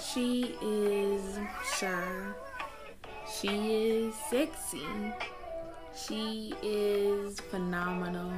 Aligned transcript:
She 0.00 0.56
is 0.62 1.38
shy. 1.78 2.32
She 3.30 4.08
is 4.08 4.14
sexy. 4.30 4.86
She 5.94 6.54
is 6.62 7.40
phenomenal. 7.40 8.32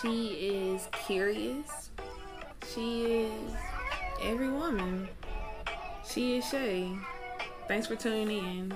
She 0.00 0.28
is 0.50 0.88
curious. 1.06 1.90
She 2.74 3.04
is 3.24 3.52
every 4.22 4.48
woman. 4.48 5.08
She 6.06 6.38
is 6.38 6.48
Shay. 6.48 6.90
Thanks 7.66 7.86
for 7.86 7.96
tuning 7.96 8.28
in. 8.28 8.74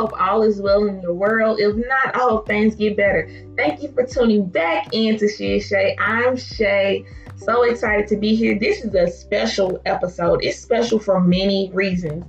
Hope 0.00 0.18
all 0.18 0.42
is 0.42 0.62
well 0.62 0.86
in 0.86 1.00
your 1.02 1.12
world. 1.12 1.60
If 1.60 1.76
not, 1.76 2.16
I 2.16 2.20
hope 2.20 2.46
things 2.46 2.74
get 2.74 2.96
better. 2.96 3.28
Thank 3.56 3.82
you 3.82 3.92
for 3.92 4.06
tuning 4.06 4.46
back 4.46 4.94
into 4.94 5.28
She 5.28 5.60
Shay. 5.60 5.94
I'm 5.98 6.36
Shay. 6.38 7.04
So 7.36 7.64
excited 7.64 8.06
to 8.08 8.16
be 8.16 8.34
here. 8.34 8.58
This 8.58 8.82
is 8.82 8.94
a 8.94 9.06
special 9.10 9.80
episode. 9.84 10.42
It's 10.42 10.58
special 10.58 10.98
for 10.98 11.20
many 11.20 11.70
reasons. 11.74 12.24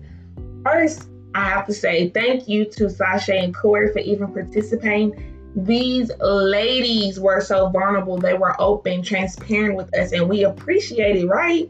First, 0.65 1.07
I 1.33 1.45
have 1.45 1.65
to 1.67 1.73
say 1.73 2.09
thank 2.09 2.49
you 2.49 2.65
to 2.71 2.89
Sasha 2.89 3.35
and 3.35 3.55
Corey 3.55 3.93
for 3.93 3.99
even 3.99 4.33
participating. 4.33 5.51
These 5.55 6.11
ladies 6.19 7.21
were 7.21 7.39
so 7.39 7.69
vulnerable. 7.69 8.17
They 8.17 8.33
were 8.33 8.59
open, 8.59 9.01
transparent 9.01 9.75
with 9.75 9.95
us, 9.97 10.11
and 10.11 10.27
we 10.27 10.43
appreciate 10.43 11.15
it, 11.15 11.27
right? 11.27 11.69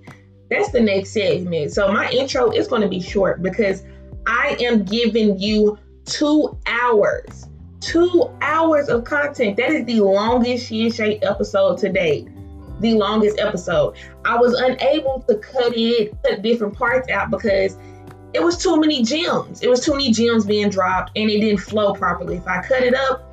That's 0.49 0.71
the 0.71 0.81
next 0.81 1.11
segment. 1.11 1.73
So 1.73 1.91
my 1.91 2.09
intro 2.09 2.51
is 2.51 2.67
going 2.67 2.81
to 2.81 2.89
be 2.89 3.01
short 3.01 3.43
because 3.43 3.83
I 4.27 4.57
am 4.59 4.83
giving 4.83 5.39
you 5.39 5.77
two 6.11 6.57
hours, 6.65 7.47
two 7.79 8.29
hours 8.41 8.89
of 8.89 9.05
content. 9.05 9.57
That 9.57 9.71
is 9.71 9.85
the 9.85 10.01
longest 10.01 10.67
She 10.67 10.83
and 10.83 10.93
Shay 10.93 11.17
episode 11.19 11.77
to 11.79 11.89
date. 11.89 12.27
The 12.81 12.93
longest 12.93 13.39
episode. 13.39 13.95
I 14.25 14.37
was 14.37 14.53
unable 14.53 15.23
to 15.27 15.35
cut 15.35 15.73
it, 15.75 16.15
cut 16.23 16.41
different 16.41 16.75
parts 16.75 17.09
out 17.09 17.29
because 17.31 17.77
it 18.33 18.43
was 18.43 18.57
too 18.57 18.79
many 18.79 19.03
gems. 19.03 19.61
It 19.61 19.69
was 19.69 19.85
too 19.85 19.91
many 19.91 20.11
gems 20.11 20.45
being 20.45 20.69
dropped 20.69 21.11
and 21.15 21.29
it 21.29 21.39
didn't 21.39 21.59
flow 21.59 21.93
properly. 21.93 22.37
If 22.37 22.47
I 22.47 22.61
cut 22.61 22.83
it 22.83 22.95
up, 22.95 23.27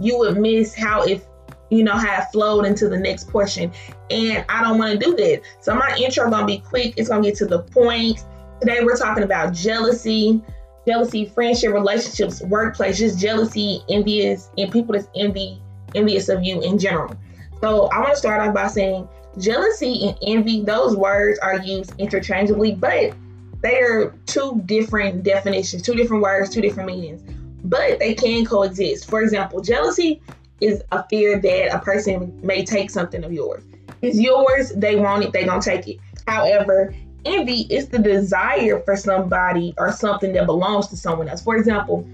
you 0.00 0.18
would 0.18 0.38
miss 0.38 0.74
how 0.74 1.02
it, 1.02 1.26
you 1.70 1.82
know, 1.82 1.96
how 1.96 2.22
it 2.22 2.26
flowed 2.32 2.64
into 2.64 2.88
the 2.88 2.98
next 2.98 3.28
portion. 3.28 3.72
And 4.10 4.44
I 4.48 4.62
don't 4.62 4.78
want 4.78 4.98
to 4.98 5.04
do 5.04 5.16
that. 5.16 5.42
So 5.60 5.74
my 5.74 5.96
intro 5.98 6.30
gonna 6.30 6.46
be 6.46 6.58
quick. 6.58 6.94
It's 6.96 7.08
gonna 7.08 7.22
get 7.22 7.36
to 7.36 7.46
the 7.46 7.60
point. 7.60 8.24
Today 8.60 8.84
we're 8.84 8.96
talking 8.96 9.24
about 9.24 9.52
jealousy, 9.52 10.42
jealousy, 10.86 11.26
friendship, 11.26 11.72
relationships, 11.72 12.42
workplace, 12.42 12.98
just 12.98 13.18
jealousy, 13.18 13.82
envious, 13.88 14.50
and 14.58 14.72
people 14.72 14.94
that's 14.94 15.08
envy, 15.14 15.60
envious 15.94 16.28
of 16.28 16.42
you 16.42 16.60
in 16.62 16.78
general. 16.78 17.14
So 17.60 17.86
I 17.86 18.00
want 18.00 18.10
to 18.10 18.16
start 18.16 18.40
off 18.40 18.54
by 18.54 18.66
saying 18.66 19.08
jealousy 19.38 20.08
and 20.08 20.18
envy, 20.26 20.62
those 20.62 20.96
words 20.96 21.38
are 21.38 21.58
used 21.58 21.94
interchangeably, 21.98 22.74
but 22.74 23.14
they 23.62 23.78
are 23.80 24.14
two 24.26 24.60
different 24.66 25.22
definitions, 25.22 25.82
two 25.82 25.94
different 25.94 26.22
words, 26.22 26.50
two 26.50 26.60
different 26.60 26.88
meanings, 26.88 27.22
but 27.64 27.98
they 28.00 28.14
can 28.14 28.44
coexist. 28.44 29.08
For 29.08 29.22
example, 29.22 29.60
jealousy 29.60 30.20
is 30.60 30.82
a 30.90 31.06
fear 31.08 31.38
that 31.40 31.74
a 31.74 31.78
person 31.78 32.38
may 32.42 32.64
take 32.64 32.90
something 32.90 33.22
of 33.22 33.32
yours. 33.32 33.62
It's 34.00 34.18
yours, 34.18 34.70
they 34.70 34.96
want 34.96 35.24
it, 35.24 35.32
they 35.32 35.44
gonna 35.44 35.62
take 35.62 35.86
it. 35.86 35.98
However, 36.26 36.92
envy 37.24 37.66
is 37.70 37.88
the 37.88 37.98
desire 37.98 38.80
for 38.80 38.96
somebody 38.96 39.74
or 39.78 39.92
something 39.92 40.32
that 40.32 40.46
belongs 40.46 40.88
to 40.88 40.96
someone 40.96 41.28
else. 41.28 41.42
For 41.42 41.56
example, 41.56 42.06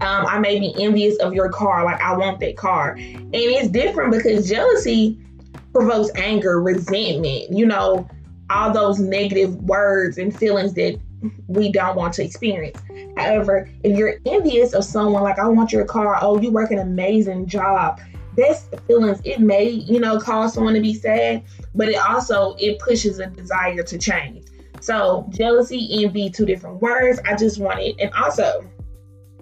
um, 0.00 0.26
I 0.26 0.38
may 0.38 0.60
be 0.60 0.74
envious 0.82 1.16
of 1.18 1.34
your 1.34 1.50
car, 1.50 1.84
like 1.84 2.00
I 2.00 2.16
want 2.16 2.40
that 2.40 2.56
car. 2.56 2.92
And 2.92 3.34
it's 3.34 3.68
different 3.68 4.12
because 4.12 4.48
jealousy 4.48 5.18
provokes 5.72 6.10
anger, 6.14 6.60
resentment, 6.60 7.50
you 7.50 7.66
know, 7.66 8.08
all 8.50 8.72
those 8.72 8.98
negative 8.98 9.54
words 9.56 10.18
and 10.18 10.34
feelings 10.36 10.74
that 10.74 10.98
we 11.48 11.70
don't 11.72 11.96
want 11.96 12.14
to 12.14 12.24
experience. 12.24 12.80
However, 13.16 13.68
if 13.82 13.96
you're 13.96 14.14
envious 14.24 14.72
of 14.72 14.84
someone, 14.84 15.22
like 15.22 15.38
I 15.38 15.48
want 15.48 15.72
your 15.72 15.84
car, 15.84 16.16
oh, 16.20 16.40
you 16.40 16.50
work 16.50 16.70
an 16.70 16.78
amazing 16.78 17.46
job. 17.46 18.00
That's 18.36 18.68
feelings. 18.86 19.20
It 19.24 19.40
may, 19.40 19.68
you 19.68 19.98
know, 19.98 20.20
cause 20.20 20.54
someone 20.54 20.74
to 20.74 20.80
be 20.80 20.94
sad, 20.94 21.42
but 21.78 21.88
it 21.88 21.96
also 21.96 22.56
it 22.58 22.78
pushes 22.80 23.20
a 23.20 23.26
desire 23.28 23.82
to 23.84 23.96
change. 23.96 24.44
So 24.80 25.26
jealousy, 25.30 26.04
envy, 26.04 26.28
two 26.28 26.44
different 26.44 26.82
words. 26.82 27.20
I 27.24 27.36
just 27.36 27.58
want 27.58 27.78
it, 27.80 27.96
and 28.00 28.12
also 28.12 28.68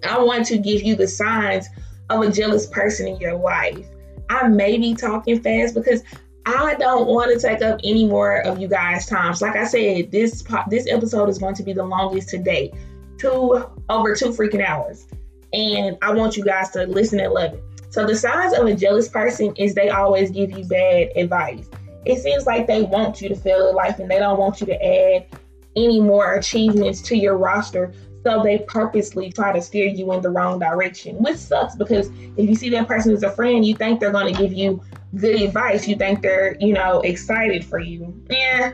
I 0.08 0.18
want 0.22 0.46
to 0.46 0.58
give 0.58 0.82
you 0.82 0.94
the 0.94 1.08
signs 1.08 1.66
of 2.10 2.22
a 2.22 2.30
jealous 2.30 2.66
person 2.66 3.08
in 3.08 3.16
your 3.16 3.34
life. 3.34 3.84
I 4.28 4.48
may 4.48 4.76
be 4.76 4.94
talking 4.94 5.40
fast 5.40 5.74
because 5.74 6.02
I 6.44 6.74
don't 6.74 7.08
want 7.08 7.32
to 7.32 7.40
take 7.44 7.62
up 7.62 7.80
any 7.82 8.06
more 8.06 8.42
of 8.42 8.60
you 8.60 8.68
guys' 8.68 9.06
times. 9.06 9.40
Like 9.40 9.56
I 9.56 9.64
said, 9.64 10.12
this 10.12 10.44
this 10.68 10.86
episode 10.88 11.30
is 11.30 11.38
going 11.38 11.54
to 11.54 11.62
be 11.62 11.72
the 11.72 11.84
longest 11.84 12.28
to 12.30 12.38
date, 12.38 12.74
two 13.18 13.64
over 13.88 14.14
two 14.14 14.26
freaking 14.26 14.64
hours, 14.64 15.06
and 15.54 15.96
I 16.02 16.12
want 16.12 16.36
you 16.36 16.44
guys 16.44 16.70
to 16.72 16.86
listen 16.86 17.18
and 17.18 17.32
love 17.32 17.54
it. 17.54 17.62
So 17.90 18.06
the 18.06 18.14
signs 18.14 18.52
of 18.52 18.66
a 18.66 18.74
jealous 18.74 19.08
person 19.08 19.54
is 19.56 19.74
they 19.74 19.88
always 19.88 20.30
give 20.30 20.50
you 20.50 20.64
bad 20.66 21.12
advice. 21.16 21.66
It 22.06 22.22
seems 22.22 22.46
like 22.46 22.66
they 22.66 22.82
want 22.82 23.20
you 23.20 23.28
to 23.28 23.34
fail 23.34 23.68
in 23.68 23.74
life 23.74 23.98
and 23.98 24.10
they 24.10 24.18
don't 24.18 24.38
want 24.38 24.60
you 24.60 24.66
to 24.68 24.84
add 24.84 25.26
any 25.74 26.00
more 26.00 26.34
achievements 26.34 27.02
to 27.02 27.16
your 27.16 27.36
roster. 27.36 27.92
So 28.24 28.42
they 28.42 28.58
purposely 28.58 29.30
try 29.30 29.52
to 29.52 29.62
steer 29.62 29.86
you 29.86 30.12
in 30.12 30.20
the 30.20 30.30
wrong 30.30 30.58
direction, 30.58 31.16
which 31.22 31.36
sucks 31.36 31.76
because 31.76 32.10
if 32.36 32.48
you 32.48 32.56
see 32.56 32.70
that 32.70 32.88
person 32.88 33.12
as 33.12 33.22
a 33.22 33.30
friend, 33.30 33.64
you 33.64 33.76
think 33.76 34.00
they're 34.00 34.10
going 34.10 34.34
to 34.34 34.40
give 34.40 34.52
you 34.52 34.82
good 35.14 35.40
advice. 35.40 35.86
You 35.86 35.96
think 35.96 36.22
they're, 36.22 36.56
you 36.58 36.72
know, 36.72 37.00
excited 37.02 37.64
for 37.64 37.78
you. 37.78 38.20
Yeah, 38.28 38.72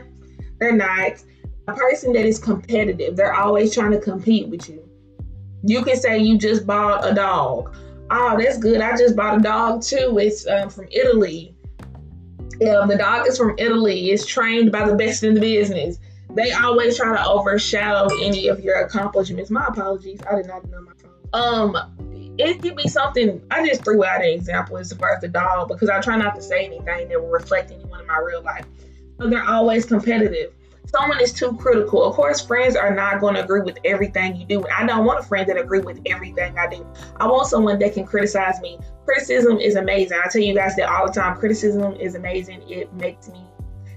they're 0.59 0.75
not. 0.75 1.23
A 1.67 1.73
person 1.73 2.13
that 2.13 2.25
is 2.25 2.39
competitive, 2.39 3.15
they're 3.15 3.35
always 3.35 3.73
trying 3.73 3.91
to 3.91 3.99
compete 3.99 4.47
with 4.47 4.67
you. 4.67 4.83
You 5.63 5.83
can 5.83 5.95
say 5.95 6.17
you 6.17 6.37
just 6.37 6.65
bought 6.65 7.09
a 7.09 7.13
dog. 7.13 7.75
Oh, 8.09 8.37
that's 8.37 8.57
good. 8.57 8.81
I 8.81 8.97
just 8.97 9.15
bought 9.15 9.39
a 9.39 9.41
dog 9.41 9.81
too. 9.81 10.17
It's 10.19 10.45
um, 10.47 10.69
from 10.69 10.87
Italy. 10.91 11.52
Yeah, 12.59 12.85
the 12.87 12.97
dog 12.97 13.27
is 13.27 13.37
from 13.37 13.55
Italy. 13.57 14.11
It's 14.11 14.25
trained 14.25 14.71
by 14.71 14.87
the 14.87 14.95
best 14.95 15.23
in 15.23 15.33
the 15.33 15.39
business. 15.39 15.99
They 16.35 16.51
always 16.51 16.97
try 16.97 17.15
to 17.15 17.27
overshadow 17.27 18.07
any 18.21 18.47
of 18.47 18.59
your 18.61 18.81
accomplishments. 18.81 19.49
My 19.51 19.67
apologies. 19.67 20.19
I 20.29 20.35
did 20.35 20.47
not 20.47 20.67
know 20.69 20.81
my 20.81 20.91
phone. 20.93 21.75
Um, 21.75 22.35
it 22.37 22.61
could 22.61 22.75
be 22.75 22.87
something. 22.87 23.41
I 23.51 23.67
just 23.67 23.83
threw 23.83 24.03
out 24.03 24.21
an 24.21 24.29
example 24.29 24.77
as 24.77 24.91
far 24.93 25.15
as 25.15 25.21
the 25.21 25.27
dog 25.27 25.67
because 25.67 25.89
I 25.89 25.99
try 26.01 26.17
not 26.17 26.35
to 26.35 26.41
say 26.41 26.65
anything 26.65 27.09
that 27.09 27.21
will 27.21 27.29
reflect 27.29 27.71
anyone 27.71 28.01
in 28.01 28.07
my 28.07 28.17
real 28.19 28.41
life. 28.41 28.65
But 29.17 29.29
they're 29.29 29.47
always 29.47 29.85
competitive. 29.85 30.53
Someone 30.95 31.19
is 31.19 31.33
too 31.33 31.55
critical. 31.57 32.03
Of 32.03 32.13
course, 32.13 32.39
friends 32.39 32.75
are 32.75 32.93
not 32.93 33.19
going 33.19 33.33
to 33.33 33.43
agree 33.43 33.61
with 33.61 33.79
everything 33.83 34.35
you 34.35 34.45
do. 34.45 34.63
I 34.67 34.85
don't 34.85 35.05
want 35.05 35.19
a 35.19 35.23
friend 35.23 35.49
that 35.49 35.57
agree 35.57 35.79
with 35.79 35.99
everything 36.05 36.55
I 36.55 36.67
do. 36.67 36.85
I 37.17 37.25
want 37.25 37.47
someone 37.47 37.79
that 37.79 37.95
can 37.95 38.05
criticize 38.05 38.61
me. 38.61 38.77
Criticism 39.05 39.57
is 39.59 39.75
amazing. 39.75 40.19
I 40.23 40.29
tell 40.29 40.43
you 40.43 40.53
guys 40.53 40.75
that 40.75 40.89
all 40.89 41.07
the 41.07 41.13
time. 41.13 41.37
Criticism 41.37 41.93
is 41.95 42.13
amazing. 42.13 42.61
It 42.69 42.93
makes 42.93 43.27
me, 43.27 43.43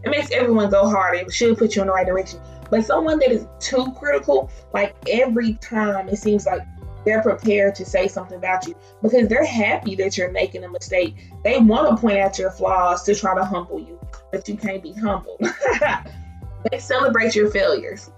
it 0.05 0.09
makes 0.09 0.31
everyone 0.31 0.71
go 0.71 0.89
harder. 0.89 1.19
It 1.19 1.33
should 1.35 1.59
put 1.59 1.77
you 1.77 1.83
in 1.83 1.89
the 1.89 1.93
right 1.93 2.07
direction. 2.07 2.41
But 2.71 2.87
someone 2.87 3.19
that 3.19 3.31
is 3.31 3.47
too 3.61 3.93
critical, 3.99 4.51
like 4.73 4.97
every 5.07 5.55
time, 5.55 6.09
it 6.09 6.17
seems 6.17 6.47
like 6.47 6.63
they're 7.05 7.23
prepared 7.23 7.75
to 7.75 7.85
say 7.85 8.09
something 8.09 8.39
about 8.39 8.67
you 8.67 8.75
because 9.03 9.29
they're 9.29 9.45
happy 9.45 9.97
that 9.97 10.17
you're 10.17 10.33
making 10.33 10.65
a 10.65 10.69
mistake. 10.69 11.15
They 11.45 11.59
want 11.59 11.91
to 11.91 12.01
point 12.01 12.17
out 12.17 12.39
your 12.39 12.51
flaws 12.51 13.03
to 13.03 13.15
try 13.15 13.35
to 13.35 13.45
humble 13.45 13.81
you, 13.81 14.01
but 14.33 14.49
you 14.49 14.57
can't 14.57 14.83
be 14.83 14.93
humbled. 14.95 15.43
they 16.71 16.79
celebrate 16.79 17.35
your 17.35 17.51
failures. 17.51 18.11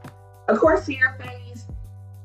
Of 0.48 0.58
course, 0.58 0.86
to 0.86 0.94
your 0.94 1.12
face, 1.14 1.66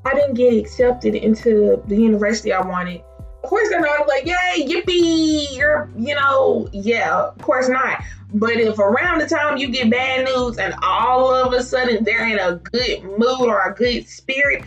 I 0.05 0.13
didn't 0.13 0.35
get 0.35 0.53
accepted 0.53 1.15
into 1.15 1.81
the 1.87 1.95
university 1.95 2.53
I 2.53 2.65
wanted. 2.65 3.01
Of 3.19 3.49
course, 3.49 3.69
they're 3.69 3.81
not 3.81 4.07
like, 4.07 4.25
yay, 4.25 4.65
yippee, 4.65 5.55
you're, 5.57 5.89
you 5.97 6.15
know, 6.15 6.69
yeah, 6.71 7.13
of 7.13 7.37
course 7.39 7.67
not. 7.67 8.01
But 8.33 8.53
if 8.53 8.79
around 8.79 9.19
the 9.19 9.27
time 9.27 9.57
you 9.57 9.69
get 9.69 9.91
bad 9.91 10.25
news 10.25 10.57
and 10.57 10.73
all 10.81 11.33
of 11.33 11.53
a 11.53 11.61
sudden 11.61 12.03
they're 12.03 12.27
in 12.27 12.39
a 12.39 12.55
good 12.55 13.03
mood 13.03 13.41
or 13.41 13.61
a 13.61 13.73
good 13.73 14.07
spirit, 14.07 14.63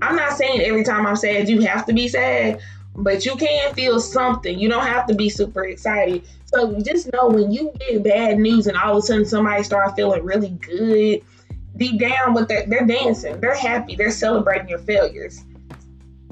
I'm 0.00 0.16
not 0.16 0.36
saying 0.36 0.60
every 0.62 0.84
time 0.84 1.06
I'm 1.06 1.16
sad 1.16 1.48
you 1.48 1.60
have 1.62 1.84
to 1.86 1.92
be 1.92 2.08
sad, 2.08 2.60
but 2.96 3.26
you 3.26 3.36
can 3.36 3.74
feel 3.74 4.00
something. 4.00 4.58
You 4.58 4.68
don't 4.68 4.86
have 4.86 5.06
to 5.08 5.14
be 5.14 5.28
super 5.28 5.64
excited. 5.64 6.22
So 6.54 6.80
just 6.80 7.12
know 7.12 7.28
when 7.28 7.50
you 7.50 7.72
get 7.80 8.04
bad 8.04 8.38
news 8.38 8.68
and 8.68 8.76
all 8.76 8.92
of 8.92 8.98
a 8.98 9.02
sudden 9.02 9.24
somebody 9.24 9.64
start 9.64 9.96
feeling 9.96 10.22
really 10.22 10.50
good, 10.50 11.22
deep 11.76 12.00
down 12.00 12.32
with 12.32 12.46
they're, 12.46 12.64
they're 12.66 12.86
dancing, 12.86 13.40
they're 13.40 13.56
happy, 13.56 13.96
they're 13.96 14.12
celebrating 14.12 14.68
your 14.68 14.78
failures. 14.78 15.42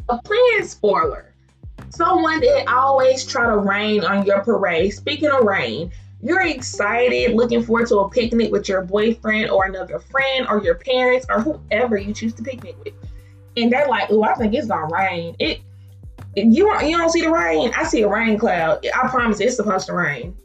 A 0.09 0.19
plan 0.19 0.65
spoiler. 0.65 1.35
Someone 1.91 2.41
that 2.41 2.69
always 2.69 3.27
try 3.27 3.47
to 3.47 3.57
rain 3.57 4.05
on 4.05 4.25
your 4.25 4.43
parade. 4.45 4.95
Speaking 4.95 5.31
of 5.31 5.45
rain, 5.45 5.91
you're 6.23 6.47
excited, 6.47 7.35
looking 7.35 7.63
forward 7.65 7.89
to 7.89 7.99
a 7.99 8.09
picnic 8.09 8.53
with 8.53 8.69
your 8.69 8.83
boyfriend 8.83 9.51
or 9.51 9.65
another 9.65 9.99
friend 9.99 10.47
or 10.49 10.63
your 10.63 10.77
parents 10.77 11.27
or 11.29 11.41
whoever 11.41 11.97
you 11.97 12.15
choose 12.15 12.33
to 12.35 12.43
picnic 12.43 12.77
with 12.85 12.95
and 13.57 13.71
they're 13.71 13.89
like, 13.89 14.09
"Oh, 14.11 14.23
I 14.23 14.35
think 14.35 14.55
it's 14.55 14.67
gonna 14.67 14.89
rain." 14.93 15.37
It 15.39 15.61
you 16.37 16.73
you 16.83 16.97
don't 16.97 17.11
see 17.11 17.23
the 17.23 17.31
rain. 17.31 17.73
I 17.77 17.85
see 17.85 18.03
a 18.03 18.09
rain 18.09 18.39
cloud. 18.39 18.87
I 18.95 19.09
promise 19.09 19.41
it's 19.41 19.57
supposed 19.57 19.87
to 19.87 19.95
rain. 19.95 20.37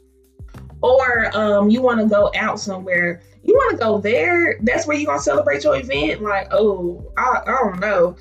Or 0.82 1.36
um, 1.36 1.70
you 1.70 1.82
want 1.82 2.00
to 2.00 2.06
go 2.06 2.30
out 2.36 2.60
somewhere. 2.60 3.22
You 3.42 3.54
want 3.54 3.72
to 3.72 3.78
go 3.78 3.98
there. 3.98 4.58
That's 4.62 4.86
where 4.86 4.96
you're 4.96 5.06
gonna 5.06 5.20
celebrate 5.20 5.64
your 5.64 5.76
event. 5.76 6.22
Like, 6.22 6.48
oh, 6.52 7.12
I, 7.16 7.42
I 7.46 7.50
don't 7.62 7.80
know. 7.80 8.16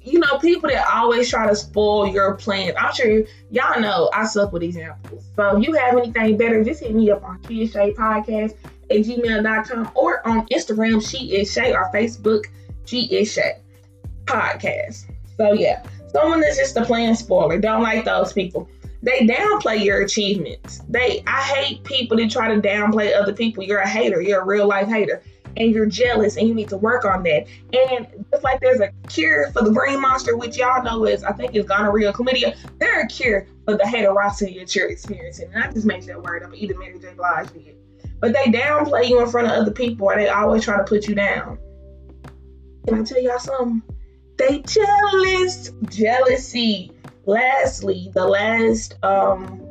You 0.00 0.20
know, 0.20 0.38
people 0.38 0.70
that 0.70 0.88
always 0.90 1.28
try 1.28 1.46
to 1.48 1.56
spoil 1.56 2.06
your 2.06 2.34
plans. 2.36 2.74
I'm 2.78 2.94
sure 2.94 3.24
y'all 3.50 3.80
know 3.80 4.08
I 4.14 4.24
suck 4.26 4.52
with 4.52 4.62
examples. 4.62 5.24
So 5.36 5.58
if 5.58 5.66
you 5.66 5.74
have 5.74 5.96
anything 5.98 6.38
better, 6.38 6.64
just 6.64 6.80
hit 6.80 6.94
me 6.94 7.10
up 7.10 7.22
on 7.24 7.40
is 7.50 7.72
Shay 7.72 7.92
Podcast 7.92 8.54
at 8.90 8.96
gmail.com 8.98 9.90
or 9.94 10.26
on 10.26 10.46
Instagram, 10.48 11.06
She 11.06 11.36
is 11.36 11.52
Shay, 11.52 11.74
or 11.74 11.90
Facebook, 11.92 12.44
She 12.86 13.02
is 13.14 13.30
Shay 13.30 13.60
Podcast. 14.24 15.04
So 15.36 15.52
yeah. 15.52 15.84
Someone 16.12 16.40
that's 16.40 16.56
just 16.56 16.76
a 16.76 16.84
plan 16.84 17.14
spoiler. 17.14 17.58
Don't 17.58 17.82
like 17.82 18.04
those 18.04 18.32
people. 18.32 18.68
They 19.02 19.20
downplay 19.20 19.84
your 19.84 20.02
achievements. 20.02 20.80
They 20.88 21.22
I 21.26 21.42
hate 21.42 21.84
people 21.84 22.16
that 22.16 22.30
try 22.30 22.52
to 22.52 22.60
downplay 22.60 23.14
other 23.14 23.32
people. 23.32 23.62
You're 23.62 23.78
a 23.78 23.88
hater. 23.88 24.20
You're 24.20 24.42
a 24.42 24.46
real 24.46 24.66
life 24.66 24.88
hater. 24.88 25.22
And 25.56 25.72
you're 25.72 25.86
jealous 25.86 26.36
and 26.36 26.46
you 26.46 26.54
need 26.54 26.68
to 26.68 26.76
work 26.76 27.04
on 27.04 27.22
that. 27.24 27.46
And 27.72 28.26
just 28.30 28.44
like 28.44 28.60
there's 28.60 28.80
a 28.80 28.90
cure 29.08 29.50
for 29.52 29.62
the 29.62 29.72
brain 29.72 30.00
monster, 30.00 30.36
which 30.36 30.56
y'all 30.56 30.82
know 30.82 31.04
is 31.04 31.24
I 31.24 31.32
think 31.32 31.54
is 31.54 31.64
gonorrhea 31.66 32.12
chlamydia, 32.12 32.56
there's 32.78 33.04
a 33.04 33.06
cure 33.06 33.46
for 33.64 33.76
the 33.76 33.84
haterosity 33.84 34.58
that 34.58 34.74
you're 34.74 34.88
experiencing. 34.88 35.52
And 35.52 35.64
I 35.64 35.72
just 35.72 35.86
made 35.86 36.04
that 36.04 36.22
word 36.22 36.42
up. 36.42 36.54
Either 36.54 36.78
Mary 36.78 36.98
J. 36.98 37.14
Blige 37.14 37.52
did. 37.52 37.76
But 38.20 38.32
they 38.32 38.44
downplay 38.46 39.08
you 39.08 39.20
in 39.22 39.28
front 39.28 39.46
of 39.46 39.52
other 39.52 39.70
people 39.70 40.10
and 40.10 40.20
they 40.20 40.28
always 40.28 40.64
try 40.64 40.76
to 40.76 40.84
put 40.84 41.06
you 41.06 41.14
down. 41.14 41.58
Can 42.86 43.00
I 43.00 43.04
tell 43.04 43.22
y'all 43.22 43.38
something? 43.38 43.82
They 44.38 44.60
jealous. 44.60 45.72
Jealousy. 45.90 46.92
Lastly, 47.26 48.10
the 48.14 48.26
last 48.26 48.96
um 49.02 49.64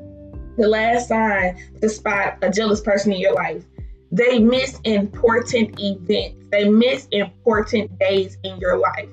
the 0.58 0.68
last 0.68 1.08
sign 1.08 1.58
to 1.82 1.90
spot 1.90 2.38
a 2.42 2.50
jealous 2.50 2.82
person 2.82 3.12
in 3.12 3.20
your 3.20 3.34
life. 3.34 3.64
They 4.12 4.40
miss 4.40 4.80
important 4.84 5.80
events. 5.80 6.46
They 6.52 6.70
miss 6.70 7.08
important 7.12 7.98
days 8.00 8.38
in 8.44 8.58
your 8.58 8.78
life. 8.78 9.10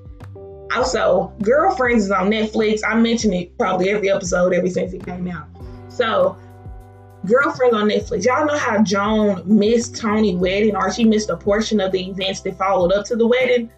Also, 0.74 1.32
Girlfriends 1.42 2.04
is 2.04 2.10
on 2.10 2.30
Netflix. 2.30 2.80
I 2.86 2.94
mention 2.94 3.32
it 3.32 3.56
probably 3.58 3.90
every 3.90 4.10
episode 4.10 4.52
ever 4.52 4.68
since 4.68 4.92
it 4.92 5.04
came 5.04 5.28
out. 5.28 5.46
So, 5.88 6.36
Girlfriends 7.26 7.76
on 7.76 7.88
Netflix. 7.88 8.24
Y'all 8.24 8.46
know 8.46 8.56
how 8.56 8.82
Joan 8.82 9.42
missed 9.46 9.96
Tony's 9.96 10.36
wedding 10.36 10.74
or 10.76 10.92
she 10.92 11.04
missed 11.04 11.30
a 11.30 11.36
portion 11.36 11.80
of 11.80 11.92
the 11.92 12.08
events 12.08 12.40
that 12.40 12.56
followed 12.58 12.92
up 12.92 13.04
to 13.06 13.16
the 13.16 13.26
wedding? 13.26 13.70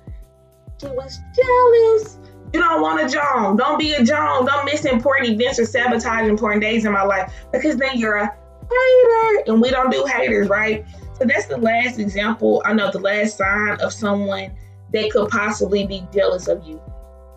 She 0.81 0.88
was 0.88 1.19
jealous. 1.34 2.19
You 2.52 2.61
don't 2.61 2.81
want 2.81 3.00
a 3.00 3.12
Joan. 3.12 3.56
Don't 3.56 3.78
be 3.78 3.94
a 3.94 4.05
Joan. 4.05 4.46
Don't 4.46 4.64
miss 4.64 4.84
important 4.84 5.31
events 5.31 5.58
or 5.58 5.64
sabotage 5.64 6.28
important 6.28 6.62
days 6.62 6.84
in 6.84 6.93
my 6.93 7.02
life 7.02 7.32
because 7.52 7.76
then 7.76 7.99
you're 7.99 8.17
a 8.17 8.26
hater. 8.26 9.43
And 9.46 9.61
we 9.61 9.70
don't 9.70 9.90
do 9.90 10.05
haters, 10.05 10.49
right? 10.49 10.84
So 11.19 11.25
that's 11.25 11.46
the 11.46 11.56
last 11.56 11.99
example. 11.99 12.62
I 12.64 12.75
know 12.75 12.90
the 12.90 12.99
last 12.99 13.38
sign 13.38 13.81
of 13.81 13.93
someone 13.93 14.52
that 14.93 15.11
could 15.11 15.31
possibly 15.31 15.87
be 15.87 16.06
jealous 16.12 16.46
of 16.46 16.67
you. 16.67 16.81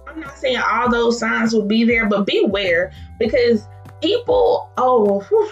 I'm 0.08 0.20
not 0.20 0.38
saying 0.38 0.58
all 0.58 0.90
those 0.90 1.20
signs 1.20 1.54
will 1.54 1.66
be 1.66 1.86
there, 1.86 2.08
but 2.08 2.26
beware 2.26 2.92
because 3.20 3.68
people, 4.02 4.70
oh, 4.78 5.22
whew, 5.22 5.50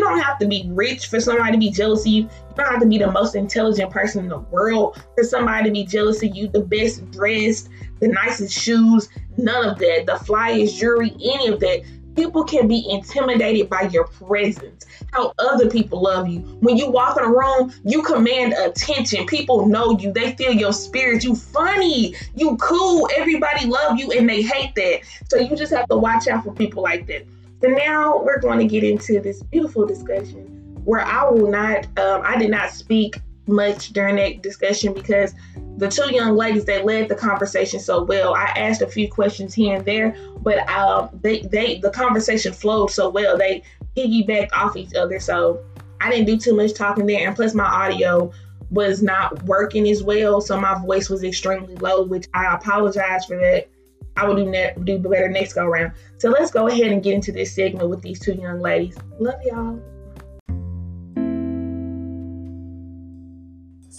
you 0.00 0.06
don't 0.06 0.20
have 0.20 0.38
to 0.38 0.46
be 0.46 0.64
rich 0.70 1.08
for 1.08 1.20
somebody 1.20 1.52
to 1.52 1.58
be 1.58 1.70
jealous 1.70 2.00
of 2.00 2.06
you. 2.06 2.22
You 2.22 2.56
don't 2.56 2.70
have 2.70 2.80
to 2.80 2.86
be 2.86 2.96
the 2.96 3.10
most 3.10 3.34
intelligent 3.34 3.90
person 3.90 4.24
in 4.24 4.30
the 4.30 4.38
world 4.38 4.98
for 5.14 5.24
somebody 5.24 5.64
to 5.64 5.70
be 5.70 5.84
jealous 5.84 6.22
of 6.22 6.34
you, 6.34 6.48
the 6.48 6.60
best 6.60 7.10
dressed, 7.10 7.68
the 8.00 8.08
nicest 8.08 8.58
shoes, 8.58 9.10
none 9.36 9.68
of 9.68 9.78
that, 9.78 10.06
the 10.06 10.14
flyest 10.14 10.78
jewelry, 10.78 11.10
any 11.22 11.48
of 11.48 11.60
that. 11.60 11.82
People 12.16 12.44
can 12.44 12.66
be 12.66 12.88
intimidated 12.90 13.68
by 13.68 13.82
your 13.92 14.04
presence, 14.04 14.86
how 15.12 15.34
other 15.38 15.68
people 15.68 16.02
love 16.02 16.28
you. 16.28 16.40
When 16.60 16.78
you 16.78 16.90
walk 16.90 17.18
in 17.18 17.24
a 17.24 17.28
room, 17.28 17.72
you 17.84 18.02
command 18.02 18.54
attention. 18.54 19.26
People 19.26 19.66
know 19.66 19.98
you, 19.98 20.14
they 20.14 20.32
feel 20.32 20.52
your 20.52 20.72
spirit. 20.72 21.24
You 21.24 21.34
funny, 21.34 22.14
you 22.34 22.56
cool. 22.56 23.08
Everybody 23.16 23.66
love 23.66 23.98
you 23.98 24.12
and 24.12 24.26
they 24.26 24.40
hate 24.40 24.74
that. 24.76 25.00
So 25.28 25.38
you 25.38 25.54
just 25.56 25.72
have 25.74 25.88
to 25.88 25.96
watch 25.96 26.26
out 26.26 26.44
for 26.44 26.52
people 26.52 26.82
like 26.82 27.06
that. 27.06 27.26
So 27.60 27.68
now 27.68 28.22
we're 28.22 28.40
going 28.40 28.58
to 28.58 28.66
get 28.66 28.84
into 28.84 29.20
this 29.20 29.42
beautiful 29.42 29.86
discussion 29.86 30.44
where 30.84 31.04
I 31.04 31.28
will 31.28 31.50
not, 31.50 31.86
um, 31.98 32.22
I 32.24 32.38
did 32.38 32.50
not 32.50 32.70
speak 32.70 33.20
much 33.46 33.92
during 33.92 34.16
that 34.16 34.42
discussion 34.42 34.94
because 34.94 35.34
the 35.76 35.88
two 35.88 36.14
young 36.14 36.36
ladies 36.36 36.64
that 36.66 36.84
led 36.84 37.08
the 37.08 37.14
conversation 37.14 37.80
so 37.80 38.02
well. 38.04 38.34
I 38.34 38.46
asked 38.56 38.82
a 38.82 38.86
few 38.86 39.10
questions 39.10 39.54
here 39.54 39.76
and 39.76 39.84
there, 39.84 40.16
but 40.38 40.68
um, 40.70 41.10
they, 41.22 41.40
they, 41.40 41.78
the 41.78 41.90
conversation 41.90 42.52
flowed 42.52 42.90
so 42.90 43.08
well. 43.08 43.36
They 43.36 43.62
piggybacked 43.96 44.52
off 44.52 44.76
each 44.76 44.94
other, 44.94 45.18
so 45.18 45.62
I 46.00 46.10
didn't 46.10 46.26
do 46.26 46.38
too 46.38 46.54
much 46.54 46.74
talking 46.74 47.06
there. 47.06 47.26
And 47.26 47.36
plus, 47.36 47.54
my 47.54 47.64
audio 47.64 48.30
was 48.70 49.02
not 49.02 49.42
working 49.44 49.88
as 49.88 50.02
well, 50.02 50.40
so 50.40 50.60
my 50.60 50.78
voice 50.80 51.10
was 51.10 51.24
extremely 51.24 51.74
low, 51.76 52.02
which 52.04 52.26
I 52.34 52.54
apologize 52.54 53.24
for 53.24 53.36
that. 53.38 53.68
I 54.16 54.26
will 54.26 54.36
do 54.36 54.44
ne- 54.44 54.74
do 54.84 54.98
better 54.98 55.28
next 55.28 55.54
go 55.54 55.64
around. 55.64 55.92
So 56.18 56.30
let's 56.30 56.50
go 56.50 56.68
ahead 56.68 56.92
and 56.92 57.02
get 57.02 57.14
into 57.14 57.32
this 57.32 57.54
segment 57.54 57.88
with 57.88 58.02
these 58.02 58.20
two 58.20 58.34
young 58.34 58.60
ladies. 58.60 58.96
Love 59.18 59.40
y'all. 59.44 59.80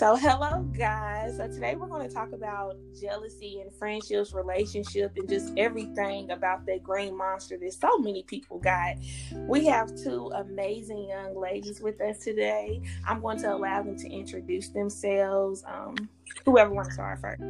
So, 0.02 0.16
hello, 0.16 0.62
guys. 0.76 1.38
So, 1.38 1.48
today 1.48 1.76
we're 1.76 1.86
going 1.86 2.08
to 2.08 2.12
talk 2.12 2.32
about 2.32 2.76
jealousy 3.00 3.62
and 3.62 3.72
friendships, 3.72 4.34
relationship, 4.34 5.12
and 5.16 5.30
just 5.30 5.54
everything 5.58 6.32
about 6.32 6.66
that 6.66 6.82
green 6.82 7.16
monster 7.16 7.56
that 7.60 7.72
so 7.72 8.00
many 8.00 8.24
people 8.24 8.58
got. 8.58 8.96
We 9.32 9.68
have 9.68 9.96
two 9.96 10.32
amazing 10.34 11.08
young 11.08 11.40
ladies 11.40 11.82
with 11.82 12.02
us 12.02 12.18
today. 12.18 12.82
I'm 13.08 13.22
going 13.22 13.40
to 13.42 13.54
allow 13.54 13.84
them 13.84 13.96
to 13.98 14.10
introduce 14.10 14.70
themselves. 14.70 15.64
Um, 15.68 16.10
whoever 16.46 16.74
wants 16.74 16.90
to 16.90 16.94
start 16.96 17.22
first. 17.22 17.44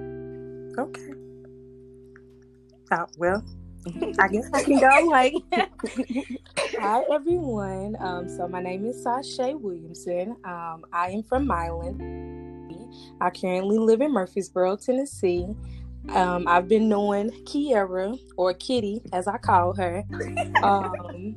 Okay. 0.77 1.30
Oh, 2.91 3.05
well, 3.17 3.43
I 4.19 4.27
guess 4.27 4.49
I 4.53 4.63
can 4.63 4.79
go. 4.79 4.89
Like, 5.09 5.33
hi 6.79 7.03
everyone. 7.11 7.95
Um, 7.99 8.27
so 8.29 8.47
my 8.47 8.61
name 8.61 8.85
is 8.85 9.01
Sashay 9.01 9.53
Williamson. 9.53 10.35
Um, 10.43 10.85
I 10.91 11.09
am 11.11 11.23
from 11.23 11.47
Milan. 11.47 12.89
I 13.21 13.29
currently 13.29 13.77
live 13.77 14.01
in 14.01 14.11
Murfreesboro, 14.11 14.75
Tennessee. 14.77 15.47
Um, 16.09 16.47
I've 16.47 16.67
been 16.67 16.89
knowing 16.89 17.29
Kiera 17.45 18.17
or 18.35 18.53
Kitty, 18.53 19.01
as 19.13 19.27
I 19.27 19.38
call 19.38 19.73
her. 19.75 20.03
Um, 20.63 21.35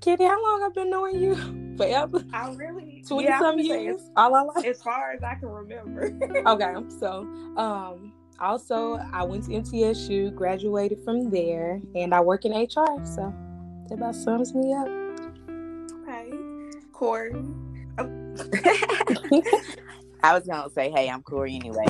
Kitty, 0.00 0.24
how 0.24 0.42
long 0.42 0.62
I've 0.64 0.74
been 0.74 0.88
knowing 0.90 1.18
you? 1.20 1.34
Forever. 1.76 2.24
I 2.32 2.54
really 2.54 3.04
Twenty 3.06 3.24
yeah, 3.28 3.38
some 3.40 3.58
I'm 3.58 3.66
say 3.66 3.82
years. 3.84 4.00
as, 4.00 4.10
All 4.16 4.34
I 4.34 4.40
like. 4.42 4.64
as 4.64 4.82
far 4.82 5.12
as 5.12 5.22
I 5.22 5.34
can 5.34 5.48
remember. 5.48 6.10
okay 6.46 6.74
so 6.98 7.20
um 7.58 8.12
also 8.40 9.00
i 9.12 9.22
went 9.22 9.44
to 9.44 9.50
mtsu 9.50 10.34
graduated 10.34 10.98
from 11.04 11.30
there 11.30 11.80
and 11.94 12.14
i 12.14 12.20
work 12.20 12.44
in 12.44 12.52
hr 12.52 12.66
so 13.04 13.34
that 13.88 13.94
about 13.94 14.14
sums 14.14 14.54
me 14.54 14.74
up 14.74 14.88
okay, 16.06 16.30
Corey. 16.92 17.34
I 20.22 20.32
was 20.34 20.46
gonna 20.46 20.70
say, 20.70 20.90
hey, 20.90 21.08
I'm 21.08 21.22
Corey 21.22 21.56
anyway. 21.56 21.86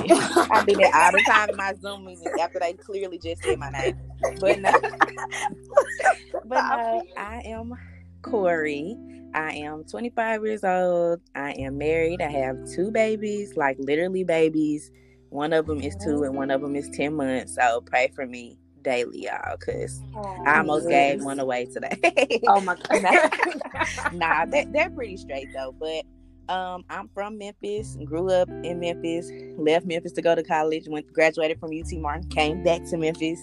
I 0.51 0.63
do 0.65 0.75
that 0.75 0.91
all 0.93 1.11
the 1.11 1.23
time 1.25 1.49
in 1.49 1.55
my 1.55 1.73
Zoom 1.81 2.05
meetings 2.05 2.37
after 2.39 2.59
they 2.59 2.73
clearly 2.73 3.17
just 3.17 3.43
said 3.43 3.57
my 3.57 3.69
name. 3.69 3.97
But 4.39 4.59
no, 4.59 4.71
but 6.45 6.61
no, 6.69 7.03
I 7.17 7.41
am 7.45 7.73
Corey. 8.21 8.97
I 9.33 9.53
am 9.53 9.83
25 9.83 10.45
years 10.45 10.63
old. 10.63 11.19
I 11.35 11.51
am 11.53 11.77
married. 11.77 12.21
I 12.21 12.29
have 12.31 12.57
two 12.69 12.91
babies, 12.91 13.55
like 13.55 13.77
literally 13.79 14.23
babies. 14.23 14.91
One 15.29 15.53
of 15.53 15.67
them 15.67 15.81
is 15.81 15.95
two, 16.03 16.23
and 16.23 16.35
one 16.35 16.51
of 16.51 16.61
them 16.61 16.75
is 16.75 16.89
10 16.89 17.13
months. 17.13 17.55
So 17.55 17.81
pray 17.81 18.11
for 18.15 18.25
me 18.25 18.57
daily, 18.81 19.25
y'all, 19.25 19.57
because 19.57 20.01
I 20.45 20.59
almost 20.59 20.87
gave 20.87 21.23
one 21.23 21.39
away 21.39 21.65
today. 21.65 22.39
oh 22.47 22.61
my 22.61 22.75
god 22.89 24.13
nah, 24.13 24.45
they're, 24.45 24.65
they're 24.65 24.89
pretty 24.89 25.17
straight 25.17 25.47
though. 25.53 25.75
But 25.77 26.05
um, 26.53 26.85
I'm 26.89 27.09
from 27.13 27.37
Memphis, 27.37 27.97
grew 28.05 28.31
up 28.31 28.49
in 28.63 28.79
Memphis, 28.79 29.29
left 29.57 29.85
Memphis 29.85 30.13
to 30.13 30.21
go 30.21 30.35
to 30.35 30.43
college, 30.43 30.87
went 30.87 31.11
graduated 31.11 31.59
from 31.59 31.71
UT 31.77 31.91
Martin, 31.99 32.29
came 32.29 32.63
back 32.63 32.85
to 32.85 32.97
Memphis, 32.97 33.39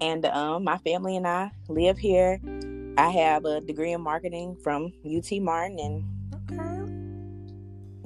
and 0.00 0.24
um, 0.26 0.64
my 0.64 0.78
family 0.78 1.16
and 1.16 1.26
I 1.26 1.50
live 1.68 1.98
here. 1.98 2.40
I 2.96 3.10
have 3.10 3.44
a 3.44 3.60
degree 3.60 3.92
in 3.92 4.00
marketing 4.00 4.56
from 4.62 4.92
UT 5.04 5.40
Martin, 5.40 5.78
and 5.78 6.77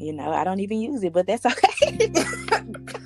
you 0.03 0.13
know 0.13 0.31
I 0.33 0.45
don't 0.45 0.61
even 0.61 0.81
use 0.81 1.03
it, 1.05 1.13
but 1.13 1.27
that's 1.27 1.45
okay. 1.53 2.09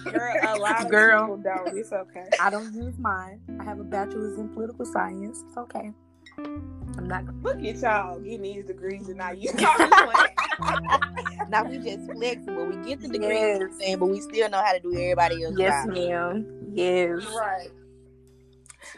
Girl, 0.05 0.37
a 0.45 0.57
lot 0.59 0.85
of 0.85 0.91
Girl. 0.91 1.23
people 1.23 1.37
don't. 1.39 1.77
It's 1.77 1.93
okay. 1.93 2.25
i 2.41 2.49
don't 2.51 2.73
use 2.75 2.97
mine 2.99 3.41
i 3.61 3.65
have 3.65 3.79
a 3.81 3.85
bachelor's 3.85 4.39
in 4.39 4.49
political 4.49 4.85
science 4.87 5.43
it's 5.49 5.57
okay 5.57 5.91
i'm 6.39 7.07
not 7.09 7.27
gonna 7.27 7.39
Look 7.43 7.59
at 7.65 7.77
y'all 7.77 8.19
getting 8.21 8.43
these 8.43 8.65
degrees 8.65 9.09
and 9.09 9.17
not 9.19 9.39
you. 9.39 9.53
now 11.49 11.65
we 11.65 11.79
just 11.79 12.11
flexible. 12.13 12.67
We 12.67 12.77
get 12.89 13.01
the 13.01 13.09
degrees, 13.09 13.59
Yes. 13.61 13.71
yes. 13.81 13.97
but 13.99 14.07
we 14.07 14.21
still 14.21 14.49
know 14.51 14.63
how 14.63 14.73
to 14.73 14.81
do 14.81 14.93
everybody 14.95 15.45
else. 15.45 15.55
yes 15.59 15.85
job. 15.87 15.95
ma'am 15.95 16.47
yes 16.75 17.25
right. 17.37 17.69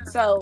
So 0.06 0.40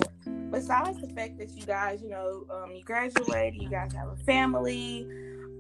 besides 0.51 1.01
the 1.01 1.09
fact 1.09 1.39
that 1.39 1.51
you 1.57 1.65
guys, 1.65 2.03
you 2.03 2.09
know, 2.11 2.45
um, 2.51 2.73
you 2.75 2.83
graduated, 2.85 3.61
you 3.63 3.69
guys 3.71 3.93
have 3.95 4.09
a 4.09 4.17
family. 4.25 5.07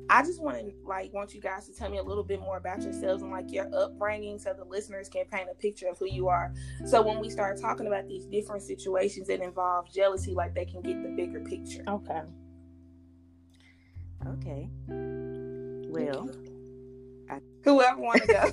I 0.08 0.22
just 0.22 0.40
want 0.40 0.58
to 0.58 0.72
like 0.84 1.12
want 1.12 1.34
you 1.34 1.40
guys 1.40 1.66
to 1.66 1.74
tell 1.74 1.90
me 1.90 1.98
a 1.98 2.02
little 2.02 2.22
bit 2.22 2.40
more 2.40 2.56
about 2.56 2.82
yourselves 2.82 3.22
and 3.22 3.32
like 3.32 3.50
your 3.50 3.68
upbringing, 3.74 4.38
so 4.38 4.54
the 4.54 4.64
listeners 4.64 5.08
can 5.08 5.24
paint 5.26 5.48
a 5.50 5.54
picture 5.54 5.88
of 5.88 5.98
who 5.98 6.06
you 6.06 6.28
are. 6.28 6.52
So 6.84 7.02
when 7.02 7.18
we 7.18 7.28
start 7.30 7.60
talking 7.60 7.86
about 7.86 8.06
these 8.06 8.24
different 8.26 8.62
situations 8.62 9.26
that 9.28 9.40
involve 9.40 9.92
jealousy, 9.92 10.32
like 10.34 10.54
they 10.54 10.64
can 10.64 10.82
get 10.82 11.02
the 11.02 11.08
bigger 11.08 11.40
picture. 11.40 11.82
Okay. 11.88 12.22
Okay. 14.26 14.68
Well, 15.88 16.30
I, 17.30 17.40
whoever 17.62 18.00
want 18.00 18.22
to 18.22 18.28
go. 18.28 18.52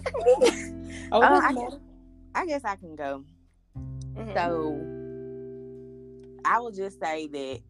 oh, 1.11 1.21
uh, 1.21 1.41
I, 1.43 1.53
guess, 1.53 1.73
I, 2.35 2.45
guess, 2.45 2.65
I 2.65 2.75
can 2.75 2.95
go. 2.95 3.25
Mm-hmm. 3.77 4.33
So 4.33 4.79
I 6.45 6.59
will 6.59 6.71
just 6.71 6.99
say 6.99 7.27
that 7.27 7.61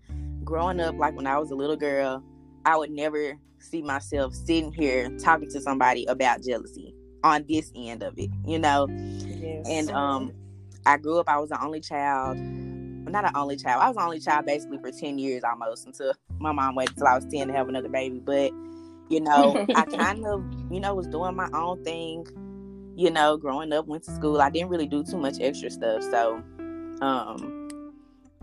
growing 0.44 0.80
up, 0.80 0.96
like 0.98 1.16
when 1.16 1.28
I 1.28 1.38
was 1.38 1.52
a 1.52 1.56
little 1.56 1.76
girl, 1.78 2.24
I 2.66 2.78
would 2.78 2.92
never 2.92 3.38
see 3.60 3.82
myself 3.82 4.34
sitting 4.34 4.72
here 4.72 5.10
talking 5.18 5.50
to 5.52 5.62
somebody 5.62 6.06
about 6.06 6.44
jealousy 6.44 6.94
on 7.24 7.46
this 7.48 7.72
end 7.76 8.04
of 8.04 8.18
it, 8.18 8.30
you 8.46 8.60
know. 8.60 8.88
Yes. 8.90 9.66
And 9.68 9.90
um, 9.92 10.34
I 10.86 10.98
grew 10.98 11.20
up. 11.20 11.30
I 11.30 11.38
was 11.40 11.50
the 11.50 11.64
only 11.64 11.82
child. 11.82 12.38
Not 12.38 13.26
an 13.26 13.36
only 13.36 13.58
child. 13.58 13.82
I 13.82 13.88
was 13.88 13.96
the 13.96 14.04
only 14.04 14.20
child 14.20 14.46
basically 14.46 14.80
for 14.80 14.92
ten 14.92 15.18
years 15.18 15.44
almost 15.44 15.86
until 15.86 16.14
my 16.40 16.52
mom 16.52 16.76
waited 16.76 16.96
until 16.96 17.08
I 17.08 17.16
was 17.16 17.26
ten 17.26 17.48
to 17.48 17.54
have 17.54 17.70
another 17.70 17.90
baby. 17.90 18.20
But 18.20 18.52
you 19.10 19.22
know, 19.22 19.66
I 19.76 19.86
kind 19.98 20.26
of 20.26 20.44
you 20.72 20.80
know 20.80 20.96
was 20.96 21.08
doing 21.08 21.36
my 21.36 21.50
own 21.54 21.84
thing. 21.84 22.26
You 22.96 23.10
know, 23.10 23.38
growing 23.38 23.74
up, 23.74 23.88
went 23.88 24.04
to 24.04 24.12
school. 24.12 24.42
I 24.42 24.50
didn't 24.50 24.70
really 24.70 24.88
do 24.88 25.04
too 25.04 25.18
much 25.18 25.38
extra 25.40 25.70
stuff, 25.70 26.04
so 26.04 26.44
um, 27.02 27.63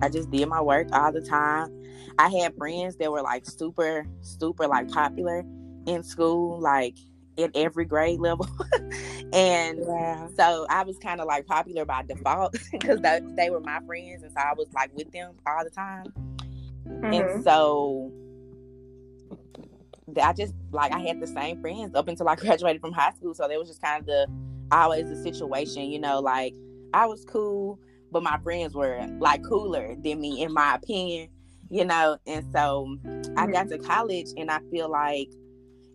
I 0.03 0.09
just 0.09 0.31
did 0.31 0.49
my 0.49 0.61
work 0.61 0.89
all 0.93 1.13
the 1.13 1.21
time. 1.21 1.75
I 2.19 2.29
had 2.29 2.57
friends 2.57 2.97
that 2.97 3.11
were 3.11 3.23
like 3.23 3.47
super, 3.47 4.07
super 4.21 4.67
like 4.67 4.91
popular 4.91 5.45
in 5.87 6.03
school, 6.03 6.61
like 6.61 6.97
in 7.37 7.51
every 7.55 7.85
grade 7.85 8.21
level. 8.21 8.49
and 9.33 9.79
yeah. 9.87 10.29
so 10.37 10.67
I 10.69 10.83
was 10.85 10.99
kind 10.99 11.21
of 11.21 11.27
like 11.27 11.47
popular 11.47 11.85
by 11.85 12.03
default 12.03 12.57
because 12.73 13.01
they, 13.01 13.21
they 13.37 13.51
were 13.51 13.61
my 13.61 13.81
friends. 13.87 14.23
And 14.23 14.33
so 14.33 14.41
I 14.41 14.53
was 14.55 14.69
like 14.75 14.95
with 14.97 15.11
them 15.13 15.35
all 15.47 15.65
the 15.65 15.71
time. 15.71 16.13
Mm-hmm. 16.87 17.13
And 17.13 17.45
so 17.45 18.13
I 20.21 20.33
just 20.33 20.55
like 20.73 20.93
I 20.93 20.99
had 21.01 21.21
the 21.21 21.27
same 21.27 21.61
friends 21.61 21.95
up 21.95 22.09
until 22.09 22.29
I 22.29 22.35
graduated 22.37 22.81
from 22.81 22.93
high 22.93 23.13
school. 23.13 23.35
So 23.35 23.49
there 23.49 23.59
was 23.59 23.69
just 23.69 23.83
kind 23.83 24.01
of 24.01 24.07
the 24.07 24.27
always 24.73 25.09
the 25.09 25.23
situation, 25.23 25.91
you 25.91 25.99
know, 25.99 26.21
like 26.21 26.55
I 26.93 27.07
was 27.07 27.25
cool, 27.25 27.79
but 28.11 28.23
my 28.23 28.39
friends 28.39 28.75
were 28.75 29.07
like 29.19 29.43
cooler 29.45 29.95
than 30.03 30.21
me 30.21 30.43
in 30.43 30.53
my 30.53 30.75
opinion 30.75 31.29
you 31.71 31.85
know? 31.85 32.19
And 32.27 32.45
so 32.53 32.97
i 33.37 33.47
got 33.47 33.69
to 33.69 33.79
college 33.79 34.27
and 34.37 34.51
i 34.51 34.59
feel 34.71 34.91
like 34.91 35.29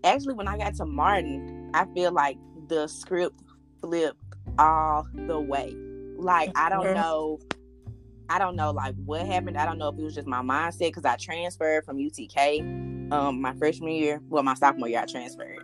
actually 0.04 0.34
when 0.34 0.48
i 0.48 0.58
got 0.58 0.74
to 0.76 0.86
martin 0.86 1.70
i 1.74 1.86
feel 1.94 2.12
like 2.12 2.38
the 2.70 2.88
script 2.88 3.40
flipped 3.82 4.18
all 4.58 5.06
the 5.14 5.40
way. 5.40 5.76
Like 6.18 6.52
i 6.56 6.70
don't 6.70 6.94
know 6.94 7.40
i 8.30 8.40
don't 8.40 8.56
know 8.56 8.72
like 8.72 8.96
what 9.06 9.26
happened. 9.28 9.58
I 9.58 9.66
don't 9.66 9.78
know 9.78 9.90
if 9.90 10.00
it 10.00 10.04
was 10.04 10.16
just 10.16 10.28
my 10.28 10.42
mindset 10.42 10.80
because 10.80 11.06
i 11.06 11.16
transferred 11.18 11.86
from 11.86 11.98
utk 11.98 13.12
um 13.12 13.42
my 13.42 13.54
freshman 13.56 13.92
year. 13.92 14.22
Well 14.30 14.44
my 14.44 14.56
sophomore 14.56 14.88
year 14.88 15.02
i 15.02 15.06
transferred. 15.06 15.64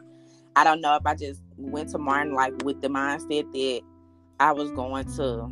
I 0.55 0.63
don't 0.63 0.81
know 0.81 0.95
if 0.95 1.05
i 1.05 1.15
just 1.15 1.41
went 1.57 1.89
to 1.89 1.97
martin 1.97 2.33
like 2.33 2.53
with 2.63 2.81
the 2.81 2.89
mindset 2.89 3.51
that 3.53 3.81
i 4.39 4.51
was 4.51 4.69
going 4.71 5.05
to 5.15 5.49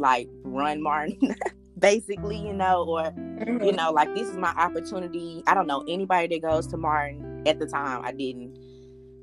like 0.00 0.28
run 0.42 0.82
martin 0.82 1.34
basically, 1.80 2.36
you 2.36 2.52
know, 2.52 2.84
or 2.84 3.02
mm-hmm. 3.02 3.64
you 3.64 3.72
know, 3.72 3.90
like 3.90 4.14
this 4.14 4.28
is 4.28 4.36
my 4.36 4.50
opportunity. 4.50 5.42
I 5.46 5.54
don't 5.54 5.66
know 5.66 5.82
anybody 5.88 6.38
that 6.38 6.46
goes 6.46 6.66
to 6.68 6.76
Martin 6.76 7.42
at 7.46 7.58
the 7.58 7.66
time. 7.66 8.04
I 8.04 8.12
didn't 8.12 8.56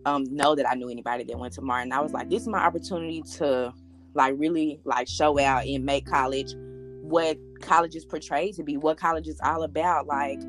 um 0.06 0.26
know 0.30 0.56
that 0.56 0.70
I 0.70 0.76
knew 0.76 0.90
anybody 0.90 1.24
that 1.24 1.40
went 1.40 1.54
to 1.54 1.62
Martin. 1.62 1.94
I 1.94 2.02
was 2.02 2.12
like, 2.12 2.30
this 2.30 2.42
is 2.42 2.48
my 2.48 2.60
opportunity 2.60 3.22
to 3.38 3.74
like 4.14 4.34
really 4.38 4.80
like 4.84 5.08
show 5.08 5.40
out 5.40 5.66
and 5.66 5.86
make 5.86 6.06
college 6.06 6.54
what 7.02 7.38
college 7.62 7.96
is 7.96 8.04
portrayed 8.04 8.56
to 8.56 8.64
be, 8.64 8.76
what 8.76 8.98
college 8.98 9.28
is 9.28 9.40
all 9.44 9.64
about. 9.64 10.08
Like 10.08 10.42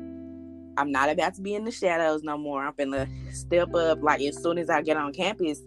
I'm 0.77 0.91
not 0.91 1.09
about 1.09 1.35
to 1.35 1.41
be 1.41 1.55
in 1.55 1.63
the 1.63 1.71
shadows 1.71 2.23
no 2.23 2.37
more. 2.37 2.65
I'm 2.65 2.73
gonna 2.77 3.07
step 3.31 3.73
up 3.75 4.01
like 4.01 4.21
as 4.21 4.41
soon 4.41 4.57
as 4.57 4.69
I 4.69 4.81
get 4.81 4.97
on 4.97 5.13
campus. 5.13 5.61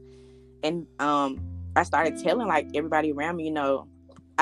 And 0.63 0.87
um 0.99 1.41
I 1.75 1.85
started 1.85 2.19
telling 2.19 2.49
like 2.49 2.69
everybody 2.75 3.13
around 3.13 3.37
me, 3.37 3.45
you 3.45 3.51
know, 3.51 3.89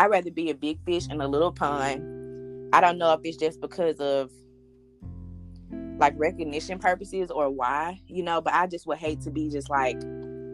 I'd 0.00 0.10
rather 0.10 0.30
be 0.30 0.48
a 0.48 0.54
big 0.54 0.82
fish 0.86 1.08
in 1.10 1.20
a 1.20 1.28
little 1.28 1.52
pond. 1.52 2.70
I 2.72 2.80
don't 2.80 2.96
know 2.96 3.12
if 3.12 3.20
it's 3.22 3.36
just 3.36 3.60
because 3.60 3.96
of 3.96 4.30
like 5.98 6.14
recognition 6.16 6.78
purposes 6.78 7.30
or 7.30 7.50
why, 7.50 8.00
you 8.06 8.22
know, 8.22 8.40
but 8.40 8.54
I 8.54 8.66
just 8.66 8.86
would 8.86 8.96
hate 8.96 9.20
to 9.20 9.30
be 9.30 9.50
just 9.50 9.68
like 9.68 10.00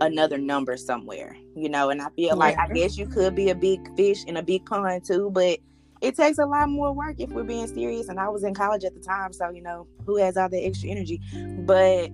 another 0.01 0.37
number 0.37 0.77
somewhere, 0.77 1.37
you 1.55 1.69
know, 1.69 1.91
and 1.91 2.03
I 2.03 2.09
feel 2.17 2.27
yeah. 2.27 2.35
like 2.35 2.59
I 2.59 2.67
guess 2.67 2.99
you 2.99 3.07
could 3.07 3.37
be 3.37 3.51
a 3.51 3.55
big 3.55 3.97
fish 3.97 4.25
in 4.25 4.37
a 4.37 4.43
big 4.43 4.67
pond 4.67 5.05
too, 5.05 5.31
but 5.33 5.61
it 6.01 6.17
takes 6.17 6.39
a 6.39 6.45
lot 6.45 6.69
more 6.69 6.93
work 6.93 7.21
if 7.21 7.31
we're 7.31 7.45
being 7.45 7.69
serious. 7.69 8.09
And 8.09 8.19
I 8.19 8.29
was 8.29 8.43
in 8.43 8.53
college 8.53 8.83
at 8.83 8.95
the 8.95 9.01
time, 9.01 9.33
so 9.33 9.51
you 9.51 9.63
know, 9.63 9.87
who 10.07 10.17
has 10.17 10.37
all 10.37 10.49
the 10.49 10.59
extra 10.59 10.89
energy? 10.89 11.21
But 11.61 12.11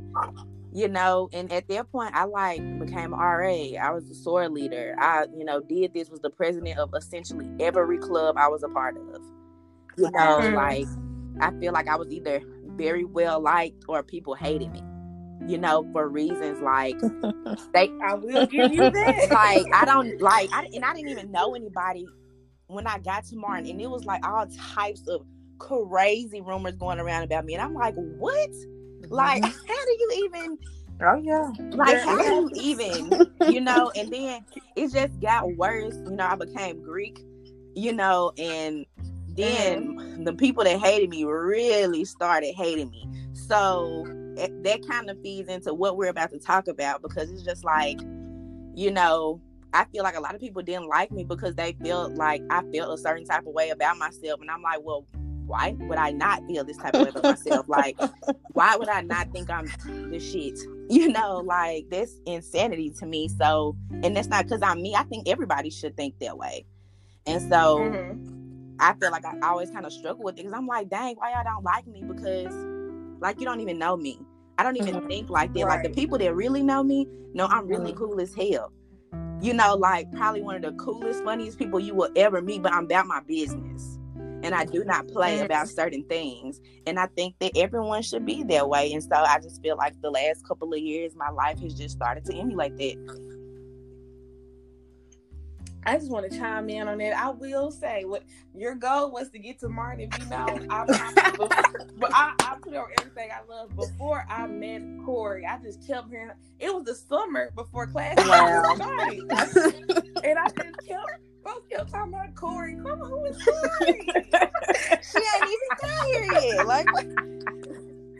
you 0.75 0.89
know 0.89 1.29
and 1.33 1.53
at 1.53 1.69
that 1.69 1.91
point 1.93 2.15
i 2.15 2.25
like 2.25 2.61
became 2.79 3.13
ra 3.13 3.49
i 3.49 3.91
was 3.91 4.09
the 4.09 4.15
soror 4.15 4.51
leader. 4.51 4.95
I 4.99 5.27
you 5.37 5.45
know 5.45 5.61
did 5.61 5.93
this 5.93 6.09
was 6.09 6.21
the 6.21 6.31
president 6.31 6.79
of 6.79 6.95
essentially 6.95 7.49
every 7.61 7.99
club 7.99 8.37
i 8.39 8.49
was 8.49 8.63
a 8.63 8.69
part 8.69 8.97
of. 8.97 9.21
You 9.99 10.11
know 10.11 10.41
mm-hmm. 10.41 10.55
like 10.55 10.87
i 11.41 11.57
feel 11.61 11.73
like 11.73 11.89
i 11.89 11.97
was 11.97 12.11
either 12.11 12.43
very 12.77 13.05
well 13.05 13.41
liked 13.41 13.85
or 13.89 14.03
people 14.03 14.35
hated 14.35 14.73
me 14.73 14.83
you 15.47 15.59
know 15.59 15.87
for 15.93 16.09
reasons 16.09 16.61
like 16.63 16.99
they 17.75 17.91
i 18.05 18.15
will 18.15 18.47
give 18.47 18.73
you 18.73 18.91
that. 18.91 19.29
like 19.31 19.67
i 19.75 19.85
don't 19.85 20.21
like 20.21 20.49
I, 20.53 20.69
and 20.73 20.85
i 20.85 20.95
didn't 20.95 21.11
even 21.11 21.31
know 21.31 21.55
anybody 21.55 22.07
when 22.69 22.87
i 22.87 22.99
got 22.99 23.25
to 23.25 23.37
martin 23.37 23.67
and 23.69 23.81
it 23.81 23.91
was 23.91 24.05
like 24.05 24.27
all 24.27 24.47
types 24.75 25.07
of 25.09 25.27
crazy 25.59 26.41
rumors 26.41 26.77
going 26.77 26.99
around 26.99 27.25
about 27.25 27.45
me 27.45 27.55
and 27.55 27.63
i'm 27.63 27.75
like 27.75 27.95
what 27.95 28.51
like, 29.13 29.43
mm-hmm. 29.43 29.67
how 29.69 29.85
do 29.85 29.97
you 29.99 30.25
even? 30.25 30.59
Oh 31.01 31.21
yeah. 31.23 31.51
Like, 31.77 32.01
how 32.01 32.23
do 32.23 32.25
you 32.25 32.51
even? 32.55 33.11
You 33.51 33.61
know, 33.61 33.91
and 33.97 34.13
then 34.13 34.45
it 34.77 34.93
just 34.93 35.21
got 35.21 35.57
worse. 35.57 35.95
You 35.95 36.13
know, 36.13 36.27
I 36.27 36.37
became 36.37 36.83
Greek. 36.83 37.21
You 37.75 37.93
know, 37.93 38.33
and 38.39 38.85
then 39.29 39.97
mm-hmm. 39.97 40.25
the 40.25 40.35
people 40.35 40.65
that 40.65 40.79
hated 40.79 41.11
me 41.11 41.25
really 41.25 42.05
started 42.05 42.55
hating 42.55 42.91
me. 42.91 43.09
So 43.33 44.05
that 44.37 44.87
kind 44.89 45.11
of 45.11 45.21
feeds 45.23 45.49
into 45.49 45.75
what 45.75 45.97
we're 45.97 46.11
about 46.11 46.31
to 46.31 46.39
talk 46.39 46.69
about 46.69 47.03
because 47.03 47.31
it's 47.31 47.43
just 47.43 47.65
like, 47.65 48.01
you 48.75 48.91
know, 48.91 49.41
I 49.75 49.85
feel 49.87 50.03
like 50.03 50.17
a 50.17 50.21
lot 50.21 50.35
of 50.35 50.41
people 50.41 50.63
didn't 50.63 50.89
like 50.89 51.11
me 51.11 51.25
because 51.25 51.55
they 51.55 51.75
felt 51.83 52.15
like 52.15 52.43
I 52.51 52.63
felt 52.75 52.99
a 52.99 53.03
certain 53.03 53.25
type 53.25 53.47
of 53.47 53.55
way 53.55 53.71
about 53.71 53.99
myself. 53.99 54.41
And 54.41 54.51
I'm 54.51 54.63
like, 54.63 54.81
well, 54.83 55.07
why 55.53 55.77
would 55.81 55.99
I 55.99 56.13
not 56.13 56.47
feel 56.47 56.65
this 56.65 56.79
type 56.79 56.95
of 56.95 57.03
way 57.03 57.09
about 57.11 57.25
myself? 57.25 57.69
Like, 57.69 58.01
why 58.53 58.75
would 58.75 58.89
I 58.89 59.03
not 59.03 59.31
think 59.33 59.51
I'm 59.51 59.67
the 60.11 60.19
shit? 60.19 60.59
You 60.91 61.09
know, 61.09 61.39
like 61.39 61.87
that's 61.91 62.21
insanity 62.27 62.91
to 62.99 63.07
me. 63.07 63.27
So, 63.27 63.75
and 64.03 64.15
that's 64.15 64.29
not 64.29 64.45
because 64.45 64.61
I'm 64.61 64.83
me. 64.83 64.95
I 64.95 65.05
think 65.05 65.27
everybody 65.27 65.71
should 65.71 65.97
think 65.97 66.19
that 66.19 66.37
way. 66.37 66.67
And 67.25 67.41
so, 67.41 67.79
mm-hmm. 67.79 68.75
I 68.79 68.93
feel 68.95 69.11
like 69.11 69.25
I 69.25 69.39
always 69.43 69.71
kind 69.71 69.87
of 69.87 69.93
struggle 69.93 70.23
with 70.23 70.35
it 70.35 70.39
because 70.39 70.53
I'm 70.53 70.67
like, 70.67 70.91
dang, 70.91 71.15
why 71.17 71.33
y'all 71.33 71.45
don't 71.45 71.65
like 71.65 71.87
me? 71.87 72.03
Because, 72.03 72.53
like, 73.21 73.41
you 73.41 73.47
don't 73.47 73.61
even 73.61 73.79
know 73.79 73.97
me. 73.97 74.19
I 74.59 74.65
don't 74.65 74.77
even 74.77 74.97
mm-hmm. 74.97 75.07
think 75.07 75.31
like 75.31 75.55
that. 75.55 75.65
Right. 75.65 75.77
Like 75.77 75.85
the 75.85 75.99
people 75.99 76.19
that 76.19 76.35
really 76.35 76.63
know 76.63 76.83
me 76.83 77.09
know 77.33 77.47
I'm 77.47 77.67
really 77.67 77.93
mm-hmm. 77.93 78.05
cool 78.05 78.21
as 78.21 78.35
hell. 78.35 78.71
You 79.41 79.55
know, 79.55 79.75
like 79.77 80.13
probably 80.13 80.43
one 80.43 80.57
of 80.57 80.63
the 80.63 80.73
coolest, 80.73 81.25
funniest 81.25 81.59
people 81.59 81.81
you 81.81 81.95
will 81.95 82.11
ever 82.17 82.43
meet, 82.43 82.63
but 82.63 82.75
I'm 82.75 82.85
about 82.85 83.07
my 83.07 83.21
business 83.21 83.99
and 84.43 84.55
I 84.55 84.65
do 84.65 84.85
not 84.85 85.09
play 85.09 85.41
about 85.41 85.69
certain 85.69 86.05
things. 86.05 86.61
And 86.87 86.99
I 86.99 87.07
think 87.07 87.37
that 87.41 87.53
everyone 87.57 88.03
should 88.03 88.27
be 88.27 88.43
that 88.45 88.69
way. 88.69 88.93
And 88.93 89.03
so 89.03 89.15
I 89.15 89.39
just 89.39 89.63
feel 89.63 89.77
like 89.77 90.01
the 90.03 90.11
last 90.11 90.47
couple 90.47 90.73
of 90.73 90.81
years, 90.81 91.15
my 91.15 91.31
life 91.31 91.61
has 91.61 91.75
just 91.75 91.97
started 91.97 92.25
to 92.27 92.35
emulate 92.35 92.77
that. 92.77 93.33
I 95.85 95.97
just 95.97 96.11
want 96.11 96.31
to 96.31 96.39
chime 96.39 96.69
in 96.71 96.87
on 96.87 96.99
that. 96.99 97.17
I 97.19 97.31
will 97.31 97.73
say, 97.73 98.05
what 98.05 98.23
your 98.55 98.77
goal 98.77 99.11
was 99.11 99.31
to 99.31 99.39
get 99.39 99.59
to 99.61 99.69
Martin. 99.69 100.11
You 100.21 100.27
know, 100.27 100.47
I, 100.71 100.85
I, 101.17 101.33
but 101.97 102.11
I, 102.15 102.35
I 102.39 102.57
put 102.63 102.75
on 102.77 102.87
everything 103.01 103.31
I 103.33 103.53
love. 103.53 103.75
Before 103.75 104.25
I 104.29 104.47
met 104.47 104.83
Corey, 105.05 105.45
I 105.45 105.59
just 105.59 105.85
kept 105.85 106.09
hearing. 106.09 106.31
It 106.61 106.73
was 106.73 106.85
the 106.85 106.95
summer 106.95 107.51
before 107.57 107.89
class 107.89 108.17
wow. 108.19 108.75
started, 108.77 109.23
and 110.25 110.39
I 110.39 110.49
just 110.49 110.87
kept 110.87 111.21
both 111.45 111.69
kept 111.69 111.91
talking 111.91 112.15
about 112.15 112.35
Corey. 112.35 112.75
Grandma, 112.75 113.07
who 113.07 113.25
is 113.25 113.37
Corey? 113.43 114.07
she 115.03 115.19
ain't 115.19 115.45
even 115.45 115.69
got 115.81 116.07
here 116.07 116.33
yet. 116.33 116.67
Like, 116.67 116.87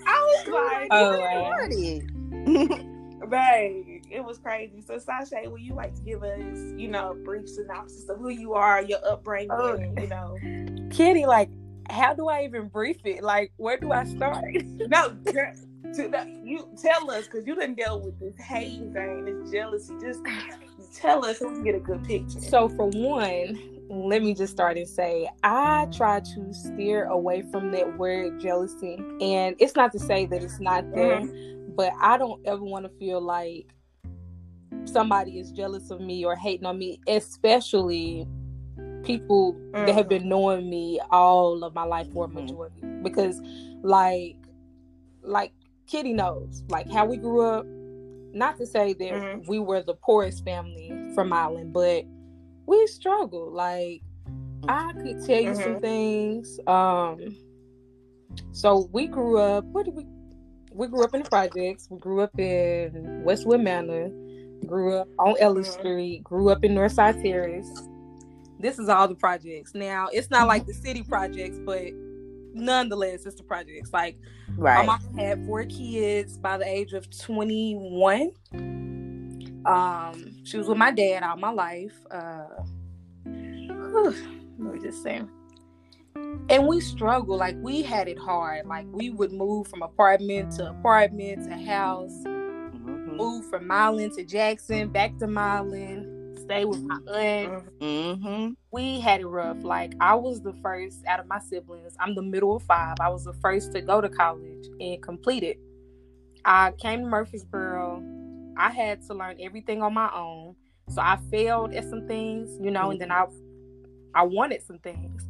I 0.07 0.45
was 0.45 0.49
like, 0.49 0.89
oh, 0.91 1.19
wow. 1.19 2.89
Babe, 3.29 4.03
it 4.11 4.25
was 4.25 4.39
crazy. 4.39 4.83
So 4.83 4.99
Sasha, 4.99 5.37
would 5.47 5.63
you 5.63 5.75
like 5.75 5.95
to 5.95 6.03
give 6.03 6.23
us, 6.23 6.59
you 6.77 6.89
know, 6.89 7.13
a 7.13 7.15
brief 7.15 7.49
synopsis 7.49 8.09
of 8.09 8.19
who 8.19 8.29
you 8.29 8.53
are, 8.55 8.83
your 8.83 8.99
upbringing, 9.07 9.51
oh. 9.53 9.77
you 9.77 10.07
know? 10.09 10.37
Kitty, 10.91 11.25
like, 11.25 11.49
how 11.89 12.15
do 12.15 12.29
I 12.29 12.45
even 12.45 12.69
brief 12.69 12.99
it? 13.05 13.23
Like, 13.23 13.53
where 13.57 13.79
do 13.79 13.93
I 13.93 14.05
start? 14.05 14.45
no, 14.65 15.11
girl, 15.11 15.55
to 15.95 16.09
the, 16.09 16.41
you 16.43 16.69
tell 16.81 17.11
us 17.11 17.27
because 17.27 17.47
you 17.47 17.55
didn't 17.55 17.77
deal 17.77 18.01
with 18.01 18.19
this 18.19 18.35
hating 18.45 18.93
thing, 18.93 19.25
this 19.25 19.51
jealousy. 19.51 19.95
Just 20.01 20.21
tell 20.93 21.25
us 21.25 21.39
so 21.39 21.49
we 21.49 21.55
can 21.55 21.65
get 21.65 21.75
a 21.75 21.81
good 21.81 22.05
picture. 22.05 22.41
So 22.41 22.69
for 22.69 22.89
one, 22.89 23.59
let 23.89 24.23
me 24.23 24.35
just 24.35 24.53
start 24.53 24.77
and 24.77 24.89
say 24.89 25.29
I 25.43 25.87
try 25.93 26.21
to 26.21 26.55
steer 26.55 27.05
away 27.07 27.43
from 27.51 27.71
that 27.73 27.99
word 27.99 28.41
jealousy. 28.41 28.95
And 29.21 29.57
it's 29.59 29.77
not 29.77 29.93
to 29.93 29.99
say 29.99 30.27
that 30.27 30.43
it's 30.43 30.61
not 30.61 30.91
there, 30.95 31.21
mm-hmm. 31.21 31.75
but 31.75 31.93
I 32.01 32.17
don't 32.17 32.45
ever 32.47 32.63
want 32.63 32.85
to 32.85 32.99
feel 32.99 33.21
like 33.21 33.67
somebody 34.85 35.39
is 35.39 35.53
jealous 35.53 35.91
of 35.91 36.01
me 36.01 36.25
or 36.25 36.37
hating 36.37 36.67
on 36.67 36.79
me, 36.79 37.01
especially 37.07 38.27
people 39.05 39.55
mm-hmm. 39.55 39.87
that 39.87 39.95
have 39.95 40.09
been 40.09 40.29
knowing 40.29 40.71
me 40.71 41.01
all 41.11 41.65
of 41.65 41.75
my 41.75 41.85
life 41.85 42.11
for 42.13 42.25
a 42.25 42.29
mm-hmm. 42.29 42.47
majority. 42.47 42.81
Because 43.03 43.41
like 43.83 44.37
like 45.23 45.53
Kitty 45.87 46.13
knows, 46.13 46.63
like 46.69 46.91
how 46.91 47.05
we 47.05 47.17
grew 47.17 47.43
up, 47.43 47.67
not 48.33 48.57
to 48.59 48.67
say 48.67 48.93
that 48.95 49.13
mm-hmm. 49.13 49.49
we 49.49 49.59
were 49.59 49.83
the 49.83 49.95
poorest 49.95 50.45
family 50.45 50.93
from 51.15 51.29
Milan, 51.29 51.73
but 51.73 52.05
we 52.67 52.87
struggled. 52.87 53.53
Like 53.53 54.03
I 54.69 54.93
could 54.93 55.25
tell 55.25 55.41
you 55.41 55.51
mm-hmm. 55.51 55.63
some 55.63 55.81
things. 55.81 56.61
Um 56.67 57.37
so 58.53 58.89
we 58.93 59.07
grew 59.07 59.39
up 59.39 59.65
what 59.67 59.85
did 59.85 59.95
we 59.95 60.07
we 60.73 60.89
grew 60.89 61.05
up 61.05 61.15
in 61.15 61.23
the 61.23 61.29
projects. 61.29 61.89
We 61.91 61.99
grew 61.99 62.23
up 62.23 62.39
in 62.39 63.23
Westwood 63.25 63.61
Manor, 63.61 64.09
grew 64.67 64.97
up 64.97 65.09
on 65.19 65.35
Ellis 65.39 65.69
mm-hmm. 65.69 65.81
Street, 65.81 66.25
grew 66.25 66.49
up 66.49 66.65
in 66.65 66.75
Northside 66.75 67.23
Terrace. 67.23 67.71
This 68.59 68.79
is 68.79 68.89
all 68.89 69.09
the 69.09 69.15
projects. 69.15 69.75
Now 69.75 70.09
it's 70.13 70.31
not 70.31 70.47
like 70.47 70.67
the 70.67 70.75
city 70.75 71.03
projects, 71.03 71.59
but 71.65 71.89
nonetheless, 72.55 73.27
it's 73.27 73.37
the 73.37 73.43
projects. 73.43 73.93
Like 73.93 74.19
right. 74.57 74.87
my 74.87 74.99
mom 74.99 75.19
had 75.19 75.45
four 75.47 75.65
kids 75.65 76.39
by 76.39 76.59
the 76.59 76.67
age 76.67 76.93
of 76.93 77.07
twenty 77.19 77.75
one. 77.75 78.31
Um, 79.65 80.45
she 80.45 80.59
was 80.59 80.67
with 80.67 80.79
my 80.79 80.91
dad 80.91 81.23
all 81.23 81.37
my 81.37 81.51
life. 81.51 81.95
Uh, 82.11 82.45
whew, 83.25 84.15
let 84.59 84.75
me 84.75 84.81
just 84.81 85.03
say. 85.03 85.23
And 86.49 86.67
we 86.67 86.81
struggled, 86.81 87.39
like 87.39 87.57
we 87.61 87.83
had 87.83 88.09
it 88.09 88.19
hard. 88.19 88.67
Like 88.67 88.87
we 88.91 89.11
would 89.11 89.33
move 89.33 89.69
from 89.69 89.83
apartment 89.83 90.53
to 90.57 90.71
apartment 90.71 91.45
to 91.45 91.57
house, 91.57 92.13
mm-hmm. 92.27 93.17
move 93.17 93.49
from 93.49 93.67
Milan 93.69 94.11
to 94.17 94.25
Jackson, 94.25 94.89
back 94.89 95.17
to 95.19 95.27
Milan, 95.27 96.12
stay 96.53 96.65
with 96.65 96.83
my 96.83 96.99
aunt. 97.15 97.81
Mm-hmm. 97.81 98.53
We 98.71 99.01
had 99.01 99.21
it 99.21 99.27
rough. 99.27 99.65
Like 99.65 99.95
I 100.01 100.15
was 100.15 100.43
the 100.43 100.53
first 100.55 101.05
out 101.07 101.21
of 101.21 101.27
my 101.27 101.39
siblings. 101.41 101.95
I'm 101.99 102.15
the 102.15 102.23
middle 102.23 102.57
of 102.57 102.63
five. 102.63 102.97
I 103.01 103.09
was 103.09 103.25
the 103.25 103.33
first 103.35 103.73
to 103.73 103.81
go 103.81 104.01
to 104.01 104.09
college 104.09 104.67
and 104.81 105.03
complete 105.03 105.43
it. 105.43 105.59
I 106.45 106.73
came 106.73 107.01
to 107.01 107.07
Murfreesboro 107.07 108.03
I 108.57 108.71
had 108.71 109.01
to 109.07 109.15
learn 109.15 109.37
everything 109.41 109.83
on 109.83 109.95
my 109.95 110.11
own. 110.15 110.55
So 110.91 111.01
I 111.01 111.19
failed 111.31 111.73
at 111.73 111.89
some 111.89 112.07
things, 112.07 112.59
you 112.61 112.71
know, 112.71 112.91
and 112.91 113.01
then 113.01 113.11
I 113.11 113.27
I 114.15 114.25
wanted 114.25 114.63
some 114.63 114.79
things. 114.79 115.27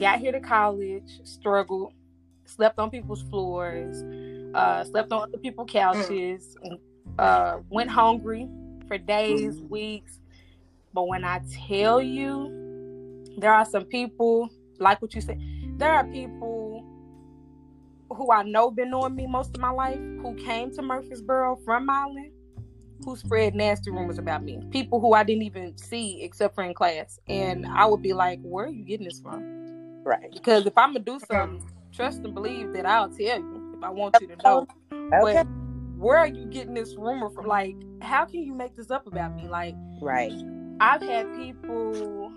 Got 0.00 0.20
here 0.20 0.32
to 0.32 0.40
college, 0.40 1.20
struggled, 1.24 1.92
slept 2.46 2.78
on 2.78 2.90
people's 2.90 3.22
floors, 3.22 4.02
uh, 4.54 4.84
slept 4.84 5.12
on 5.12 5.22
other 5.22 5.38
people's 5.38 5.70
couches, 5.70 6.56
uh, 7.18 7.58
went 7.68 7.90
hungry 7.90 8.48
for 8.88 8.96
days, 8.96 9.60
weeks. 9.60 10.20
But 10.96 11.08
when 11.08 11.24
I 11.24 11.42
tell 11.68 12.00
you, 12.00 13.22
there 13.36 13.52
are 13.52 13.66
some 13.66 13.84
people, 13.84 14.48
like 14.78 15.02
what 15.02 15.14
you 15.14 15.20
said, 15.20 15.38
there 15.76 15.92
are 15.92 16.04
people 16.04 16.82
who 18.08 18.32
I 18.32 18.42
know 18.44 18.70
been 18.70 18.90
knowing 18.90 19.14
me 19.14 19.26
most 19.26 19.54
of 19.54 19.60
my 19.60 19.70
life 19.70 19.98
who 19.98 20.34
came 20.36 20.74
to 20.74 20.80
Murfreesboro 20.80 21.60
from 21.66 21.84
Milan 21.84 22.32
who 23.04 23.14
spread 23.14 23.54
nasty 23.54 23.90
rumors 23.90 24.16
about 24.16 24.42
me. 24.42 24.58
People 24.70 24.98
who 24.98 25.12
I 25.12 25.22
didn't 25.22 25.42
even 25.42 25.76
see 25.76 26.22
except 26.22 26.54
for 26.54 26.64
in 26.64 26.72
class. 26.72 27.18
And 27.28 27.66
I 27.66 27.84
would 27.84 28.00
be 28.00 28.14
like, 28.14 28.40
where 28.40 28.64
are 28.64 28.70
you 28.70 28.82
getting 28.82 29.04
this 29.04 29.20
from? 29.20 29.42
Right. 30.02 30.32
Because 30.32 30.64
if 30.64 30.78
I'm 30.78 30.94
gonna 30.94 31.04
do 31.04 31.20
something, 31.30 31.62
trust 31.92 32.24
and 32.24 32.32
believe 32.34 32.72
that 32.72 32.86
I'll 32.86 33.10
tell 33.10 33.38
you 33.38 33.74
if 33.76 33.84
I 33.84 33.90
want 33.90 34.16
you 34.22 34.28
to 34.28 34.36
know. 34.42 34.66
Okay. 34.90 35.18
But 35.20 35.46
where 35.98 36.16
are 36.16 36.26
you 36.26 36.46
getting 36.46 36.72
this 36.72 36.94
rumor 36.96 37.28
from? 37.28 37.46
Like, 37.46 37.76
how 38.00 38.24
can 38.24 38.42
you 38.42 38.54
make 38.54 38.76
this 38.76 38.90
up 38.90 39.06
about 39.06 39.36
me? 39.36 39.46
Like, 39.46 39.74
right. 40.00 40.32
I've 40.80 41.02
had 41.02 41.34
people 41.36 42.32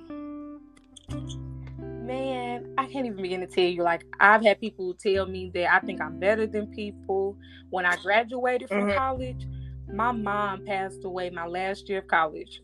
man, 2.09 2.73
I 2.75 2.87
can't 2.87 3.05
even 3.05 3.21
begin 3.21 3.39
to 3.41 3.47
tell 3.47 3.65
you. 3.65 3.83
Like, 3.83 4.03
I've 4.19 4.43
had 4.43 4.59
people 4.59 4.95
tell 4.95 5.27
me 5.27 5.51
that 5.53 5.71
I 5.71 5.79
think 5.79 6.01
I'm 6.01 6.19
better 6.19 6.47
than 6.47 6.65
people. 6.67 7.37
When 7.69 7.85
I 7.85 7.95
graduated 7.97 8.67
from 8.67 8.87
mm-hmm. 8.87 8.97
college, 8.97 9.45
my 9.93 10.11
mom 10.11 10.65
passed 10.65 11.05
away 11.05 11.29
my 11.29 11.45
last 11.45 11.87
year 11.87 11.99
of 11.99 12.07
college. 12.07 12.63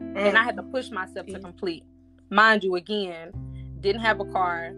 Mm. 0.00 0.16
And 0.16 0.38
I 0.38 0.42
had 0.42 0.56
to 0.56 0.62
push 0.62 0.90
myself 0.90 1.26
to 1.26 1.38
complete. 1.38 1.84
Mind 2.30 2.64
you, 2.64 2.76
again, 2.76 3.32
didn't 3.80 4.00
have 4.00 4.18
a 4.20 4.24
car, 4.24 4.70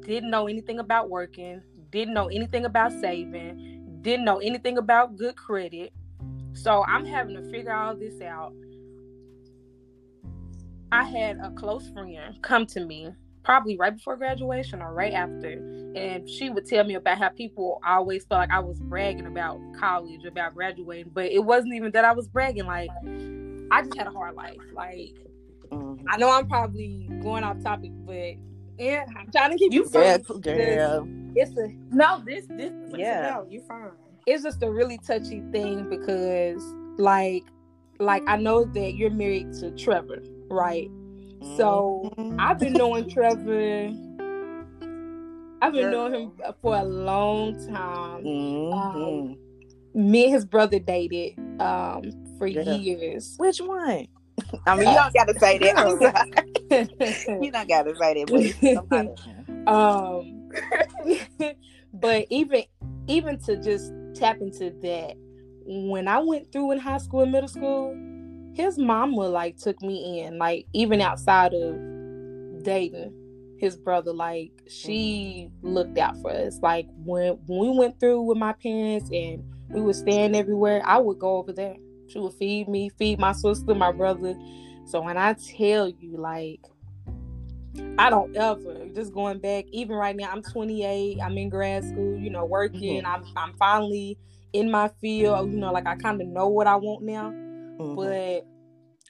didn't 0.00 0.30
know 0.30 0.46
anything 0.46 0.78
about 0.78 1.08
working, 1.08 1.62
didn't 1.90 2.12
know 2.12 2.28
anything 2.28 2.66
about 2.66 2.92
saving, 2.92 4.00
didn't 4.02 4.26
know 4.26 4.38
anything 4.38 4.76
about 4.76 5.16
good 5.16 5.36
credit. 5.36 5.94
So 6.52 6.84
I'm 6.84 7.06
having 7.06 7.36
to 7.36 7.50
figure 7.50 7.72
all 7.72 7.96
this 7.96 8.20
out. 8.20 8.52
I 10.92 11.04
had 11.04 11.38
a 11.38 11.50
close 11.50 11.88
friend 11.88 12.38
come 12.42 12.66
to 12.66 12.84
me 12.84 13.08
probably 13.42 13.78
right 13.78 13.96
before 13.96 14.14
graduation 14.16 14.82
or 14.82 14.92
right 14.92 15.14
after. 15.14 15.52
And 15.96 16.28
she 16.28 16.50
would 16.50 16.66
tell 16.66 16.84
me 16.84 16.94
about 16.94 17.16
how 17.18 17.30
people 17.30 17.80
always 17.86 18.24
felt 18.26 18.40
like 18.40 18.50
I 18.50 18.60
was 18.60 18.78
bragging 18.78 19.26
about 19.26 19.58
college, 19.78 20.24
about 20.26 20.54
graduating. 20.54 21.12
But 21.14 21.32
it 21.32 21.40
wasn't 21.40 21.74
even 21.74 21.92
that 21.92 22.04
I 22.04 22.12
was 22.12 22.28
bragging. 22.28 22.66
Like, 22.66 22.90
I 23.70 23.82
just 23.82 23.96
had 23.96 24.06
a 24.06 24.10
hard 24.10 24.34
life. 24.34 24.58
Like, 24.74 25.16
mm-hmm. 25.70 26.04
I 26.08 26.18
know 26.18 26.30
I'm 26.30 26.46
probably 26.46 27.08
going 27.22 27.42
off 27.42 27.62
topic, 27.62 27.92
but 28.04 28.34
yeah, 28.78 29.06
I'm 29.16 29.30
trying 29.32 29.52
to 29.52 29.56
keep 29.56 29.72
you 29.72 29.88
good, 29.88 30.24
girl. 30.42 31.08
It's 31.34 31.56
a 31.56 31.68
no, 31.90 32.22
this 32.26 32.46
this 32.48 32.72
yeah, 32.94 33.30
no, 33.30 33.46
you're 33.48 33.62
fine. 33.62 33.92
It's 34.26 34.42
just 34.42 34.62
a 34.62 34.70
really 34.70 34.98
touchy 34.98 35.42
thing 35.52 35.88
because, 35.88 36.62
like, 36.98 37.44
like 37.98 38.22
I 38.26 38.36
know 38.36 38.64
that 38.66 38.94
you're 38.94 39.10
married 39.10 39.52
to 39.54 39.70
Trevor, 39.72 40.22
right? 40.52 40.90
So 41.56 42.12
mm-hmm. 42.16 42.38
I've 42.38 42.58
been 42.58 42.74
knowing 42.74 43.10
Trevor. 43.10 43.90
I've 45.60 45.72
been 45.72 45.90
knowing 45.90 46.12
him 46.12 46.32
for 46.60 46.76
a 46.76 46.84
long 46.84 47.54
time. 47.68 48.24
Mm-hmm. 48.24 48.72
Um, 48.72 49.36
me 49.94 50.24
and 50.24 50.34
his 50.34 50.44
brother 50.44 50.78
dated 50.78 51.38
um, 51.60 52.02
for 52.38 52.46
years. 52.46 53.34
Which 53.38 53.60
one? 53.60 54.08
I 54.66 54.76
mean, 54.76 54.88
you 54.88 54.94
don't 54.94 55.14
gotta 55.14 55.38
say 55.38 55.58
that. 55.58 56.88
you 57.42 57.50
don't 57.50 57.68
gotta 57.68 57.94
say 57.96 58.24
that, 58.24 58.86
but 58.88 59.08
um, 59.72 60.48
but 61.94 62.26
even 62.30 62.64
even 63.06 63.38
to 63.40 63.56
just 63.56 63.92
tap 64.14 64.38
into 64.40 64.70
that, 64.82 65.14
when 65.66 66.08
I 66.08 66.18
went 66.18 66.50
through 66.50 66.72
in 66.72 66.78
high 66.78 66.98
school 66.98 67.20
and 67.22 67.32
middle 67.32 67.48
school, 67.48 67.94
his 68.54 68.78
mama 68.78 69.28
like 69.28 69.56
took 69.56 69.80
me 69.82 70.20
in, 70.20 70.38
like 70.38 70.66
even 70.72 71.00
outside 71.00 71.54
of 71.54 72.62
dating 72.62 73.12
his 73.58 73.76
brother, 73.76 74.12
like 74.12 74.50
she 74.68 75.48
looked 75.62 75.98
out 75.98 76.20
for 76.20 76.30
us. 76.30 76.58
Like 76.60 76.88
when 77.04 77.34
when 77.46 77.60
we 77.60 77.78
went 77.78 78.00
through 78.00 78.22
with 78.22 78.38
my 78.38 78.52
parents 78.52 79.08
and 79.12 79.42
we 79.70 79.80
were 79.80 79.94
staying 79.94 80.34
everywhere, 80.34 80.82
I 80.84 80.98
would 80.98 81.18
go 81.18 81.36
over 81.38 81.52
there. 81.52 81.76
She 82.08 82.18
would 82.18 82.34
feed 82.34 82.68
me, 82.68 82.90
feed 82.90 83.18
my 83.18 83.32
sister, 83.32 83.74
my 83.74 83.92
brother. 83.92 84.34
So 84.84 85.00
when 85.00 85.16
I 85.16 85.34
tell 85.34 85.88
you, 85.88 86.16
like, 86.18 86.60
I 87.98 88.10
don't 88.10 88.36
ever 88.36 88.86
just 88.94 89.14
going 89.14 89.38
back. 89.38 89.64
Even 89.70 89.96
right 89.96 90.14
now, 90.14 90.30
I'm 90.30 90.42
28. 90.42 91.20
I'm 91.22 91.38
in 91.38 91.48
grad 91.48 91.84
school. 91.84 92.18
You 92.18 92.30
know, 92.30 92.44
working. 92.44 93.02
Mm-hmm. 93.02 93.06
I'm 93.06 93.24
I'm 93.36 93.54
finally 93.54 94.18
in 94.52 94.70
my 94.70 94.88
field. 95.00 95.50
You 95.50 95.58
know, 95.58 95.72
like 95.72 95.86
I 95.86 95.96
kind 95.96 96.20
of 96.20 96.28
know 96.28 96.48
what 96.48 96.66
I 96.66 96.76
want 96.76 97.02
now. 97.02 97.32
Mm-hmm. 97.78 97.94
But 97.94 98.46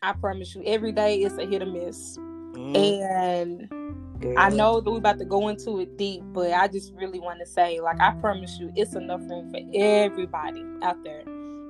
I 0.02 0.12
promise 0.12 0.54
you, 0.54 0.62
every 0.64 0.92
day 0.92 1.18
it's 1.18 1.36
a 1.38 1.46
hit 1.46 1.62
or 1.62 1.66
miss. 1.66 2.18
Mm-hmm. 2.18 2.76
And 2.76 4.38
I 4.38 4.50
know 4.50 4.80
that 4.80 4.90
we're 4.90 4.98
about 4.98 5.18
to 5.18 5.24
go 5.24 5.48
into 5.48 5.80
it 5.80 5.96
deep, 5.96 6.22
but 6.26 6.52
I 6.52 6.68
just 6.68 6.92
really 6.94 7.20
want 7.20 7.40
to 7.40 7.46
say, 7.46 7.80
like, 7.80 8.00
I 8.00 8.12
promise 8.12 8.58
you, 8.58 8.72
it's 8.76 8.94
enough 8.94 9.20
room 9.22 9.50
for 9.50 9.60
everybody 9.74 10.64
out 10.82 11.02
there. 11.02 11.22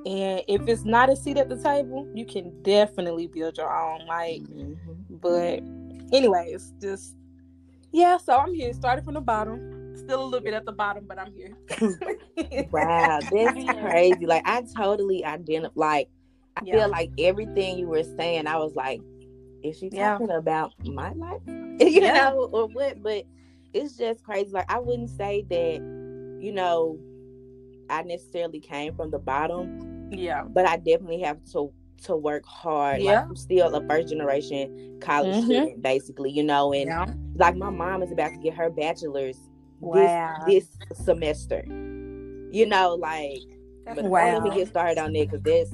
And 0.05 0.42
if 0.48 0.66
it's 0.66 0.85
not 0.85 1.09
a 1.11 1.16
seat 1.16 1.37
at 1.37 1.48
the 1.48 1.62
table, 1.62 2.09
you 2.14 2.26
can 2.26 2.61
definitely 2.62 3.28
build 3.28 3.57
your 3.57 3.74
own. 3.74 4.07
Like, 4.07 4.42
mm-hmm. 4.42 4.74
but 5.09 5.62
anyways, 6.12 6.74
just 6.81 7.14
yeah. 7.92 8.16
So 8.16 8.37
I'm 8.37 8.52
here, 8.52 8.72
started 8.72 9.05
from 9.05 9.14
the 9.14 9.20
bottom 9.20 9.83
still 9.96 10.22
a 10.22 10.24
little 10.24 10.40
bit 10.40 10.55
at 10.55 10.64
the 10.64 10.72
bottom, 10.72 11.05
but 11.07 11.18
I'm 11.18 11.33
here. 11.33 11.57
wow, 12.70 13.20
that's 13.20 13.81
crazy. 13.81 14.26
Like 14.26 14.42
I 14.46 14.62
totally 14.76 15.24
identify. 15.24 15.72
Like 15.74 16.09
I 16.57 16.62
yeah. 16.65 16.75
feel 16.75 16.88
like 16.91 17.11
everything 17.19 17.79
you 17.79 17.88
were 17.88 18.05
saying, 18.05 18.47
I 18.47 18.57
was 18.57 18.75
like, 18.75 19.01
is 19.62 19.79
she 19.79 19.91
talking 19.91 20.29
yeah. 20.29 20.37
about 20.37 20.73
my 20.85 21.12
life? 21.12 21.41
you 21.47 21.77
yeah. 22.03 22.31
know, 22.31 22.49
or 22.53 22.69
what? 22.69 23.03
But 23.03 23.25
it's 23.73 23.97
just 23.97 24.23
crazy. 24.23 24.51
Like 24.51 24.71
I 24.71 24.79
wouldn't 24.79 25.11
say 25.11 25.45
that, 25.49 25.81
you 26.43 26.53
know, 26.53 26.99
I 27.88 28.03
necessarily 28.03 28.61
came 28.61 28.95
from 28.95 29.11
the 29.11 29.19
bottom. 29.19 30.11
Yeah. 30.12 30.45
But 30.45 30.67
I 30.67 30.77
definitely 30.77 31.21
have 31.21 31.38
to 31.53 31.73
to 32.05 32.17
work 32.17 32.45
hard. 32.45 33.01
Yeah. 33.01 33.12
Like 33.12 33.29
I'm 33.29 33.37
still 33.37 33.75
a 33.75 33.87
first 33.87 34.09
generation 34.09 34.99
college 35.01 35.37
mm-hmm. 35.37 35.45
student, 35.45 35.83
basically, 35.83 36.31
you 36.31 36.43
know, 36.43 36.73
and 36.73 36.87
yeah. 36.87 37.07
like 37.37 37.57
my 37.57 37.71
mom 37.71 38.03
is 38.03 38.11
about 38.11 38.31
to 38.31 38.38
get 38.38 38.55
her 38.55 38.71
bachelor's 38.71 39.38
wow. 39.81 40.37
this 40.47 40.67
this 40.88 40.99
semester. 40.99 41.65
You 42.51 42.67
know, 42.67 42.95
like 42.95 43.38
but 43.87 44.05
wow. 44.05 44.35
let 44.35 44.43
me 44.43 44.51
get 44.51 44.69
started 44.69 44.99
on 44.99 45.15
it 45.17 45.31
because 45.31 45.43
this 45.43 45.71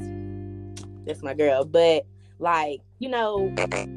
that's 1.08 1.22
my 1.22 1.34
girl. 1.34 1.64
But 1.64 2.06
like, 2.38 2.80
you 3.00 3.08
know, 3.08 3.52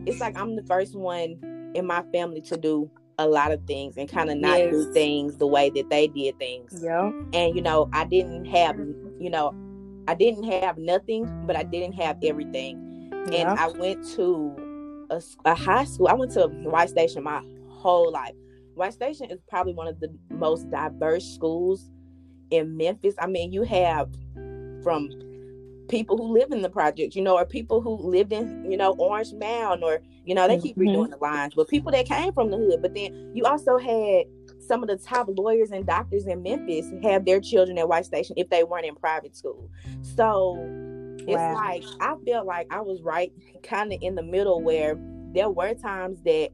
it's 0.08 0.20
like 0.20 0.38
I'm 0.38 0.56
the 0.56 0.64
first 0.64 0.96
one 0.96 1.72
in 1.76 1.86
my 1.86 2.04
family 2.12 2.42
to 2.42 2.58
do 2.58 2.90
a 3.20 3.28
lot 3.28 3.52
of 3.52 3.64
things 3.66 3.98
and 3.98 4.10
kind 4.10 4.32
of 4.32 4.38
not 4.38 4.58
yes. 4.58 4.72
do 4.72 4.94
things 4.94 5.38
the 5.38 5.46
way 5.46 5.70
that 5.70 5.90
they 5.90 6.08
did 6.08 6.40
things. 6.40 6.82
Yeah. 6.84 7.12
And 7.34 7.56
you 7.56 7.62
know, 7.62 7.90
I 7.94 8.06
didn't 8.06 8.46
have, 8.46 8.78
you 9.20 9.30
know, 9.30 9.54
I 10.08 10.16
didn't 10.16 10.44
have 10.46 10.78
nothing, 10.78 11.46
but 11.46 11.56
I 11.56 11.64
didn't 11.64 11.94
have 11.94 12.18
everything. 12.24 13.12
Yeah. 13.32 13.52
And 13.52 13.60
I 13.60 13.68
went 13.68 14.08
to 14.16 15.06
a, 15.12 15.22
a, 15.46 15.54
high 15.54 15.84
school. 15.84 16.08
I 16.08 16.14
went 16.14 16.32
to 16.32 16.48
White 16.48 16.90
Station 16.90 17.24
my 17.24 17.44
whole 17.70 18.12
life. 18.12 18.34
White 18.74 18.94
Station 18.94 19.30
is 19.30 19.40
probably 19.48 19.74
one 19.74 19.88
of 19.88 20.00
the 20.00 20.12
most 20.30 20.72
diverse 20.72 21.26
schools 21.26 21.92
in 22.50 22.76
Memphis. 22.78 23.14
I 23.20 23.28
mean, 23.28 23.52
you 23.52 23.62
have 23.64 24.10
from 24.82 25.10
people 25.92 26.18
who 26.18 26.34
live 26.34 26.52
in 26.52 26.62
the 26.62 26.70
project, 26.70 27.16
you 27.16 27.22
know, 27.22 27.36
or 27.36 27.46
people 27.46 27.82
who 27.82 27.96
lived 27.98 28.32
in, 28.32 28.72
you 28.72 28.78
know, 28.78 28.94
Orange 28.98 29.34
Mound, 29.34 29.84
or 29.84 30.02
you 30.26 30.34
know, 30.34 30.48
they 30.48 30.58
keep 30.58 30.78
mm-hmm. 30.78 30.90
redoing 30.90 31.10
the 31.10 31.18
lines, 31.18 31.54
but 31.56 31.68
people 31.68 31.92
that 31.92 32.06
came 32.08 32.32
from 32.34 32.50
the 32.50 32.58
hood. 32.58 32.82
But 32.82 32.96
then 32.96 33.32
you 33.36 33.44
also 33.44 33.78
had 33.78 34.26
some 34.60 34.82
of 34.82 34.90
the 34.90 34.98
top 34.98 35.28
lawyers 35.30 35.72
and 35.72 35.86
doctors 35.86 36.26
in 36.26 36.42
Memphis 36.42 36.86
have 37.04 37.26
their 37.26 37.42
children 37.42 37.78
at 37.78 37.88
White 37.88 38.06
Station 38.06 38.36
if 38.38 38.50
they 38.50 38.64
weren't 38.64 38.86
in 38.86 38.96
private 38.96 39.36
school. 39.36 39.70
So 40.02 40.56
it's 41.20 41.28
wow. 41.28 41.56
like 41.56 41.84
I 42.00 42.16
felt 42.26 42.48
like 42.48 42.68
I 42.72 42.82
was 42.82 43.02
right 43.02 43.32
kind 43.62 43.92
of 43.92 44.00
in 44.02 44.16
the 44.16 44.24
middle 44.24 44.62
where 44.62 44.98
there 45.34 45.50
were 45.50 45.74
times 45.74 46.22
that 46.24 46.50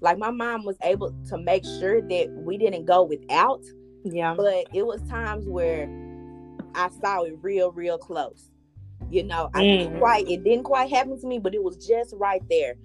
like 0.00 0.18
my 0.18 0.30
mom 0.30 0.64
was 0.64 0.76
able 0.82 1.14
to 1.28 1.38
make 1.38 1.64
sure 1.64 2.02
that 2.02 2.30
we 2.44 2.58
didn't 2.58 2.84
go 2.84 3.02
without. 3.02 3.62
Yeah. 4.04 4.34
But 4.36 4.66
it 4.74 4.84
was 4.84 5.00
times 5.08 5.46
where 5.46 5.88
I 6.74 6.90
saw 7.00 7.22
it 7.22 7.34
real, 7.40 7.72
real 7.72 7.98
close. 7.98 8.51
You 9.12 9.24
know, 9.24 9.50
I 9.52 9.62
didn't 9.62 9.98
quite 9.98 10.26
it 10.26 10.42
didn't 10.42 10.64
quite 10.64 10.88
happen 10.88 11.20
to 11.20 11.26
me, 11.26 11.38
but 11.38 11.54
it 11.54 11.62
was 11.62 11.76
just 11.76 12.14
right 12.16 12.42
there. 12.48 12.76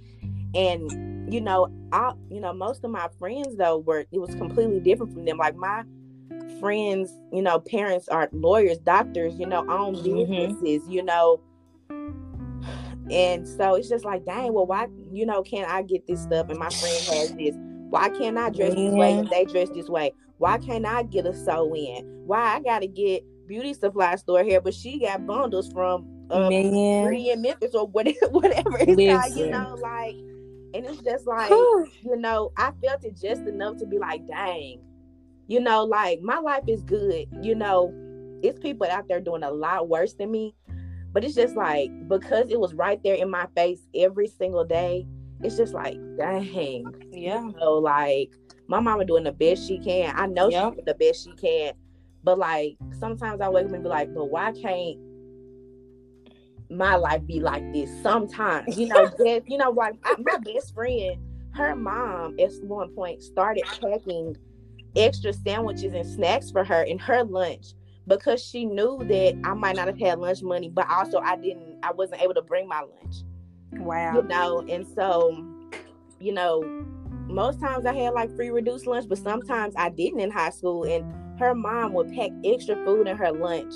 And 0.54 1.34
you 1.34 1.40
know, 1.40 1.70
I 1.94 2.12
you 2.30 2.42
know, 2.42 2.52
most 2.52 2.84
of 2.84 2.92
my 2.92 3.08
friends 3.18 3.56
though 3.56 3.78
were 3.78 4.06
it 4.12 4.20
was 4.20 4.36
completely 4.36 4.82
different 4.82 5.13
from 5.13 5.24
them. 5.24 5.38
Like 5.38 5.56
my 5.56 5.84
friends, 6.60 7.13
you 7.32 7.42
know, 7.42 7.62
parents 7.62 8.10
are 8.10 8.28
lawyers, 8.34 8.78
doctors, 8.80 9.40
you 9.40 9.46
know, 9.46 9.60
own 9.70 9.96
mm-hmm. 9.96 10.30
businesses, 10.32 10.82
mm-hmm. 10.84 10.92
you 10.92 11.04
know. 11.04 11.40
And 13.10 13.48
so 13.48 13.76
it's 13.76 13.88
just 13.88 14.04
like, 14.04 14.26
dang, 14.26 14.52
well, 14.52 14.66
why, 14.66 14.88
you 15.13 15.26
know, 15.26 15.42
can't 15.42 15.72
I 15.72 15.82
get 15.82 16.06
this 16.08 16.22
stuff? 16.22 16.50
And 16.50 16.60
my 16.60 16.70
friend 16.70 17.06
has 17.06 17.34
this. 17.36 17.56
Why 17.90 18.10
can't 18.10 18.38
I 18.38 18.50
dress 18.50 18.74
this 18.76 18.94
way 18.94 19.13
and 19.13 19.30
they 19.30 19.46
dress 19.46 19.70
this 19.70 19.88
way? 19.88 20.13
Why 20.40 20.58
can't 20.58 20.86
I 20.86 21.04
get 21.04 21.26
a 21.26 21.34
sew 21.34 21.74
in? 21.74 22.04
Why 22.26 22.56
I 22.56 22.60
gotta 22.60 22.88
get 22.88 23.24
beauty 23.48 23.74
supply 23.74 24.18
store 24.18 24.44
here, 24.44 24.60
but 24.60 24.74
she 24.74 25.00
got 25.00 25.26
bundles 25.26 25.72
from 25.72 26.16
um, 26.30 26.48
Pretty 26.48 27.30
in 27.30 27.42
Memphis 27.42 27.74
or 27.74 27.88
whatever, 27.88 28.18
whatever 28.30 28.78
it's 28.80 28.96
called, 28.96 29.38
you 29.38 29.50
know, 29.50 29.78
like, 29.82 30.16
and 30.74 30.86
it's 30.86 31.02
just 31.02 31.26
like, 31.26 31.50
you 31.50 32.16
know, 32.18 32.52
I 32.58 32.72
felt 32.84 33.04
it 33.06 33.16
just 33.16 33.42
enough 33.44 33.78
to 33.78 33.86
be 33.86 33.98
like, 33.98 34.28
dang, 34.28 34.82
you 35.48 35.60
know, 35.60 35.86
like 35.86 36.22
my 36.22 36.40
life 36.40 36.63
is 36.68 36.82
good, 36.84 37.28
you 37.42 37.56
know, 37.56 37.94
it's 38.44 38.60
people 38.60 38.88
out 38.88 39.08
there 39.08 39.22
doing 39.22 39.44
a 39.44 39.52
lot 39.52 39.88
worse 39.88 40.13
than 40.13 40.32
me, 40.32 40.54
but 41.13 41.24
it's 41.24 41.36
just 41.36 41.56
like 41.56 41.90
because 42.08 42.50
it 42.50 42.60
was 42.60 42.74
right 42.74 43.02
there 43.04 43.16
in 43.16 43.30
my 43.30 43.48
face 43.56 43.80
every 43.96 44.28
single 44.28 44.66
day. 44.66 45.08
It's 45.44 45.56
just 45.56 45.74
like, 45.74 45.98
dang, 46.18 46.94
yeah, 47.12 47.42
you 47.42 47.54
know, 47.60 47.74
like 47.74 48.32
my 48.68 48.80
mama 48.80 49.06
doing 49.06 49.24
the 49.24 49.32
best 49.32 49.68
she 49.68 49.80
can. 49.80 50.13
I 50.16 50.26
know 50.26 50.50
yep. 50.50 50.74
she's 50.76 50.86
the 50.86 50.96
best 50.96 51.24
she 51.24 51.32
can, 51.34 51.74
but 52.24 52.38
like 52.38 52.78
sometimes 53.00 53.40
I 53.40 53.50
wake 53.50 53.68
up 53.68 53.74
and 53.74 53.84
be 53.84 53.90
like, 53.90 54.13
but 54.13 54.26
why 54.26 54.52
can't 54.52 54.98
my 56.69 56.95
life 56.95 57.25
be 57.25 57.39
like 57.39 57.71
this 57.73 57.89
sometimes. 58.01 58.77
You 58.77 58.88
know, 58.88 59.06
that, 59.17 59.43
you 59.47 59.58
know, 59.58 59.71
like 59.71 59.95
I, 60.03 60.15
my 60.19 60.38
best 60.39 60.73
friend, 60.73 61.17
her 61.51 61.75
mom 61.75 62.36
at 62.39 62.51
one 62.63 62.93
point 62.93 63.23
started 63.23 63.63
packing 63.82 64.36
extra 64.95 65.34
sandwiches 65.34 65.93
and 65.93 66.06
snacks 66.06 66.51
for 66.51 66.63
her 66.63 66.84
in 66.84 66.97
her 66.99 67.23
lunch 67.23 67.67
because 68.08 68.43
she 68.43 68.65
knew 68.65 68.99
that 68.99 69.38
I 69.43 69.53
might 69.53 69.75
not 69.75 69.88
have 69.88 69.99
had 69.99 70.19
lunch 70.19 70.41
money, 70.41 70.69
but 70.69 70.89
also 70.89 71.19
I 71.19 71.36
didn't, 71.36 71.80
I 71.84 71.91
wasn't 71.91 72.21
able 72.21 72.34
to 72.36 72.41
bring 72.41 72.67
my 72.67 72.82
lunch. 72.82 73.15
Wow. 73.73 74.15
You 74.15 74.23
know, 74.23 74.65
and 74.69 74.88
so, 74.88 75.45
you 76.19 76.32
know, 76.32 76.63
most 77.27 77.60
times 77.60 77.86
I 77.86 77.93
had 77.93 78.13
like 78.13 78.34
free 78.36 78.49
reduced 78.49 78.88
lunch, 78.88 79.08
but 79.10 79.17
sometimes 79.17 79.73
I 79.77 79.89
didn't 79.89 80.21
in 80.21 80.32
high 80.32 80.51
school. 80.51 80.84
And 80.86 81.06
her 81.39 81.53
mom 81.53 81.93
would 81.93 82.13
pack 82.13 82.32
extra 82.45 82.75
food 82.86 83.08
in 83.08 83.17
her 83.17 83.32
lunch 83.32 83.73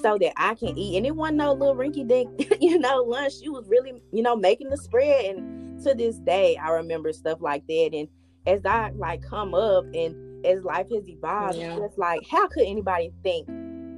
so 0.00 0.18
that 0.18 0.32
I 0.36 0.54
can 0.54 0.76
eat. 0.76 0.96
And 0.96 1.06
it 1.06 1.14
wasn't 1.14 1.38
no 1.38 1.52
little 1.52 1.74
rinky 1.74 2.06
dink, 2.06 2.56
you 2.60 2.78
know, 2.78 3.02
lunch. 3.02 3.34
She 3.40 3.48
was 3.48 3.68
really, 3.68 4.02
you 4.12 4.22
know, 4.22 4.36
making 4.36 4.70
the 4.70 4.76
spread. 4.76 5.36
And 5.36 5.82
to 5.84 5.94
this 5.94 6.18
day, 6.18 6.56
I 6.56 6.70
remember 6.70 7.12
stuff 7.12 7.40
like 7.40 7.66
that. 7.66 7.90
And 7.92 8.08
as 8.46 8.64
I 8.64 8.90
like 8.90 9.22
come 9.22 9.54
up 9.54 9.84
and 9.94 10.46
as 10.46 10.62
life 10.62 10.86
has 10.92 11.08
evolved, 11.08 11.56
yeah. 11.56 11.78
it's 11.82 11.98
like, 11.98 12.20
how 12.30 12.48
could 12.48 12.66
anybody 12.66 13.12
think 13.22 13.48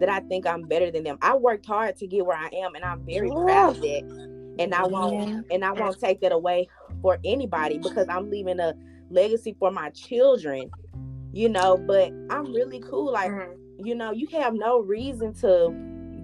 that 0.01 0.09
I 0.09 0.21
think 0.21 0.47
I'm 0.47 0.63
better 0.63 0.91
than 0.91 1.05
them? 1.05 1.19
I 1.23 1.35
worked 1.35 1.67
hard 1.67 1.97
to 1.97 2.07
get 2.07 2.25
where 2.25 2.37
I 2.37 2.49
am, 2.49 2.75
and 2.75 2.85
I'm 2.85 3.05
very 3.05 3.29
yeah. 3.29 3.35
proud 3.35 3.77
of 3.77 3.83
that. 3.83 4.55
And 4.59 4.75
I 4.75 4.87
won't, 4.87 5.29
yeah. 5.29 5.41
and 5.51 5.65
I 5.65 5.73
won't 5.73 5.99
take 6.01 6.21
that 6.23 6.33
away 6.33 6.69
for 7.03 7.19
anybody 7.25 7.79
because 7.79 8.07
I'm 8.09 8.31
leaving 8.31 8.59
a 8.59 8.75
legacy 9.11 9.55
for 9.59 9.71
my 9.71 9.91
children, 9.91 10.71
you 11.33 11.49
know. 11.49 11.77
But 11.77 12.13
I'm 12.31 12.53
really 12.53 12.81
cool, 12.81 13.13
like. 13.13 13.31
Mm-hmm 13.31 13.66
you 13.83 13.95
know, 13.95 14.13
you 14.13 14.27
have 14.33 14.55
no 14.55 14.81
reason 14.81 15.35
to 15.35 15.71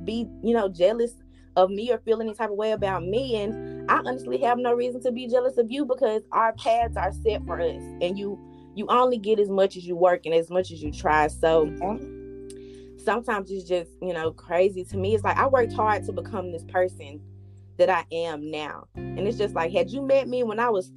be, 0.05 0.29
you 0.43 0.55
know, 0.55 0.69
jealous 0.69 1.13
of 1.57 1.71
me 1.71 1.93
or 1.93 1.99
feel 1.99 2.21
any 2.21 2.35
type 2.35 2.51
of 2.51 2.57
way 2.57 2.73
about 2.73 3.05
me. 3.05 3.37
And 3.37 3.91
I 3.91 3.99
honestly 3.99 4.39
have 4.39 4.59
no 4.59 4.73
reason 4.73 5.03
to 5.03 5.13
be 5.13 5.29
jealous 5.29 5.59
of 5.59 5.71
you 5.71 5.85
because 5.85 6.23
our 6.33 6.53
paths 6.55 6.97
are 6.97 7.13
set 7.13 7.45
for 7.47 7.61
us. 7.61 7.83
And 8.01 8.19
you 8.19 8.39
you 8.75 8.87
only 8.89 9.19
get 9.19 9.39
as 9.39 9.51
much 9.51 9.77
as 9.77 9.87
you 9.87 9.95
work 9.97 10.25
and 10.25 10.35
as 10.35 10.49
much 10.49 10.71
as 10.71 10.83
you 10.83 10.91
try. 10.91 11.29
So 11.29 11.67
sometimes 13.05 13.51
it's 13.51 13.69
just, 13.69 13.91
you 14.01 14.15
know, 14.15 14.33
crazy 14.33 14.85
to 14.85 14.97
me. 14.97 15.15
It's 15.15 15.25
like 15.25 15.37
I 15.37 15.47
worked 15.47 15.75
hard 15.75 16.05
to 16.07 16.13
become 16.13 16.53
this 16.53 16.65
person 16.65 17.21
that 17.77 17.91
I 17.91 18.05
am 18.13 18.51
now. 18.51 18.87
And 18.95 19.21
it's 19.21 19.37
just 19.37 19.55
like, 19.55 19.73
had 19.73 19.91
you 19.91 20.01
met 20.01 20.27
me 20.27 20.43
when 20.43 20.59
I 20.59 20.71
was 20.71 20.91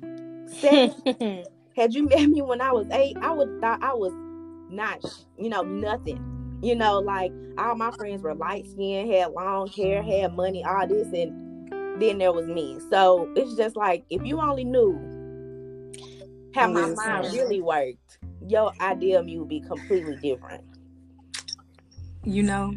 seven, 0.48 0.94
had 1.76 1.94
you 1.94 2.08
met 2.08 2.30
me 2.30 2.42
when 2.42 2.62
I 2.62 2.72
was 2.72 2.88
eight, 2.92 3.18
I 3.22 3.32
would 3.32 3.60
thought 3.60 3.84
I 3.84 3.94
was 3.94 4.14
not, 4.70 5.04
you 5.38 5.50
know, 5.50 5.62
nothing 5.62 6.35
you 6.62 6.76
know, 6.76 7.00
like 7.00 7.32
all 7.58 7.76
my 7.76 7.92
friends 7.92 8.22
were 8.22 8.36
light 8.36 8.66
skinned, 8.68 9.12
had 9.12 9.32
long 9.32 9.68
hair, 9.68 10.02
had 10.02 10.36
money, 10.36 10.64
all 10.64 10.88
this, 10.88 11.08
and 11.14 11.72
then 12.02 12.18
there 12.18 12.34
was 12.34 12.48
me. 12.48 12.80
So 12.90 13.30
it's 13.36 13.56
just 13.56 13.76
like 13.76 14.04
if 14.10 14.26
you 14.26 14.40
only 14.40 14.64
knew 14.64 15.00
how 16.54 16.68
my 16.68 16.88
mind 16.88 17.34
really 17.34 17.62
worked, 17.62 18.20
your 18.48 18.72
idea 18.80 19.20
of 19.20 19.26
me 19.26 19.40
would 19.40 19.50
be 19.50 19.62
completely 19.62 20.18
different. 20.18 20.64
You 22.24 22.44
know, 22.44 22.74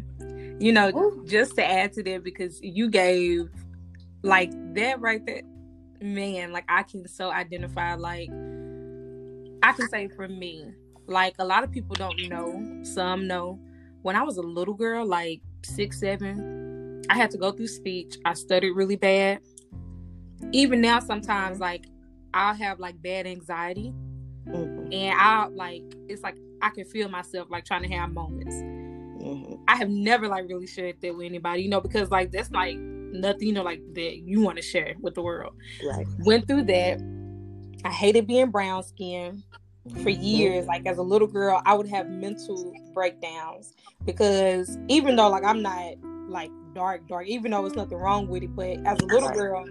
you 0.59 0.71
know, 0.71 0.89
Ooh. 0.89 1.25
just 1.27 1.55
to 1.55 1.65
add 1.65 1.93
to 1.93 2.03
that, 2.03 2.23
because 2.23 2.59
you 2.61 2.89
gave 2.89 3.49
like 4.21 4.51
that 4.75 4.99
right 4.99 5.25
there, 5.25 5.41
man, 6.01 6.51
like 6.51 6.65
I 6.69 6.83
can 6.83 7.07
so 7.07 7.31
identify, 7.31 7.95
like, 7.95 8.29
I 9.63 9.71
can 9.73 9.89
say 9.89 10.07
for 10.09 10.27
me, 10.27 10.65
like 11.07 11.35
a 11.39 11.45
lot 11.45 11.63
of 11.63 11.71
people 11.71 11.95
don't 11.95 12.29
know, 12.29 12.83
some 12.83 13.27
know, 13.27 13.59
when 14.09 14.15
I 14.15 14.23
was 14.23 14.37
a 14.37 14.41
little 14.41 14.73
girl, 14.73 15.05
like 15.05 15.39
six, 15.63 15.99
seven, 15.99 17.03
I 17.11 17.15
had 17.15 17.29
to 17.29 17.37
go 17.37 17.51
through 17.51 17.67
speech. 17.67 18.17
I 18.25 18.33
studied 18.33 18.71
really 18.71 18.95
bad. 18.95 19.39
Even 20.51 20.81
now, 20.81 20.99
sometimes 20.99 21.59
like 21.59 21.85
I'll 22.33 22.55
have 22.55 22.79
like 22.79 22.99
bad 23.03 23.27
anxiety, 23.27 23.93
mm-hmm. 24.47 24.91
and 24.91 25.19
I'll 25.19 25.51
like 25.51 25.83
it's 26.07 26.23
like 26.23 26.39
I 26.59 26.71
can 26.71 26.85
feel 26.85 27.07
myself 27.07 27.51
like 27.51 27.65
trying 27.65 27.83
to 27.83 27.89
have 27.89 28.11
moments. 28.11 28.55
Mm-hmm. 28.55 29.63
I 29.67 29.75
have 29.75 29.91
never 29.91 30.27
like 30.27 30.47
really 30.49 30.65
shared 30.65 30.99
that 31.03 31.15
with 31.15 31.27
anybody, 31.27 31.61
you 31.61 31.69
know, 31.69 31.79
because 31.79 32.09
like 32.09 32.31
that's 32.31 32.49
like 32.49 32.77
nothing, 32.77 33.47
you 33.47 33.53
know, 33.53 33.61
like 33.61 33.81
that 33.93 34.23
you 34.25 34.41
want 34.41 34.57
to 34.57 34.63
share 34.63 34.95
with 35.01 35.13
the 35.13 35.21
world. 35.21 35.53
Right. 35.87 36.07
Went 36.25 36.47
through 36.47 36.63
that. 36.63 36.99
I 37.85 37.91
hated 37.91 38.25
being 38.25 38.49
brown 38.49 38.81
skinned. 38.81 39.43
For 40.03 40.09
years. 40.09 40.65
Like 40.65 40.85
as 40.85 40.97
a 40.97 41.03
little 41.03 41.27
girl, 41.27 41.61
I 41.65 41.73
would 41.73 41.87
have 41.87 42.09
mental 42.09 42.73
breakdowns 42.93 43.73
because 44.05 44.77
even 44.87 45.15
though 45.15 45.29
like 45.29 45.43
I'm 45.43 45.61
not 45.61 45.95
like 46.27 46.51
dark, 46.73 47.07
dark, 47.07 47.27
even 47.27 47.51
though 47.51 47.65
it's 47.65 47.75
nothing 47.75 47.97
wrong 47.97 48.27
with 48.27 48.43
it, 48.43 48.55
but 48.55 48.77
as 48.85 48.99
a 48.99 49.05
little 49.05 49.29
girl, 49.29 49.65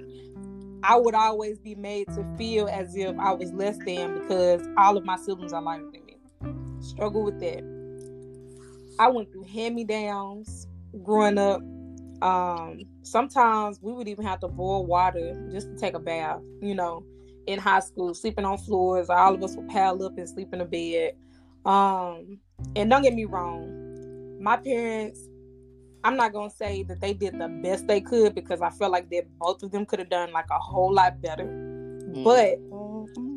I 0.83 0.97
would 0.97 1.15
always 1.15 1.59
be 1.59 1.75
made 1.75 2.09
to 2.09 2.25
feel 2.37 2.69
as 2.69 2.95
if 2.97 3.17
I 3.19 3.33
was 3.33 3.53
less 3.53 3.79
than 3.79 4.19
because 4.19 4.67
all 4.77 4.97
of 4.97 5.05
my 5.05 5.17
siblings 5.17 5.53
are 5.53 5.63
lighter 5.63 5.91
than 5.93 6.05
me. 6.05 6.19
Struggle 6.81 7.25
with 7.25 7.41
that. 7.41 7.65
I 8.99 9.09
went 9.09 9.31
through 9.33 9.45
hand 9.45 9.75
me 9.75 9.85
downs 9.85 10.67
growing 11.03 11.39
up. 11.39 11.61
Um, 12.21 12.81
sometimes 13.03 13.81
we 13.81 13.93
would 13.93 14.09
even 14.09 14.25
have 14.25 14.41
to 14.41 14.49
boil 14.49 14.85
water 14.87 15.35
just 15.53 15.69
to 15.69 15.77
take 15.77 15.95
a 15.95 16.01
bath, 16.01 16.41
you 16.61 16.75
know, 16.75 17.05
in 17.49 17.59
high 17.59 17.81
school, 17.81 18.15
sleeping 18.15 18.45
on 18.45 18.59
floors. 18.59 19.09
All 19.09 19.35
of 19.35 19.43
us 19.43 19.57
would 19.57 19.69
pile 19.69 20.03
up 20.05 20.19
and 20.19 20.29
sleep 20.29 20.53
in 20.53 20.61
a 20.61 20.67
bed. 20.67 21.13
Um, 21.65 22.39
and 22.77 22.91
don't 22.91 23.03
get 23.03 23.15
me 23.15 23.25
wrong, 23.25 24.39
my 24.41 24.57
parents, 24.59 25.21
I'm 26.05 26.17
not 26.17 26.33
gonna 26.33 26.51
say 26.51 26.83
that 26.85 27.01
they 27.01 27.15
did 27.15 27.39
the 27.39 27.49
best 27.49 27.87
they 27.87 28.01
could 28.01 28.35
because 28.35 28.61
I 28.61 28.71
feel 28.71 28.91
like 28.91 29.11
that 29.11 29.27
both 29.39 29.63
of 29.63 29.73
them 29.73 29.87
could 29.87 29.99
have 29.99 30.11
done 30.11 30.31
like 30.31 30.47
a 30.51 30.59
whole 30.59 30.93
lot 30.93 31.21
better. 31.23 31.45
Mm-hmm. 31.45 32.23
But 32.23 32.59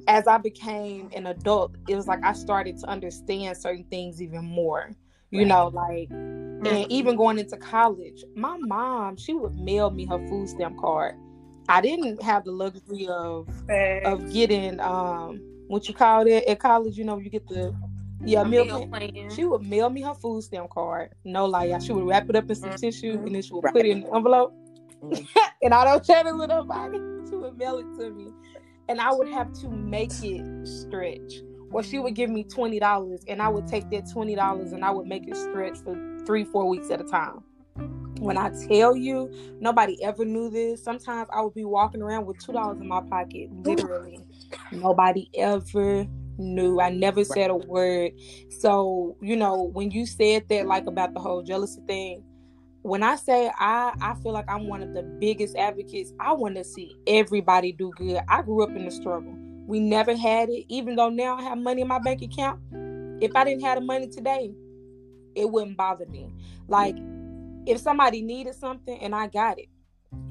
as 0.08 0.28
I 0.28 0.38
became 0.38 1.10
an 1.16 1.28
adult, 1.28 1.76
it 1.88 1.96
was 1.96 2.08
like 2.08 2.24
I 2.24 2.34
started 2.34 2.78
to 2.80 2.88
understand 2.88 3.58
certain 3.58 3.86
things 3.86 4.22
even 4.22 4.44
more. 4.44 4.92
You 5.32 5.40
right. 5.40 5.48
know, 5.48 5.68
like 5.68 6.10
and 6.10 6.66
mm-hmm. 6.66 6.92
even 6.92 7.16
going 7.16 7.40
into 7.40 7.56
college, 7.58 8.24
my 8.36 8.58
mom, 8.60 9.16
she 9.16 9.34
would 9.34 9.56
mail 9.56 9.90
me 9.90 10.06
her 10.06 10.20
food 10.28 10.50
stamp 10.50 10.78
card. 10.80 11.16
I 11.72 11.80
didn't 11.80 12.22
have 12.22 12.44
the 12.44 12.52
luxury 12.52 13.08
of 13.08 13.48
Thanks. 13.66 14.06
of 14.08 14.34
getting 14.34 14.80
um 14.82 15.42
what 15.68 15.88
you 15.88 15.94
call 15.94 16.28
it 16.28 16.44
at 16.44 16.60
college, 16.60 16.98
you 16.98 17.06
know, 17.06 17.18
you 17.18 17.30
get 17.30 17.48
the 17.48 17.74
yeah, 18.26 18.44
meal, 18.44 18.66
meal 18.66 18.88
plan. 18.88 19.30
She 19.34 19.46
would 19.46 19.64
mail 19.64 19.90
me 19.90 20.02
her 20.02 20.14
food 20.14 20.44
stamp 20.44 20.70
card. 20.70 21.12
No 21.24 21.46
lie, 21.46 21.80
She 21.80 21.94
would 21.94 22.06
wrap 22.06 22.30
it 22.30 22.36
up 22.36 22.50
in 22.50 22.56
some 22.56 22.72
mm-hmm. 22.72 22.76
tissue 22.76 23.14
and 23.26 23.34
then 23.34 23.42
she 23.42 23.54
would 23.54 23.64
right. 23.64 23.74
put 23.74 23.86
it 23.86 23.90
in 23.90 24.04
an 24.04 24.10
envelope. 24.14 24.54
Mm-hmm. 25.02 25.40
and 25.64 25.74
I 25.74 25.86
don't 25.86 26.06
share 26.06 26.28
it 26.28 26.36
with 26.36 26.50
nobody. 26.50 26.98
She 27.30 27.36
would 27.38 27.58
mail 27.58 27.78
it 27.78 28.00
to 28.00 28.12
me. 28.12 28.28
And 28.90 29.00
I 29.00 29.14
would 29.14 29.30
have 29.30 29.54
to 29.62 29.70
make 29.70 30.12
it 30.22 30.68
stretch. 30.68 31.42
Or 31.72 31.82
she 31.84 32.00
would 32.00 32.16
give 32.16 32.30
me 32.30 32.44
twenty 32.44 32.80
dollars 32.80 33.24
and 33.30 33.42
I 33.42 33.48
would 33.48 33.66
take 33.66 33.90
that 33.92 34.12
twenty 34.12 34.36
dollars 34.36 34.74
and 34.74 34.84
I 34.84 34.92
would 34.92 35.08
make 35.08 35.26
it 35.30 35.38
stretch 35.38 35.78
for 35.78 35.96
three, 36.26 36.44
four 36.44 36.68
weeks 36.68 36.92
at 36.92 37.00
a 37.00 37.06
time. 37.06 37.46
When 38.20 38.38
I 38.38 38.52
tell 38.68 38.96
you, 38.96 39.32
nobody 39.60 40.02
ever 40.04 40.26
knew 40.26 40.50
this. 40.50 40.84
Sometimes 40.84 41.28
I 41.34 41.42
would 41.42 41.56
be 41.56 41.66
walking 41.66 42.02
around 42.02 42.26
with 42.26 42.38
two 42.40 42.54
dollars 42.54 42.80
in 42.80 42.88
my 42.88 43.02
pocket, 43.02 43.50
literally. 43.52 44.20
Nobody 44.72 45.30
ever 45.36 46.06
knew. 46.38 46.80
I 46.80 46.90
never 46.90 47.24
said 47.24 47.50
a 47.50 47.56
word. 47.56 48.12
So, 48.60 49.16
you 49.22 49.36
know, 49.36 49.64
when 49.74 49.92
you 49.92 50.06
said 50.06 50.48
that, 50.50 50.68
like 50.68 50.88
about 50.88 51.14
the 51.14 51.20
whole 51.20 51.42
jealousy 51.42 51.82
thing, 51.88 52.24
when 52.84 53.04
I 53.04 53.16
say 53.16 53.52
I, 53.60 53.94
I 54.02 54.16
feel 54.16 54.32
like 54.32 54.50
I'm 54.50 54.68
one 54.68 54.82
of 54.82 54.94
the 54.94 55.04
biggest 55.04 55.56
advocates. 55.56 56.14
I 56.20 56.34
want 56.34 56.56
to 56.56 56.64
see 56.64 56.96
everybody 57.08 57.72
do 57.72 57.92
good. 57.96 58.22
I 58.28 58.42
grew 58.42 58.64
up 58.64 58.76
in 58.76 58.86
the 58.86 58.92
struggle. 58.92 59.36
We 59.68 59.80
never 59.80 60.16
had 60.16 60.50
it, 60.50 60.66
even 60.68 60.96
though 60.96 61.10
now 61.10 61.38
I 61.38 61.44
have 61.44 61.58
money 61.58 61.82
in 61.82 61.88
my 61.88 62.00
bank 62.00 62.22
account. 62.22 62.60
If 63.22 63.36
I 63.36 63.44
didn't 63.44 63.64
have 63.64 63.80
the 63.80 63.86
money 63.86 64.08
today, 64.08 64.52
it 65.36 65.50
wouldn't 65.50 65.78
bother 65.78 66.08
me. 66.08 66.34
Like, 66.68 66.98
if 67.66 67.80
somebody 67.80 68.22
needed 68.22 68.56
something 68.56 68.98
and 69.00 69.16
I 69.16 69.28
got 69.28 69.60
it, 69.60 69.70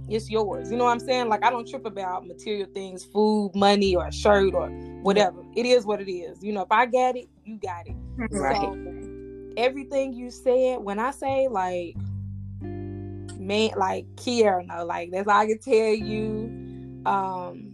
it's 0.09 0.29
yours. 0.29 0.71
You 0.71 0.77
know 0.77 0.85
what 0.85 0.91
I'm 0.93 1.01
saying? 1.01 1.29
Like 1.29 1.45
I 1.45 1.51
don't 1.51 1.69
trip 1.69 1.87
about 1.87 2.27
material 2.27 2.69
things, 2.75 3.05
food, 3.05 3.53
money, 3.55 3.95
or 3.95 4.07
a 4.07 4.13
shirt 4.13 4.55
or 4.55 4.69
whatever. 5.03 5.45
It 5.57 5.67
is 5.67 5.87
what 5.87 6.01
it 6.01 6.11
is. 6.11 6.43
You 6.43 6.53
know, 6.53 6.63
if 6.63 6.73
I 6.73 6.87
got 6.87 7.17
it, 7.17 7.29
you 7.45 7.59
got 7.59 7.87
it. 7.87 7.95
Right. 8.31 8.57
So 8.57 9.53
everything 9.57 10.13
you 10.13 10.31
said, 10.31 10.81
when 10.81 10.99
I 10.99 11.13
say 11.13 11.49
like 11.49 11.97
man 13.39 13.71
like 13.77 14.07
Kiera, 14.17 14.67
no, 14.67 14.85
like 14.85 15.11
that's 15.13 15.29
all 15.29 15.39
I 15.39 15.47
can 15.47 15.59
tell 15.59 15.95
you. 15.95 17.03
Um 17.07 17.67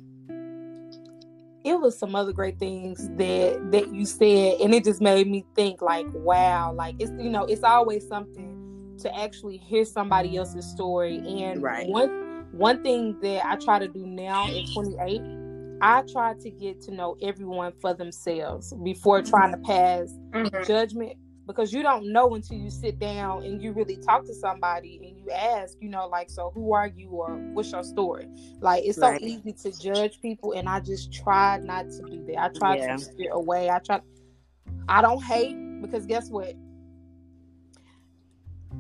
it 1.65 1.81
was 1.81 1.99
some 1.99 2.15
other 2.15 2.33
great 2.33 2.61
things 2.61 3.09
that 3.17 3.73
that 3.73 3.93
you 3.93 4.07
said 4.07 4.61
and 4.61 4.73
it 4.73 4.85
just 4.85 5.01
made 5.01 5.27
me 5.27 5.45
think 5.57 5.83
like 5.83 6.07
wow 6.13 6.73
like 6.73 6.95
it's 7.01 7.11
you 7.19 7.29
know 7.29 7.45
it's 7.45 7.65
always 7.65 8.07
something 8.07 8.57
to 8.99 9.17
actually 9.17 9.59
hear 9.59 9.85
somebody 9.85 10.37
else's 10.37 10.65
story 10.65 11.19
and 11.19 11.63
right. 11.63 11.89
one 11.89 12.27
one 12.53 12.83
thing 12.83 13.19
that 13.21 13.45
I 13.47 13.57
try 13.57 13.79
to 13.79 13.89
do 13.89 14.07
now 14.07 14.47
at 14.49 14.73
28, 14.73 15.21
I 15.83 16.03
try 16.11 16.35
to 16.35 16.51
get 16.51 16.81
to 16.83 16.91
know 16.91 17.17
everyone 17.21 17.73
for 17.81 17.93
themselves 17.93 18.73
before 18.83 19.23
trying 19.23 19.53
to 19.53 19.59
pass 19.59 20.15
mm-hmm. 20.31 20.65
judgment 20.65 21.19
because 21.47 21.73
you 21.73 21.83
don't 21.83 22.11
know 22.13 22.35
until 22.35 22.57
you 22.57 22.71
sit 22.71 22.99
down 22.99 23.45
and 23.45 23.63
you 23.63 23.73
really 23.73 23.97
talk 23.97 24.25
to 24.25 24.35
somebody 24.35 24.99
and 25.07 25.19
you 25.19 25.31
ask, 25.31 25.77
you 25.81 25.89
know, 25.89 26.09
like, 26.09 26.29
so 26.29 26.51
who 26.55 26.73
are 26.73 26.89
you 26.89 27.09
or 27.11 27.37
what's 27.53 27.71
your 27.71 27.85
story? 27.85 28.27
Like, 28.61 28.85
it's 28.85 28.99
so 28.99 29.17
easy 29.21 29.53
to 29.53 29.79
judge 29.79 30.21
people, 30.21 30.53
and 30.53 30.69
I 30.69 30.81
just 30.81 31.13
try 31.13 31.59
not 31.59 31.89
to 31.91 32.03
do 32.03 32.25
that. 32.29 32.39
I 32.39 32.49
try 32.59 32.77
yeah. 32.79 32.97
to 32.97 32.99
steer 32.99 33.33
away. 33.33 33.71
I 33.71 33.79
try. 33.79 34.01
I 34.89 35.03
don't 35.03 35.23
hate 35.23 35.57
because 35.83 36.07
guess 36.07 36.31
what? 36.31 36.55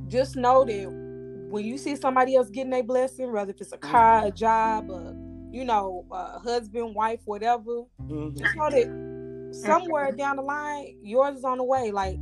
Just 0.08 0.36
know 0.36 0.64
that 0.64 1.06
when 1.50 1.64
you 1.64 1.78
see 1.78 1.96
somebody 1.96 2.36
else 2.36 2.50
getting 2.50 2.72
a 2.72 2.82
blessing, 2.82 3.32
whether 3.32 3.50
if 3.50 3.60
it's 3.60 3.72
a 3.72 3.78
car, 3.78 4.26
a 4.26 4.30
job, 4.30 4.90
a 4.90 5.14
you 5.52 5.64
know, 5.64 6.04
a 6.10 6.38
husband, 6.38 6.94
wife, 6.94 7.20
whatever, 7.24 7.84
mm-hmm. 8.02 8.36
just 8.36 8.54
know 8.56 8.70
that 8.70 9.58
somewhere 9.64 10.12
down 10.12 10.36
the 10.36 10.42
line, 10.42 10.96
yours 11.02 11.38
is 11.38 11.44
on 11.44 11.58
the 11.58 11.64
way. 11.64 11.90
Like 11.90 12.18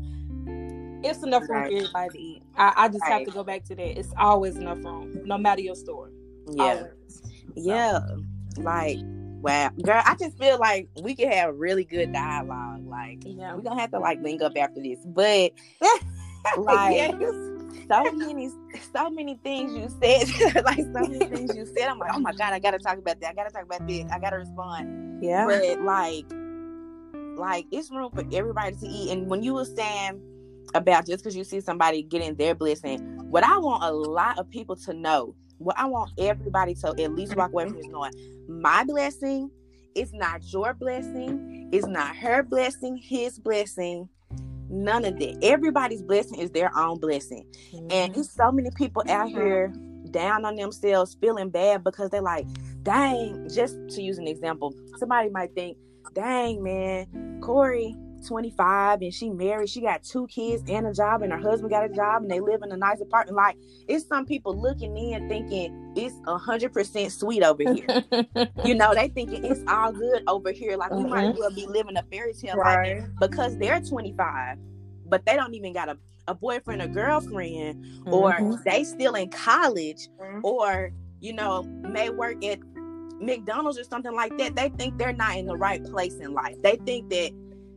it's 1.05 1.23
enough 1.23 1.43
room 1.49 1.63
right. 1.63 1.71
for 1.71 1.77
everybody 1.77 2.09
to 2.11 2.19
eat. 2.19 2.43
I, 2.57 2.73
I 2.77 2.89
just 2.89 3.03
right. 3.03 3.13
have 3.13 3.25
to 3.25 3.31
go 3.31 3.43
back 3.43 3.65
to 3.65 3.75
that. 3.75 3.99
It's 3.99 4.13
always 4.17 4.57
enough 4.57 4.85
room, 4.85 5.21
no 5.25 5.37
matter 5.39 5.63
your 5.63 5.75
story. 5.75 6.13
Yeah, 6.53 6.65
always. 6.65 7.23
yeah. 7.57 7.99
So. 7.99 8.63
Like 8.63 8.99
wow, 9.03 9.71
girl, 9.83 10.01
I 10.05 10.15
just 10.15 10.39
feel 10.39 10.59
like 10.59 10.89
we 11.03 11.17
could 11.17 11.33
have 11.33 11.57
really 11.57 11.85
good 11.85 12.13
dialogue. 12.13 12.87
Like, 12.87 13.25
yeah. 13.25 13.55
we're 13.55 13.63
gonna 13.63 13.81
have 13.81 13.91
to 13.91 13.99
like 13.99 14.23
link 14.23 14.43
up 14.43 14.53
after 14.57 14.81
this, 14.81 15.01
but 15.05 15.53
like. 16.57 16.95
yes 17.21 17.54
so 17.89 18.13
many, 18.13 18.51
so 18.95 19.11
many 19.11 19.39
things 19.43 19.73
you 19.73 19.87
mm. 19.87 20.53
said, 20.53 20.65
like 20.65 20.79
so 20.79 21.09
many 21.09 21.19
things 21.19 21.55
you 21.55 21.67
said. 21.67 21.89
I'm 21.89 21.99
like, 21.99 22.11
oh 22.15 22.19
my 22.19 22.31
mm-hmm. 22.31 22.39
god, 22.39 22.53
I 22.53 22.59
gotta 22.59 22.79
talk 22.79 22.99
about 22.99 23.21
that. 23.21 23.31
I 23.31 23.35
gotta 23.35 23.51
talk 23.51 23.65
about 23.65 23.87
this. 23.87 24.05
I 24.11 24.19
gotta 24.19 24.39
respond. 24.39 25.23
Yeah. 25.23 25.47
But 25.47 25.81
like, 25.83 26.27
like 27.39 27.67
it's 27.71 27.91
room 27.91 28.11
for 28.13 28.25
everybody 28.33 28.77
to 28.77 28.87
eat. 28.87 29.11
And 29.11 29.29
when 29.29 29.43
you 29.43 29.55
were 29.55 29.65
saying 29.65 30.21
about 30.75 31.07
just 31.07 31.23
because 31.23 31.37
you 31.37 31.45
see 31.45 31.61
somebody 31.61 32.03
getting 32.03 32.35
their 32.35 32.55
blessing, 32.55 33.01
what 33.31 33.45
I 33.45 33.59
want 33.59 33.83
a 33.83 33.91
lot 33.91 34.39
of 34.39 34.49
people 34.51 34.77
to 34.77 34.93
know, 34.93 35.35
what 35.59 35.79
I 35.79 35.87
want 35.87 36.13
everybody 36.19 36.75
to 36.77 36.89
at 36.89 37.15
least 37.15 37.37
walk 37.37 37.51
away 37.51 37.69
from 37.69 37.79
is 37.79 37.87
knowing 37.87 38.13
my 38.49 38.85
blessing 38.85 39.51
is 39.95 40.13
not 40.13 40.41
your 40.53 40.75
blessing, 40.75 41.71
it's 41.73 41.87
not 41.87 42.17
her 42.17 42.43
blessing, 42.43 42.97
his 42.97 43.39
blessing 43.39 44.09
None 44.69 45.05
of 45.05 45.19
that. 45.19 45.39
Everybody's 45.43 46.03
blessing 46.03 46.41
is 46.41 46.51
their 46.51 46.77
own 46.77 46.99
blessing. 46.99 47.47
Mm-hmm. 47.73 47.89
And 47.91 48.15
there's 48.15 48.31
so 48.31 48.51
many 48.51 48.71
people 48.77 49.03
out 49.09 49.29
here 49.29 49.73
down 50.11 50.45
on 50.45 50.55
themselves, 50.55 51.17
feeling 51.21 51.51
bad 51.51 51.83
because 51.85 52.11
they're 52.11 52.23
like, 52.23 52.47
dang, 52.83 53.49
just 53.53 53.77
to 53.91 54.03
use 54.03 54.19
an 54.19 54.29
example, 54.29 54.73
somebody 54.99 55.29
might 55.29 55.55
think, 55.55 55.77
dang, 56.15 56.63
man, 56.63 57.41
Corey, 57.43 57.97
25 58.27 59.03
and 59.03 59.13
she 59.13 59.31
married, 59.31 59.69
she 59.69 59.81
got 59.81 60.03
two 60.03 60.27
kids 60.27 60.63
and 60.69 60.87
a 60.87 60.93
job, 60.93 61.23
and 61.23 61.33
her 61.33 61.39
husband 61.39 61.71
got 61.71 61.85
a 61.85 61.89
job, 61.89 62.23
and 62.23 62.31
they 62.31 62.41
live 62.41 62.63
in 62.63 62.73
a 62.73 62.77
nice 62.77 63.01
apartment. 63.01 63.37
Like, 63.37 63.57
it's 63.89 64.07
some 64.07 64.27
people 64.27 64.59
looking 64.59 64.97
in 64.97 65.29
thinking 65.29 65.93
it's 65.97 66.15
a 66.27 66.37
hundred 66.37 66.73
percent 66.73 67.13
sweet 67.13 67.43
over 67.43 67.63
here. 67.63 68.05
you 68.65 68.75
know, 68.75 68.95
they 68.95 69.09
thinking 69.09 69.45
it's 69.45 69.63
all 69.69 69.93
good 69.93 70.23
over 70.27 70.51
here. 70.51 70.77
Like, 70.77 70.93
we 70.93 71.05
might 71.05 71.25
as 71.25 71.31
mm-hmm. 71.33 71.41
well 71.41 71.55
be 71.55 71.67
living 71.67 71.97
a 71.97 72.03
fairy 72.11 72.35
tale 72.35 72.57
right. 72.57 72.99
like 72.99 73.09
because 73.21 73.57
they're 73.59 73.81
25, 73.81 74.59
but 75.07 75.25
they 75.27 75.37
don't 75.37 75.55
even 75.55 75.73
got 75.73 75.89
a, 75.89 75.97
a 76.29 76.35
boyfriend 76.35 76.83
or 76.83 76.89
girlfriend, 76.89 77.85
mm-hmm. 77.85 78.13
or 78.13 78.61
they 78.65 78.85
still 78.85 79.15
in 79.15 79.31
college, 79.31 80.09
mm-hmm. 80.21 80.41
or 80.43 80.91
you 81.21 81.33
know, 81.33 81.63
may 81.63 82.11
work 82.11 82.45
at 82.45 82.59
McDonald's 83.21 83.79
or 83.79 83.85
something 83.85 84.15
like 84.15 84.37
that, 84.39 84.55
they 84.55 84.69
think 84.71 84.99
they're 84.99 85.13
not 85.13 85.37
in 85.37 85.47
the 85.47 85.57
right 85.57 85.83
place 85.85 86.15
in 86.17 86.33
life. 86.33 86.57
They 86.63 86.77
think 86.85 87.11
that 87.11 87.31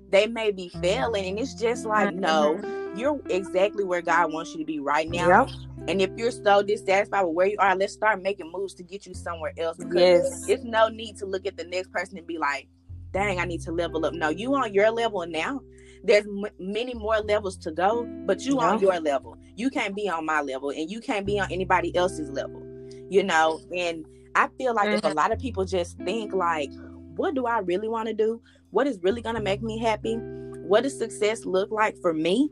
they 0.10 0.28
may 0.28 0.52
be 0.52 0.70
failing 0.70 1.26
and 1.26 1.40
it's 1.40 1.54
just 1.54 1.86
like 1.86 2.14
no 2.14 2.58
mm-hmm. 2.60 2.98
you're 2.98 3.20
exactly 3.30 3.84
where 3.84 4.02
god 4.02 4.32
wants 4.32 4.54
you 4.54 4.60
to 4.60 4.66
be 4.66 4.80
right 4.80 5.10
now 5.10 5.46
yep. 5.46 5.50
and 5.88 6.02
if 6.02 6.10
you're 6.16 6.32
so 6.32 6.62
dissatisfied 6.62 7.26
with 7.26 7.36
where 7.36 7.48
you 7.48 7.58
are 7.60 7.76
let's 7.76 7.94
start 7.94 8.22
making 8.22 8.52
moves 8.52 8.74
to 8.74 8.84
get 8.84 9.06
you 9.06 9.14
somewhere 9.14 9.54
else 9.58 9.78
because 9.78 9.96
yes. 9.96 10.50
it's 10.50 10.64
no 10.64 10.88
need 10.88 11.18
to 11.18 11.26
look 11.26 11.46
at 11.46 11.58
the 11.58 11.64
next 11.66 11.92
person 11.92 12.18
and 12.18 12.28
be 12.28 12.38
like 12.38 12.68
dang 13.12 13.40
i 13.40 13.46
need 13.46 13.62
to 13.62 13.72
level 13.72 14.06
up 14.06 14.14
no 14.14 14.30
you 14.30 14.54
on 14.56 14.74
your 14.74 14.92
level 14.92 15.26
now 15.28 15.60
there's 16.04 16.26
m- 16.26 16.46
many 16.60 16.94
more 16.94 17.18
levels 17.20 17.58
to 17.58 17.72
go 17.72 18.06
but 18.26 18.42
you 18.42 18.60
on 18.60 18.80
your 18.80 19.00
level 19.00 19.38
you 19.56 19.70
can't 19.70 19.96
be 19.96 20.08
on 20.10 20.26
my 20.26 20.42
level 20.42 20.70
and 20.70 20.90
you 20.90 21.00
can't 21.00 21.26
be 21.26 21.40
on 21.40 21.52
anybody 21.52 21.96
else's 21.96 22.30
level 22.30 22.62
you 23.10 23.24
know 23.24 23.60
and 23.76 24.06
i 24.36 24.48
feel 24.58 24.74
like 24.74 24.88
mm-hmm. 24.88 25.06
if 25.06 25.12
a 25.12 25.16
lot 25.16 25.32
of 25.32 25.40
people 25.40 25.66
just 25.66 25.98
think 26.00 26.34
like 26.34 26.70
what 27.18 27.36
do 27.36 27.46
I 27.46 27.60
really 27.60 27.90
want 27.90 28.08
to 28.08 28.14
do? 28.14 28.42
What 28.78 28.86
is 28.86 29.00
really 29.02 29.24
gonna 29.24 29.42
make 29.42 29.64
me 29.64 29.80
happy? 29.80 30.18
What 30.18 30.84
does 30.84 30.96
success 30.96 31.46
look 31.46 31.72
like 31.72 31.98
for 32.00 32.14
me? 32.14 32.52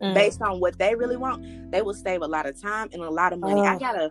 Mm. 0.00 0.14
Based 0.14 0.40
on 0.40 0.60
what 0.60 0.78
they 0.78 0.94
really 0.94 1.18
want, 1.18 1.70
they 1.70 1.82
will 1.82 1.92
save 1.92 2.22
a 2.22 2.26
lot 2.26 2.46
of 2.46 2.58
time 2.58 2.88
and 2.90 3.02
a 3.02 3.10
lot 3.10 3.34
of 3.34 3.38
money. 3.38 3.60
I 3.60 3.78
got 3.78 3.94
a 3.94 4.10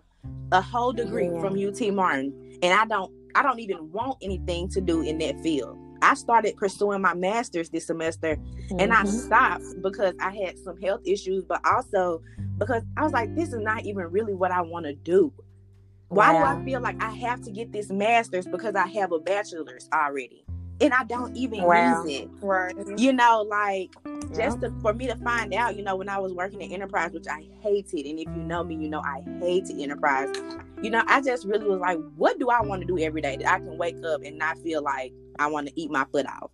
a 0.51 0.61
whole 0.61 0.93
degree 0.93 1.31
yeah. 1.31 1.41
from 1.41 1.57
UT 1.57 1.91
Martin, 1.91 2.59
and 2.61 2.71
I 2.79 2.85
don't 2.85 3.11
I 3.33 3.41
don't 3.41 3.59
even 3.59 3.91
want 3.91 4.19
anything 4.21 4.69
to 4.69 4.81
do 4.81 5.01
in 5.01 5.17
that 5.17 5.41
field. 5.41 5.75
I 6.03 6.13
started 6.13 6.55
pursuing 6.57 7.01
my 7.01 7.15
master's 7.15 7.71
this 7.71 7.87
semester 7.87 8.35
mm-hmm. 8.35 8.79
and 8.79 8.93
I 8.93 9.01
mm-hmm. 9.01 9.17
stopped 9.17 9.81
because 9.81 10.13
I 10.21 10.35
had 10.35 10.59
some 10.59 10.79
health 10.79 11.01
issues, 11.05 11.43
but 11.43 11.59
also 11.65 12.21
because 12.59 12.83
I 12.97 13.01
was 13.01 13.13
like, 13.13 13.33
this 13.33 13.49
is 13.49 13.61
not 13.61 13.83
even 13.83 14.03
really 14.11 14.35
what 14.35 14.51
I 14.51 14.61
want 14.61 14.85
to 14.85 14.93
do. 14.93 15.33
Why 16.09 16.33
wow. 16.33 16.53
do 16.53 16.61
I 16.61 16.65
feel 16.65 16.81
like 16.81 17.01
I 17.01 17.09
have 17.09 17.41
to 17.45 17.51
get 17.51 17.71
this 17.71 17.89
master's 17.89 18.45
because 18.45 18.75
I 18.75 18.85
have 18.89 19.11
a 19.11 19.17
bachelor's 19.17 19.89
already? 19.91 20.45
And 20.79 20.93
I 20.93 21.03
don't 21.05 21.35
even 21.35 21.63
wow. 21.63 22.03
use 22.03 22.21
it. 22.21 22.29
Right. 22.39 22.75
You 22.97 23.11
know, 23.13 23.41
like 23.41 23.95
just 24.35 24.61
to, 24.61 24.71
for 24.81 24.93
me 24.93 25.07
to 25.07 25.15
find 25.15 25.53
out, 25.53 25.75
you 25.75 25.83
know, 25.83 25.95
when 25.95 26.07
I 26.07 26.19
was 26.19 26.33
working 26.33 26.63
at 26.63 26.71
Enterprise, 26.71 27.11
which 27.13 27.27
I 27.27 27.45
hated, 27.61 28.05
and 28.05 28.19
if 28.19 28.27
you 28.27 28.43
know 28.43 28.63
me, 28.63 28.75
you 28.75 28.89
know 28.89 29.01
I 29.01 29.23
hated 29.39 29.79
Enterprise. 29.79 30.35
You 30.81 30.91
know, 30.91 31.03
I 31.07 31.21
just 31.21 31.45
really 31.45 31.67
was 31.67 31.79
like, 31.79 31.97
what 32.15 32.37
do 32.37 32.49
I 32.49 32.61
want 32.61 32.81
to 32.81 32.87
do 32.87 32.99
every 32.99 33.21
day 33.21 33.37
that 33.37 33.51
I 33.51 33.57
can 33.57 33.77
wake 33.77 34.03
up 34.05 34.21
and 34.23 34.37
not 34.37 34.59
feel 34.59 34.83
like 34.83 35.13
I 35.39 35.47
want 35.47 35.67
to 35.67 35.79
eat 35.79 35.89
my 35.89 36.05
foot 36.11 36.27
off? 36.27 36.51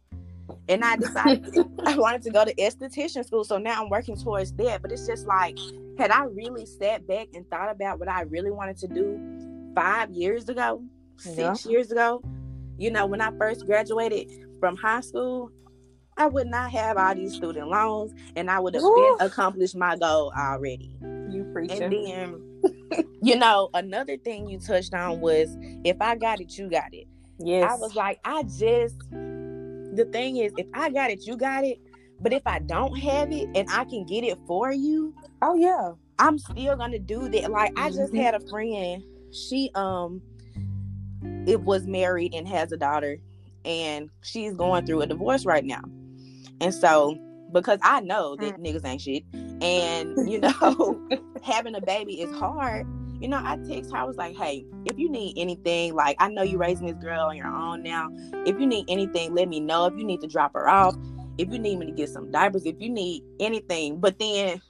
And 0.69 0.85
I 0.85 0.95
decided 0.95 1.57
I 1.85 1.97
wanted 1.97 2.21
to 2.23 2.29
go 2.29 2.45
to 2.45 2.53
esthetician 2.55 3.25
school. 3.25 3.43
So 3.43 3.57
now 3.57 3.83
I'm 3.83 3.89
working 3.89 4.15
towards 4.15 4.53
that. 4.53 4.81
But 4.81 4.93
it's 4.93 5.05
just 5.05 5.27
like, 5.27 5.57
had 5.97 6.11
I 6.11 6.25
really 6.25 6.65
sat 6.65 7.05
back 7.07 7.27
and 7.33 7.49
thought 7.49 7.69
about 7.69 7.99
what 7.99 8.07
I 8.07 8.21
really 8.21 8.51
wanted 8.51 8.77
to 8.77 8.87
do 8.87 9.71
five 9.75 10.11
years 10.11 10.47
ago, 10.49 10.81
six 11.17 11.65
yeah. 11.65 11.71
years 11.71 11.91
ago, 11.91 12.21
you 12.77 12.91
know, 12.91 13.05
when 13.05 13.21
I 13.21 13.31
first 13.37 13.65
graduated 13.65 14.31
from 14.59 14.75
high 14.75 15.01
school, 15.01 15.51
I 16.17 16.27
would 16.27 16.47
not 16.47 16.71
have 16.71 16.97
all 16.97 17.15
these 17.15 17.33
student 17.33 17.69
loans 17.69 18.13
and 18.35 18.49
I 18.49 18.59
would 18.59 18.75
have 18.75 18.83
been 18.83 19.17
accomplished 19.19 19.75
my 19.75 19.97
goal 19.97 20.31
already. 20.37 20.95
You 21.01 21.49
preaching. 21.51 21.81
And 21.81 21.93
then, 21.93 23.05
you 23.21 23.35
know, 23.35 23.69
another 23.73 24.17
thing 24.17 24.47
you 24.47 24.59
touched 24.59 24.93
on 24.93 25.19
was 25.21 25.55
if 25.83 25.97
I 25.99 26.15
got 26.15 26.39
it, 26.39 26.57
you 26.57 26.69
got 26.69 26.93
it. 26.93 27.07
Yes. 27.39 27.71
I 27.71 27.75
was 27.75 27.95
like, 27.95 28.19
I 28.23 28.43
just, 28.43 28.99
the 29.09 30.07
thing 30.11 30.37
is, 30.37 30.53
if 30.57 30.67
I 30.73 30.89
got 30.89 31.09
it, 31.09 31.25
you 31.25 31.35
got 31.35 31.63
it. 31.63 31.79
But 32.19 32.31
if 32.31 32.43
I 32.45 32.59
don't 32.59 32.97
have 32.99 33.31
it 33.31 33.49
and 33.55 33.67
I 33.69 33.83
can 33.85 34.05
get 34.05 34.23
it 34.23 34.37
for 34.47 34.71
you, 34.71 35.13
oh 35.41 35.55
yeah, 35.55 35.91
I'm 36.19 36.37
still 36.37 36.77
gonna 36.77 36.99
do 36.99 37.27
that. 37.27 37.51
Like 37.51 37.73
I 37.75 37.89
just 37.89 38.13
mm-hmm. 38.13 38.17
had 38.17 38.35
a 38.35 38.39
friend, 38.47 39.03
she 39.33 39.71
um 39.75 40.21
it 41.45 41.61
was 41.61 41.85
married 41.85 42.33
and 42.33 42.47
has 42.47 42.71
a 42.71 42.77
daughter 42.77 43.17
and 43.65 44.09
she's 44.21 44.53
going 44.53 44.85
through 44.85 45.01
a 45.01 45.07
divorce 45.07 45.45
right 45.45 45.65
now. 45.65 45.81
And 46.61 46.73
so, 46.73 47.17
because 47.51 47.79
I 47.81 48.01
know 48.01 48.35
that 48.37 48.57
mm. 48.57 48.65
niggas 48.65 48.85
ain't 48.85 49.01
shit, 49.01 49.23
and 49.61 50.29
you 50.29 50.39
know, 50.39 51.09
having 51.43 51.75
a 51.75 51.81
baby 51.81 52.21
is 52.21 52.35
hard. 52.37 52.87
You 53.19 53.29
know, 53.29 53.41
I 53.41 53.57
text 53.67 53.91
her. 53.91 53.97
I 53.97 54.03
was 54.03 54.17
like, 54.17 54.35
"Hey, 54.35 54.65
if 54.85 54.97
you 54.97 55.09
need 55.09 55.37
anything, 55.37 55.93
like 55.93 56.17
I 56.19 56.29
know 56.29 56.41
you're 56.41 56.59
raising 56.59 56.87
this 56.87 56.97
girl 56.97 57.21
on 57.21 57.37
your 57.37 57.47
own 57.47 57.83
now. 57.83 58.09
If 58.45 58.59
you 58.59 58.65
need 58.65 58.85
anything, 58.89 59.33
let 59.33 59.47
me 59.47 59.59
know. 59.59 59.85
If 59.85 59.97
you 59.97 60.03
need 60.03 60.21
to 60.21 60.27
drop 60.27 60.53
her 60.53 60.67
off, 60.67 60.95
if 61.37 61.51
you 61.51 61.59
need 61.59 61.77
me 61.77 61.85
to 61.85 61.91
get 61.91 62.09
some 62.09 62.31
diapers, 62.31 62.65
if 62.65 62.75
you 62.79 62.89
need 62.89 63.23
anything." 63.39 63.99
But 63.99 64.19
then, 64.19 64.61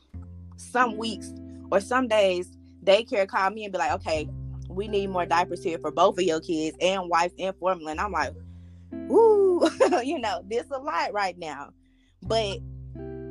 some 0.57 0.97
weeks 0.97 1.31
or 1.71 1.79
some 1.79 2.07
days, 2.07 2.51
daycare 2.83 3.27
call 3.27 3.49
me 3.49 3.63
and 3.63 3.71
be 3.71 3.79
like, 3.79 3.91
"Okay, 3.93 4.29
we 4.73 4.87
need 4.87 5.09
more 5.09 5.25
diapers 5.25 5.63
here 5.63 5.79
for 5.79 5.91
both 5.91 6.17
of 6.17 6.23
your 6.23 6.41
kids 6.41 6.77
and 6.81 7.09
wife 7.09 7.31
and 7.39 7.55
formula." 7.57 7.91
And 7.91 7.99
I'm 7.99 8.11
like, 8.11 8.33
"Woo, 8.91 9.67
you 10.03 10.19
know, 10.19 10.41
this 10.47 10.65
a 10.71 10.79
lot 10.79 11.13
right 11.13 11.37
now." 11.37 11.69
but 12.27 12.59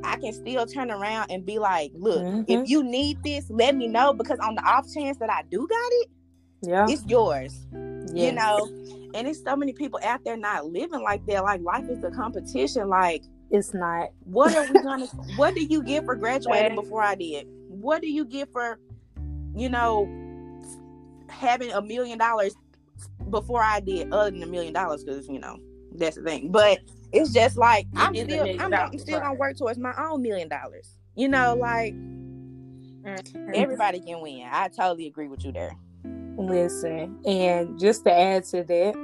I 0.05 0.17
can 0.17 0.33
still 0.33 0.67
turn 0.67 0.91
around 0.91 1.31
and 1.31 1.47
be 1.47 1.59
like, 1.59 1.93
look, 1.95 2.23
mm-hmm. 2.23 2.43
if 2.49 2.69
you 2.69 2.83
need 2.83 3.23
this, 3.23 3.49
let 3.51 3.77
me 3.77 3.87
know 3.87 4.13
because 4.13 4.39
on 4.41 4.55
the 4.55 4.63
off 4.63 4.87
chance 4.93 5.17
that 5.19 5.31
I 5.31 5.43
do 5.51 5.67
got 5.69 5.91
it, 5.93 6.09
yeah, 6.63 6.87
it's 6.89 7.05
yours. 7.07 7.67
Yes. 7.73 8.13
You 8.15 8.33
know, 8.33 8.67
and 9.15 9.29
it's 9.29 9.43
so 9.43 9.57
many 9.57 9.73
people 9.73 10.01
out 10.05 10.25
there 10.25 10.37
not 10.37 10.67
living 10.67 11.03
like 11.03 11.25
that. 11.27 11.43
Like 11.45 11.61
life 11.63 11.89
is 11.89 12.03
a 12.05 12.11
competition. 12.11 12.89
Like 12.89 13.23
it's 13.51 13.73
not. 13.73 14.11
What 14.25 14.55
are 14.55 14.73
we 14.73 14.83
gonna? 14.83 15.07
what 15.37 15.55
do 15.55 15.65
you 15.65 15.83
get 15.83 16.05
for 16.05 16.15
graduating 16.17 16.75
before 16.75 17.03
I 17.03 17.15
did? 17.15 17.47
What 17.69 18.03
do 18.03 18.09
you 18.09 18.25
get 18.25 18.51
for, 18.53 18.79
you 19.57 19.69
know, 19.69 20.07
having 21.33 21.73
a 21.73 21.83
million 21.83 22.19
dollars 22.19 22.55
before 23.31 23.63
I 23.63 23.81
did? 23.81 24.13
Other 24.13 24.31
than 24.31 24.43
a 24.43 24.47
million 24.47 24.73
dollars, 24.73 25.05
because 25.05 25.29
you 25.29 25.39
know 25.39 25.59
that's 25.95 26.17
the 26.17 26.23
thing. 26.23 26.51
But 26.51 26.79
it's 27.13 27.33
just 27.33 27.57
like 27.57 27.87
I'm 27.97 28.15
still 28.15 28.61
I'm, 28.61 28.73
I'm, 28.73 28.99
still 28.99 29.21
gonna 29.21 29.35
work 29.35 29.57
towards 29.57 29.79
my 29.79 29.95
own 29.99 30.23
million 30.23 30.49
dollars. 30.49 30.97
You 31.15 31.29
know, 31.29 31.55
like 31.55 31.95
mm-hmm. 31.95 33.51
everybody 33.55 34.01
can 34.01 34.21
win. 34.21 34.47
I 34.51 34.69
totally 34.69 35.07
agree 35.07 35.29
with 35.29 35.45
you 35.45 35.53
there. 35.53 35.77
Listen, 36.37 37.19
and 37.27 37.79
just 37.79 38.05
to 38.05 38.13
add 38.13 38.45
to 38.45 38.65
that, 38.65 38.95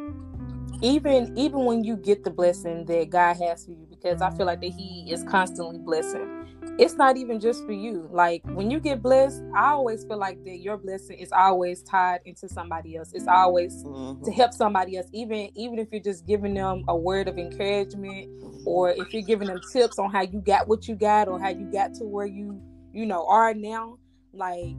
even 0.83 1.37
even 1.37 1.64
when 1.64 1.85
you 1.85 1.97
get 1.97 2.25
the 2.25 2.31
blessing 2.31 2.85
that 2.87 3.11
God 3.11 3.37
has 3.37 3.64
for 3.64 3.73
you, 3.73 3.87
because 3.91 4.23
I 4.23 4.31
feel 4.31 4.47
like 4.47 4.61
that 4.61 4.73
He 4.73 5.07
is 5.11 5.23
constantly 5.25 5.79
blessing 5.79 6.38
it's 6.78 6.94
not 6.94 7.16
even 7.16 7.40
just 7.40 7.64
for 7.64 7.72
you. 7.72 8.09
Like 8.12 8.42
when 8.44 8.70
you 8.70 8.81
get 8.81 9.02
blessed, 9.02 9.42
I 9.57 9.70
always 9.70 10.04
feel 10.04 10.18
like 10.18 10.44
that 10.44 10.59
your 10.59 10.76
blessing 10.76 11.18
is 11.18 11.33
always 11.33 11.83
tied 11.83 12.20
into 12.24 12.48
somebody 12.48 12.96
else. 12.96 13.12
It's 13.12 13.26
always 13.26 13.85
mm-hmm. 13.85 14.24
to 14.24 14.33
help 14.33 14.52
somebody 14.52 14.96
else, 14.96 15.09
even 15.12 15.50
even 15.54 15.78
if 15.78 15.88
you're 15.92 16.02
just 16.02 16.26
giving 16.26 16.54
them 16.54 16.85
a 16.88 16.96
word 16.96 17.28
of 17.28 17.38
encouragement, 17.38 18.28
or 18.66 18.90
if 18.90 19.12
you're 19.12 19.22
giving 19.22 19.48
them 19.48 19.61
tips 19.72 19.98
on 19.98 20.11
how 20.11 20.22
you 20.22 20.40
got 20.40 20.68
what 20.68 20.88
you 20.88 20.94
got, 20.94 21.28
or 21.28 21.40
how 21.40 21.48
you 21.48 21.70
got 21.70 21.94
to 21.94 22.04
where 22.04 22.26
you 22.26 22.61
you 22.92 23.07
know 23.07 23.26
are 23.26 23.54
now. 23.54 23.98
Like 24.33 24.76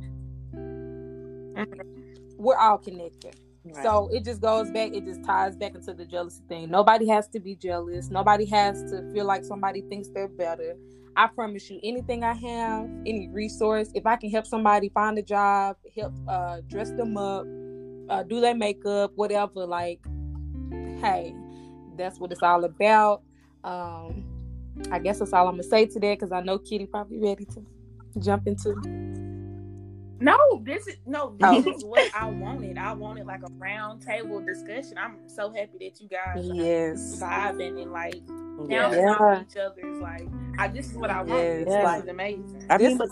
we're 2.37 2.57
all 2.57 2.77
connected. 2.77 3.35
Right. 3.65 3.83
So 3.83 4.09
it 4.11 4.23
just 4.23 4.41
goes 4.41 4.71
back, 4.71 4.93
it 4.93 5.05
just 5.05 5.23
ties 5.23 5.55
back 5.55 5.75
into 5.75 5.93
the 5.93 6.05
jealousy 6.05 6.41
thing. 6.47 6.71
Nobody 6.71 7.07
has 7.07 7.27
to 7.29 7.39
be 7.39 7.55
jealous. 7.55 8.09
Nobody 8.09 8.45
has 8.45 8.81
to 8.91 9.11
feel 9.13 9.25
like 9.25 9.43
somebody 9.43 9.81
thinks 9.81 10.07
they're 10.09 10.29
better. 10.29 10.75
I 11.15 11.27
promise 11.27 11.69
you, 11.69 11.79
anything 11.83 12.23
I 12.23 12.33
have, 12.33 12.89
any 13.05 13.29
resource, 13.29 13.89
if 13.93 14.05
I 14.05 14.15
can 14.15 14.29
help 14.29 14.45
somebody 14.45 14.89
find 14.89 15.17
a 15.17 15.21
job, 15.21 15.77
help 15.95 16.13
uh, 16.27 16.61
dress 16.67 16.91
them 16.91 17.17
up, 17.17 17.45
uh, 18.09 18.23
do 18.23 18.39
their 18.39 18.55
makeup, 18.55 19.11
whatever, 19.15 19.65
like, 19.65 19.99
hey, 21.01 21.35
that's 21.97 22.19
what 22.19 22.31
it's 22.31 22.43
all 22.43 22.63
about. 22.63 23.21
Um, 23.63 24.25
I 24.91 24.99
guess 24.99 25.19
that's 25.19 25.33
all 25.33 25.47
I'm 25.47 25.53
gonna 25.53 25.63
say 25.63 25.85
today 25.85 26.15
because 26.15 26.31
I 26.31 26.41
know 26.41 26.57
Kitty 26.57 26.85
probably 26.85 27.19
ready 27.19 27.45
to 27.45 27.65
jump 28.19 28.47
into. 28.47 28.73
No, 30.21 30.61
this 30.63 30.87
is 30.87 30.97
no, 31.05 31.35
this 31.39 31.65
oh. 31.65 31.71
is 31.71 31.83
what 31.83 32.09
I 32.15 32.29
wanted. 32.29 32.77
I 32.77 32.93
wanted 32.93 33.25
like 33.25 33.41
a 33.43 33.51
round 33.57 34.01
table 34.01 34.41
discussion. 34.41 34.97
I'm 34.97 35.17
so 35.27 35.51
happy 35.51 35.77
that 35.79 36.01
you 36.01 36.07
guys 36.07 36.49
yes 36.53 37.19
vibing 37.21 37.81
and 37.81 37.91
like 37.91 38.21
now 38.67 38.91
yeah. 38.91 39.41
each 39.41 39.57
other's 39.57 40.01
like 40.01 40.27
I, 40.59 40.67
this 40.67 40.91
is 40.91 40.97
what 40.97 41.09
I 41.09 41.23
want. 41.23 41.41
Yes. 41.41 41.65
This 41.65 41.83
like, 41.83 42.03
is 42.03 42.09
amazing. 42.09 42.65
I 42.69 42.77
mean, 42.77 42.97
but 42.97 43.09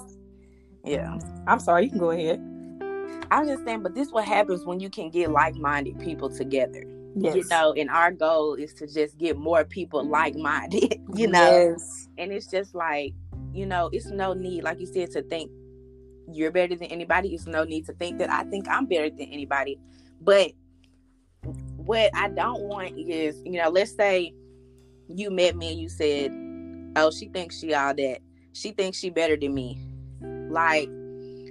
yeah. 0.84 1.18
I'm 1.48 1.60
sorry, 1.60 1.86
you 1.86 1.90
can 1.90 2.00
go 2.00 2.12
ahead. 2.12 2.44
I 3.32 3.40
understand, 3.40 3.84
but 3.84 3.96
this 3.96 4.08
is 4.08 4.14
what 4.14 4.26
happens 4.26 4.66
when 4.66 4.82
you 4.82 4.90
can 4.90 5.10
get 5.10 5.32
like 5.32 5.56
minded 5.56 5.98
people 6.00 6.30
together. 6.30 6.84
Yes. 7.16 7.36
You 7.36 7.46
know, 7.50 7.74
and 7.74 7.90
our 7.90 8.12
goal 8.12 8.56
is 8.56 8.74
to 8.76 8.88
just 8.88 9.18
get 9.18 9.38
more 9.38 9.64
people 9.64 10.06
like 10.06 10.36
minded, 10.36 11.02
you 11.16 11.28
know. 11.28 11.72
Yes. 11.72 12.10
And 12.18 12.34
it's 12.34 12.48
just 12.48 12.76
like, 12.76 13.14
you 13.54 13.66
know, 13.66 13.90
it's 13.94 14.08
no 14.08 14.34
need, 14.34 14.64
like 14.64 14.80
you 14.82 14.86
said, 14.86 15.12
to 15.12 15.22
think 15.24 15.50
you're 16.32 16.52
better 16.52 16.76
than 16.76 16.88
anybody. 16.88 17.34
It's 17.34 17.48
no 17.48 17.64
need 17.64 17.86
to 17.86 17.94
think 17.94 18.20
that 18.20 18.30
I 18.30 18.44
think 18.44 18.68
I'm 18.70 18.88
better 18.88 19.10
than 19.10 19.22
anybody. 19.22 19.80
But 20.20 20.52
what 21.78 22.12
I 22.14 22.28
don't 22.28 22.64
want 22.64 22.98
is, 22.98 23.42
you 23.46 23.54
know, 23.54 23.70
let's 23.70 23.96
say 23.96 24.34
you 25.08 25.32
met 25.32 25.56
me 25.56 25.72
and 25.72 25.80
you 25.80 25.88
said, 25.88 26.32
"Oh, 26.98 27.12
she 27.12 27.28
thinks 27.28 27.60
she 27.60 27.74
all 27.74 27.94
that. 27.94 28.20
She 28.54 28.72
thinks 28.72 28.98
she 28.98 29.10
better 29.10 29.38
than 29.38 29.54
me." 29.54 29.80
Like 30.50 30.90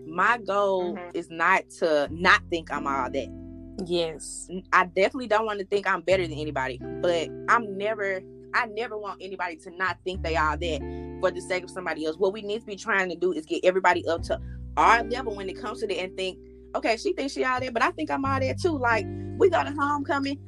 my 0.06 0.38
goal 0.38 0.94
mm-hmm. 0.94 1.10
is 1.14 1.30
not 1.30 1.68
to 1.78 2.08
not 2.10 2.40
think 2.50 2.72
I'm 2.72 2.86
all 2.86 3.10
that. 3.10 3.46
Yes. 3.84 4.48
I 4.72 4.86
definitely 4.86 5.26
don't 5.26 5.44
want 5.44 5.60
to 5.60 5.66
think 5.66 5.86
I'm 5.86 6.00
better 6.00 6.26
than 6.26 6.38
anybody, 6.38 6.80
but 7.02 7.28
I'm 7.48 7.76
never 7.76 8.22
I 8.54 8.66
never 8.66 8.96
want 8.96 9.20
anybody 9.20 9.56
to 9.56 9.70
not 9.76 9.98
think 10.04 10.22
they 10.22 10.34
are 10.34 10.56
that 10.56 11.18
for 11.20 11.30
the 11.30 11.40
sake 11.40 11.64
of 11.64 11.70
somebody 11.70 12.06
else. 12.06 12.16
What 12.16 12.32
we 12.32 12.40
need 12.40 12.60
to 12.60 12.66
be 12.66 12.76
trying 12.76 13.10
to 13.10 13.16
do 13.16 13.32
is 13.32 13.44
get 13.44 13.64
everybody 13.64 14.06
up 14.06 14.22
to 14.24 14.40
our 14.78 15.04
level 15.04 15.36
when 15.36 15.50
it 15.50 15.60
comes 15.60 15.80
to 15.80 15.86
that 15.86 15.98
and 15.98 16.16
think, 16.16 16.38
okay, 16.74 16.96
she 16.96 17.12
thinks 17.12 17.34
she 17.34 17.44
all 17.44 17.60
that, 17.60 17.74
but 17.74 17.82
I 17.82 17.90
think 17.90 18.10
I'm 18.10 18.24
all 18.24 18.40
that 18.40 18.58
too. 18.58 18.78
Like 18.78 19.06
we 19.36 19.50
got 19.50 19.68
a 19.68 19.72
homecoming 19.72 20.38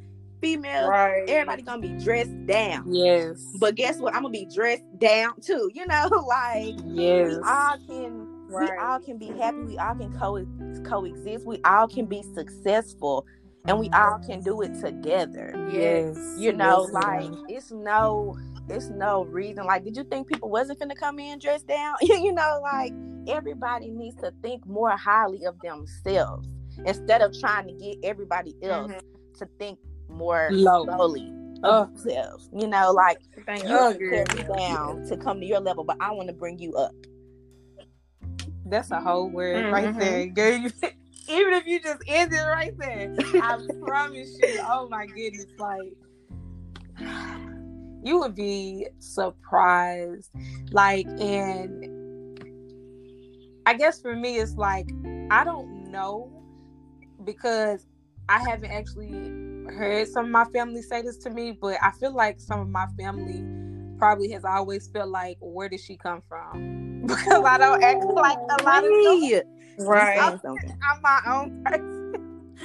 female, 0.40 0.88
right. 0.88 1.28
everybody 1.28 1.62
gonna 1.62 1.82
be 1.82 1.92
dressed 2.04 2.46
down. 2.46 2.92
Yes. 2.92 3.42
But 3.58 3.74
guess 3.74 3.98
what? 3.98 4.14
I'm 4.14 4.22
gonna 4.22 4.32
be 4.32 4.46
dressed 4.52 4.84
down 4.98 5.40
too. 5.40 5.70
You 5.74 5.86
know, 5.86 6.08
like 6.28 6.74
yes. 6.84 7.36
we 7.36 7.36
all 7.46 7.78
can 7.86 8.26
right. 8.48 8.70
we 8.70 8.76
all 8.78 9.00
can 9.00 9.18
be 9.18 9.28
happy. 9.38 9.58
We 9.58 9.78
all 9.78 9.94
can 9.94 10.12
co- 10.18 10.82
coexist. 10.88 11.46
We 11.46 11.60
all 11.64 11.88
can 11.88 12.06
be 12.06 12.22
successful 12.34 13.26
and 13.66 13.78
we 13.78 13.90
all 13.90 14.18
can 14.26 14.42
do 14.42 14.62
it 14.62 14.80
together. 14.80 15.52
Yes. 15.70 16.16
You 16.38 16.52
know, 16.52 16.88
yes, 16.92 16.92
like 16.92 17.30
it's 17.48 17.70
no 17.70 18.36
it's 18.68 18.88
no 18.90 19.24
reason. 19.24 19.64
Like, 19.64 19.84
did 19.84 19.96
you 19.96 20.04
think 20.04 20.28
people 20.28 20.50
wasn't 20.50 20.78
gonna 20.78 20.94
come 20.94 21.18
in 21.18 21.38
dressed 21.38 21.66
down? 21.66 21.94
you 22.02 22.32
know, 22.32 22.60
like 22.62 22.92
everybody 23.28 23.90
needs 23.90 24.16
to 24.22 24.32
think 24.42 24.66
more 24.66 24.90
highly 24.96 25.44
of 25.44 25.58
themselves 25.60 26.48
instead 26.86 27.22
of 27.22 27.38
trying 27.38 27.66
to 27.66 27.72
get 27.74 27.96
everybody 28.02 28.54
else 28.62 28.92
mm-hmm. 28.92 29.38
to 29.38 29.48
think 29.58 29.78
more 30.18 30.48
Low. 30.50 30.84
slowly 30.84 31.32
of 31.62 31.92
themselves. 32.02 32.48
You 32.52 32.66
know, 32.66 32.92
like 32.92 33.18
Thank 33.46 33.64
you 33.64 33.70
oh, 33.70 33.92
put 33.92 34.36
me 34.36 34.56
down 34.56 35.06
to 35.08 35.16
come 35.16 35.40
to 35.40 35.46
your 35.46 35.60
level, 35.60 35.84
but 35.84 35.96
I 36.00 36.10
want 36.12 36.28
to 36.28 36.34
bring 36.34 36.58
you 36.58 36.74
up. 36.74 36.94
That's 38.66 38.90
a 38.90 39.00
whole 39.00 39.30
word 39.30 39.64
mm-hmm. 39.64 39.72
right 39.72 39.98
there, 39.98 40.26
girl. 40.26 40.70
even 41.28 41.52
if 41.54 41.66
you 41.66 41.80
just 41.80 42.02
end 42.06 42.32
it 42.32 42.42
right 42.42 42.76
there, 42.78 43.14
I 43.42 43.58
promise 43.82 44.36
you, 44.42 44.60
oh 44.68 44.88
my 44.90 45.06
goodness, 45.06 45.46
like 45.58 45.92
you 48.02 48.18
would 48.18 48.34
be 48.34 48.86
surprised. 48.98 50.30
Like, 50.70 51.06
and 51.18 52.40
I 53.66 53.74
guess 53.74 54.00
for 54.00 54.14
me, 54.14 54.38
it's 54.38 54.54
like 54.54 54.88
I 55.30 55.44
don't 55.44 55.90
know 55.90 56.30
because 57.24 57.86
I 58.28 58.38
haven't 58.38 58.70
actually 58.70 59.47
heard 59.70 60.08
some 60.08 60.26
of 60.26 60.30
my 60.30 60.44
family 60.46 60.82
say 60.82 61.02
this 61.02 61.16
to 61.18 61.30
me, 61.30 61.52
but 61.52 61.76
I 61.82 61.90
feel 61.92 62.14
like 62.14 62.40
some 62.40 62.60
of 62.60 62.68
my 62.68 62.86
family 62.98 63.44
probably 63.98 64.30
has 64.30 64.44
always 64.44 64.88
felt 64.88 65.10
like, 65.10 65.36
where 65.40 65.68
did 65.68 65.80
she 65.80 65.96
come 65.96 66.22
from? 66.28 67.02
because 67.06 67.44
I 67.44 67.58
don't 67.58 67.82
act 67.82 68.04
like 68.04 68.38
a 68.38 68.62
lot 68.62 68.84
of 68.84 68.90
them. 68.90 69.42
Right. 69.78 70.18
I'm, 70.18 70.40
I'm 70.44 71.02
my 71.02 71.20
own 71.26 71.64
person. 71.64 72.08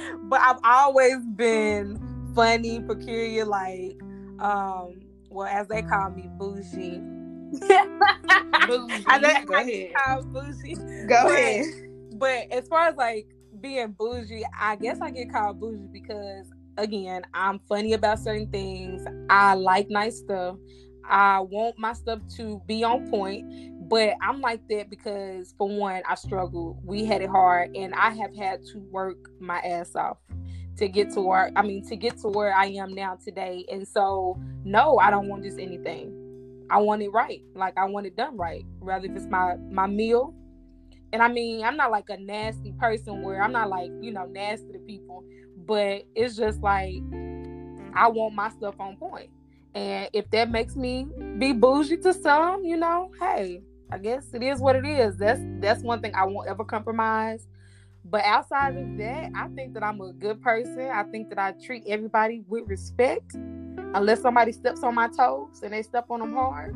but 0.28 0.40
I've 0.40 0.58
always 0.64 1.24
been 1.36 2.00
funny, 2.34 2.80
peculiar, 2.80 3.44
like, 3.44 3.96
um, 4.40 5.00
well, 5.30 5.46
as 5.46 5.68
they 5.68 5.82
call 5.82 6.10
me, 6.10 6.28
bougie. 6.38 7.00
bougie. 8.66 9.04
I 9.06 9.18
know 9.18 9.44
Go 9.46 9.54
ahead. 9.54 9.92
Call 9.94 10.22
bougie. 10.24 10.74
Go 11.06 11.24
but, 11.24 11.32
ahead. 11.32 11.64
But 12.14 12.52
as 12.52 12.68
far 12.68 12.88
as 12.88 12.96
like 12.96 13.26
being 13.60 13.92
bougie, 13.92 14.44
I 14.58 14.76
guess 14.76 15.00
I 15.00 15.10
get 15.10 15.32
called 15.32 15.60
bougie 15.60 15.88
because 15.92 16.52
again, 16.76 17.22
I'm 17.34 17.58
funny 17.68 17.92
about 17.92 18.18
certain 18.18 18.50
things. 18.50 19.04
I 19.30 19.54
like 19.54 19.88
nice 19.90 20.18
stuff. 20.18 20.56
I 21.08 21.40
want 21.40 21.78
my 21.78 21.92
stuff 21.92 22.20
to 22.36 22.62
be 22.66 22.82
on 22.82 23.10
point 23.10 23.74
but 23.88 24.14
I'm 24.22 24.40
like 24.40 24.66
that 24.68 24.88
because 24.88 25.54
for 25.58 25.68
one, 25.68 26.02
I 26.08 26.14
struggled. 26.14 26.78
We 26.84 27.04
had 27.04 27.20
it 27.20 27.28
hard, 27.28 27.76
and 27.76 27.94
I 27.94 28.10
have 28.10 28.34
had 28.34 28.64
to 28.66 28.78
work 28.90 29.30
my 29.40 29.58
ass 29.58 29.94
off 29.94 30.18
to 30.78 30.88
get 30.88 31.12
to 31.12 31.20
where 31.20 31.52
I 31.54 31.62
mean 31.62 31.86
to 31.88 31.96
get 31.96 32.18
to 32.22 32.28
where 32.28 32.54
I 32.54 32.66
am 32.66 32.94
now 32.94 33.16
today. 33.22 33.66
And 33.70 33.86
so, 33.86 34.40
no, 34.64 34.98
I 34.98 35.10
don't 35.10 35.28
want 35.28 35.44
just 35.44 35.58
anything. 35.58 36.12
I 36.70 36.78
want 36.78 37.02
it 37.02 37.10
right. 37.10 37.42
Like 37.54 37.76
I 37.76 37.84
want 37.84 38.06
it 38.06 38.16
done 38.16 38.36
right. 38.36 38.64
Rather 38.80 39.06
if 39.06 39.16
it's 39.16 39.26
my 39.26 39.56
my 39.70 39.86
meal. 39.86 40.34
And 41.12 41.22
I 41.22 41.28
mean, 41.28 41.64
I'm 41.64 41.76
not 41.76 41.92
like 41.92 42.08
a 42.08 42.16
nasty 42.16 42.72
person 42.72 43.22
where 43.22 43.40
I'm 43.40 43.52
not 43.52 43.68
like, 43.68 43.90
you 44.00 44.10
know, 44.10 44.24
nasty 44.24 44.72
to 44.72 44.80
people, 44.80 45.22
but 45.66 46.02
it's 46.14 46.36
just 46.36 46.60
like 46.60 47.02
I 47.94 48.08
want 48.08 48.34
my 48.34 48.50
stuff 48.50 48.74
on 48.78 48.96
point. 48.96 49.30
And 49.74 50.08
if 50.12 50.30
that 50.30 50.50
makes 50.50 50.76
me 50.76 51.06
be 51.38 51.52
bougie 51.52 51.96
to 51.98 52.14
some, 52.14 52.64
you 52.64 52.76
know, 52.76 53.10
hey, 53.18 53.62
I 53.90 53.98
guess 53.98 54.26
it 54.32 54.42
is 54.42 54.60
what 54.60 54.76
it 54.76 54.86
is. 54.86 55.16
That's 55.16 55.40
that's 55.60 55.82
one 55.82 56.00
thing 56.00 56.14
I 56.14 56.24
won't 56.24 56.48
ever 56.48 56.64
compromise. 56.64 57.46
But 58.04 58.24
outside 58.24 58.76
of 58.76 58.98
that, 58.98 59.30
I 59.34 59.48
think 59.48 59.74
that 59.74 59.82
I'm 59.82 60.00
a 60.00 60.12
good 60.12 60.42
person. 60.42 60.90
I 60.92 61.04
think 61.04 61.30
that 61.30 61.38
I 61.38 61.52
treat 61.52 61.84
everybody 61.86 62.42
with 62.48 62.68
respect. 62.68 63.34
Unless 63.34 64.22
somebody 64.22 64.52
steps 64.52 64.82
on 64.82 64.94
my 64.94 65.08
toes 65.08 65.62
and 65.62 65.72
they 65.72 65.82
step 65.82 66.06
on 66.10 66.20
them 66.20 66.34
hard, 66.34 66.74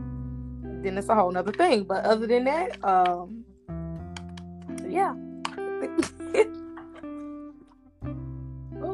then 0.84 0.96
it's 0.96 1.08
a 1.08 1.14
whole 1.14 1.32
nother 1.32 1.52
thing. 1.52 1.82
But 1.84 2.04
other 2.04 2.26
than 2.26 2.44
that, 2.44 2.82
um, 2.84 3.44
yeah. 4.88 5.14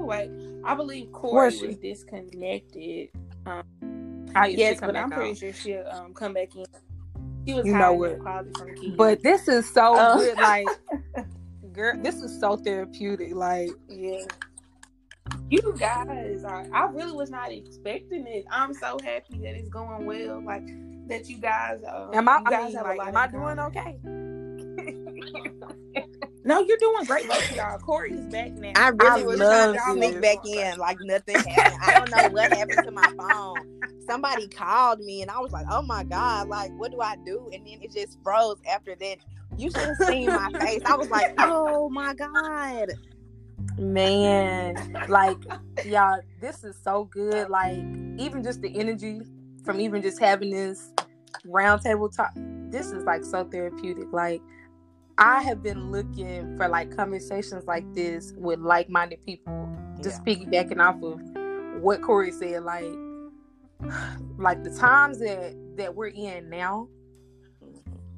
wait, 0.04 0.30
I 0.64 0.74
believe 0.74 1.12
Corey 1.12 1.46
was, 1.46 1.60
was 1.60 1.76
disconnected. 1.76 3.08
Um, 3.46 4.26
yes, 4.48 4.80
but 4.80 4.96
I'm 4.96 5.10
pretty 5.10 5.34
sure 5.34 5.52
she'll 5.52 5.86
um, 5.90 6.14
come 6.14 6.34
back 6.34 6.54
in. 6.54 6.64
She 7.46 7.54
was 7.54 7.66
you 7.66 7.76
know 7.76 7.92
what? 7.92 8.22
But 8.96 9.22
this 9.22 9.48
is 9.48 9.68
so 9.68 9.94
oh. 9.96 10.18
good. 10.18 10.36
Like, 10.38 10.66
girl, 11.72 12.00
this 12.02 12.16
is 12.16 12.38
so 12.40 12.56
therapeutic. 12.56 13.34
Like, 13.34 13.70
yeah. 13.88 14.24
You 15.50 15.74
guys 15.78 16.42
are. 16.44 16.66
I 16.72 16.86
really 16.90 17.12
was 17.12 17.30
not 17.30 17.52
expecting 17.52 18.26
it. 18.26 18.44
I'm 18.50 18.72
so 18.72 18.98
happy 19.04 19.38
that 19.38 19.54
it's 19.54 19.68
going 19.68 20.06
well. 20.06 20.42
Like 20.44 20.66
that 21.08 21.28
you 21.28 21.38
guys. 21.38 21.82
Uh, 21.82 22.10
am 22.12 22.28
I? 22.28 22.38
You 22.38 22.44
guys 22.44 22.74
I 22.74 22.88
mean, 22.88 22.98
like, 22.98 23.08
am 23.08 23.16
I 23.16 23.26
doing 23.28 23.58
okay? 23.58 23.98
No, 26.46 26.60
you're 26.60 26.76
doing 26.76 27.04
great, 27.06 27.26
both 27.26 27.56
y'all. 27.56 27.78
Corey 27.78 28.12
is 28.12 28.26
back 28.26 28.52
now. 28.52 28.72
I 28.76 28.88
really 28.90 29.06
I 29.06 29.24
was 29.24 29.38
trying 29.38 29.74
to 29.74 29.92
sneak 29.92 30.20
back 30.20 30.44
in 30.46 30.78
like 30.78 30.98
nothing 31.00 31.36
happened. 31.36 31.80
I 31.82 31.98
don't 31.98 32.10
know 32.10 32.28
what 32.34 32.52
happened 32.52 32.84
to 32.84 32.90
my 32.90 33.10
phone. 33.18 33.80
Somebody 34.06 34.48
called 34.48 35.00
me 35.00 35.22
and 35.22 35.30
I 35.30 35.40
was 35.40 35.52
like, 35.52 35.64
"Oh 35.70 35.80
my 35.80 36.04
god! 36.04 36.48
Like, 36.48 36.70
what 36.76 36.90
do 36.90 37.00
I 37.00 37.16
do?" 37.24 37.48
And 37.52 37.66
then 37.66 37.78
it 37.80 37.92
just 37.92 38.18
froze 38.22 38.58
after 38.70 38.94
that. 38.94 39.16
You 39.56 39.70
should 39.70 39.88
have 39.88 39.96
seen 40.06 40.26
my 40.26 40.50
face. 40.60 40.82
I 40.84 40.96
was 40.96 41.08
like, 41.08 41.34
"Oh 41.38 41.88
my 41.88 42.12
god!" 42.14 42.90
Man, 43.78 45.06
like 45.08 45.38
y'all, 45.86 46.20
this 46.42 46.62
is 46.62 46.76
so 46.82 47.04
good. 47.04 47.48
Like, 47.48 47.78
even 48.18 48.42
just 48.42 48.60
the 48.60 48.78
energy 48.78 49.22
from 49.64 49.80
even 49.80 50.02
just 50.02 50.20
having 50.20 50.50
this 50.50 50.92
roundtable 51.46 52.14
talk. 52.14 52.32
This 52.70 52.92
is 52.92 53.04
like 53.04 53.24
so 53.24 53.44
therapeutic. 53.44 54.12
Like 54.12 54.42
I 55.18 55.42
have 55.42 55.62
been 55.62 55.92
looking 55.92 56.56
for 56.56 56.68
like 56.68 56.94
conversations 56.94 57.64
like 57.66 57.92
this 57.94 58.32
with 58.36 58.58
like 58.58 58.88
minded 58.88 59.24
people, 59.24 59.68
just 60.02 60.22
yeah. 60.26 60.34
piggybacking 60.34 60.80
off 60.80 61.02
of 61.02 61.20
what 61.82 62.02
Corey 62.02 62.32
said, 62.32 62.64
like 62.64 62.84
like 64.38 64.64
the 64.64 64.74
times 64.76 65.20
that 65.20 65.54
that 65.76 65.94
we're 65.94 66.08
in 66.08 66.48
now, 66.48 66.88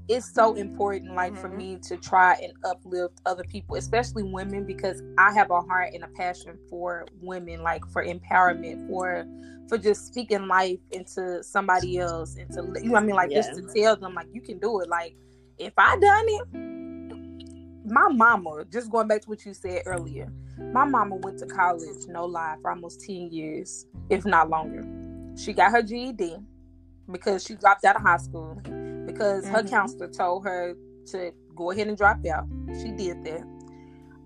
it's 0.09 0.33
so 0.33 0.55
important 0.55 1.15
like 1.15 1.33
mm-hmm. 1.33 1.43
for 1.43 1.49
me 1.49 1.79
to 1.83 1.99
try 1.99 2.35
and 2.43 2.53
uplift 2.65 3.21
other 3.27 3.45
people, 3.45 3.77
especially 3.77 4.23
women, 4.23 4.65
because 4.65 5.03
I 5.19 5.35
have 5.35 5.51
a 5.51 5.61
heart 5.61 5.93
and 5.93 6.03
a 6.03 6.09
passion 6.09 6.59
for 6.71 7.07
women, 7.21 7.63
like 7.63 7.87
for 7.91 8.05
empowerment, 8.05 8.89
for 8.89 9.27
for 9.69 9.77
just 9.77 10.07
speaking 10.07 10.47
life 10.47 10.79
into 10.93 11.43
somebody 11.43 11.99
else, 11.99 12.37
and 12.37 12.51
to 12.53 12.63
you 12.81 12.87
know 12.87 12.93
what 12.93 13.03
I 13.03 13.07
mean, 13.07 13.17
like 13.17 13.31
yeah. 13.31 13.43
just 13.43 13.55
to 13.57 13.75
tell 13.75 13.97
them 13.97 14.15
like 14.15 14.29
you 14.33 14.41
can 14.41 14.59
do 14.59 14.81
it. 14.81 14.89
Like 14.89 15.15
if 15.59 15.75
I 15.77 15.99
done 15.99 16.25
it 16.27 16.76
my 17.87 18.09
mama, 18.09 18.65
just 18.71 18.91
going 18.91 19.09
back 19.09 19.23
to 19.23 19.29
what 19.29 19.45
you 19.47 19.55
said 19.55 19.83
earlier, 19.87 20.33
my 20.73 20.85
mama 20.85 21.17
went 21.17 21.39
to 21.39 21.47
college, 21.47 22.07
no 22.09 22.25
lie, 22.25 22.57
for 22.61 22.71
almost 22.71 23.01
10 23.03 23.31
years, 23.31 23.87
if 24.11 24.25
not 24.25 24.51
longer. 24.51 24.85
She 25.37 25.53
got 25.53 25.71
her 25.73 25.83
GED 25.83 26.37
because 27.11 27.45
she 27.45 27.55
dropped 27.55 27.85
out 27.85 27.97
of 27.97 28.03
high 28.03 28.17
school 28.17 28.61
because 29.07 29.45
mm-hmm. 29.45 29.55
her 29.55 29.63
counselor 29.63 30.09
told 30.09 30.45
her 30.45 30.75
to 31.07 31.33
go 31.55 31.71
ahead 31.71 31.87
and 31.87 31.97
drop 31.97 32.25
out. 32.27 32.47
She 32.83 32.91
did 32.91 33.25
that. 33.25 33.45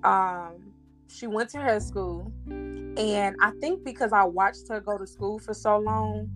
Um, 0.02 0.72
she 1.08 1.26
went 1.26 1.50
to 1.50 1.58
her 1.58 1.80
school, 1.80 2.32
and 2.48 3.36
I 3.42 3.50
think 3.60 3.84
because 3.84 4.12
I 4.12 4.24
watched 4.24 4.68
her 4.68 4.80
go 4.80 4.96
to 4.96 5.06
school 5.06 5.38
for 5.38 5.52
so 5.52 5.78
long, 5.78 6.30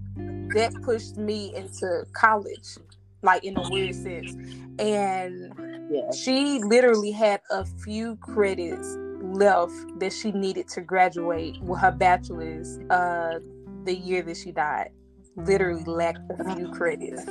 that 0.55 0.75
pushed 0.83 1.17
me 1.17 1.55
into 1.55 2.05
college, 2.13 2.77
like 3.23 3.45
in 3.45 3.57
a 3.57 3.71
weird 3.71 3.95
sense. 3.95 4.35
And 4.79 5.74
yeah. 5.95 6.11
She 6.11 6.59
literally 6.59 7.13
had 7.13 7.41
a 7.51 7.65
few 7.65 8.17
credits 8.17 8.97
left 9.21 9.75
that 10.01 10.13
she 10.13 10.33
needed 10.33 10.69
to 10.69 10.81
graduate 10.81 11.61
with 11.63 11.81
her 11.81 11.93
bachelor's 11.93 12.79
uh 12.91 13.39
the 13.85 13.95
year 13.95 14.23
that 14.23 14.37
she 14.37 14.51
died. 14.51 14.91
Literally 15.37 15.85
lacked 15.85 16.19
a 16.31 16.55
few 16.55 16.69
credits. 16.69 17.25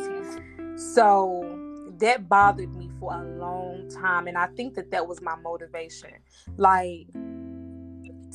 So 0.93 1.59
that 1.97 2.28
bothered 2.30 2.74
me 2.76 2.89
for 2.99 3.14
a 3.14 3.24
long 3.38 3.89
time 3.89 4.28
and 4.28 4.38
I 4.38 4.47
think 4.47 4.76
that 4.76 4.91
that 4.91 5.07
was 5.07 5.22
my 5.22 5.36
motivation. 5.36 6.11
Like 6.57 7.07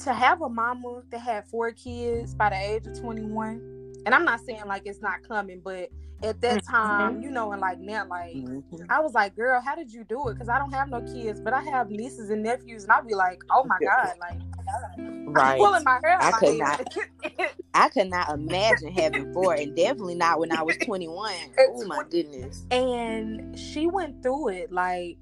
to 0.05 0.14
have 0.14 0.43
a 0.43 0.49
mama 0.49 1.03
that 1.11 1.20
had 1.20 1.47
four 1.49 1.72
kids 1.72 2.35
by 2.35 2.51
the 2.51 2.57
age 2.57 2.87
of 2.87 3.01
21 3.01 3.78
and 4.09 4.15
I'm 4.15 4.25
not 4.25 4.41
saying 4.41 4.63
like 4.67 4.85
it's 4.87 5.03
not 5.03 5.23
coming, 5.29 5.61
but 5.63 5.91
at 6.23 6.41
that 6.41 6.63
mm-hmm. 6.63 6.73
time, 6.73 7.21
you 7.21 7.31
know, 7.31 7.53
and 7.53 7.61
like 7.61 7.79
now, 7.79 8.07
like 8.09 8.37
mm-hmm. 8.37 8.77
I 8.89 9.01
was 9.01 9.13
like, 9.13 9.37
girl, 9.37 9.61
how 9.61 9.75
did 9.75 9.93
you 9.93 10.03
do 10.03 10.29
it? 10.29 10.33
Because 10.33 10.49
I 10.49 10.59
don't 10.59 10.73
have 10.73 10.89
no 10.89 11.03
kids, 11.03 11.43
but 11.43 11.53
I 11.53 11.63
have 11.65 11.91
nieces 11.91 12.31
and 12.31 12.43
nephews, 12.43 12.85
and 12.85 12.93
I'd 12.93 13.07
be 13.07 13.15
like, 13.15 13.43
oh 13.51 13.65
my 13.65 13.77
god, 13.83 14.15
like. 14.19 14.39
Right. 15.31 15.59
pulling 15.59 15.85
my 15.85 15.99
hair 16.03 16.19
I 16.21 16.31
could 16.33 16.59
not. 16.59 16.95
I 17.75 17.89
could 17.91 18.09
not 18.09 18.31
imagine 18.31 18.93
having 18.93 19.31
four, 19.35 19.53
and 19.53 19.77
definitely 19.77 20.15
not 20.15 20.41
when 20.41 20.53
I 20.53 20.63
was 20.63 20.79
21. 20.79 21.35
oh 21.59 21.85
my 21.85 22.03
goodness. 22.09 22.65
And 22.71 23.59
she 23.59 23.87
went 23.89 24.23
through 24.23 24.49
it 24.49 24.73
like 24.73 25.19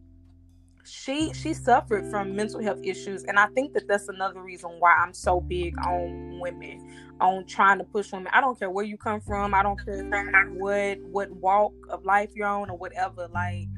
she 0.87 1.33
she 1.33 1.53
suffered 1.53 2.09
from 2.11 2.35
mental 2.35 2.63
health 2.63 2.81
issues 2.83 3.25
and 3.25 3.39
i 3.39 3.47
think 3.49 3.73
that 3.73 3.87
that's 3.89 4.09
another 4.09 4.41
reason 4.41 4.71
why 4.79 4.95
i'm 5.03 5.13
so 5.13 5.41
big 5.41 5.77
on 5.87 6.39
women 6.41 6.81
on 7.19 7.47
trying 7.47 7.79
to 7.79 7.85
push 7.85 8.13
women. 8.13 8.29
I 8.31 8.43
don't 8.43 8.59
care 8.59 8.69
where 8.69 8.85
you 8.85 8.99
come 8.99 9.23
from. 9.23 9.55
I 9.55 9.63
don't 9.63 9.83
care 9.83 10.05
what 10.53 10.99
what 11.11 11.31
walk 11.31 11.73
of 11.89 12.05
life 12.05 12.29
you're 12.35 12.47
on 12.47 12.69
or 12.69 12.77
whatever. 12.77 13.27
Like 13.33 13.69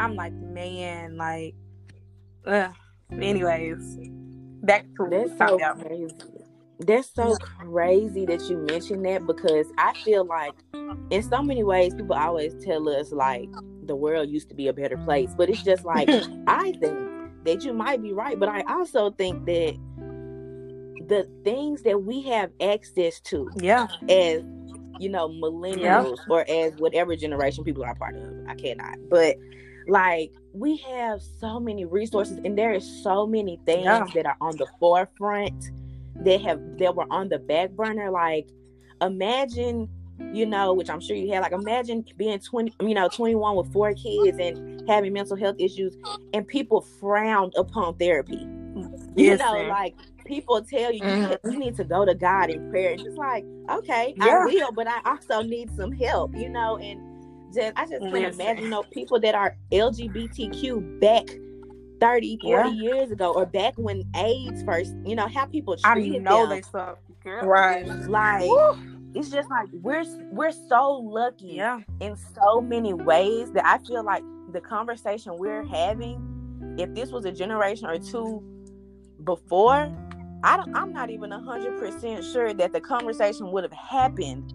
i'm 0.00 0.14
like 0.14 0.32
man 0.32 1.16
like 1.16 1.54
uh, 2.46 2.70
anyways 3.12 3.98
back 4.62 4.86
to 4.96 5.06
that's 5.10 5.36
so 5.38 5.58
crazy 5.74 6.14
that's 6.80 7.12
so 7.12 7.36
crazy 7.36 8.24
that 8.24 8.40
you 8.48 8.56
mentioned 8.56 9.04
that 9.04 9.26
because 9.26 9.66
i 9.78 9.92
feel 10.04 10.24
like 10.24 10.54
in 11.10 11.22
so 11.22 11.42
many 11.42 11.64
ways 11.64 11.94
people 11.94 12.14
always 12.14 12.54
tell 12.64 12.88
us 12.88 13.12
like 13.12 13.48
the 13.88 13.96
world 13.96 14.28
used 14.28 14.48
to 14.50 14.54
be 14.54 14.68
a 14.68 14.72
better 14.72 14.96
place. 14.98 15.34
But 15.36 15.50
it's 15.50 15.62
just 15.62 15.84
like 15.84 16.08
I 16.46 16.72
think 16.72 17.44
that 17.44 17.64
you 17.64 17.72
might 17.72 18.00
be 18.00 18.12
right, 18.12 18.38
but 18.38 18.48
I 18.48 18.62
also 18.68 19.10
think 19.10 19.44
that 19.46 19.76
the 21.08 21.28
things 21.42 21.82
that 21.82 22.02
we 22.02 22.22
have 22.22 22.50
access 22.60 23.18
to, 23.20 23.50
yeah, 23.56 23.88
as 24.08 24.42
you 25.00 25.08
know, 25.08 25.28
millennials 25.28 26.18
yeah. 26.18 26.34
or 26.34 26.44
as 26.48 26.74
whatever 26.76 27.16
generation 27.16 27.64
people 27.64 27.84
are 27.84 27.94
part 27.94 28.16
of, 28.16 28.46
I 28.46 28.54
cannot. 28.54 28.96
But 29.08 29.36
like 29.88 30.32
we 30.52 30.76
have 30.76 31.22
so 31.40 31.58
many 31.58 31.84
resources, 31.84 32.38
and 32.44 32.56
there 32.56 32.72
is 32.72 33.02
so 33.02 33.26
many 33.26 33.58
things 33.64 33.84
yeah. 33.84 34.04
that 34.14 34.26
are 34.26 34.36
on 34.40 34.56
the 34.58 34.66
forefront 34.78 35.70
that 36.24 36.40
have 36.42 36.60
that 36.78 36.94
were 36.94 37.06
on 37.10 37.28
the 37.28 37.38
back 37.38 37.70
burner. 37.70 38.10
Like 38.10 38.48
imagine 39.00 39.88
you 40.32 40.46
know, 40.46 40.74
which 40.74 40.90
I'm 40.90 41.00
sure 41.00 41.16
you 41.16 41.32
had. 41.32 41.40
Like, 41.40 41.52
imagine 41.52 42.04
being 42.16 42.38
20, 42.38 42.74
you 42.80 42.94
know, 42.94 43.08
21 43.08 43.56
with 43.56 43.72
four 43.72 43.94
kids 43.94 44.38
and 44.40 44.88
having 44.88 45.12
mental 45.12 45.36
health 45.36 45.56
issues, 45.58 45.96
and 46.34 46.46
people 46.46 46.82
frowned 47.00 47.54
upon 47.56 47.96
therapy. 47.96 48.46
You 49.16 49.30
yes, 49.30 49.40
know, 49.40 49.62
like 49.62 49.96
people 50.26 50.62
tell 50.62 50.92
you 50.92 51.00
mm-hmm. 51.00 51.50
you 51.50 51.58
need 51.58 51.74
to 51.76 51.82
go 51.82 52.04
to 52.04 52.14
God 52.14 52.50
in 52.50 52.70
prayer. 52.70 52.92
It's 52.92 53.16
like, 53.16 53.44
okay, 53.68 54.14
yeah. 54.16 54.42
I 54.42 54.44
will, 54.44 54.70
but 54.70 54.86
I 54.86 55.00
also 55.04 55.42
need 55.42 55.74
some 55.74 55.90
help, 55.90 56.36
you 56.36 56.48
know, 56.48 56.76
and 56.76 57.00
just 57.52 57.72
I 57.74 57.84
just 57.84 58.00
can't 58.00 58.34
imagine, 58.34 58.62
you 58.62 58.70
know, 58.70 58.84
people 58.84 59.18
that 59.18 59.34
are 59.34 59.56
LGBTQ 59.72 61.00
back 61.00 61.26
30, 62.00 62.38
40 62.42 62.70
yeah. 62.70 62.74
years 62.74 63.10
ago, 63.10 63.32
or 63.32 63.46
back 63.46 63.74
when 63.76 64.02
AIDS 64.16 64.62
first, 64.62 64.94
you 65.04 65.16
know, 65.16 65.28
how 65.28 65.46
people 65.46 65.76
treated 65.76 66.16
I 66.16 66.18
know 66.18 66.46
them. 66.46 66.56
they 66.56 66.62
saw 66.62 66.94
right. 67.42 67.86
Like 68.08 68.42
Woo 68.42 68.98
it's 69.14 69.30
just 69.30 69.48
like 69.50 69.68
we're 69.72 70.04
we're 70.30 70.52
so 70.52 70.92
lucky 70.92 71.54
yeah. 71.54 71.80
in 72.00 72.16
so 72.16 72.60
many 72.60 72.92
ways 72.92 73.50
that 73.52 73.66
I 73.66 73.78
feel 73.78 74.04
like 74.04 74.22
the 74.52 74.60
conversation 74.60 75.36
we're 75.36 75.64
having, 75.64 76.76
if 76.78 76.94
this 76.94 77.10
was 77.10 77.24
a 77.24 77.32
generation 77.32 77.86
or 77.86 77.98
two 77.98 78.42
before, 79.24 79.92
I 80.44 80.56
don't, 80.56 80.76
I'm 80.76 80.92
not 80.92 81.10
even 81.10 81.30
hundred 81.30 81.78
percent 81.78 82.24
sure 82.24 82.52
that 82.54 82.72
the 82.72 82.80
conversation 82.80 83.50
would 83.50 83.64
have 83.64 83.72
happened. 83.72 84.54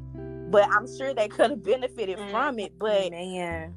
But 0.51 0.69
I'm 0.69 0.85
sure 0.87 1.15
they 1.15 1.27
could 1.27 1.49
have 1.49 1.63
benefited 1.63 2.19
mm. 2.19 2.29
from 2.29 2.59
it. 2.59 2.77
But 2.77 3.11
man, 3.11 3.73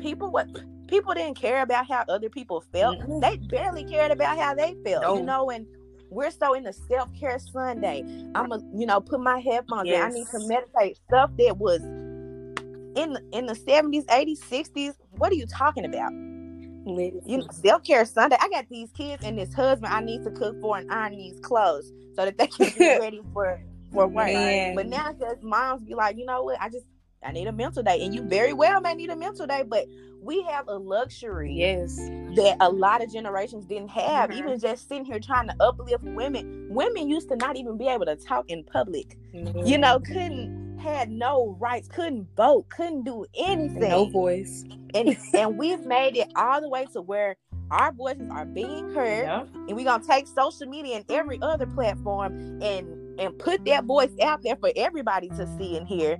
people 0.00 0.30
what 0.30 0.48
people 0.90 1.14
didn't 1.14 1.36
care 1.36 1.62
about 1.62 1.88
how 1.88 2.04
other 2.08 2.28
people 2.28 2.62
felt. 2.72 2.98
Mm-hmm. 2.98 3.20
They 3.20 3.36
barely 3.36 3.84
cared 3.84 4.10
about 4.10 4.36
how 4.36 4.54
they 4.54 4.76
felt, 4.84 5.02
no. 5.02 5.16
you 5.16 5.22
know, 5.22 5.50
and 5.50 5.66
we're 6.10 6.30
so 6.30 6.54
in 6.54 6.64
the 6.64 6.72
self 6.72 7.08
care 7.18 7.38
Sunday. 7.38 8.02
I'm 8.34 8.48
gonna, 8.48 8.62
you 8.74 8.84
know, 8.84 9.00
put 9.00 9.20
my 9.20 9.38
headphones 9.38 9.88
yes. 9.88 10.04
in. 10.04 10.10
I 10.10 10.14
need 10.14 10.26
to 10.32 10.46
meditate. 10.46 10.98
Stuff 11.08 11.30
that 11.38 11.56
was 11.56 11.80
in 11.80 13.16
in 13.32 13.46
the 13.46 13.54
70s, 13.54 14.04
80s, 14.06 14.40
60s. 14.40 14.94
What 15.12 15.30
are 15.32 15.36
you 15.36 15.46
talking 15.46 15.84
about? 15.84 16.10
You 16.12 17.38
know, 17.38 17.46
self 17.52 17.84
care 17.84 18.04
Sunday. 18.04 18.36
I 18.40 18.48
got 18.48 18.68
these 18.68 18.90
kids 18.92 19.24
and 19.24 19.38
this 19.38 19.54
husband 19.54 19.92
I 19.92 20.00
need 20.00 20.24
to 20.24 20.30
cook 20.30 20.60
for 20.60 20.76
and 20.78 20.90
iron 20.90 21.16
these 21.16 21.38
clothes 21.40 21.92
so 22.16 22.24
that 22.24 22.36
they 22.36 22.48
can 22.48 22.72
be 22.76 22.98
ready 23.00 23.20
for 23.32 23.62
for 23.92 24.06
work. 24.06 24.26
Man. 24.26 24.74
But 24.74 24.88
now 24.88 25.12
just 25.12 25.42
moms 25.42 25.82
be 25.82 25.94
like, 25.94 26.16
you 26.16 26.24
know 26.24 26.42
what? 26.42 26.60
I 26.60 26.68
just 26.68 26.86
I 27.22 27.32
need 27.32 27.46
a 27.46 27.52
mental 27.52 27.82
day, 27.82 28.02
and 28.02 28.14
you 28.14 28.22
very 28.22 28.52
well 28.54 28.80
may 28.80 28.94
need 28.94 29.10
a 29.10 29.16
mental 29.16 29.46
day, 29.46 29.62
but 29.66 29.86
we 30.22 30.42
have 30.42 30.68
a 30.68 30.74
luxury 30.74 31.52
yes. 31.52 31.96
that 32.36 32.56
a 32.60 32.68
lot 32.68 33.02
of 33.02 33.12
generations 33.12 33.66
didn't 33.66 33.90
have 33.90 34.30
mm-hmm. 34.30 34.38
even 34.38 34.60
just 34.60 34.88
sitting 34.88 35.04
here 35.04 35.18
trying 35.18 35.48
to 35.48 35.54
uplift 35.60 36.02
women. 36.02 36.68
Women 36.70 37.08
used 37.08 37.28
to 37.28 37.36
not 37.36 37.56
even 37.56 37.76
be 37.76 37.88
able 37.88 38.06
to 38.06 38.16
talk 38.16 38.50
in 38.50 38.64
public. 38.64 39.18
Mm-hmm. 39.34 39.66
you 39.66 39.78
know 39.78 40.00
couldn't 40.00 40.78
had 40.80 41.10
no 41.10 41.56
rights 41.60 41.86
couldn't 41.86 42.26
vote 42.36 42.68
couldn't 42.70 43.04
do 43.04 43.26
anything. 43.34 43.80
no 43.80 44.08
voice. 44.08 44.64
And 44.94 45.16
and 45.34 45.58
we've 45.58 45.84
made 45.84 46.16
it 46.16 46.32
all 46.36 46.60
the 46.60 46.68
way 46.68 46.86
to 46.94 47.02
where 47.02 47.36
our 47.70 47.92
voices 47.92 48.28
are 48.30 48.46
being 48.46 48.92
heard 48.92 49.28
and 49.54 49.76
we're 49.76 49.84
gonna 49.84 50.02
take 50.04 50.26
social 50.26 50.66
media 50.66 50.96
and 50.96 51.04
every 51.10 51.38
other 51.42 51.66
platform 51.66 52.60
and 52.62 53.20
and 53.20 53.38
put 53.38 53.64
that 53.66 53.84
voice 53.84 54.10
out 54.22 54.42
there 54.42 54.56
for 54.56 54.72
everybody 54.74 55.28
to 55.28 55.46
see 55.58 55.76
and 55.76 55.86
hear 55.86 56.18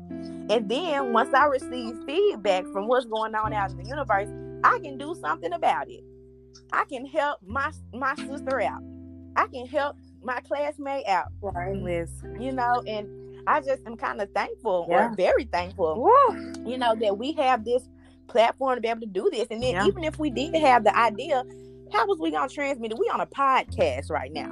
and 0.50 0.68
then 0.68 1.12
once 1.12 1.32
I 1.32 1.46
receive 1.46 1.96
feedback 2.04 2.64
from 2.72 2.88
what's 2.88 3.06
going 3.06 3.36
on 3.36 3.52
out 3.52 3.70
in 3.70 3.76
the 3.76 3.84
universe, 3.84 4.28
I 4.64 4.80
can 4.80 4.98
do 4.98 5.14
something 5.20 5.52
about 5.52 5.88
it. 5.88 6.02
I 6.72 6.84
can 6.86 7.06
help 7.06 7.38
my 7.46 7.70
my 7.94 8.16
sister 8.16 8.60
out. 8.60 8.82
I 9.36 9.46
can 9.46 9.66
help 9.66 9.96
my 10.24 10.40
classmate 10.40 11.06
out. 11.06 11.28
Right, 11.40 11.76
Liz. 11.76 12.10
You 12.40 12.50
know, 12.50 12.82
and 12.84 13.08
I 13.46 13.60
just 13.60 13.86
am 13.86 13.96
kind 13.96 14.20
of 14.20 14.28
thankful 14.32 14.88
yeah. 14.90 15.12
or 15.12 15.14
very 15.14 15.44
thankful, 15.44 16.02
Woo. 16.02 16.52
you 16.68 16.76
know, 16.76 16.96
that 16.96 17.16
we 17.16 17.32
have 17.34 17.64
this 17.64 17.88
platform 18.26 18.74
to 18.74 18.80
be 18.80 18.88
able 18.88 19.00
to 19.00 19.06
do 19.06 19.30
this. 19.32 19.46
And 19.52 19.62
then 19.62 19.74
yeah. 19.74 19.86
even 19.86 20.02
if 20.02 20.18
we 20.18 20.30
did 20.30 20.56
have 20.56 20.82
the 20.82 20.96
idea, 20.98 21.44
how 21.92 22.06
was 22.06 22.18
we 22.18 22.32
gonna 22.32 22.48
transmit 22.48 22.90
it? 22.90 22.98
We 22.98 23.08
on 23.08 23.20
a 23.20 23.26
podcast 23.26 24.10
right 24.10 24.32
now 24.32 24.50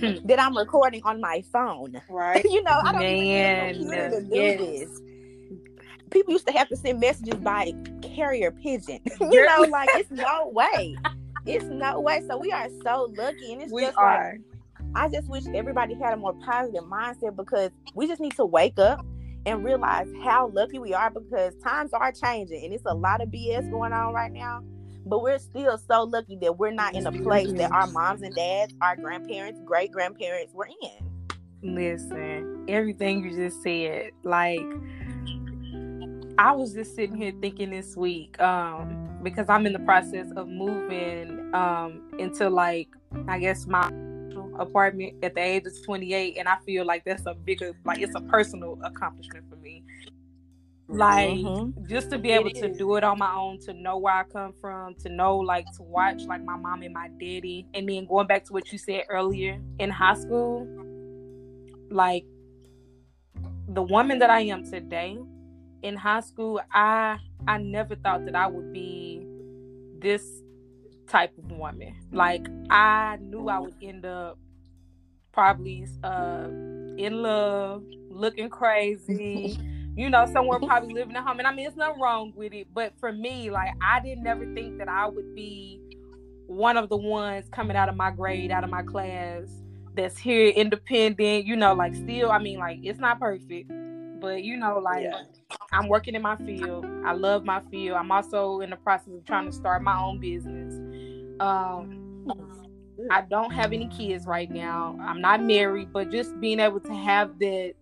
that 0.24 0.40
I'm 0.40 0.56
recording 0.56 1.02
on 1.04 1.20
my 1.20 1.44
phone. 1.52 2.00
Right. 2.08 2.44
you 2.44 2.64
know, 2.64 2.80
I 2.82 2.92
don't 2.92 3.00
Man, 3.00 3.74
even 3.76 4.10
to 4.10 4.22
do 4.22 4.34
yes. 4.34 4.58
this 4.58 5.00
people 6.10 6.32
used 6.32 6.46
to 6.46 6.52
have 6.52 6.68
to 6.68 6.76
send 6.76 7.00
messages 7.00 7.34
by 7.34 7.72
carrier 8.02 8.50
pigeon. 8.50 9.00
you 9.20 9.46
know, 9.46 9.66
like 9.70 9.88
it's 9.94 10.10
no 10.10 10.48
way. 10.48 10.96
It's 11.44 11.64
no 11.66 12.00
way. 12.00 12.22
So 12.26 12.36
we 12.38 12.50
are 12.52 12.68
so 12.82 13.12
lucky, 13.16 13.52
and 13.52 13.62
it's 13.62 13.72
we 13.72 13.82
just 13.82 13.96
are. 13.96 14.32
like 14.32 14.40
I 14.96 15.08
just 15.08 15.28
wish 15.28 15.44
everybody 15.54 15.94
had 15.94 16.14
a 16.14 16.16
more 16.16 16.32
positive 16.44 16.84
mindset 16.84 17.36
because 17.36 17.70
we 17.94 18.06
just 18.06 18.20
need 18.20 18.34
to 18.36 18.46
wake 18.46 18.78
up 18.78 19.04
and 19.44 19.62
realize 19.62 20.08
how 20.24 20.48
lucky 20.48 20.78
we 20.78 20.94
are 20.94 21.10
because 21.10 21.54
times 21.62 21.92
are 21.92 22.12
changing 22.12 22.64
and 22.64 22.72
it's 22.72 22.84
a 22.86 22.94
lot 22.94 23.20
of 23.20 23.28
BS 23.28 23.70
going 23.70 23.92
on 23.92 24.14
right 24.14 24.32
now. 24.32 24.62
But 25.04 25.22
we're 25.22 25.38
still 25.38 25.78
so 25.78 26.02
lucky 26.02 26.36
that 26.40 26.58
we're 26.58 26.72
not 26.72 26.94
in 26.94 27.06
a 27.06 27.12
place 27.12 27.52
that 27.52 27.70
our 27.70 27.86
moms 27.86 28.22
and 28.22 28.34
dads, 28.34 28.74
our 28.80 28.96
grandparents, 28.96 29.60
great 29.64 29.92
grandparents 29.92 30.52
were 30.52 30.68
in. 30.82 31.74
Listen, 31.74 32.64
everything 32.66 33.22
you 33.22 33.36
just 33.36 33.62
said, 33.62 34.10
like 34.24 34.58
I 36.38 36.52
was 36.52 36.74
just 36.74 36.94
sitting 36.94 37.16
here 37.16 37.32
thinking 37.40 37.70
this 37.70 37.96
week, 37.96 38.40
um, 38.40 39.18
because 39.22 39.48
I'm 39.48 39.66
in 39.66 39.72
the 39.72 39.78
process 39.80 40.30
of 40.36 40.48
moving 40.48 41.54
um, 41.54 42.02
into 42.18 42.50
like 42.50 42.88
I 43.28 43.38
guess 43.38 43.66
my 43.66 43.90
apartment 44.58 45.22
at 45.22 45.34
the 45.34 45.40
age 45.40 45.66
of 45.66 45.84
28, 45.84 46.36
and 46.38 46.48
I 46.48 46.56
feel 46.66 46.84
like 46.84 47.04
that's 47.04 47.24
a 47.26 47.34
bigger 47.34 47.72
like 47.84 48.00
it's 48.00 48.14
a 48.14 48.20
personal 48.20 48.78
accomplishment 48.82 49.48
for 49.48 49.56
me. 49.56 49.82
Like 50.88 51.30
mm-hmm. 51.30 51.86
just 51.86 52.10
to 52.10 52.18
be 52.18 52.30
able 52.30 52.50
to 52.50 52.72
do 52.72 52.94
it 52.96 53.02
on 53.02 53.18
my 53.18 53.34
own, 53.34 53.58
to 53.60 53.72
know 53.72 53.96
where 53.96 54.14
I 54.14 54.24
come 54.24 54.52
from, 54.60 54.94
to 54.96 55.08
know 55.08 55.38
like 55.38 55.66
to 55.76 55.82
watch 55.82 56.22
like 56.24 56.44
my 56.44 56.56
mom 56.56 56.82
and 56.82 56.92
my 56.92 57.08
daddy, 57.08 57.66
and 57.72 57.88
then 57.88 58.06
going 58.06 58.26
back 58.26 58.44
to 58.44 58.52
what 58.52 58.70
you 58.70 58.78
said 58.78 59.04
earlier 59.08 59.60
in 59.78 59.90
high 59.90 60.14
school, 60.14 60.68
like 61.90 62.24
the 63.68 63.82
woman 63.82 64.18
that 64.18 64.30
I 64.30 64.40
am 64.42 64.64
today 64.64 65.18
in 65.82 65.96
high 65.96 66.20
school, 66.20 66.60
I 66.72 67.18
I 67.46 67.58
never 67.58 67.94
thought 67.96 68.24
that 68.26 68.34
I 68.34 68.46
would 68.46 68.72
be 68.72 69.26
this 70.00 70.24
type 71.06 71.36
of 71.38 71.50
woman. 71.50 71.94
Like 72.12 72.46
I 72.70 73.18
knew 73.20 73.48
I 73.48 73.58
would 73.58 73.74
end 73.82 74.04
up 74.04 74.38
probably 75.32 75.86
uh 76.02 76.48
in 76.98 77.22
love, 77.22 77.84
looking 78.10 78.48
crazy, 78.48 79.58
you 79.96 80.10
know, 80.10 80.26
somewhere 80.32 80.58
probably 80.58 80.94
living 80.94 81.16
at 81.16 81.24
home. 81.24 81.38
And 81.38 81.46
I 81.46 81.54
mean 81.54 81.66
it's 81.66 81.76
nothing 81.76 82.00
wrong 82.00 82.32
with 82.34 82.52
it. 82.52 82.68
But 82.72 82.98
for 82.98 83.12
me, 83.12 83.50
like 83.50 83.72
I 83.82 84.00
didn't 84.00 84.24
never 84.24 84.44
think 84.54 84.78
that 84.78 84.88
I 84.88 85.06
would 85.06 85.34
be 85.34 85.80
one 86.46 86.76
of 86.76 86.88
the 86.88 86.96
ones 86.96 87.48
coming 87.50 87.76
out 87.76 87.88
of 87.88 87.96
my 87.96 88.10
grade, 88.10 88.50
out 88.50 88.64
of 88.64 88.70
my 88.70 88.82
class 88.82 89.48
that's 89.94 90.18
here 90.18 90.48
independent, 90.48 91.46
you 91.46 91.56
know, 91.56 91.74
like 91.74 91.94
still 91.94 92.30
I 92.30 92.38
mean 92.38 92.58
like 92.58 92.78
it's 92.82 92.98
not 92.98 93.20
perfect 93.20 93.70
but 94.26 94.42
you 94.42 94.56
know, 94.56 94.80
like 94.80 95.04
yeah. 95.04 95.22
I'm 95.70 95.88
working 95.88 96.16
in 96.16 96.22
my 96.22 96.34
field. 96.36 96.84
I 97.04 97.12
love 97.12 97.44
my 97.44 97.60
field. 97.70 97.96
I'm 97.96 98.10
also 98.10 98.58
in 98.58 98.70
the 98.70 98.76
process 98.76 99.14
of 99.14 99.24
trying 99.24 99.46
to 99.46 99.52
start 99.52 99.82
my 99.82 99.96
own 100.00 100.18
business. 100.18 100.74
Um, 101.38 102.26
I 103.08 103.20
don't 103.20 103.52
have 103.52 103.72
any 103.72 103.86
kids 103.86 104.26
right 104.26 104.50
now. 104.50 104.98
I'm 105.00 105.20
not 105.20 105.44
married, 105.44 105.92
but 105.92 106.10
just 106.10 106.40
being 106.40 106.58
able 106.58 106.80
to 106.80 106.92
have 106.92 107.38
that 107.38 107.74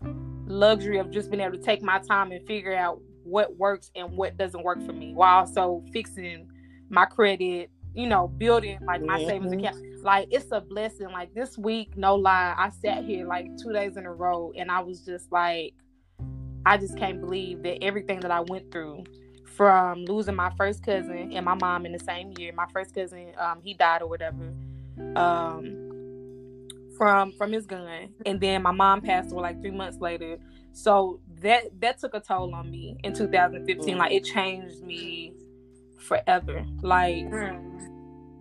luxury 0.47 0.99
of 0.99 1.11
just 1.11 1.31
being 1.31 1.41
able 1.41 1.57
to 1.57 1.63
take 1.63 1.81
my 1.83 1.99
time 2.01 2.31
and 2.31 2.47
figure 2.47 2.75
out 2.75 3.01
what 3.23 3.57
works 3.57 3.91
and 3.97 4.15
what 4.15 4.37
doesn't 4.37 4.63
work 4.63 4.85
for 4.85 4.93
me 4.93 5.15
while 5.15 5.39
also 5.39 5.83
fixing 5.95 6.47
my 6.91 7.07
credit, 7.07 7.71
you 7.95 8.07
know, 8.07 8.29
building 8.29 8.79
like 8.85 9.01
my 9.01 9.19
Mhm. 9.19 9.27
savings 9.27 9.53
account. 9.53 9.79
Like 10.03 10.29
it's 10.31 10.53
a 10.53 10.61
blessing. 10.61 11.09
Like 11.11 11.33
this 11.33 11.57
week, 11.57 11.97
no 11.97 12.17
lie, 12.17 12.55
I 12.59 12.69
sat 12.69 13.05
here 13.05 13.27
like 13.27 13.47
two 13.57 13.73
days 13.73 13.97
in 13.97 14.05
a 14.05 14.13
row 14.13 14.53
and 14.55 14.71
I 14.71 14.81
was 14.81 15.01
just 15.07 15.33
like, 15.33 15.73
I 16.67 16.77
just 16.79 16.97
can't 16.97 17.21
believe 17.21 17.63
that 17.63 17.83
everything 17.83 18.21
that 18.21 18.31
I 18.31 18.41
went 18.41 18.71
through 18.73 19.05
from 19.45 20.05
losing 20.05 20.35
my 20.35 20.51
first 20.57 20.83
cousin 20.85 21.33
and 21.33 21.45
my 21.45 21.55
mom 21.55 21.87
in 21.87 21.93
the 21.93 21.99
same 21.99 22.33
year. 22.39 22.53
My 22.55 22.67
first 22.73 22.95
cousin, 22.95 23.33
um, 23.39 23.61
he 23.63 23.75
died 23.75 24.03
or 24.03 24.09
whatever. 24.09 24.53
Um 25.17 25.85
from 26.97 27.33
from 27.33 27.53
his 27.53 27.67
gun. 27.67 28.11
And 28.27 28.41
then 28.41 28.63
my 28.63 28.71
mom 28.71 29.01
passed 29.01 29.33
away 29.33 29.43
like 29.43 29.61
three 29.61 29.71
months 29.71 29.99
later. 30.01 30.39
So 30.73 31.21
that 31.41 31.81
that 31.81 31.99
took 31.99 32.15
a 32.15 32.21
toll 32.21 32.55
on 32.55 32.71
me 32.71 32.97
in 33.05 33.13
2015. 33.15 33.99
Like 33.99 34.13
it 34.13 34.25
changed 34.25 34.83
me 34.83 35.35
forever. 35.99 36.65
Like 36.83 37.27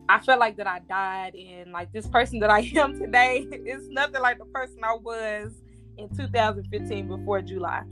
I 0.09 0.19
felt 0.19 0.39
like 0.39 0.57
that 0.57 0.67
I 0.67 0.80
died 0.80 1.36
and 1.36 1.71
like 1.71 1.91
this 1.91 2.07
person 2.07 2.39
that 2.39 2.49
I 2.49 2.59
am 2.76 2.99
today 2.99 3.47
is 3.65 3.88
nothing 3.89 4.21
like 4.21 4.38
the 4.38 4.45
person 4.45 4.80
I 4.84 4.95
was 4.95 5.51
in 5.97 6.09
2015 6.09 7.07
before 7.07 7.41
July. 7.41 7.84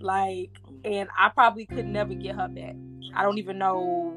Like 0.00 0.50
and 0.84 1.08
I 1.18 1.28
probably 1.30 1.66
could 1.66 1.86
never 1.86 2.14
get 2.14 2.36
her 2.36 2.48
back. 2.48 2.76
I 3.14 3.22
don't 3.22 3.38
even 3.38 3.58
know 3.58 4.16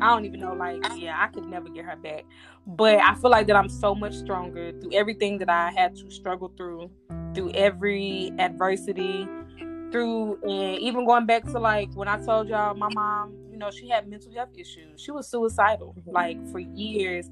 I 0.00 0.08
don't 0.08 0.24
even 0.24 0.40
know 0.40 0.54
like 0.54 0.82
yeah, 0.96 1.16
I 1.22 1.28
could 1.28 1.46
never 1.46 1.68
get 1.68 1.84
her 1.84 1.96
back. 1.96 2.24
But 2.66 2.98
I 2.98 3.14
feel 3.14 3.30
like 3.30 3.46
that 3.46 3.56
I'm 3.56 3.68
so 3.68 3.94
much 3.94 4.14
stronger 4.14 4.72
through 4.80 4.92
everything 4.92 5.38
that 5.38 5.48
I 5.48 5.70
had 5.70 5.94
to 5.96 6.10
struggle 6.10 6.52
through, 6.56 6.90
through 7.34 7.50
every 7.52 8.32
adversity, 8.38 9.28
through 9.92 10.40
and 10.42 10.78
even 10.80 11.06
going 11.06 11.26
back 11.26 11.44
to 11.44 11.58
like 11.60 11.94
when 11.94 12.08
I 12.08 12.18
told 12.24 12.48
y'all 12.48 12.74
my 12.74 12.88
mom, 12.92 13.34
you 13.50 13.56
know, 13.56 13.70
she 13.70 13.88
had 13.88 14.08
mental 14.08 14.32
health 14.32 14.50
issues. 14.56 15.00
She 15.00 15.12
was 15.12 15.28
suicidal 15.30 15.94
like 16.06 16.44
for 16.50 16.58
years. 16.58 17.30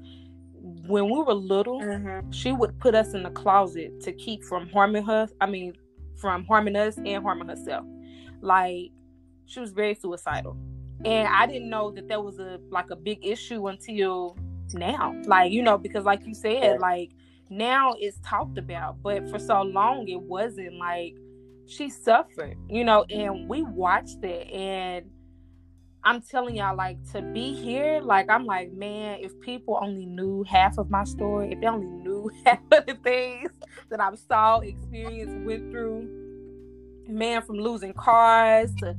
When 0.87 1.05
we 1.09 1.21
were 1.21 1.33
little, 1.33 1.81
Mm-hmm. 1.81 2.31
she 2.31 2.53
would 2.53 2.79
put 2.79 2.95
us 2.95 3.13
in 3.13 3.23
the 3.23 3.29
closet 3.31 3.99
to 4.01 4.13
keep 4.13 4.45
from 4.45 4.69
harming 4.69 5.03
her. 5.03 5.27
I 5.41 5.45
mean, 5.47 5.73
from 6.23 6.45
harming 6.45 6.77
us 6.77 6.97
and 6.97 7.21
harming 7.21 7.49
herself. 7.49 7.85
Like 8.39 8.91
she 9.45 9.59
was 9.59 9.73
very 9.73 9.93
suicidal, 9.93 10.55
and 11.03 11.27
I 11.27 11.45
didn't 11.45 11.69
know 11.69 11.91
that 11.91 12.07
that 12.07 12.23
was 12.23 12.39
a 12.39 12.61
like 12.69 12.91
a 12.91 12.95
big 12.95 13.25
issue 13.25 13.67
until 13.67 14.37
now. 14.73 15.13
Like 15.25 15.51
you 15.51 15.61
know, 15.61 15.77
because 15.77 16.05
like 16.05 16.25
you 16.25 16.33
said, 16.33 16.79
like 16.79 17.11
now 17.49 17.93
it's 17.99 18.17
talked 18.23 18.57
about, 18.57 19.03
but 19.03 19.29
for 19.29 19.37
so 19.37 19.63
long 19.63 20.07
it 20.07 20.21
wasn't. 20.21 20.75
Like 20.75 21.17
she 21.65 21.89
suffered, 21.89 22.55
you 22.69 22.85
know, 22.85 23.03
and 23.09 23.49
we 23.49 23.61
watched 23.61 24.23
it 24.23 24.49
and. 24.49 25.09
I'm 26.05 26.21
telling 26.21 26.57
y'all, 26.57 26.75
like 26.75 26.97
to 27.13 27.21
be 27.21 27.53
here, 27.53 28.01
like 28.01 28.29
I'm 28.29 28.45
like, 28.45 28.73
man, 28.73 29.19
if 29.21 29.39
people 29.39 29.79
only 29.81 30.05
knew 30.05 30.43
half 30.43 30.77
of 30.77 30.91
my 30.91 31.05
story, 31.05 31.53
if 31.53 31.61
they 31.61 31.67
only 31.67 31.87
knew 31.87 32.29
half 32.45 32.59
of 32.73 32.85
the 32.85 32.95
things 33.01 33.51
that 33.93 34.01
I've 34.01 34.17
saw, 34.17 34.59
experienced, 34.59 35.35
went 35.45 35.69
through, 35.71 36.09
man, 37.07 37.43
from 37.43 37.57
losing 37.57 37.93
cars 37.93 38.73
to 38.79 38.95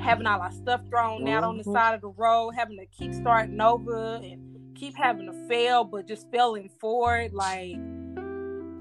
having 0.00 0.26
all 0.26 0.40
our 0.40 0.50
stuff 0.50 0.80
thrown 0.90 1.28
out 1.28 1.44
on 1.44 1.56
the 1.56 1.62
Mhm. 1.62 1.72
side 1.72 1.94
of 1.94 2.00
the 2.00 2.08
road, 2.08 2.50
having 2.50 2.76
to 2.76 2.86
keep 2.86 3.14
starting 3.14 3.60
over 3.60 4.16
and 4.16 4.74
keep 4.74 4.96
having 4.96 5.26
to 5.26 5.32
fail, 5.46 5.84
but 5.84 6.06
just 6.08 6.28
failing 6.32 6.68
forward, 6.68 7.32
like 7.32 7.76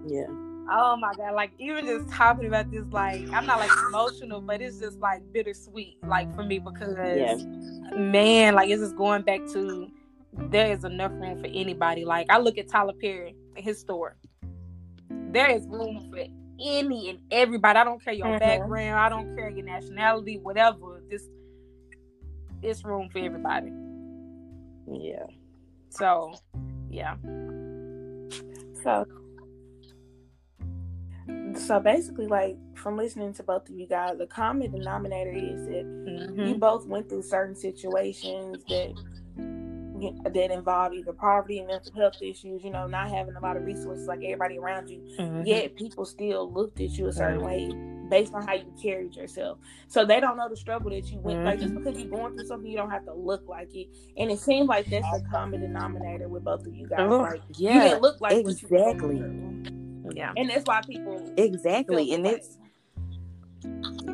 Yeah. 0.07 0.25
Oh 0.67 0.97
my 0.97 1.13
god! 1.15 1.35
Like 1.35 1.51
even 1.59 1.85
just 1.85 2.09
talking 2.09 2.47
about 2.47 2.71
this, 2.71 2.85
like 2.91 3.21
I'm 3.31 3.45
not 3.45 3.59
like 3.59 3.71
emotional, 3.89 4.41
but 4.41 4.61
it's 4.61 4.79
just 4.79 4.99
like 4.99 5.21
bittersweet, 5.31 5.97
like 6.07 6.33
for 6.35 6.43
me 6.43 6.57
because 6.57 6.95
Yeah. 6.97 7.37
man, 7.95 8.55
like 8.55 8.69
it's 8.69 8.81
just 8.81 8.95
going 8.95 9.21
back 9.21 9.41
to 9.53 9.91
there 10.49 10.71
is 10.71 10.83
enough 10.83 11.11
room 11.13 11.39
for 11.39 11.47
anybody. 11.47 12.03
Like 12.03 12.27
I 12.31 12.39
look 12.39 12.57
at 12.57 12.67
Tyler 12.67 12.93
Perry 12.99 13.35
and 13.55 13.63
his 13.63 13.79
story. 13.79 14.13
There 15.35 15.49
is 15.49 15.67
room 15.67 16.09
for 16.09 16.19
any 16.65 17.09
and 17.09 17.19
everybody. 17.29 17.77
I 17.77 17.83
don't 17.83 18.01
care 18.01 18.13
your 18.13 18.27
Mhm. 18.27 18.39
background. 18.39 18.97
I 18.97 19.09
don't 19.09 19.35
care 19.35 19.49
your 19.49 19.65
nationality, 19.65 20.37
whatever. 20.37 21.03
This 21.09 21.27
it's 22.61 22.85
room 22.85 23.09
for 23.09 23.19
everybody. 23.19 23.69
Yeah. 24.87 25.25
So, 25.89 26.35
yeah. 26.89 27.17
So, 28.81 29.05
so 31.57 31.79
basically, 31.81 32.27
like 32.27 32.55
from 32.77 32.95
listening 32.95 33.33
to 33.33 33.43
both 33.43 33.67
of 33.67 33.75
you 33.75 33.87
guys, 33.87 34.17
the 34.17 34.27
common 34.27 34.71
denominator 34.71 35.31
is 35.31 35.65
that 35.65 35.83
Mhm. 35.83 36.47
you 36.47 36.55
both 36.55 36.87
went 36.87 37.09
through 37.09 37.23
certain 37.23 37.55
situations 37.55 38.63
that 38.69 38.93
that 40.23 40.51
involve 40.51 40.93
either 40.93 41.13
poverty 41.13 41.59
and 41.59 41.67
mental 41.67 41.91
health 41.93 42.21
issues. 42.21 42.63
You 42.63 42.71
know, 42.71 42.87
not 42.87 43.09
having 43.09 43.35
a 43.35 43.39
lot 43.39 43.57
of 43.57 43.65
resources 43.65 44.07
like 44.07 44.19
everybody 44.23 44.57
around 44.57 44.89
you. 44.89 45.01
Mhm. 45.19 45.45
Yet 45.45 45.75
people 45.75 46.05
still 46.05 46.51
looked 46.51 46.79
at 46.81 46.91
you 46.91 47.07
a 47.07 47.11
certain 47.11 47.41
way 47.41 47.69
based 48.09 48.33
on 48.33 48.45
how 48.45 48.53
you 48.53 48.65
carried 48.81 49.15
yourself. 49.15 49.57
So 49.87 50.05
they 50.05 50.19
don't 50.19 50.37
know 50.37 50.47
the 50.49 50.55
struggle 50.55 50.91
that 50.91 51.11
you 51.11 51.19
went. 51.19 51.43
Like 51.43 51.59
just 51.59 51.73
because 51.73 51.97
you're 51.99 52.09
going 52.09 52.35
through 52.37 52.47
something, 52.47 52.69
you 52.69 52.77
don't 52.77 52.91
have 52.91 53.05
to 53.05 53.13
look 53.13 53.47
like 53.47 53.73
it. 53.75 53.87
And 54.17 54.31
it 54.31 54.39
seems 54.39 54.67
like 54.67 54.85
that's 54.87 55.09
the 55.11 55.27
common 55.31 55.61
denominator 55.61 56.27
with 56.27 56.43
both 56.43 56.65
of 56.65 56.75
you 56.75 56.87
guys. 56.87 56.99
Ugh, 57.01 57.11
Like 57.21 57.41
you 57.57 57.69
didn't 57.69 58.01
look 58.01 58.21
like 58.21 58.37
exactly. 58.37 59.17
Yeah. 60.13 60.33
And 60.37 60.49
that's 60.49 60.65
why 60.65 60.81
people 60.87 61.33
Exactly. 61.37 62.13
And 62.13 62.23
way. 62.23 62.31
it's 62.31 62.57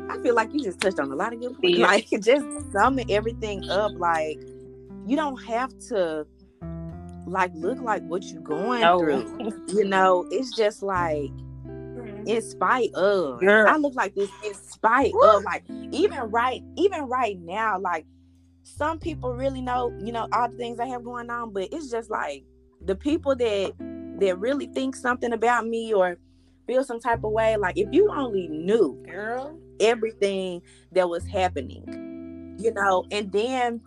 I 0.08 0.18
feel 0.22 0.34
like 0.34 0.52
you 0.52 0.62
just 0.62 0.80
touched 0.80 0.98
on 0.98 1.10
a 1.10 1.14
lot 1.14 1.32
of 1.32 1.40
good 1.40 1.60
points. 1.60 1.78
Yeah. 1.78 1.86
Like 1.92 2.06
just 2.22 2.46
summing 2.72 3.10
everything 3.10 3.68
up, 3.68 3.92
like 3.96 4.40
you 5.06 5.16
don't 5.16 5.42
have 5.44 5.76
to 5.88 6.26
like 7.26 7.50
look 7.54 7.80
like 7.80 8.02
what 8.02 8.24
you're 8.24 8.42
going 8.42 8.80
No. 8.80 8.98
through. 8.98 9.50
You 9.68 9.84
know, 9.84 10.26
it's 10.30 10.52
just 10.52 10.82
like 10.82 11.30
Mhm. 11.66 12.26
in 12.26 12.42
spite 12.42 12.92
of 12.94 13.40
Girl. 13.40 13.68
I 13.68 13.76
look 13.76 13.94
like 13.94 14.14
this 14.14 14.30
in 14.44 14.54
spite 14.54 15.12
of 15.22 15.44
like 15.44 15.64
even 15.92 16.18
right 16.30 16.62
even 16.76 17.02
right 17.08 17.38
now, 17.40 17.78
like 17.78 18.06
some 18.64 18.98
people 18.98 19.34
really 19.34 19.60
know, 19.60 19.92
you 20.02 20.12
know, 20.12 20.26
all 20.32 20.48
the 20.48 20.56
things 20.56 20.78
I 20.80 20.86
have 20.86 21.04
going 21.04 21.30
on, 21.30 21.52
but 21.52 21.68
it's 21.72 21.90
just 21.90 22.10
like 22.10 22.44
the 22.84 22.94
people 22.96 23.34
that 23.36 23.72
that 24.18 24.38
really 24.38 24.66
think 24.66 24.94
something 24.96 25.32
about 25.32 25.66
me 25.66 25.92
or 25.92 26.16
feel 26.66 26.84
some 26.84 27.00
type 27.00 27.24
of 27.24 27.32
way, 27.32 27.56
like 27.56 27.76
if 27.76 27.88
you 27.92 28.08
only 28.10 28.48
knew 28.48 28.96
Girl. 29.04 29.58
everything 29.80 30.62
that 30.92 31.08
was 31.08 31.26
happening, 31.26 32.56
you 32.58 32.72
know, 32.72 33.04
and 33.10 33.32
then 33.32 33.80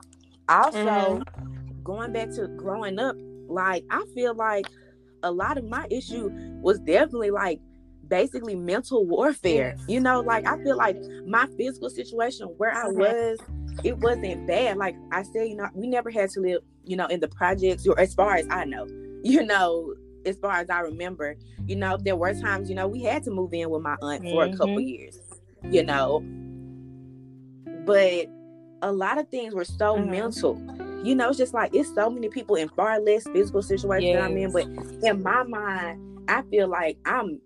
also 0.50 1.22
Mm-hmm. 1.28 1.84
going 1.84 2.12
back 2.12 2.30
to 2.36 2.48
growing 2.58 3.00
up, 3.00 3.16
like 3.48 3.84
I 3.90 4.04
feel 4.14 4.34
like 4.36 4.68
a 5.24 5.32
lot 5.32 5.58
of 5.58 5.66
my 5.66 5.86
issue 5.90 6.30
was 6.62 6.80
definitely 6.80 7.32
like 7.32 7.60
basically 8.08 8.56
mental 8.56 9.06
warfare. 9.06 9.76
You 9.88 10.00
know, 10.00 10.22
like 10.22 10.46
I 10.48 10.58
feel 10.64 10.78
like 10.78 10.98
my 11.26 11.48
physical 11.58 11.90
situation 11.90 12.48
where 12.58 12.72
I 12.74 12.88
Mhm. 12.88 12.96
was, 12.98 13.40
it 13.84 13.98
wasn't 14.00 14.46
bad. 14.48 14.78
Like 14.78 14.96
I 15.12 15.24
said, 15.24 15.48
you 15.50 15.56
know, 15.56 15.70
we 15.74 15.88
never 15.88 16.10
had 16.12 16.30
to 16.32 16.40
live, 16.40 16.62
you 16.84 16.96
know, 16.96 17.08
in 17.08 17.20
the 17.20 17.28
projects 17.28 17.88
or 17.88 18.00
as 18.00 18.14
far 18.14 18.36
as 18.36 18.46
I 18.50 18.66
know, 18.66 18.88
you 19.24 19.44
know, 19.46 19.94
as 20.26 20.38
far 20.38 20.54
as 20.54 20.70
I 20.70 20.80
remember, 20.80 21.36
you 21.68 21.76
know, 21.76 21.98
there 21.98 22.16
were 22.16 22.34
times, 22.34 22.70
you 22.70 22.76
know, 22.76 22.88
we 22.88 23.04
had 23.04 23.24
to 23.24 23.32
move 23.32 23.54
in 23.54 23.70
with 23.70 23.82
my 23.82 23.96
aunt 24.02 24.28
for 24.30 24.44
a 24.44 24.50
couple 24.50 24.80
Mhm. 24.80 24.88
years, 24.88 25.20
you 25.70 25.84
know. 25.84 26.24
But 27.86 28.28
a 28.82 28.92
lot 28.92 29.18
of 29.18 29.28
things 29.30 29.54
were 29.54 29.66
so 29.66 29.98
Mhm. 29.98 30.10
mental. 30.10 30.62
You 31.04 31.16
know, 31.16 31.30
it's 31.30 31.38
just 31.38 31.54
like 31.54 31.74
it's 31.74 31.94
so 31.94 32.10
many 32.10 32.30
people 32.30 32.56
in 32.56 32.68
far 32.70 33.00
less 33.00 33.24
physical 33.28 33.62
situations 33.62 34.14
that 34.16 34.24
I'm 34.24 34.38
in, 34.38 34.52
but 34.52 34.66
in 35.04 35.22
my 35.24 35.44
mind, 35.44 36.00
I 36.28 36.42
feel 36.44 36.68
like 36.68 36.98
I'm 37.06 37.40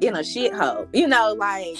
in 0.00 0.14
a 0.16 0.20
shithole. 0.20 0.88
You 0.92 1.06
know, 1.08 1.34
like 1.38 1.76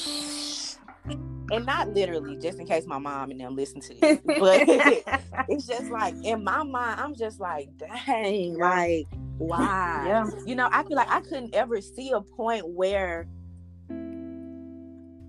and 1.52 1.66
not 1.66 1.92
literally, 1.92 2.36
just 2.36 2.60
in 2.60 2.66
case 2.66 2.86
my 2.86 2.98
mom 2.98 3.32
and 3.32 3.40
them 3.40 3.56
listen 3.56 3.80
to 3.80 3.94
this, 3.94 4.18
but 4.38 4.62
it's 5.48 5.66
just 5.66 5.90
like 5.90 6.14
in 6.22 6.44
my 6.44 6.62
mind, 6.62 7.00
I'm 7.00 7.14
just 7.16 7.40
like, 7.40 7.68
dang, 7.76 8.56
like 8.56 9.06
why? 9.38 10.04
Yeah. 10.06 10.30
You 10.46 10.54
know, 10.54 10.68
I 10.70 10.84
feel 10.84 10.96
like 10.96 11.10
I 11.10 11.20
couldn't 11.22 11.54
ever 11.54 11.80
see 11.80 12.10
a 12.12 12.20
point 12.20 12.68
where 12.68 13.26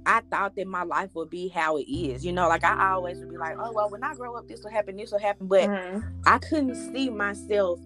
I 0.06 0.22
thought 0.32 0.56
that 0.56 0.68
my 0.68 0.84
life 0.84 1.12
would 1.14 1.30
be 1.30 1.48
how 1.48 1.78
it 1.78 1.84
is. 1.84 2.26
You 2.26 2.32
know, 2.32 2.48
like 2.48 2.64
I 2.64 2.92
always 2.92 3.20
would 3.20 3.30
be 3.30 3.38
like, 3.38 3.56
oh 3.60 3.72
well, 3.72 3.90
when 3.90 4.04
I 4.04 4.14
grow 4.16 4.36
up, 4.36 4.48
this 4.48 4.64
will 4.64 4.72
happen, 4.72 4.98
this 4.98 5.12
will 5.12 5.20
happen. 5.20 5.48
But 5.48 5.70
Mhm. 5.70 6.04
I 6.26 6.38
couldn't 6.40 6.76
see 6.76 7.10
myself 7.10 7.80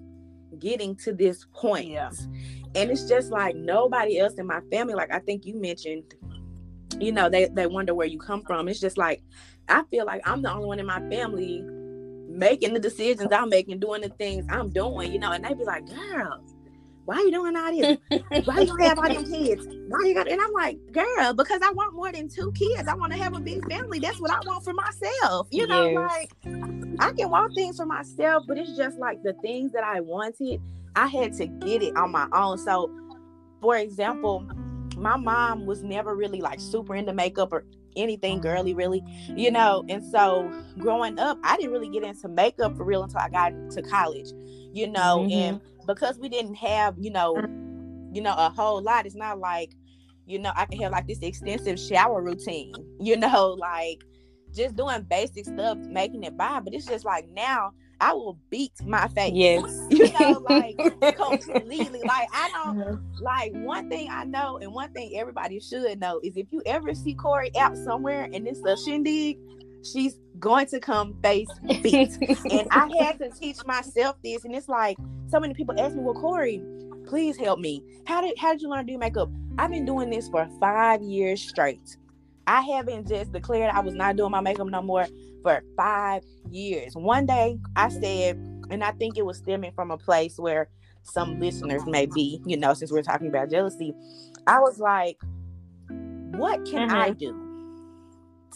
getting 0.60 0.96
to 0.98 1.14
this 1.14 1.46
point. 1.54 1.90
Yeah. 1.90 2.12
And 2.76 2.92
it's 2.92 3.08
just 3.08 3.32
like 3.32 3.56
nobody 3.56 4.20
else 4.20 4.36
in 4.36 4.48
my 4.48 4.62
family, 4.72 4.94
like 4.94 5.12
I 5.14 5.20
think 5.20 5.46
you 5.46 5.56
mentioned, 5.60 6.14
you 7.00 7.12
know, 7.12 7.30
they, 7.30 7.46
they 7.46 7.68
wonder 7.68 7.94
where 7.94 8.08
you 8.08 8.20
come 8.20 8.42
from. 8.44 8.68
It's 8.68 8.80
just 8.80 8.98
like 8.98 9.22
I 9.68 9.84
feel 9.90 10.06
like 10.06 10.22
I'm 10.26 10.42
the 10.42 10.52
only 10.52 10.68
one 10.68 10.80
in 10.80 10.86
my 10.86 11.00
family 11.10 11.64
making 12.30 12.74
the 12.74 12.80
decisions 12.80 13.32
I'm 13.32 13.50
making, 13.50 13.80
doing 13.80 14.02
the 14.02 14.10
things 14.10 14.46
I'm 14.50 14.70
doing, 14.70 15.12
you 15.12 15.20
know, 15.20 15.32
and 15.32 15.44
they 15.44 15.54
be 15.54 15.64
like, 15.64 15.86
girl, 15.88 16.44
why 17.06 17.16
are 17.18 17.22
you 17.22 17.32
doing 17.32 17.56
all 17.56 17.72
this? 17.76 17.98
Why 18.46 18.62
you 18.62 18.76
have 18.78 18.98
all 18.98 19.08
them 19.08 19.32
kids? 19.32 19.68
Why 19.88 20.00
you 20.06 20.14
got 20.14 20.28
and 20.28 20.42
I'm 20.42 20.52
like, 20.54 20.80
girl, 20.92 21.34
because 21.34 21.62
I 21.64 21.72
want 21.72 21.94
more 21.94 22.12
than 22.12 22.28
two 22.28 22.52
kids. 22.54 22.88
I 22.88 22.96
want 22.96 23.12
to 23.14 23.18
have 23.18 23.36
a 23.36 23.40
big 23.40 23.68
family. 23.70 24.00
That's 24.00 24.20
what 24.20 24.32
I 24.32 24.40
want 24.46 24.64
for 24.64 24.74
myself. 24.74 25.48
You 25.52 25.68
know, 25.68 25.90
Yes. 25.90 25.96
like 25.96 26.32
I 27.00 27.12
can 27.12 27.30
want 27.30 27.54
things 27.56 27.78
for 27.78 27.86
myself, 27.86 28.44
but 28.48 28.58
it's 28.58 28.76
just 28.76 28.98
like 28.98 29.22
the 29.24 29.34
things 29.42 29.72
that 29.74 29.84
I 29.84 30.00
wanted, 30.02 30.62
I 30.96 31.08
had 31.08 31.34
to 31.34 31.48
get 31.48 31.84
it 31.84 31.96
on 31.96 32.12
my 32.12 32.28
own. 32.34 32.58
So, 32.58 32.90
for 33.62 33.78
example, 33.78 34.48
my 34.98 35.18
mom 35.18 35.66
was 35.66 35.84
never 35.84 36.16
really 36.16 36.42
like 36.42 36.60
super 36.60 36.96
into 36.96 37.14
makeup 37.14 37.52
or 37.52 37.66
anything 37.96 38.40
girly, 38.42 38.74
really, 38.74 39.04
you 39.36 39.52
know. 39.52 39.84
And 39.90 40.04
so, 40.04 40.52
growing 40.80 41.20
up, 41.20 41.38
I 41.44 41.58
didn't 41.58 41.72
really 41.72 41.90
get 41.90 42.04
into 42.04 42.28
makeup 42.30 42.76
for 42.78 42.84
real 42.84 43.04
until 43.04 43.20
I 43.20 43.30
got 43.30 43.54
to 43.72 43.82
college, 43.82 44.32
you 44.74 44.88
know. 44.88 45.20
Mm-hmm. 45.20 45.32
And 45.32 45.62
because 45.86 46.18
we 46.20 46.30
didn't 46.30 46.56
have, 46.56 46.96
you 47.00 47.12
know, 47.12 47.36
you 48.12 48.22
know, 48.22 48.34
a 48.38 48.50
whole 48.50 48.82
lot, 48.82 49.06
it's 49.06 49.16
not 49.16 49.40
like, 49.40 49.76
you 50.26 50.40
know, 50.40 50.52
I 50.56 50.66
can 50.66 50.80
have 50.82 50.92
like 50.92 51.08
this 51.08 51.20
extensive 51.22 51.80
shower 51.80 52.22
routine, 52.22 52.74
you 53.00 53.18
know, 53.18 53.56
like 53.60 54.02
just 54.54 54.76
doing 54.76 55.04
basic 55.04 55.46
stuff, 55.46 55.78
making 55.78 56.24
it 56.24 56.38
by. 56.38 56.60
But 56.60 56.74
it's 56.74 56.86
just 56.86 57.06
like 57.06 57.28
now 57.30 57.72
I 58.00 58.14
will 58.14 58.38
beat 58.50 58.74
my 58.86 59.08
face. 59.10 59.34
Yes. 59.34 59.82
You 59.90 60.12
know, 60.20 60.44
like 60.50 60.78
completely. 61.16 62.02
Like 62.06 62.28
I 62.34 62.50
don't 62.52 62.78
mm-hmm. 62.78 63.24
like 63.24 63.52
one 63.54 63.90
thing 63.90 64.10
I 64.12 64.26
know 64.26 64.58
and 64.58 64.72
one 64.74 64.92
thing 64.94 65.18
everybody 65.18 65.60
should 65.60 66.00
know 66.00 66.20
is 66.24 66.38
if 66.38 66.48
you 66.52 66.62
ever 66.66 66.94
see 66.94 67.14
Corey 67.14 67.52
out 67.58 67.76
somewhere 67.78 68.30
and 68.32 68.48
it's 68.48 68.62
a 68.66 68.78
shindig, 68.78 69.38
she's 69.86 70.20
going 70.40 70.66
to 70.68 70.80
come 70.80 71.16
face 71.22 71.48
beat. 71.82 72.18
and 72.52 72.68
I 72.72 72.90
had 73.00 73.20
to 73.20 73.30
teach 73.30 73.64
myself 73.66 74.18
this. 74.24 74.46
And 74.46 74.56
it's 74.56 74.68
like 74.68 74.98
so 75.28 75.40
many 75.40 75.54
people 75.54 75.80
ask 75.80 75.96
me, 75.96 76.02
Well, 76.02 76.16
Corey, 76.16 76.64
please 77.06 77.38
help 77.38 77.60
me. 77.60 77.84
How 78.06 78.22
did 78.22 78.38
how 78.38 78.52
did 78.52 78.62
you 78.62 78.70
learn 78.70 78.86
to 78.86 78.94
do 78.94 78.98
makeup? 78.98 79.30
I've 79.58 79.72
been 79.72 79.86
doing 79.86 80.10
this 80.10 80.28
for 80.28 80.48
five 80.60 81.02
years 81.02 81.42
straight. 81.42 81.98
I 82.48 82.62
haven't 82.62 83.08
just 83.08 83.32
declared 83.32 83.72
I 83.74 83.80
was 83.80 83.96
not 83.96 84.18
doing 84.18 84.32
my 84.32 84.42
makeup 84.42 84.68
no 84.68 84.82
more 84.82 85.08
for 85.42 85.64
five 85.76 86.24
years. 86.52 86.96
One 86.96 87.26
day 87.26 87.58
I 87.76 87.90
said, 87.90 88.36
and 88.70 88.84
I 88.84 88.92
think 88.92 89.18
it 89.18 89.26
was 89.26 89.38
stemming 89.38 89.72
from 89.74 89.92
a 89.92 89.98
place 89.98 90.38
where 90.38 90.70
some 91.04 91.40
listeners 91.40 91.86
may 91.86 92.06
be, 92.06 92.42
you 92.46 92.58
know, 92.58 92.74
since 92.74 92.92
we're 92.92 93.04
talking 93.04 93.28
about 93.28 93.50
jealousy, 93.50 93.94
I 94.46 94.60
was 94.60 94.80
like, 94.80 95.18
what 95.88 96.66
can 96.66 96.90
mm-hmm. 96.90 96.96
I 96.96 97.12
do 97.12 97.45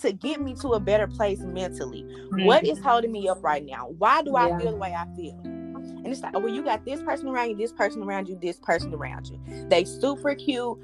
to 0.01 0.11
get 0.11 0.41
me 0.41 0.55
to 0.55 0.69
a 0.69 0.79
better 0.79 1.07
place 1.07 1.39
mentally? 1.39 2.03
Mm-hmm. 2.03 2.45
What 2.45 2.65
is 2.65 2.79
holding 2.79 3.11
me 3.11 3.27
up 3.29 3.43
right 3.43 3.65
now? 3.65 3.89
Why 3.97 4.21
do 4.21 4.35
I 4.35 4.57
feel 4.59 4.71
the 4.71 4.77
way 4.77 4.93
I 4.93 5.05
feel? 5.15 5.39
And 5.43 6.07
it's 6.07 6.21
like, 6.21 6.33
well, 6.33 6.49
you 6.49 6.63
got 6.63 6.85
this 6.85 7.01
person 7.01 7.27
around 7.27 7.49
you, 7.49 7.55
this 7.55 7.73
person 7.73 8.03
around 8.03 8.29
you, 8.29 8.37
this 8.41 8.57
person 8.57 8.93
around 8.93 9.27
you. 9.27 9.39
They 9.67 9.83
super 9.83 10.33
cute 10.33 10.79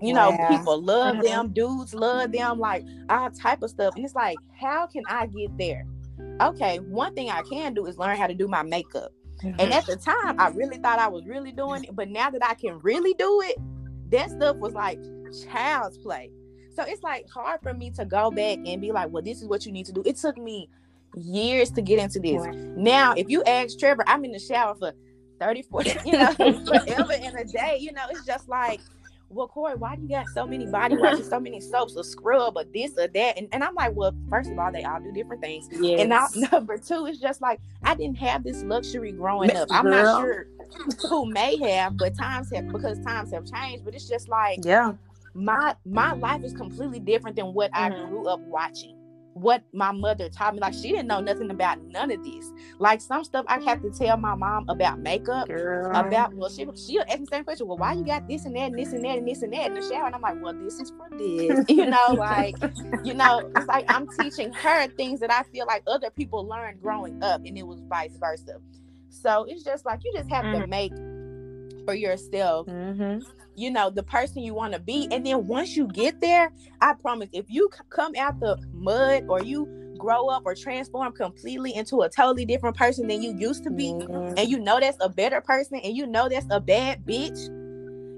you 0.00 0.12
know, 0.12 0.30
yeah. 0.30 0.48
people 0.48 0.82
love 0.82 1.16
mm-hmm. 1.16 1.24
them, 1.24 1.52
dudes 1.52 1.94
love 1.94 2.32
them, 2.32 2.58
like 2.58 2.84
all 3.08 3.30
type 3.30 3.62
of 3.62 3.70
stuff. 3.70 3.94
And 3.96 4.04
it's 4.04 4.14
like, 4.14 4.38
how 4.58 4.86
can 4.86 5.02
I 5.08 5.26
get 5.26 5.56
there? 5.58 5.86
Okay, 6.40 6.78
one 6.78 7.14
thing 7.14 7.30
I 7.30 7.42
can 7.42 7.74
do 7.74 7.86
is 7.86 7.98
learn 7.98 8.16
how 8.16 8.26
to 8.26 8.34
do 8.34 8.48
my 8.48 8.62
makeup. 8.62 9.12
Mm-hmm. 9.42 9.60
And 9.60 9.72
at 9.72 9.86
the 9.86 9.96
time, 9.96 10.38
I 10.38 10.48
really 10.48 10.78
thought 10.78 10.98
I 10.98 11.08
was 11.08 11.24
really 11.26 11.52
doing 11.52 11.84
it, 11.84 11.94
but 11.94 12.08
now 12.08 12.30
that 12.30 12.44
I 12.44 12.54
can 12.54 12.78
really 12.80 13.14
do 13.14 13.42
it, 13.44 13.56
that 14.10 14.30
stuff 14.30 14.56
was 14.56 14.74
like 14.74 14.98
child's 15.44 15.98
play. 15.98 16.30
So 16.74 16.84
it's 16.86 17.02
like 17.02 17.28
hard 17.28 17.60
for 17.62 17.74
me 17.74 17.90
to 17.92 18.04
go 18.04 18.30
back 18.30 18.58
and 18.64 18.80
be 18.80 18.92
like, 18.92 19.10
well, 19.10 19.22
this 19.22 19.42
is 19.42 19.48
what 19.48 19.66
you 19.66 19.72
need 19.72 19.86
to 19.86 19.92
do. 19.92 20.02
It 20.04 20.16
took 20.16 20.36
me 20.38 20.68
years 21.16 21.70
to 21.72 21.82
get 21.82 21.98
into 21.98 22.20
this. 22.20 22.44
Now, 22.76 23.14
if 23.16 23.28
you 23.28 23.42
ask 23.44 23.78
Trevor, 23.78 24.04
I'm 24.06 24.24
in 24.24 24.32
the 24.32 24.38
shower 24.38 24.74
for 24.74 24.92
30, 25.40 25.62
40, 25.62 25.90
you 26.04 26.12
know, 26.12 26.32
forever 26.34 27.12
in 27.12 27.36
a 27.36 27.44
day. 27.44 27.78
You 27.80 27.92
know, 27.92 28.04
it's 28.10 28.24
just 28.24 28.48
like 28.48 28.80
well, 29.30 29.46
Corey, 29.46 29.76
why 29.76 29.94
do 29.94 30.02
you 30.02 30.08
got 30.08 30.26
so 30.28 30.44
many 30.44 30.66
body 30.66 30.96
washes, 30.96 31.28
so 31.28 31.38
many 31.38 31.60
soaps, 31.60 31.94
a 31.94 32.02
scrub, 32.02 32.56
or 32.56 32.64
this 32.64 32.92
or 32.98 33.06
that? 33.06 33.38
And, 33.38 33.48
and 33.52 33.62
I'm 33.62 33.74
like, 33.74 33.94
well, 33.94 34.12
first 34.28 34.50
of 34.50 34.58
all, 34.58 34.72
they 34.72 34.82
all 34.82 35.00
do 35.00 35.12
different 35.12 35.40
things. 35.40 35.68
Yes. 35.70 36.00
And 36.00 36.08
now, 36.08 36.26
number 36.52 36.76
two, 36.76 37.06
it's 37.06 37.20
just 37.20 37.40
like 37.40 37.60
I 37.84 37.94
didn't 37.94 38.18
have 38.18 38.42
this 38.42 38.62
luxury 38.64 39.12
growing 39.12 39.56
up. 39.56 39.68
I'm 39.70 39.84
Girl. 39.84 39.92
not 39.92 40.22
sure 40.22 40.46
who 41.08 41.30
may 41.30 41.56
have, 41.58 41.96
but 41.96 42.16
times 42.18 42.50
have 42.52 42.68
because 42.68 42.98
times 43.04 43.32
have 43.32 43.46
changed. 43.50 43.84
But 43.84 43.94
it's 43.94 44.08
just 44.08 44.28
like, 44.28 44.58
yeah, 44.64 44.94
my 45.34 45.74
my 45.84 46.12
life 46.12 46.42
is 46.44 46.52
completely 46.52 47.00
different 47.00 47.36
than 47.36 47.54
what 47.54 47.72
mm-hmm. 47.72 47.94
I 47.94 48.06
grew 48.06 48.28
up 48.28 48.40
watching 48.40 48.96
what 49.34 49.62
my 49.72 49.92
mother 49.92 50.28
taught 50.28 50.54
me. 50.54 50.60
Like 50.60 50.74
she 50.74 50.90
didn't 50.90 51.06
know 51.06 51.20
nothing 51.20 51.50
about 51.50 51.82
none 51.84 52.10
of 52.10 52.22
this. 52.24 52.52
Like 52.78 53.00
some 53.00 53.24
stuff 53.24 53.44
I 53.48 53.60
have 53.60 53.82
to 53.82 53.90
tell 53.90 54.16
my 54.16 54.34
mom 54.34 54.68
about 54.68 54.98
makeup. 54.98 55.48
Girl. 55.48 55.94
About 55.94 56.34
well, 56.34 56.50
she 56.50 56.66
she'll 56.76 57.04
ask 57.08 57.20
the 57.20 57.26
same 57.30 57.44
question. 57.44 57.66
Well, 57.66 57.78
why 57.78 57.94
you 57.94 58.04
got 58.04 58.28
this 58.28 58.44
and 58.44 58.54
that 58.56 58.70
and 58.70 58.78
this 58.78 58.92
and 58.92 59.04
that 59.04 59.18
and 59.18 59.26
this 59.26 59.42
and 59.42 59.52
that 59.52 59.66
in 59.66 59.74
the 59.74 59.82
shower? 59.82 60.06
And 60.06 60.14
I'm 60.14 60.20
like, 60.20 60.42
well, 60.42 60.54
this 60.54 60.80
is 60.80 60.90
for 60.90 61.08
this. 61.16 61.64
you 61.68 61.86
know, 61.86 62.14
like 62.14 62.56
you 63.04 63.14
know, 63.14 63.50
it's 63.56 63.66
like 63.66 63.84
I'm 63.88 64.08
teaching 64.18 64.52
her 64.52 64.88
things 64.88 65.20
that 65.20 65.30
I 65.30 65.42
feel 65.44 65.66
like 65.66 65.82
other 65.86 66.10
people 66.10 66.46
learned 66.46 66.82
growing 66.82 67.22
up, 67.22 67.42
and 67.44 67.56
it 67.56 67.66
was 67.66 67.80
vice 67.88 68.16
versa. 68.18 68.60
So 69.08 69.44
it's 69.48 69.64
just 69.64 69.84
like 69.84 70.00
you 70.04 70.12
just 70.14 70.30
have 70.30 70.44
mm. 70.44 70.60
to 70.60 70.66
make 70.66 70.92
for 71.84 71.94
yourself. 71.94 72.66
Mm-hmm. 72.66 73.28
You 73.56 73.70
know 73.70 73.90
the 73.90 74.02
person 74.02 74.42
you 74.42 74.54
want 74.54 74.72
to 74.72 74.78
be. 74.78 75.08
And 75.10 75.26
then 75.26 75.46
once 75.46 75.76
you 75.76 75.86
get 75.88 76.20
there 76.20 76.52
i 76.80 76.94
promise 76.94 77.28
if 77.32 77.46
you 77.48 77.68
come 77.88 78.14
out 78.16 78.40
the 78.40 78.58
mud 78.72 79.24
or 79.28 79.42
you 79.42 79.68
grow 79.98 80.28
up 80.28 80.42
or 80.46 80.54
transform 80.54 81.12
completely 81.12 81.74
into 81.74 82.02
a 82.02 82.08
totally 82.08 82.44
different 82.44 82.76
person 82.76 83.06
than 83.06 83.22
you 83.22 83.36
used 83.36 83.62
to 83.62 83.70
be 83.70 83.92
mm-hmm. 83.92 84.34
and 84.38 84.48
you 84.48 84.58
know 84.58 84.80
that's 84.80 84.96
a 85.00 85.08
better 85.08 85.40
person 85.40 85.78
and 85.78 85.94
you 85.94 86.06
know 86.06 86.28
that's 86.28 86.46
a 86.50 86.60
bad 86.60 87.04
bitch 87.04 87.48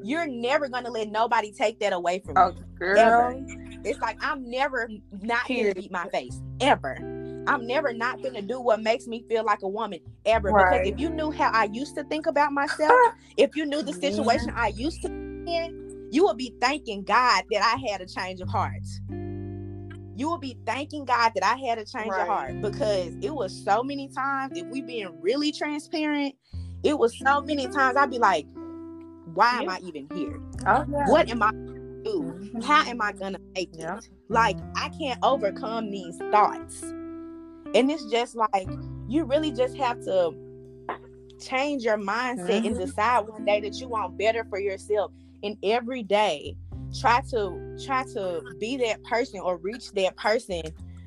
you're 0.05 0.27
never 0.27 0.69
gonna 0.69 0.91
let 0.91 1.09
nobody 1.11 1.51
take 1.53 1.79
that 1.81 1.93
away 1.93 2.21
from 2.21 2.37
oh, 2.37 2.51
you. 2.51 2.65
Girl. 2.79 2.99
ever 2.99 3.45
it's 3.85 4.01
like 4.01 4.17
i'm 4.21 4.49
never 4.49 4.89
not 5.23 5.45
here 5.47 5.75
to 5.75 5.81
beat 5.81 5.91
my 5.91 6.09
face. 6.09 6.41
Ever 6.61 6.99
I'm 7.47 7.67
never 7.67 7.93
not 7.93 8.23
gonna 8.23 8.43
do 8.43 8.61
what 8.61 8.83
makes 8.83 9.07
me 9.07 9.25
feel 9.29 9.45
like 9.45 9.63
a 9.63 9.69
woman 9.69 10.01
ever. 10.25 10.51
Right. 10.51 10.85
Because 10.85 10.93
if 10.93 11.01
you 11.01 11.11
knew 11.11 11.31
how 11.31 11.51
I 11.51 11.65
used 11.73 11.97
to 11.97 12.05
think 12.05 12.27
about 12.27 12.53
myself, 12.53 13.15
if 13.37 13.57
you 13.57 13.67
knew 13.67 13.83
the 13.83 13.93
situation 13.93 14.49
yeah. 14.49 14.63
I 14.63 14.69
used 14.69 15.03
to 15.03 15.09
in, 15.09 16.09
you 16.11 16.25
will 16.25 16.35
be 16.35 16.55
thanking 16.61 17.03
God 17.03 17.45
that 17.51 17.63
I 17.63 17.91
had 17.91 18.01
a 18.01 18.07
change 18.07 18.41
of 18.41 18.49
heart. 18.49 18.87
You 20.15 20.29
will 20.29 20.39
be 20.39 20.59
thanking 20.67 21.05
God 21.05 21.33
that 21.35 21.45
I 21.45 21.57
had 21.57 21.79
a 21.79 21.85
change 21.85 22.11
right. 22.11 22.21
of 22.21 22.29
heart 22.29 22.61
because 22.61 23.15
it 23.23 23.35
was 23.35 23.65
so 23.65 23.83
many 23.83 24.09
times, 24.09 24.59
if 24.59 24.67
we 24.67 24.83
being 24.83 25.11
really 25.21 25.53
transparent, 25.53 26.35
it 26.83 26.99
was 26.99 27.19
so 27.19 27.41
many 27.41 27.67
times 27.67 27.97
I'd 27.97 28.11
be 28.11 28.19
like, 28.19 28.47
why 29.35 29.63
am 29.63 29.71
I 29.71 29.79
even 29.83 30.07
here? 30.15 30.39
Oh, 30.67 30.85
yeah. 30.91 31.09
What 31.09 31.31
am 31.31 31.43
I 31.43 31.51
do? 31.51 32.35
Mm-hmm. 32.37 32.61
How 32.61 32.85
am 32.85 33.01
I 33.01 33.13
gonna 33.13 33.39
make 33.55 33.71
yeah. 33.73 33.99
it? 33.99 34.09
Like 34.29 34.59
I 34.77 34.91
can't 34.91 35.19
overcome 35.23 35.91
these 35.91 36.19
thoughts. 36.31 36.85
And 37.75 37.91
it's 37.91 38.05
just 38.07 38.37
like 38.37 38.69
you 39.09 39.25
really 39.25 39.53
just 39.53 39.77
have 39.77 40.01
to 40.05 40.35
change 41.41 41.83
your 41.83 41.99
mindset 41.99 42.49
mm-hmm. 42.49 42.67
and 42.67 42.79
decide 42.79 43.21
one 43.21 43.45
day 43.45 43.61
that 43.61 43.75
you 43.81 43.89
want 43.89 44.17
better 44.19 44.45
for 44.49 44.59
yourself 44.59 45.11
and 45.43 45.57
every 45.63 46.03
day 46.03 46.57
try 46.99 47.21
to 47.31 47.77
try 47.85 48.05
to 48.05 48.43
be 48.61 48.77
that 48.77 49.03
person 49.05 49.41
or 49.41 49.57
reach 49.57 49.91
that 49.93 50.17
person 50.17 50.63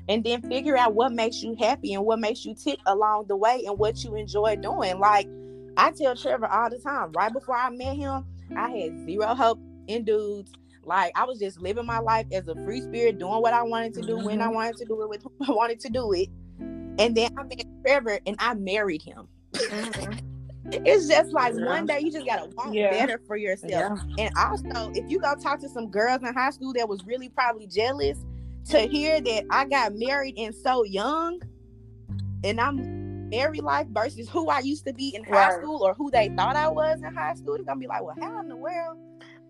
and 0.08 0.22
then 0.24 0.42
figure 0.42 0.76
out 0.76 0.94
what 0.94 1.12
makes 1.12 1.42
you 1.42 1.56
happy 1.58 1.94
and 1.94 2.04
what 2.04 2.18
makes 2.18 2.44
you 2.44 2.54
tick 2.54 2.78
along 2.86 3.26
the 3.28 3.36
way 3.36 3.62
and 3.66 3.78
what 3.78 4.02
you 4.04 4.14
enjoy 4.16 4.56
doing 4.56 4.98
like 4.98 5.28
i 5.76 5.90
tell 5.90 6.14
trevor 6.14 6.46
all 6.46 6.68
the 6.68 6.78
time 6.78 7.10
right 7.12 7.32
before 7.32 7.56
i 7.56 7.70
met 7.70 7.96
him 7.96 8.24
i 8.56 8.68
had 8.70 9.06
zero 9.06 9.34
hope 9.34 9.58
in 9.86 10.04
dudes 10.04 10.52
like 10.84 11.12
i 11.14 11.24
was 11.24 11.38
just 11.38 11.60
living 11.60 11.86
my 11.86 11.98
life 11.98 12.26
as 12.32 12.46
a 12.48 12.54
free 12.56 12.80
spirit 12.80 13.18
doing 13.18 13.40
what 13.40 13.54
i 13.54 13.62
wanted 13.62 13.94
to 13.94 14.02
do 14.02 14.16
when 14.16 14.40
i 14.40 14.46
mm-hmm. 14.46 14.54
wanted 14.54 14.76
to 14.76 14.84
do 14.84 15.00
it 15.02 15.08
with 15.08 15.22
who 15.22 15.32
i 15.48 15.50
wanted 15.50 15.80
to 15.80 15.88
do 15.88 16.12
it 16.12 16.28
and 16.98 17.16
then 17.16 17.30
i 17.38 17.42
met 17.42 17.64
trevor 17.84 18.18
and 18.26 18.36
i 18.38 18.54
married 18.54 19.02
him 19.02 19.28
mm-hmm 19.52 20.12
it's 20.72 21.08
just 21.08 21.32
like 21.32 21.54
yeah. 21.54 21.64
one 21.64 21.86
day 21.86 22.00
you 22.00 22.10
just 22.10 22.26
gotta 22.26 22.46
want 22.56 22.74
yeah. 22.74 22.90
better 22.90 23.20
for 23.26 23.36
yourself. 23.36 24.00
Yeah. 24.16 24.26
And 24.26 24.34
also, 24.36 24.90
if 24.94 25.08
you 25.10 25.20
go 25.20 25.34
talk 25.34 25.60
to 25.60 25.68
some 25.68 25.90
girls 25.90 26.22
in 26.22 26.34
high 26.34 26.50
school 26.50 26.72
that 26.72 26.88
was 26.88 27.04
really 27.06 27.28
probably 27.28 27.66
jealous 27.66 28.18
to 28.70 28.80
hear 28.80 29.20
that 29.20 29.44
I 29.50 29.64
got 29.66 29.94
married 29.94 30.36
and 30.36 30.54
so 30.54 30.84
young, 30.84 31.40
and 32.42 32.60
I'm 32.60 33.28
married 33.28 33.62
life 33.62 33.86
versus 33.90 34.28
who 34.28 34.48
I 34.48 34.60
used 34.60 34.84
to 34.86 34.92
be 34.92 35.14
in 35.14 35.22
high 35.22 35.50
right. 35.50 35.62
school 35.62 35.84
or 35.84 35.94
who 35.94 36.10
they 36.10 36.30
thought 36.36 36.56
I 36.56 36.68
was 36.68 37.00
in 37.00 37.14
high 37.14 37.34
school, 37.34 37.56
they're 37.56 37.64
gonna 37.64 37.80
be 37.80 37.86
like, 37.86 38.02
well, 38.02 38.16
how 38.20 38.40
in 38.40 38.48
the 38.48 38.56
world? 38.56 38.98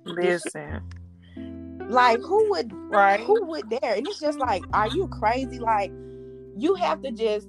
Listen. 0.04 0.82
Like 1.88 2.20
who 2.20 2.50
would 2.50 2.72
right 2.72 3.20
who 3.20 3.44
would 3.46 3.70
dare? 3.70 3.94
And 3.94 4.06
it's 4.06 4.20
just 4.20 4.38
like, 4.38 4.62
are 4.72 4.88
you 4.88 5.08
crazy? 5.08 5.60
Like 5.60 5.92
you 6.56 6.74
have 6.74 7.02
to 7.02 7.10
just 7.10 7.48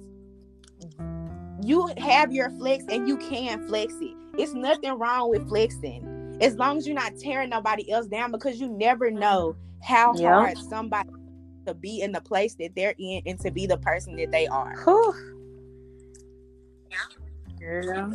you 1.62 1.90
have 1.98 2.32
your 2.32 2.50
flex 2.50 2.84
and 2.88 3.08
you 3.08 3.16
can 3.16 3.66
flex 3.66 3.94
it. 4.00 4.14
It's 4.38 4.54
nothing 4.54 4.92
wrong 4.98 5.30
with 5.30 5.48
flexing 5.48 6.38
as 6.40 6.54
long 6.54 6.78
as 6.78 6.86
you're 6.86 6.94
not 6.94 7.18
tearing 7.18 7.50
nobody 7.50 7.90
else 7.90 8.06
down 8.06 8.30
because 8.30 8.60
you 8.60 8.68
never 8.68 9.10
know 9.10 9.56
how 9.82 10.14
yep. 10.14 10.32
hard 10.32 10.58
somebody 10.58 11.10
to 11.66 11.74
be 11.74 12.00
in 12.00 12.12
the 12.12 12.20
place 12.20 12.54
that 12.56 12.70
they're 12.76 12.94
in 12.98 13.22
and 13.26 13.38
to 13.40 13.50
be 13.50 13.66
the 13.66 13.78
person 13.78 14.16
that 14.16 14.30
they 14.30 14.46
are. 14.46 14.76
Whew. 14.84 15.14
Girl. 17.58 18.14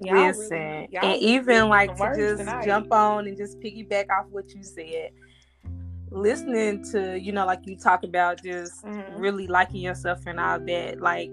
Y'all 0.00 0.26
Listen, 0.26 0.58
really, 0.58 0.88
and 0.92 1.22
even 1.22 1.68
like 1.68 1.96
to 1.96 2.12
just 2.14 2.44
jump 2.66 2.92
on 2.92 3.26
and 3.26 3.36
just 3.36 3.58
piggyback 3.60 4.06
off 4.10 4.26
what 4.30 4.54
you 4.54 4.62
said. 4.62 5.10
Listening 6.10 6.82
to 6.92 7.18
you 7.18 7.32
know 7.32 7.44
like 7.46 7.66
you 7.66 7.76
talk 7.76 8.04
about 8.04 8.42
just 8.42 8.84
Mhm. 8.84 9.20
really 9.20 9.46
liking 9.46 9.80
yourself 9.80 10.20
and 10.26 10.38
all 10.38 10.58
that 10.60 11.00
like 11.00 11.30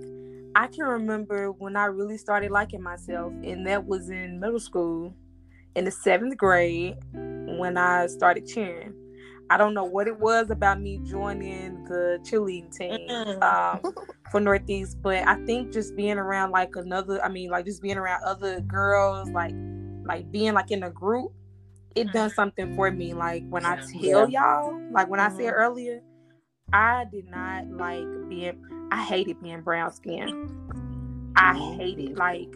i 0.56 0.68
can 0.68 0.86
remember 0.86 1.52
when 1.52 1.76
i 1.76 1.86
really 1.86 2.18
started 2.18 2.52
liking 2.52 2.82
myself 2.82 3.32
and 3.44 3.66
that 3.68 3.86
was 3.86 4.10
in 4.10 4.40
middle 4.40 4.60
school 4.60 5.14
in 5.76 5.86
the 5.86 5.92
seventh 5.92 6.38
grade 6.38 6.96
when 7.14 7.78
i 7.78 8.08
started 8.08 8.46
cheering 8.48 8.94
i 9.50 9.58
don't 9.58 9.74
know 9.74 9.84
what 9.84 10.08
it 10.08 10.20
was 10.20 10.50
about 10.50 10.82
me 10.82 10.98
joining 11.04 11.84
the 11.86 12.20
cheerleading 12.24 12.76
team 12.76 12.98
Mm-mm. 13.10 13.44
um, 13.44 13.94
for 14.32 14.40
northeast 14.40 14.98
but 15.02 15.28
i 15.28 15.36
think 15.46 15.72
just 15.72 15.96
being 15.96 16.18
around 16.18 16.52
like 16.52 16.76
another 16.76 17.24
i 17.24 17.30
mean 17.30 17.50
like 17.52 17.66
just 17.66 17.82
being 17.82 17.98
around 17.98 18.24
other 18.24 18.60
girls 18.62 19.30
like 19.30 19.54
like 20.06 20.30
being 20.32 20.54
like 20.54 20.72
in 20.72 20.84
a 20.84 20.90
group 20.90 21.32
it 21.96 22.12
does 22.12 22.34
something 22.36 22.76
for 22.76 22.92
me. 22.92 23.14
Like 23.14 23.44
when 23.50 23.66
I 23.66 23.76
tell 23.76 24.30
y'all, 24.30 24.80
like 24.92 25.10
when 25.10 25.20
I 25.20 25.30
said 25.30 25.54
Mhm. 25.54 25.54
earlier, 25.54 26.02
I 26.72 27.06
did 27.12 27.28
not 27.28 27.70
like 27.70 28.06
being. 28.30 28.60
I 28.92 29.04
hated 29.04 29.42
being 29.42 29.62
brown 29.62 29.92
skin. 29.92 30.50
I 31.36 31.58
hated 31.78 32.16
like 32.18 32.48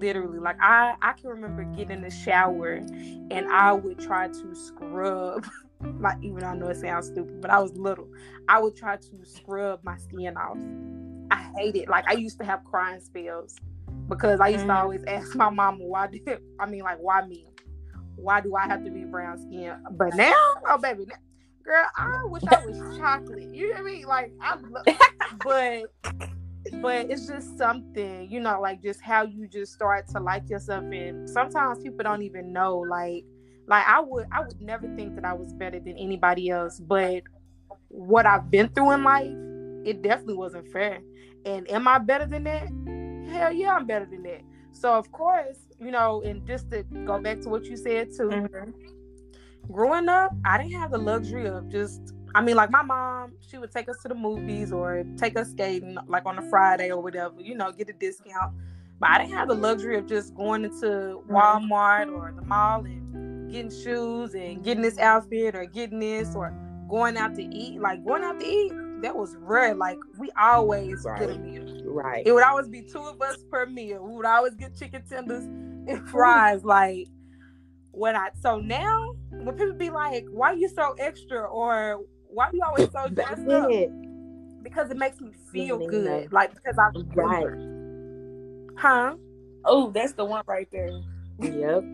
literally 0.00 0.40
like 0.40 0.56
I 0.60 0.96
I 1.02 1.12
can 1.12 1.30
remember 1.30 1.62
getting 1.76 1.98
in 1.98 2.02
the 2.02 2.10
shower 2.10 2.74
and 3.30 3.46
I 3.48 3.72
would 3.72 3.98
try 4.00 4.28
to 4.28 4.54
scrub. 4.54 5.46
Like 6.00 6.16
even 6.22 6.38
though 6.38 6.46
I 6.46 6.56
know 6.56 6.68
it 6.68 6.78
sounds 6.78 7.08
stupid, 7.08 7.42
but 7.42 7.50
I 7.50 7.60
was 7.60 7.76
little. 7.76 8.08
I 8.48 8.58
would 8.60 8.74
try 8.74 8.96
to 8.96 9.24
scrub 9.24 9.80
my 9.84 9.98
skin 9.98 10.34
off. 10.36 10.56
I 11.30 11.46
hate 11.58 11.76
it. 11.76 11.88
Like 11.90 12.08
I 12.08 12.14
used 12.14 12.38
to 12.38 12.44
have 12.44 12.64
crying 12.64 13.00
spells 13.00 13.54
because 14.08 14.40
I 14.40 14.48
used 14.48 14.64
to 14.66 14.72
Mhm. 14.72 14.80
always 14.80 15.04
ask 15.06 15.34
my 15.36 15.50
mama 15.50 15.84
why 15.84 16.06
did 16.06 16.22
I 16.58 16.66
mean 16.66 16.82
like 16.84 16.98
why 16.98 17.26
me? 17.26 17.46
Why 18.16 18.40
do 18.40 18.54
I 18.56 18.66
have 18.66 18.84
to 18.84 18.90
be 18.90 19.04
brown 19.04 19.38
skin? 19.38 19.74
But 19.92 20.14
now, 20.14 20.32
oh 20.68 20.78
baby, 20.80 21.06
now- 21.06 21.16
girl, 21.64 21.86
I 21.96 22.24
wish 22.24 22.42
I 22.50 22.64
was 22.64 22.98
chocolate. 22.98 23.54
You 23.54 23.68
know 23.68 23.82
what 23.82 23.90
I 23.90 23.92
mean? 23.94 24.06
Like 24.06 24.32
I, 24.40 24.56
but 25.44 25.84
but 26.80 27.10
it's 27.10 27.26
just 27.26 27.58
something, 27.58 28.30
you 28.30 28.40
know, 28.40 28.60
like 28.60 28.82
just 28.82 29.00
how 29.00 29.22
you 29.22 29.46
just 29.48 29.72
start 29.72 30.08
to 30.08 30.20
like 30.20 30.48
yourself, 30.48 30.84
and 30.84 31.28
sometimes 31.28 31.82
people 31.82 32.02
don't 32.02 32.22
even 32.22 32.52
know, 32.52 32.78
like, 32.78 33.24
like 33.66 33.86
I 33.86 34.00
would, 34.00 34.26
I 34.32 34.40
would 34.40 34.60
never 34.60 34.86
think 34.96 35.14
that 35.16 35.24
I 35.24 35.32
was 35.34 35.52
better 35.54 35.78
than 35.78 35.96
anybody 35.98 36.50
else, 36.50 36.80
but 36.80 37.22
what 37.88 38.26
I've 38.26 38.50
been 38.50 38.68
through 38.68 38.92
in 38.92 39.04
life, 39.04 39.32
it 39.86 40.02
definitely 40.02 40.34
wasn't 40.34 40.68
fair. 40.68 41.00
And 41.44 41.70
am 41.70 41.86
I 41.86 41.98
better 41.98 42.26
than 42.26 42.44
that? 42.44 42.68
Hell 43.30 43.52
yeah, 43.52 43.74
I'm 43.74 43.86
better 43.86 44.06
than 44.06 44.22
that. 44.24 44.40
So 44.72 44.92
of 44.92 45.10
course, 45.12 45.58
you 45.84 45.90
know, 45.90 46.22
and 46.22 46.46
just 46.46 46.70
to 46.70 46.82
go 47.04 47.20
back 47.20 47.40
to 47.42 47.48
what 47.48 47.64
you 47.66 47.76
said 47.76 48.08
too, 48.16 48.28
Mhm. 48.28 48.72
growing 49.70 50.08
up, 50.08 50.32
I 50.44 50.58
didn't 50.58 50.72
have 50.80 50.90
the 50.90 50.98
luxury 50.98 51.46
of 51.46 51.68
just 51.68 52.14
I 52.36 52.40
mean, 52.40 52.56
like 52.56 52.70
my 52.70 52.82
mom, 52.82 53.34
she 53.38 53.58
would 53.58 53.70
take 53.70 53.88
us 53.88 54.02
to 54.02 54.08
the 54.08 54.14
movies 54.14 54.72
or 54.72 55.04
take 55.16 55.38
us 55.38 55.50
skating 55.50 55.96
like 56.08 56.26
on 56.26 56.36
a 56.36 56.42
Friday 56.50 56.90
or 56.90 57.00
whatever, 57.00 57.40
you 57.40 57.54
know, 57.54 57.70
get 57.70 57.88
a 57.88 57.92
discount. 57.92 58.52
But 58.98 59.10
I 59.10 59.18
didn't 59.18 59.34
have 59.34 59.48
the 59.48 59.54
luxury 59.54 59.96
of 59.96 60.06
just 60.06 60.34
going 60.34 60.64
into 60.64 61.22
Walmart 61.30 62.12
or 62.12 62.32
the 62.34 62.42
mall 62.42 62.84
and 62.84 63.50
getting 63.52 63.70
shoes 63.70 64.34
and 64.34 64.64
getting 64.64 64.82
this 64.82 64.98
outfit 64.98 65.54
or 65.54 65.64
getting 65.64 66.00
this 66.00 66.34
or 66.34 66.52
going 66.88 67.16
out 67.16 67.36
to 67.36 67.42
eat. 67.42 67.80
Like 67.80 68.04
going 68.04 68.24
out 68.24 68.40
to 68.40 68.46
eat, 68.46 68.72
that 69.02 69.14
was 69.14 69.36
rare. 69.36 69.74
Like 69.74 69.98
we 70.18 70.32
always 70.36 71.04
get 71.04 71.30
a 71.30 71.38
meal. 71.38 71.82
Right. 71.84 72.26
It 72.26 72.32
would 72.32 72.42
always 72.42 72.66
be 72.66 72.82
two 72.82 73.02
of 73.02 73.22
us 73.22 73.44
per 73.48 73.66
meal. 73.66 74.04
We 74.04 74.16
would 74.16 74.26
always 74.26 74.54
get 74.54 74.76
chicken 74.76 75.04
tenders 75.08 75.44
and 75.88 76.08
fries. 76.08 76.64
Like 76.64 77.08
when 77.92 78.16
I 78.16 78.30
so 78.40 78.58
now 78.58 79.14
when 79.30 79.56
people 79.56 79.74
be 79.74 79.90
like, 79.90 80.26
"Why 80.30 80.52
you 80.52 80.68
so 80.68 80.94
extra?" 80.98 81.42
or 81.42 82.00
"Why 82.28 82.48
you 82.52 82.62
always 82.66 82.90
so 82.92 83.08
That's 83.10 83.14
dressed 83.42 83.48
up?" 83.48 83.70
it. 83.70 83.90
Because 84.62 84.90
it 84.90 84.96
makes 84.96 85.20
me 85.20 85.30
feel 85.52 85.80
Yeah, 85.82 85.88
good. 85.88 86.22
yeah. 86.22 86.28
Like 86.30 86.54
because 86.54 86.78
I 86.78 86.86
am 86.94 87.08
Right. 87.14 88.78
huh? 88.78 89.16
Oh, 89.66 89.90
that's 89.90 90.12
the 90.14 90.24
one 90.24 90.42
right 90.46 90.68
there. 90.72 90.90
Yep. 91.40 91.84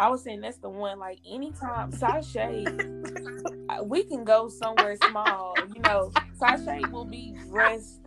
I 0.00 0.08
was 0.08 0.22
saying 0.22 0.40
that's 0.42 0.58
the 0.58 0.68
one. 0.70 0.98
Like 1.00 1.18
anytime 1.28 1.90
Sashay, 1.92 2.64
uh, 3.68 3.82
we 3.82 4.04
can 4.04 4.22
go 4.24 4.48
somewhere 4.48 4.96
small. 5.08 5.56
You 5.74 5.82
know, 5.82 6.12
Sashay 6.38 6.84
will 6.92 7.04
be 7.04 7.34
dressed 7.48 8.00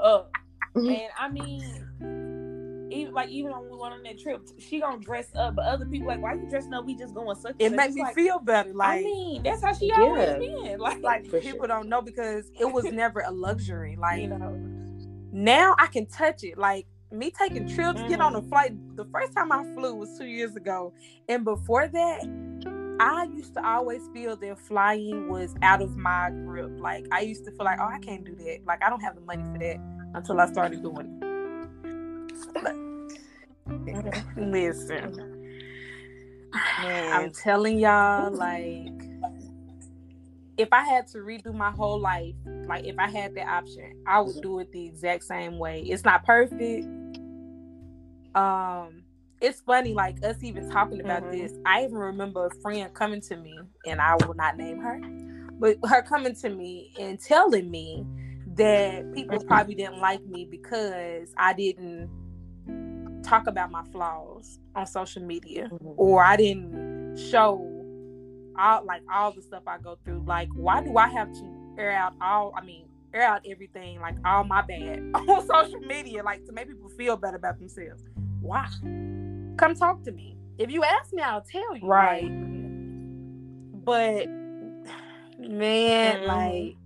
up, 0.00 0.32
and 0.74 1.02
I 1.18 1.28
mean, 1.30 1.62
even 2.90 3.12
like 3.14 3.28
even 3.30 3.52
when 3.52 3.62
we 3.70 3.78
went 3.78 3.94
on 3.94 4.02
that 4.04 4.18
trip, 4.18 4.42
she 4.58 4.80
gonna 4.80 5.00
dress 5.00 5.28
up. 5.34 5.56
But 5.56 5.66
other 5.66 5.86
people 5.86 6.08
like, 6.08 6.22
why 6.22 6.34
you 6.34 6.48
dressing 6.48 6.72
up? 6.74 6.84
We 6.86 6.96
just 6.96 7.14
going 7.14 7.34
such. 7.36 7.56
It 7.58 7.70
such. 7.70 7.76
makes 7.76 7.94
me 7.94 8.02
like, 8.02 8.14
feel 8.14 8.38
better. 8.38 8.72
Like 8.74 9.00
I 9.00 9.02
mean, 9.04 9.42
that's 9.42 9.62
how 9.62 9.72
she 9.74 9.88
Yeah. 9.88 10.02
always 10.02 10.28
been. 10.64 10.78
Like, 10.78 11.02
like 11.02 11.22
people 11.24 11.42
sure. 11.42 11.66
don't 11.66 11.88
know 11.88 12.02
because 12.02 12.50
it 12.58 12.64
was 12.72 12.84
never 12.92 13.20
a 13.20 13.30
luxury. 13.30 13.96
Like 14.00 14.22
you 14.22 14.28
know, 14.28 14.60
now 15.32 15.74
I 15.78 15.86
can 15.88 16.06
touch 16.06 16.44
it. 16.44 16.58
Like 16.58 16.86
me 17.10 17.30
taking 17.30 17.68
trips, 17.68 18.00
get 18.08 18.20
on 18.20 18.34
a 18.36 18.42
Mhm. 18.42 18.48
flight. 18.48 18.96
The 18.96 19.04
first 19.06 19.32
time 19.34 19.52
I 19.52 19.64
flew 19.74 19.94
was 19.94 20.16
two 20.18 20.26
years 20.26 20.54
ago, 20.56 20.92
and 21.28 21.44
before 21.44 21.88
that, 21.88 22.20
I 22.98 23.24
used 23.34 23.54
to 23.54 23.66
always 23.66 24.02
feel 24.14 24.36
that 24.36 24.58
flying 24.58 25.28
was 25.28 25.54
out 25.62 25.82
of 25.82 25.96
my 25.96 26.30
grip. 26.30 26.70
Like 26.78 27.06
I 27.12 27.20
used 27.20 27.44
to 27.44 27.50
feel 27.52 27.64
like, 27.64 27.78
oh, 27.80 27.86
I 27.86 27.98
can't 27.98 28.24
do 28.24 28.34
that. 28.36 28.60
Like 28.66 28.82
I 28.84 28.90
don't 28.90 29.00
have 29.02 29.14
the 29.14 29.20
money 29.22 29.42
for 29.52 29.58
that 29.58 29.76
until 30.14 30.40
I 30.40 30.46
started 30.46 30.82
doing 30.82 31.18
it. 31.20 31.25
Listen, 34.36 35.42
I'm 36.42 37.32
telling 37.32 37.78
y'all, 37.78 38.30
like, 38.32 38.92
if 40.58 40.68
I 40.72 40.82
had 40.84 41.06
to 41.08 41.18
redo 41.18 41.54
my 41.54 41.70
whole 41.70 42.00
life, 42.00 42.34
like 42.66 42.84
if 42.84 42.98
I 42.98 43.08
had 43.08 43.34
the 43.34 43.42
option, 43.42 43.92
I 44.06 44.20
would 44.20 44.40
do 44.42 44.58
it 44.60 44.72
the 44.72 44.86
exact 44.86 45.24
same 45.24 45.58
way. 45.58 45.82
It's 45.82 46.04
not 46.04 46.24
perfect. 46.24 46.86
Um, 48.34 49.02
it's 49.40 49.60
funny, 49.60 49.92
like 49.92 50.24
us 50.24 50.42
even 50.42 50.68
talking 50.70 51.00
about 51.00 51.22
Mhm. 51.24 51.30
this. 51.30 51.52
I 51.64 51.84
even 51.84 51.96
remember 51.96 52.46
a 52.46 52.50
friend 52.62 52.92
coming 52.94 53.20
to 53.22 53.36
me, 53.36 53.58
and 53.86 54.00
I 54.00 54.14
will 54.16 54.34
not 54.34 54.56
name 54.56 54.78
her, 54.78 55.00
but 55.58 55.76
her 55.84 56.02
coming 56.02 56.34
to 56.36 56.48
me 56.48 56.92
and 56.98 57.20
telling 57.20 57.70
me 57.70 58.04
that 58.56 59.12
people 59.14 59.38
Mhm. 59.38 59.46
probably 59.46 59.74
didn't 59.74 60.00
like 60.00 60.24
me 60.26 60.46
because 60.50 61.34
I 61.36 61.52
didn't 61.52 62.10
talk 63.26 63.46
about 63.46 63.70
my 63.70 63.82
flaws 63.92 64.58
on 64.74 64.86
social 64.86 65.22
media 65.22 65.68
Mhm. 65.72 65.94
or 65.96 66.22
I 66.22 66.36
didn't 66.36 67.16
show 67.16 67.72
all 68.58 68.84
like 68.84 69.02
all 69.12 69.32
the 69.32 69.42
stuff 69.42 69.62
I 69.66 69.78
go 69.78 69.96
through. 70.04 70.22
Like, 70.26 70.48
why 70.54 70.82
do 70.82 70.96
I 70.96 71.08
have 71.08 71.32
to 71.32 71.74
air 71.78 71.92
out 71.92 72.14
all? 72.20 72.52
I 72.56 72.64
mean, 72.64 72.86
air 73.12 73.22
out 73.22 73.40
everything, 73.48 74.00
like 74.00 74.16
all 74.24 74.44
my 74.44 74.62
bad 74.62 75.00
on 75.14 75.46
social 75.46 75.80
media, 75.80 76.22
like 76.22 76.44
to 76.46 76.52
make 76.52 76.68
people 76.68 76.88
feel 76.90 77.16
better 77.16 77.36
about 77.36 77.58
themselves. 77.58 78.02
Why? 78.40 78.66
Come 79.56 79.74
talk 79.74 80.02
to 80.04 80.12
me. 80.12 80.36
If 80.58 80.70
you 80.70 80.84
ask 80.84 81.12
me, 81.12 81.22
I'll 81.22 81.42
tell 81.42 81.76
you. 81.76 81.86
Right. 81.86 82.22
like, 82.24 83.84
but 83.84 84.28
man, 85.38 86.20
Mhm. 86.22 86.26
like 86.26 86.76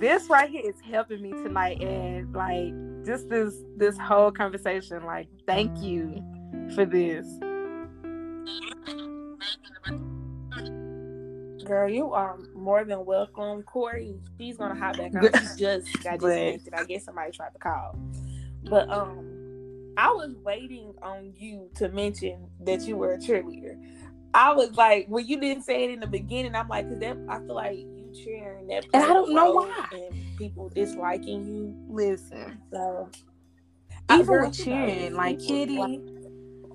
this 0.00 0.28
right 0.28 0.50
here 0.50 0.62
is 0.68 0.80
helping 0.80 1.22
me 1.22 1.30
tonight, 1.32 1.80
and 1.82 2.32
like 2.34 2.72
just 3.04 3.28
this 3.28 3.54
this 3.76 3.98
whole 3.98 4.30
conversation. 4.30 5.04
Like, 5.04 5.28
thank 5.46 5.82
you 5.82 6.22
for 6.74 6.84
this. 6.84 7.26
girl, 11.64 11.88
you 11.88 12.12
are 12.12 12.38
more 12.54 12.84
than 12.84 13.04
welcome. 13.04 13.62
Corey, 13.62 14.20
she's 14.38 14.56
gonna 14.56 14.74
hop 14.74 14.96
back 14.96 15.14
on. 15.14 15.22
She 15.22 15.64
just 15.64 16.02
got 16.04 16.20
disconnected. 16.20 16.74
I 16.74 16.84
guess 16.84 17.04
somebody 17.04 17.32
tried 17.32 17.50
to 17.50 17.58
call. 17.58 17.98
But 18.64 18.88
um, 18.90 19.92
I 19.96 20.10
was 20.10 20.34
waiting 20.44 20.94
on 21.02 21.32
you 21.36 21.70
to 21.76 21.88
mention 21.88 22.46
that 22.60 22.82
you 22.82 22.96
were 22.96 23.14
a 23.14 23.18
cheerleader. 23.18 23.76
I 24.32 24.52
was 24.52 24.72
like, 24.76 25.06
well, 25.08 25.24
you 25.24 25.40
didn't 25.40 25.62
say 25.62 25.84
it 25.84 25.90
in 25.90 26.00
the 26.00 26.06
beginning. 26.06 26.54
I'm 26.54 26.68
like, 26.68 26.88
cause 26.88 26.98
that 26.98 27.16
I 27.28 27.38
feel 27.38 27.54
like 27.54 27.86
cheering 28.14 28.66
that, 28.68 28.84
And 28.94 29.02
I 29.02 29.08
don't 29.12 29.34
know 29.34 29.52
why. 29.52 29.88
and 29.92 30.36
people 30.38 30.68
disliking 30.70 31.46
you. 31.46 31.74
Listen, 31.88 32.60
So 32.72 33.08
even 34.10 34.26
girl, 34.26 34.46
with 34.48 34.58
you 34.58 34.66
know, 34.66 34.86
cheering, 34.86 35.14
like 35.14 35.38
people- 35.38 35.56
Kitty, 35.56 36.00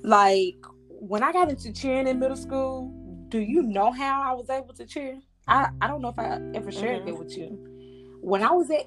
like 0.04 0.58
when 0.90 1.24
I 1.24 1.32
got 1.32 1.50
into 1.50 1.72
cheering 1.72 2.08
in 2.08 2.20
middle 2.20 2.38
school, 2.38 2.92
do 3.30 3.40
you 3.40 3.62
know 3.62 3.92
how 3.92 4.22
I 4.22 4.34
was 4.34 4.50
able 4.50 4.74
to 4.74 4.86
cheer? 4.86 5.20
I 5.48 5.70
I 5.82 5.88
don't 5.88 6.02
know 6.02 6.10
if 6.10 6.20
I 6.20 6.40
ever 6.54 6.72
shared 6.72 7.02
Mhm. 7.04 7.06
that 7.06 7.18
with 7.18 7.38
you. 7.38 8.18
When 8.22 8.44
I 8.44 8.52
was 8.52 8.70
at 8.72 8.86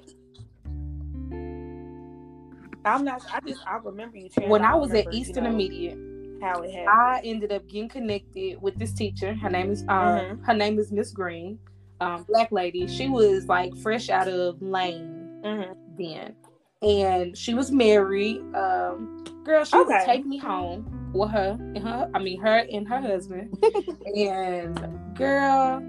I'm 2.85 3.05
not. 3.05 3.23
I 3.33 3.39
just 3.47 3.61
I 3.65 3.77
remember 3.77 4.17
you 4.17 4.29
cheering. 4.29 4.49
when 4.49 4.61
but 4.61 4.67
I 4.67 4.71
don't 4.71 4.81
was 4.81 4.89
at 4.91 4.95
remember, 5.05 5.11
you 5.15 5.21
Eastern 5.21 5.43
know, 5.45 5.49
Immediate, 5.51 5.97
how 6.41 6.61
it 6.61 6.71
happened. 6.71 6.89
I 6.89 7.21
ended 7.23 7.51
up 7.53 7.65
getting 7.67 7.87
connected 7.89 8.61
with 8.61 8.75
this 8.77 8.91
teacher. 8.93 9.33
Her 9.33 9.49
name 9.49 9.71
is 9.71 9.83
uh, 9.87 10.19
Mhm. 10.19 10.45
her 10.45 10.53
name 10.53 10.77
is 10.77 10.91
Miss 10.91 11.11
Green, 11.11 11.59
um, 11.99 12.23
black 12.23 12.51
lady. 12.51 12.87
She 12.87 13.07
was 13.09 13.47
like 13.47 13.75
fresh 13.77 14.09
out 14.09 14.27
of 14.27 14.61
Lane 14.61 15.41
Mhm. 15.43 15.75
then, 15.97 16.35
and 16.81 17.37
she 17.37 17.53
was 17.53 17.71
married. 17.71 18.37
Um, 18.55 19.23
girl, 19.43 19.63
she 19.63 19.77
would 19.77 19.87
Okay. 19.87 20.05
take 20.05 20.25
me 20.25 20.37
home 20.37 21.11
with 21.13 21.29
her 21.31 21.57
and 21.59 21.79
her. 21.79 22.09
I 22.13 22.19
mean, 22.19 22.39
her 22.41 22.65
and 22.71 22.87
her 22.87 22.99
husband. 23.01 23.57
and 24.15 25.15
girl, 25.15 25.81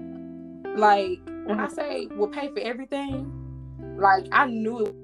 like 0.75 1.19
when 1.45 1.59
I 1.59 1.67
say 1.67 2.07
will 2.15 2.27
pay 2.27 2.49
for 2.49 2.59
everything, 2.59 3.31
like 3.97 4.27
I 4.31 4.45
knew 4.47 4.85
it. 4.85 4.95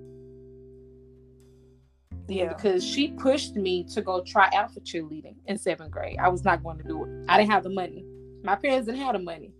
Yeah, 2.27 2.49
because 2.53 2.85
she 2.85 3.09
pushed 3.09 3.55
me 3.55 3.83
to 3.93 4.01
go 4.01 4.21
try 4.25 4.49
out 4.53 4.73
for 4.73 4.79
cheerleading 4.81 5.35
in 5.47 5.57
seventh 5.57 5.91
grade. 5.91 6.17
I 6.17 6.29
was 6.29 6.45
not 6.45 6.63
going 6.63 6.77
to 6.77 6.83
do 6.83 7.03
it. 7.03 7.25
I 7.27 7.37
didn't 7.37 7.51
have 7.51 7.63
the 7.63 7.69
money. 7.69 8.05
My 8.43 8.55
parents 8.55 8.85
didn't 8.87 9.01
have 9.01 9.13
the 9.13 9.19
money. 9.19 9.51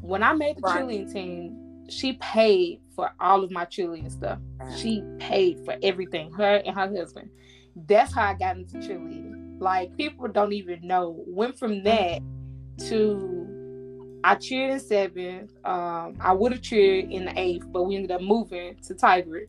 When 0.00 0.22
I 0.22 0.32
made 0.32 0.56
the 0.56 0.62
right. 0.62 0.82
cheerleading 0.82 1.12
team, 1.12 1.84
she 1.88 2.14
paid 2.14 2.80
for 2.94 3.10
all 3.20 3.42
of 3.42 3.50
my 3.50 3.64
cheerleading 3.64 4.10
stuff. 4.10 4.38
She 4.76 5.02
paid 5.18 5.64
for 5.64 5.76
everything, 5.82 6.32
her 6.32 6.56
and 6.64 6.74
her 6.74 6.88
husband. 6.88 7.30
That's 7.86 8.12
how 8.12 8.30
I 8.30 8.34
got 8.34 8.56
into 8.56 8.78
cheerleading. 8.78 9.60
Like 9.60 9.96
people 9.96 10.28
don't 10.28 10.52
even 10.52 10.86
know. 10.86 11.24
Went 11.26 11.58
from 11.58 11.82
that 11.84 12.20
to 12.88 13.38
I 14.24 14.34
cheered 14.34 14.72
in 14.72 14.80
seventh. 14.80 15.52
Um, 15.64 16.16
I 16.20 16.32
would 16.32 16.52
have 16.52 16.62
cheered 16.62 17.10
in 17.10 17.26
the 17.26 17.32
eighth, 17.38 17.66
but 17.70 17.84
we 17.84 17.96
ended 17.96 18.10
up 18.10 18.20
moving 18.20 18.76
to 18.86 18.94
Tigard. 18.94 19.46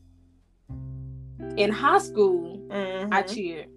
In 1.57 1.71
high 1.71 1.97
school, 1.99 2.57
mm-hmm. 2.69 3.13
I 3.13 3.21
cheered. 3.23 3.67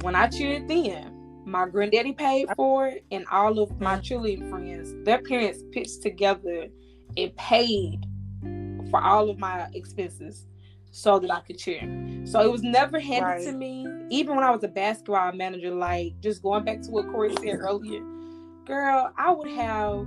When 0.00 0.14
I 0.14 0.26
cheered 0.26 0.68
then, 0.68 1.21
my 1.44 1.68
granddaddy 1.68 2.12
paid 2.12 2.48
for 2.56 2.88
it, 2.88 3.04
and 3.10 3.26
all 3.30 3.58
of 3.58 3.80
my 3.80 3.96
mm-hmm. 3.96 4.02
cheerleading 4.02 4.50
friends, 4.50 4.94
their 5.04 5.20
parents 5.22 5.62
pitched 5.72 6.02
together 6.02 6.68
and 7.16 7.36
paid 7.36 8.04
for 8.90 9.02
all 9.02 9.30
of 9.30 9.38
my 9.38 9.68
expenses 9.74 10.46
so 10.90 11.18
that 11.18 11.30
I 11.30 11.40
could 11.40 11.58
cheer. 11.58 11.80
So 12.24 12.40
it 12.40 12.52
was 12.52 12.62
never 12.62 13.00
handed 13.00 13.24
right. 13.24 13.44
to 13.44 13.52
me. 13.52 13.86
Even 14.10 14.36
when 14.36 14.44
I 14.44 14.50
was 14.50 14.62
a 14.62 14.68
basketball 14.68 15.32
manager, 15.32 15.70
like 15.70 16.20
just 16.20 16.42
going 16.42 16.64
back 16.64 16.82
to 16.82 16.90
what 16.90 17.10
Corey 17.10 17.34
said 17.36 17.60
earlier, 17.60 18.02
girl, 18.66 19.12
I 19.16 19.32
would 19.32 19.50
have, 19.50 20.00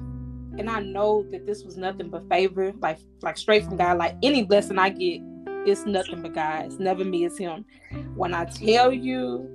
and 0.58 0.70
I 0.70 0.82
know 0.82 1.26
that 1.32 1.46
this 1.46 1.64
was 1.64 1.76
nothing 1.76 2.10
but 2.10 2.30
favor, 2.30 2.72
like 2.80 3.00
like 3.24 3.38
straight 3.38 3.66
from 3.66 3.78
God. 3.78 3.98
Like 3.98 4.16
any 4.22 4.44
blessing 4.44 4.78
I 4.78 4.90
get, 4.90 5.22
it's 5.66 5.86
nothing 5.86 6.22
but 6.22 6.34
God. 6.34 6.66
It's 6.66 6.80
never 6.80 7.04
me, 7.04 7.26
it's 7.26 7.40
Him. 7.40 7.66
When 8.14 8.34
I 8.36 8.46
tell 8.46 8.94
you, 8.94 9.50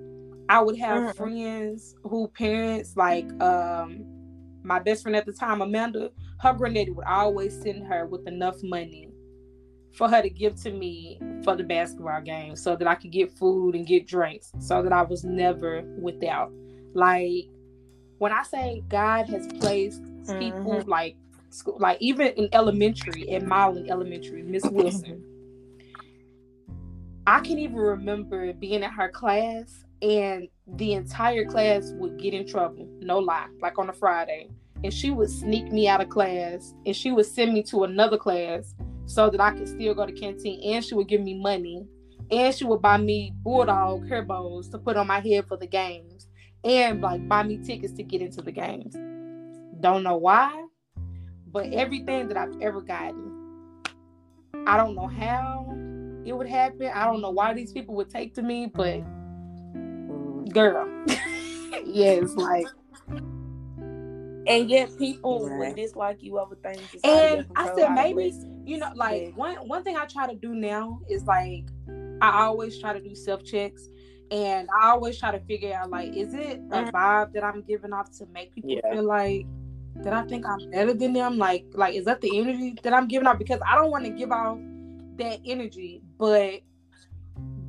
I 0.51 0.61
would 0.61 0.77
have 0.79 0.99
mm-hmm. 0.99 1.17
friends 1.17 1.95
who 2.03 2.27
parents 2.27 2.97
like 2.97 3.31
um 3.41 4.05
my 4.65 4.81
best 4.81 5.03
friend 5.03 5.17
at 5.17 5.25
the 5.25 5.33
time, 5.33 5.63
Amanda. 5.63 6.11
Her 6.41 6.53
granddaddy 6.53 6.91
would 6.91 7.07
always 7.07 7.59
send 7.63 7.87
her 7.87 8.07
with 8.07 8.27
enough 8.27 8.57
money 8.63 9.09
for 9.93 10.09
her 10.09 10.21
to 10.21 10.29
give 10.29 10.61
to 10.63 10.73
me 10.73 11.21
for 11.45 11.55
the 11.55 11.63
basketball 11.63 12.21
game 12.21 12.57
so 12.57 12.75
that 12.75 12.89
I 12.89 12.97
could 12.97 13.13
get 13.13 13.31
food 13.31 13.77
and 13.77 13.87
get 13.87 14.09
drinks 14.09 14.51
so 14.59 14.83
that 14.83 14.93
I 14.93 15.03
was 15.03 15.23
never 15.23 15.83
without. 16.01 16.53
Like 16.95 17.47
when 18.19 18.33
I 18.33 18.43
say 18.43 18.83
God 18.89 19.29
has 19.29 19.47
placed 19.61 20.03
mm-hmm. 20.03 20.39
people 20.39 20.83
like 20.87 21.17
school, 21.51 21.77
like 21.79 21.99
even 22.01 22.29
in 22.29 22.49
elementary 22.53 23.31
at 23.31 23.47
Milan 23.47 23.89
Elementary, 23.89 24.43
Miss 24.43 24.65
Wilson. 24.65 25.25
I 27.27 27.39
can 27.39 27.61
even 27.61 27.77
remember 27.77 28.53
being 28.55 28.83
in 28.83 28.91
her 28.91 29.09
class 29.09 29.85
and 30.03 30.49
the 30.77 30.93
entire 30.95 31.45
class 31.45 31.93
would 31.97 32.19
get 32.19 32.35
in 32.35 32.47
trouble, 32.47 32.89
no 33.01 33.19
lie, 33.19 33.49
like 33.61 33.79
on 33.79 33.91
a 33.91 33.93
Friday. 33.93 34.49
And 34.83 34.93
she 34.93 35.11
would 35.11 35.29
sneak 35.29 35.71
me 35.71 35.89
out 35.89 36.01
of 36.01 36.09
class 36.09 36.75
and 36.87 36.97
she 36.97 37.13
would 37.13 37.27
send 37.27 37.53
me 37.53 37.63
to 37.65 37.85
another 37.85 38.17
class 38.17 38.75
so 39.05 39.29
that 39.29 39.41
I 39.41 39.51
could 39.51 39.69
still 39.69 39.95
go 39.95 40.07
to 40.07 40.13
canteen 40.13 40.75
and 40.75 40.85
she 40.85 40.95
would 40.95 41.09
give 41.09 41.21
me 41.21 41.35
money 41.35 41.87
and 42.31 42.55
she 42.55 42.65
would 42.65 42.81
buy 42.81 42.97
me 42.97 43.35
bulldog 43.43 44.09
herbos 44.09 44.71
to 44.71 44.79
put 44.79 44.97
on 44.97 45.07
my 45.07 45.21
head 45.21 45.47
for 45.47 45.57
the 45.57 45.67
games 45.67 46.29
and 46.65 47.01
like 47.01 47.27
buy 47.29 47.43
me 47.43 47.59
tickets 47.59 47.93
to 47.95 48.03
get 48.03 48.23
into 48.23 48.41
the 48.41 48.53
games. 48.53 48.95
Don't 49.81 50.03
know 50.03 50.17
why, 50.17 50.65
but 51.47 51.73
everything 51.73 52.29
that 52.29 52.37
I've 52.37 52.61
ever 52.61 52.81
gotten, 52.81 53.83
I 54.67 54.77
don't 54.77 54.95
know 54.95 55.09
how 55.09 55.67
it 56.25 56.33
would 56.33 56.49
happen. 56.49 56.91
I 56.95 57.05
don't 57.05 57.21
know 57.21 57.31
why 57.31 57.53
these 57.55 57.73
people 57.73 57.95
would 57.97 58.11
take 58.11 58.35
to 58.35 58.43
me, 58.43 58.71
but 58.73 59.03
girl, 60.47 60.89
yes, 61.85 62.35
like. 62.35 62.67
And 64.47 64.69
yet, 64.69 64.97
people 64.99 65.47
right. 65.47 65.59
would 65.59 65.77
dislike 65.77 66.23
you 66.23 66.39
over 66.39 66.57
things. 66.57 66.83
And 67.05 67.47
I 67.55 67.73
said 67.77 67.91
maybe 67.91 68.33
you 68.65 68.79
know, 68.79 68.91
like 68.95 69.23
yeah. 69.23 69.29
one 69.35 69.57
one 69.69 69.85
thing 69.85 69.97
I 69.97 70.07
try 70.07 70.27
to 70.27 70.35
do 70.35 70.55
now 70.55 71.01
is 71.09 71.25
like 71.25 71.65
I 72.21 72.43
always 72.43 72.79
try 72.79 72.93
to 72.93 73.01
do 73.01 73.15
self 73.15 73.45
checks 73.45 73.89
and 74.31 74.69
I 74.81 74.91
always 74.91 75.19
try 75.19 75.33
to 75.33 75.41
figure 75.41 75.75
out 75.75 75.91
like, 75.91 76.15
is 76.15 76.35
it 76.35 76.59
a 76.71 76.83
mm-hmm. 76.83 76.97
vibe 76.97 77.33
that 77.33 77.43
I'm 77.43 77.63
giving 77.63 77.93
off 77.93 78.11
to 78.19 78.27
make 78.27 78.55
people 78.55 78.71
yeah. 78.71 78.93
feel 78.93 79.03
like 79.03 79.47
that 79.97 80.13
I 80.13 80.23
think 80.23 80.47
I'm 80.47 80.71
better 80.71 80.95
than 80.95 81.13
them? 81.13 81.37
Like, 81.37 81.67
like 81.73 81.95
is 81.95 82.05
that 82.05 82.21
the 82.21 82.39
energy 82.39 82.77
that 82.83 82.93
I'm 82.93 83.09
giving 83.09 83.27
off? 83.27 83.39
Because 83.39 83.61
I 83.67 83.75
don't 83.75 83.91
want 83.91 84.05
to 84.05 84.11
give 84.11 84.31
off 84.31 84.59
that 85.17 85.41
energy, 85.45 86.01
but 86.17 86.61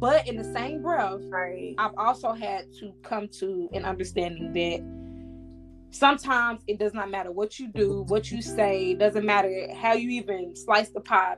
but 0.02 0.28
in 0.28 0.36
the 0.36 0.44
same 0.44 0.82
breath, 0.82 1.22
right. 1.30 1.76
I've 1.78 1.94
also 1.96 2.34
had 2.34 2.66
to 2.80 2.92
come 3.04 3.28
to 3.40 3.70
an 3.72 3.86
understanding 3.86 4.52
that 4.52 5.96
sometimes 5.96 6.64
it 6.66 6.80
does 6.80 6.96
not 6.96 7.12
matter 7.12 7.32
what 7.32 7.60
you 7.60 7.68
do, 7.68 8.04
what 8.08 8.32
you 8.32 8.42
say, 8.42 8.96
doesn't 8.96 9.24
matter 9.24 9.68
how 9.76 9.94
you 9.94 10.10
even 10.10 10.56
slice 10.56 10.90
the 10.90 11.02
pot. 11.02 11.38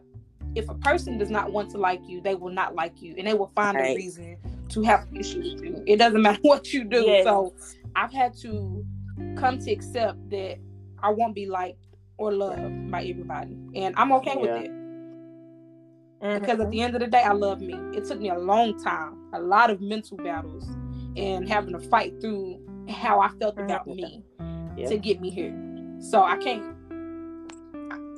If 0.55 0.69
a 0.69 0.75
person 0.75 1.17
does 1.17 1.29
not 1.29 1.51
want 1.51 1.71
to 1.71 1.77
like 1.77 1.99
you, 2.07 2.21
they 2.21 2.35
will 2.35 2.53
not 2.53 2.73
like 2.73 3.01
you 3.01 3.13
and 3.17 3.27
they 3.27 3.33
will 3.33 3.51
find 3.53 3.75
right. 3.75 3.91
a 3.91 3.95
reason 3.97 4.37
to 4.69 4.81
have 4.83 5.09
an 5.11 5.17
issue 5.17 5.39
with 5.39 5.61
you. 5.61 5.83
It 5.85 5.97
doesn't 5.97 6.21
matter 6.23 6.39
what 6.43 6.71
you 6.71 6.85
do. 6.85 7.01
Yes. 7.01 7.25
So 7.25 7.53
I've 7.97 8.13
had 8.13 8.33
to 8.43 8.85
come 9.35 9.59
to 9.59 9.71
accept 9.73 10.29
that 10.29 10.57
I 10.99 11.09
won't 11.09 11.35
be 11.35 11.47
liked 11.47 11.85
or 12.17 12.31
loved 12.31 12.89
by 12.89 13.03
everybody. 13.03 13.57
And 13.75 13.93
I'm 13.97 14.13
okay 14.13 14.35
yeah. 14.35 14.41
with 14.41 14.63
it. 14.63 14.82
Mm-hmm. 16.23 16.39
Because 16.39 16.59
at 16.61 16.71
the 16.71 16.81
end 16.81 16.95
of 16.95 17.01
the 17.01 17.07
day, 17.07 17.21
I 17.21 17.33
love 17.33 17.59
me. 17.59 17.73
It 17.95 18.05
took 18.05 18.19
me 18.19 18.29
a 18.29 18.37
long 18.37 18.81
time, 18.81 19.17
a 19.33 19.39
lot 19.41 19.69
of 19.69 19.81
mental 19.81 20.17
battles, 20.17 20.65
and 21.17 21.47
having 21.47 21.73
to 21.73 21.79
fight 21.79 22.19
through 22.21 22.59
how 22.89 23.19
I 23.19 23.29
felt 23.39 23.57
about 23.57 23.85
mm-hmm. 23.87 23.95
me 23.95 24.23
yeah. 24.77 24.87
to 24.87 24.97
get 24.97 25.19
me 25.19 25.29
here. 25.29 25.53
So 25.99 26.23
I 26.23 26.37
can't. 26.37 26.75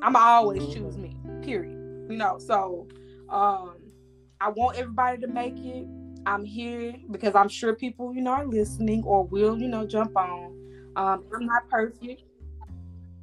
I'm 0.03 0.15
always 0.15 0.61
mm-hmm. 0.61 0.73
choose 0.73 0.97
me. 0.97 1.17
Period. 1.41 1.77
You 2.09 2.17
know. 2.17 2.37
So 2.37 2.87
um, 3.29 3.77
I 4.39 4.49
want 4.49 4.77
everybody 4.77 5.19
to 5.21 5.27
make 5.27 5.57
it. 5.57 5.87
I'm 6.27 6.45
here 6.45 6.95
because 7.11 7.35
I'm 7.35 7.49
sure 7.49 7.75
people, 7.75 8.13
you 8.13 8.21
know, 8.21 8.31
are 8.31 8.47
listening 8.47 9.03
or 9.03 9.23
will, 9.25 9.59
you 9.59 9.67
know, 9.67 9.85
jump 9.85 10.15
on. 10.17 10.55
Um, 10.95 11.23
I'm 11.33 11.45
not 11.45 11.69
perfect. 11.69 12.23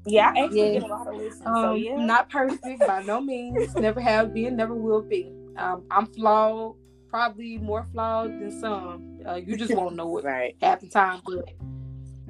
Yeah, 0.07 0.33
I 0.35 0.45
actually 0.45 0.73
get 0.73 0.83
a 0.83 0.87
lot 0.87 1.07
of 1.07 1.17
listens. 1.17 1.47
Um, 1.47 1.55
so 1.55 1.75
yeah. 1.75 2.05
Not 2.05 2.29
perfect 2.31 2.81
by 2.81 3.03
no 3.03 3.21
means. 3.21 3.75
never 3.77 4.01
have 4.01 4.35
been, 4.35 4.57
never 4.57 4.75
will 4.75 5.03
be. 5.03 5.33
Um, 5.57 5.85
I'm 5.91 6.07
flawed, 6.07 6.77
probably 7.09 7.59
more 7.59 7.87
flawed 7.93 8.31
than 8.41 8.51
some. 8.61 9.21
Uh, 9.27 9.35
you 9.37 9.57
just 9.57 9.75
won't 9.75 9.95
know 9.95 10.19
it 10.19 10.25
right. 10.25 10.57
half 10.61 10.81
the 10.81 10.89
time. 10.89 11.21
But 11.25 11.51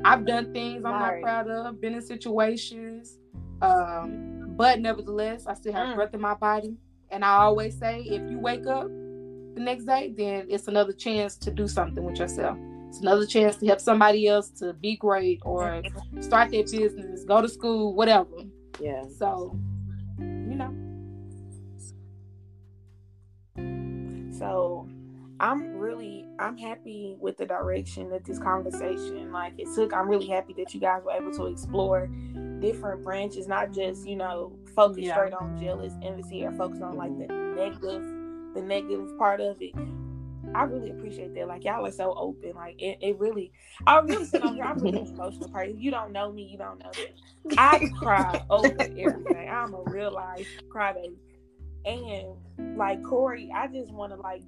I've 0.05 0.27
done 0.27 0.53
things 0.53 0.85
I'm 0.85 0.99
not 0.99 1.21
proud 1.23 1.49
of, 1.49 1.81
been 1.81 1.95
in 1.95 2.03
situations. 2.03 3.19
Um, 3.63 4.55
but 4.57 4.81
nevertheless, 4.81 5.47
I 5.47 5.55
still 5.55 5.73
have 5.73 5.89
mm. 5.89 5.95
breath 5.95 6.15
in 6.15 6.21
my 6.21 6.35
body. 6.35 6.77
And 7.11 7.25
I 7.25 7.37
always 7.39 7.79
say, 7.79 8.01
if 8.01 8.29
you 8.31 8.39
wake 8.39 8.67
up 8.67 8.89
the 8.89 9.61
next 9.61 9.85
day, 9.85 10.13
then 10.17 10.47
it's 10.49 10.69
another 10.69 10.93
chance 10.93 11.37
to 11.39 11.51
do 11.51 11.69
something 11.69 12.03
with 12.05 12.19
yourself. 12.19 12.59
It's 12.93 13.01
another 13.01 13.25
chance 13.25 13.57
to 13.57 13.67
help 13.67 13.81
somebody 13.81 14.29
else 14.29 14.51
to 14.59 14.75
be 14.75 14.97
great 14.97 15.41
or 15.47 15.63
mm-hmm. 15.63 16.21
start 16.21 16.51
their 16.51 16.63
business, 16.63 17.25
go 17.25 17.41
to 17.41 17.49
school, 17.49 17.95
whatever. 17.95 18.29
Yeah. 18.79 19.05
So, 19.17 19.59
you 20.19 20.55
know. 20.55 20.75
So, 24.37 24.91
I'm 25.41 25.79
really 25.79 26.27
I'm 26.39 26.59
happy 26.59 27.17
with 27.19 27.39
the 27.39 27.47
direction 27.47 28.11
that 28.11 28.27
this 28.27 28.39
conversation 28.39 29.33
like 29.33 29.55
it 29.57 29.69
took. 29.75 29.95
I'm 29.95 30.07
really 30.07 30.27
happy 30.27 30.53
that 30.59 30.75
you 30.75 30.81
guys 30.81 31.01
were 31.03 31.13
able 31.13 31.33
to 31.33 31.47
explore 31.47 32.11
different 32.61 33.05
branches, 33.05 33.49
not 33.49 33.73
just, 33.73 34.07
you 34.07 34.17
know, 34.17 34.53
focus 34.77 35.05
yeah. 35.05 35.15
straight 35.15 35.33
on 35.33 35.59
jealous 35.59 35.95
envy 36.03 36.45
or 36.45 36.53
focus 36.53 36.83
on 36.83 36.99
like 36.99 37.17
the 37.17 37.33
negative 37.57 38.05
the 38.55 38.61
negative 38.61 39.17
part 39.17 39.41
of 39.41 39.57
it. 39.63 39.75
I 40.55 40.65
really 40.65 40.91
appreciate 40.91 41.35
that. 41.35 41.49
Like 41.49 41.65
y'all 41.65 41.87
are 41.87 41.93
so 41.93 42.15
open. 42.17 42.53
Like 42.55 42.81
it, 42.81 42.99
it 43.01 43.19
really 43.19 43.53
I 43.87 43.99
really 44.01 44.25
sit 44.25 44.43
on 44.43 44.55
here. 44.55 44.65
I'm 44.65 44.79
really 44.79 45.01
an 45.01 45.07
emotional 45.07 45.49
person. 45.49 45.81
You 45.81 45.91
don't 45.91 46.13
know 46.13 46.33
me, 46.33 46.45
you 46.45 46.59
don't 46.59 46.79
know 46.79 46.91
that. 46.93 47.59
I 47.59 47.89
cry 47.99 48.45
over 48.51 48.67
everything. 48.81 49.49
I'm 49.49 49.75
a 49.75 49.83
real 49.87 50.13
life 50.13 50.49
crybaby. 50.69 51.17
And 51.85 52.77
like 52.77 53.03
Corey, 53.03 53.51
I 53.55 53.67
just 53.69 53.93
wanna 53.93 54.17
like 54.17 54.43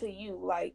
to 0.00 0.10
you, 0.10 0.38
like 0.42 0.74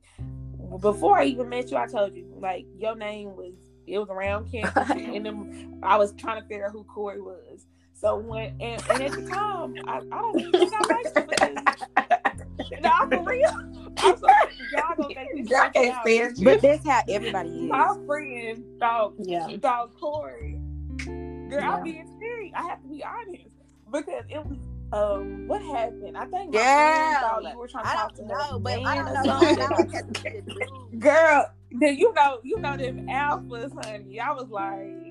before 0.82 1.20
I 1.20 1.26
even 1.26 1.50
met 1.50 1.72
you, 1.72 1.78
I 1.78 1.88
told 1.88 2.16
you, 2.16 2.34
like 2.40 2.66
your 2.78 2.96
name 2.96 3.36
was 3.36 3.54
it 3.88 3.98
was 3.98 4.10
around 4.10 4.52
campus 4.52 4.90
and 4.92 5.26
then 5.26 5.80
I 5.82 5.98
was 5.98 6.14
trying 6.14 6.42
to 6.42 6.48
figure 6.48 6.66
out 6.66 6.72
who 6.72 6.84
Corey 6.84 7.22
was. 7.22 7.66
So 7.94 8.18
when 8.18 8.56
and, 8.62 8.82
and 8.90 9.04
at 9.04 9.12
the 9.12 9.28
time, 9.28 9.76
I, 9.86 9.98
I 9.98 10.22
don't 10.22 10.40
think 10.40 10.74
I 10.74 10.94
liked 10.94 11.12
you 11.16 11.24
because 11.28 12.19
no, 12.82 12.92
for 13.10 13.24
real. 13.24 13.50
I'm 13.98 14.18
sorry, 14.18 14.34
y'all 14.76 14.96
gonna 14.96 15.16
make 15.16 15.34
me 15.34 15.44
y'all 15.44 15.70
can't 15.72 16.02
stand 16.02 16.38
you. 16.38 16.46
But 16.46 16.62
that's 16.62 16.86
how 16.86 17.02
everybody 17.10 17.50
is. 17.50 17.70
My 17.70 17.98
friend 18.06 18.64
thought 18.80 19.14
yeah. 19.20 19.48
thought 19.58 19.94
Corey. 20.00 20.60
Girl, 21.06 21.62
yeah. 21.62 21.72
I'm 21.72 21.84
being 21.84 22.18
serious. 22.20 22.54
I 22.56 22.64
have 22.64 22.82
to 22.82 22.88
be 22.88 23.04
honest 23.04 23.50
because 23.92 24.24
it 24.30 24.46
was 24.46 24.58
um, 24.92 25.48
what 25.48 25.62
happened? 25.62 26.18
I 26.18 26.26
think 26.26 26.54
my 26.54 26.60
yeah, 26.60 27.22
thought 27.22 27.44
you 27.44 27.58
were 27.58 27.68
trying 27.68 27.86
to 27.86 27.92
talk 27.92 28.16
to 28.16 28.26
know, 28.26 28.60
but 28.60 28.80
I 28.84 28.96
don't 28.96 29.24
know. 29.24 31.00
Girl, 31.00 31.46
then 31.72 31.98
you 31.98 32.12
know, 32.14 32.40
you 32.44 32.58
know 32.58 32.76
them 32.76 33.06
alphas, 33.08 33.72
honey. 33.86 34.20
I 34.20 34.32
was 34.32 34.50
like, 34.50 35.09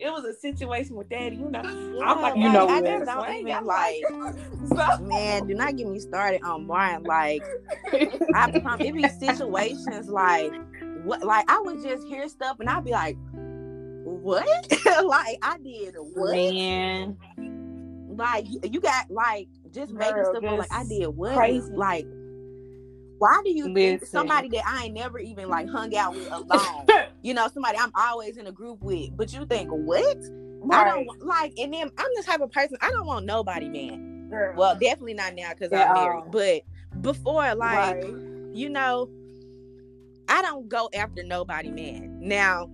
it 0.00 0.10
was 0.10 0.24
a 0.24 0.32
situation 0.32 0.96
with 0.96 1.08
daddy, 1.08 1.36
you 1.36 1.50
know. 1.50 1.62
Yeah, 1.62 2.10
I'm 2.10 2.22
like, 2.22 2.36
you 2.36 2.50
know, 2.50 2.66
I 2.66 2.80
just 2.80 3.06
don't 3.06 3.34
even 3.34 3.64
like. 3.64 4.02
so. 4.68 5.04
Man, 5.04 5.46
do 5.46 5.54
not 5.54 5.76
get 5.76 5.86
me 5.86 5.98
started 5.98 6.42
on 6.42 6.66
Brian. 6.66 7.02
Like, 7.02 7.44
I 8.34 8.50
it 8.80 8.94
be 8.94 9.06
situations 9.08 10.08
like 10.08 10.52
what, 11.04 11.22
like 11.22 11.44
I 11.48 11.60
would 11.60 11.82
just 11.82 12.06
hear 12.06 12.28
stuff 12.28 12.58
and 12.60 12.68
I'd 12.68 12.84
be 12.84 12.92
like, 12.92 13.16
what? 14.04 14.46
like 15.04 15.38
I 15.42 15.58
did 15.62 15.94
what? 16.14 16.32
Man, 16.32 17.16
like 18.16 18.46
you 18.48 18.80
got 18.80 19.10
like 19.10 19.48
just 19.72 19.92
making 19.92 20.14
Girl, 20.14 20.34
stuff 20.34 20.58
like 20.58 20.72
I 20.72 20.84
did 20.84 21.08
what? 21.08 21.36
Crazy. 21.36 21.70
Like 21.72 22.06
why 23.20 23.40
do 23.44 23.50
you 23.50 23.68
Listen. 23.68 23.74
think 23.74 24.06
somebody 24.06 24.48
that 24.48 24.66
I 24.66 24.84
ain't 24.84 24.94
never 24.94 25.18
even 25.18 25.48
like 25.50 25.68
hung 25.68 25.94
out 25.94 26.14
with 26.14 26.26
alone? 26.32 26.86
you 27.22 27.34
know, 27.34 27.48
somebody 27.52 27.76
I'm 27.78 27.92
always 27.94 28.38
in 28.38 28.46
a 28.46 28.52
group 28.52 28.82
with, 28.82 29.14
but 29.14 29.32
you 29.32 29.44
think 29.44 29.68
what? 29.68 30.16
Right. 30.62 30.86
I 30.86 30.90
don't 30.90 31.26
like, 31.26 31.52
and 31.58 31.72
then 31.72 31.90
I'm 31.98 32.08
the 32.16 32.22
type 32.22 32.40
of 32.40 32.50
person 32.50 32.78
I 32.80 32.90
don't 32.90 33.06
want 33.06 33.26
nobody, 33.26 33.68
man. 33.68 34.28
Girl. 34.30 34.54
Well, 34.56 34.74
definitely 34.74 35.14
not 35.14 35.34
now 35.34 35.50
because 35.50 35.70
I'm 35.72 35.92
married, 35.92 36.24
but 36.30 36.62
before, 37.02 37.54
like, 37.54 38.02
right. 38.02 38.04
you 38.54 38.70
know, 38.70 39.10
I 40.28 40.40
don't 40.40 40.68
go 40.68 40.88
after 40.94 41.22
nobody, 41.22 41.70
man. 41.70 42.20
Now, 42.20 42.70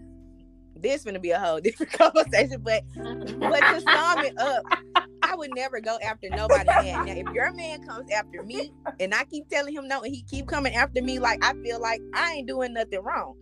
this 0.81 1.05
gonna 1.05 1.19
be 1.19 1.31
a 1.31 1.39
whole 1.39 1.61
different 1.67 1.93
conversation, 1.93 2.61
but 2.63 2.83
but 2.95 3.61
to 3.61 3.81
sum 3.81 4.25
it 4.25 4.39
up, 4.39 4.63
I 5.23 5.35
would 5.35 5.51
never 5.55 5.81
go 5.81 5.99
after 6.05 6.29
nobody 6.31 6.67
man. 6.67 7.07
Now, 7.07 7.13
if 7.13 7.29
your 7.35 7.53
man 7.53 7.87
comes 7.87 8.11
after 8.11 8.43
me 8.43 8.73
and 9.01 9.15
I 9.15 9.25
keep 9.25 9.49
telling 9.49 9.75
him 9.75 9.89
no 9.89 10.03
and 10.03 10.15
he 10.15 10.23
keep 10.23 10.47
coming 10.47 10.75
after 10.75 11.03
me, 11.03 11.19
like 11.19 11.45
I 11.45 11.55
feel 11.63 11.81
like 11.81 12.01
I 12.15 12.35
ain't 12.35 12.49
doing 12.49 12.75
nothing 12.75 13.03
wrong. 13.03 13.35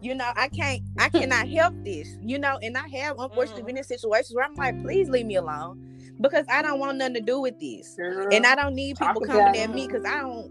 You 0.00 0.14
know, 0.14 0.30
I 0.36 0.48
can't 0.48 0.82
I 0.98 1.08
cannot 1.08 1.48
help 1.48 1.74
this, 1.84 2.18
you 2.22 2.38
know, 2.38 2.58
and 2.62 2.76
I 2.76 2.88
have 2.88 3.18
unfortunately 3.18 3.62
mm. 3.62 3.66
been 3.66 3.76
in 3.78 3.84
situations 3.84 4.34
where 4.34 4.44
I'm 4.44 4.54
like, 4.54 4.80
please 4.82 5.08
leave 5.08 5.26
me 5.26 5.36
alone. 5.36 5.84
Because 6.20 6.46
I 6.50 6.62
don't 6.62 6.80
want 6.80 6.98
nothing 6.98 7.14
to 7.14 7.20
do 7.20 7.40
with 7.40 7.60
this. 7.60 7.94
Girl. 7.94 8.26
And 8.32 8.44
I 8.44 8.56
don't 8.56 8.74
need 8.74 8.98
people 8.98 9.20
coming 9.20 9.56
at 9.56 9.72
me 9.72 9.86
because 9.86 10.04
I 10.04 10.20
don't 10.20 10.50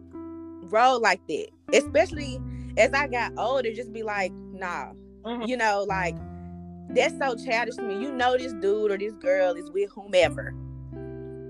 roll 0.70 1.02
like 1.02 1.20
that. 1.28 1.48
Especially 1.74 2.40
as 2.78 2.94
I 2.94 3.08
got 3.08 3.34
older, 3.38 3.74
just 3.74 3.92
be 3.92 4.04
like, 4.04 4.32
nah. 4.54 4.94
Mm-hmm. 5.28 5.44
You 5.44 5.58
know, 5.58 5.86
like 5.88 6.16
that's 6.90 7.18
so 7.18 7.36
childish 7.36 7.76
to 7.76 7.84
me. 7.84 8.02
You 8.02 8.12
know 8.12 8.38
this 8.38 8.54
dude 8.54 8.92
or 8.92 8.98
this 8.98 9.14
girl 9.14 9.54
is 9.54 9.70
with 9.72 9.90
whomever 9.92 10.56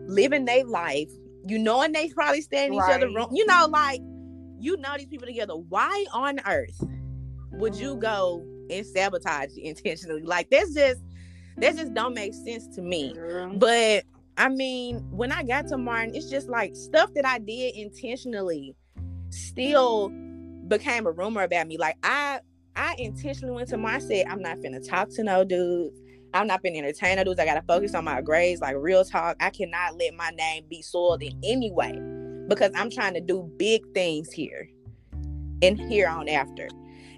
living 0.08 0.46
their 0.46 0.66
life, 0.66 1.10
you 1.46 1.60
knowing 1.60 1.92
they 1.92 2.10
probably 2.10 2.42
stand 2.42 2.74
each 2.74 2.80
right. 2.80 2.96
other 2.96 3.14
wrong. 3.14 3.30
You 3.36 3.46
know, 3.46 3.68
like 3.70 4.02
you 4.60 4.78
know 4.78 4.96
these 4.98 5.08
people 5.08 5.28
together. 5.28 5.56
Why 5.56 6.06
on 6.14 6.40
earth 6.48 6.82
would 7.52 7.76
you 7.76 7.96
go 7.98 8.44
and 8.70 8.86
sabotage 8.86 9.56
intentionally? 9.58 10.24
Like 10.24 10.50
that's 10.50 10.74
just 10.74 11.02
that 11.58 11.76
just 11.76 11.94
don't 11.94 12.14
make 12.14 12.34
sense 12.34 12.68
to 12.76 12.82
me. 12.82 13.14
But 13.56 14.06
I 14.38 14.50
mean, 14.50 15.00
when 15.12 15.32
I 15.32 15.44
got 15.44 15.68
to 15.68 15.78
Martin, 15.78 16.16
it's 16.16 16.30
just 16.30 16.48
like 16.50 16.76
stuff 16.76 17.14
that 17.16 17.26
I 17.26 17.40
did 17.40 17.76
intentionally 17.76 18.76
still 19.30 20.10
became 20.68 21.06
a 21.08 21.12
rumor 21.12 21.44
about 21.44 21.68
me. 21.68 21.78
Like 21.78 21.98
I 22.04 22.40
I 22.78 22.96
intentionally 23.00 23.54
went 23.54 23.70
to 23.70 24.00
said, 24.00 24.28
I'm 24.28 24.42
not 24.42 24.58
finna 24.58 24.88
talk 24.88 25.10
to 25.16 25.24
no 25.24 25.44
dudes. 25.44 26.00
I'm 26.34 26.48
not 26.48 26.62
being 26.62 26.78
entertained. 26.78 27.24
dudes. 27.26 27.40
I 27.40 27.46
gotta 27.46 27.64
focus 27.64 27.96
on 27.96 28.06
my 28.06 28.22
grades. 28.22 28.62
Like 28.62 28.76
real 28.78 29.04
talk, 29.04 29.36
I 29.40 29.50
cannot 29.50 29.98
let 29.98 30.14
my 30.14 30.30
name 30.30 30.66
be 30.70 30.82
soiled 30.82 31.24
in 31.24 31.40
any 31.44 31.72
way 31.72 32.00
because 32.48 32.72
I'm 32.76 32.90
trying 32.90 33.16
to 33.16 33.22
do 33.22 33.52
big 33.58 33.82
things 33.94 34.32
here 34.32 34.70
and 35.62 35.80
here 35.80 36.08
on 36.08 36.30
after. 36.30 36.68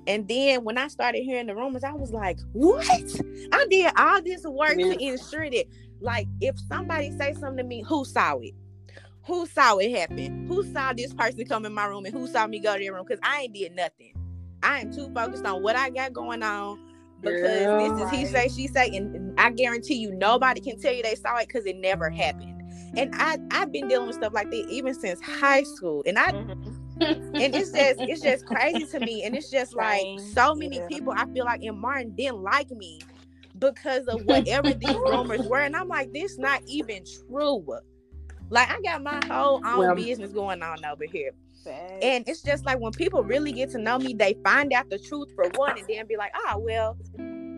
And 0.07 0.28
then 0.28 0.64
when 0.64 0.78
I 0.78 0.88
started 0.88 1.24
hearing 1.24 1.47
the 1.47 1.55
rumors, 1.55 1.84
I 1.84 1.91
was 1.91 2.12
like, 2.12 2.39
what? 2.53 3.22
I 3.51 3.66
did 3.70 3.91
all 3.97 4.22
this 4.22 4.43
work 4.43 4.76
yeah. 4.78 4.93
to 4.93 5.03
ensure 5.03 5.49
that, 5.49 5.66
like, 6.01 6.28
if 6.39 6.57
somebody 6.68 7.12
say 7.18 7.34
something 7.34 7.57
to 7.57 7.64
me, 7.64 7.84
who 7.84 8.05
saw 8.05 8.38
it? 8.38 8.55
Who 9.26 9.45
saw 9.45 9.78
it 9.78 9.95
happen? 9.95 10.47
Who 10.47 10.64
saw 10.74 10.93
this 10.93 11.14
person 11.14 11.45
come 11.45 11.66
in 11.66 11.74
my 11.74 11.86
room 11.86 12.05
and 12.05 12.14
who 12.14 12.26
saw 12.26 12.47
me 12.47 12.60
go 12.60 12.74
to 12.76 12.84
their 12.84 12.93
room? 12.93 13.05
Because 13.07 13.22
I 13.22 13.41
ain't 13.41 13.53
did 13.53 13.76
nothing. 13.76 14.14
I 14.64 14.80
am 14.80 14.93
too 14.93 15.12
focused 15.14 15.45
on 15.45 15.64
what 15.64 15.76
I 15.76 15.89
got 15.89 16.14
going 16.14 16.43
on 16.43 16.80
because 17.22 17.41
Girl, 17.41 17.97
this 17.97 18.05
is 18.05 18.20
he 18.20 18.26
say 18.26 18.47
she 18.47 18.68
say 18.68 18.88
and 18.95 19.38
i 19.39 19.49
guarantee 19.49 19.95
you 19.95 20.12
nobody 20.12 20.62
can 20.62 20.80
tell 20.80 20.93
you 20.93 21.03
they 21.03 21.16
saw 21.16 21.38
it 21.38 21.47
because 21.47 21.66
it 21.66 21.78
never 21.78 22.10
happened. 22.10 22.55
And 22.97 23.14
i 23.16 23.38
i've 23.51 23.72
been 23.72 23.88
dealing 23.88 24.07
with 24.07 24.16
stuff 24.16 24.34
like 24.34 24.49
that 24.49 24.66
even 24.70 24.93
since 24.93 25.22
high 25.22 25.64
school 25.64 26.03
and 26.05 26.18
i 26.18 26.32
mm-hmm. 26.32 27.36
and 27.36 27.55
it's 27.55 27.72
just 27.72 27.99
it's 27.99 28.22
just 28.22 28.45
crazy 28.45 28.86
to 28.86 28.99
me 28.99 29.24
and 29.24 29.36
it's 29.36 29.51
just 29.51 29.76
like 29.76 30.01
so 30.34 30.55
many 30.55 30.78
yeah. 30.78 30.88
people 30.88 31.14
i 31.16 31.26
feel 31.34 31.45
like 31.45 31.62
in 31.62 31.78
martin 31.78 32.16
didn't 32.16 32.41
like 32.41 32.72
me 32.72 32.99
because 33.60 34.07
of 34.07 34.22
whatever 34.26 34.74
these 34.74 34.95
rumors 34.95 35.45
were 35.47 35.60
and 35.60 35.76
i'm 35.76 35.88
like 35.88 36.12
this 36.14 36.38
not 36.38 36.62
even 36.68 37.03
true. 37.28 37.66
Like 38.49 38.70
i 38.72 38.82
got 38.82 39.03
my 39.03 39.24
whole 39.28 39.62
own 39.64 39.78
well, 39.78 39.95
business 39.95 40.32
going 40.32 40.64
on 40.64 40.84
over 40.84 41.03
here 41.05 41.32
and 42.01 42.28
it's 42.28 42.41
just 42.41 42.65
like 42.65 42.80
when 42.80 42.91
people 42.91 43.24
really 43.24 43.51
get 43.51 43.72
to 43.72 43.78
know 43.78 43.97
me, 43.97 44.13
they 44.13 44.36
find 44.43 44.74
out 44.74 44.89
the 44.89 44.99
truth 44.99 45.30
for 45.36 45.49
one, 45.55 45.78
and 45.78 45.88
then 45.88 46.07
be 46.07 46.17
like, 46.17 46.32
"Ah, 46.36 46.53
oh, 46.55 46.59
well, 46.59 46.97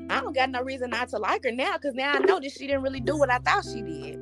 I 0.10 0.22
don't 0.22 0.36
got 0.36 0.50
no 0.50 0.62
reason 0.62 0.90
not 0.90 1.10
to 1.10 1.18
like 1.18 1.44
her 1.44 1.52
now 1.52 1.74
because 1.74 1.94
now 1.96 2.14
I 2.14 2.20
know 2.20 2.40
that 2.40 2.52
she 2.52 2.68
didn't 2.68 2.84
really 2.84 3.00
do 3.00 3.18
what 3.18 3.32
I 3.32 3.40
thought 3.40 3.66
she 3.66 3.82
did." 3.82 4.20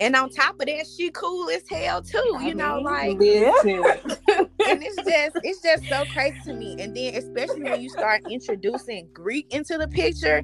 And 0.00 0.16
on 0.16 0.30
top 0.30 0.58
of 0.58 0.66
that, 0.66 0.86
she 0.86 1.10
cool 1.12 1.48
as 1.50 1.62
hell 1.68 2.02
too. 2.02 2.38
You 2.42 2.54
know, 2.54 2.80
like 2.80 3.12
and 3.20 4.82
it's 4.82 4.96
just 4.96 5.36
it's 5.44 5.62
just 5.62 5.84
so 5.88 6.04
crazy 6.12 6.38
to 6.46 6.54
me. 6.54 6.76
And 6.80 6.96
then 6.96 7.14
especially 7.14 7.62
when 7.62 7.80
you 7.80 7.88
start 7.88 8.22
introducing 8.28 9.08
Greek 9.12 9.54
into 9.54 9.78
the 9.78 9.86
picture, 9.86 10.42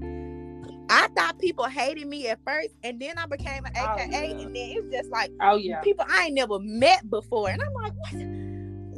I 0.91 1.09
thought 1.09 1.39
people 1.39 1.65
hated 1.65 2.07
me 2.07 2.29
at 2.29 2.39
first, 2.47 2.71
and 2.83 3.01
then 3.01 3.19
I 3.19 3.27
became 3.27 3.65
an 3.65 3.73
AKA, 3.77 3.87
oh, 3.87 3.97
yeah. 3.97 4.27
and 4.29 4.41
then 4.41 4.51
it's 4.55 4.93
just 4.93 5.11
like, 5.11 5.31
oh 5.41 5.57
yeah, 5.57 5.81
people 5.81 6.05
I 6.09 6.27
ain't 6.27 6.35
never 6.35 6.59
met 6.59 7.09
before, 7.11 7.51
and 7.51 7.63
I'm 7.63 7.73
like, 7.75 7.93
what? 7.95 8.49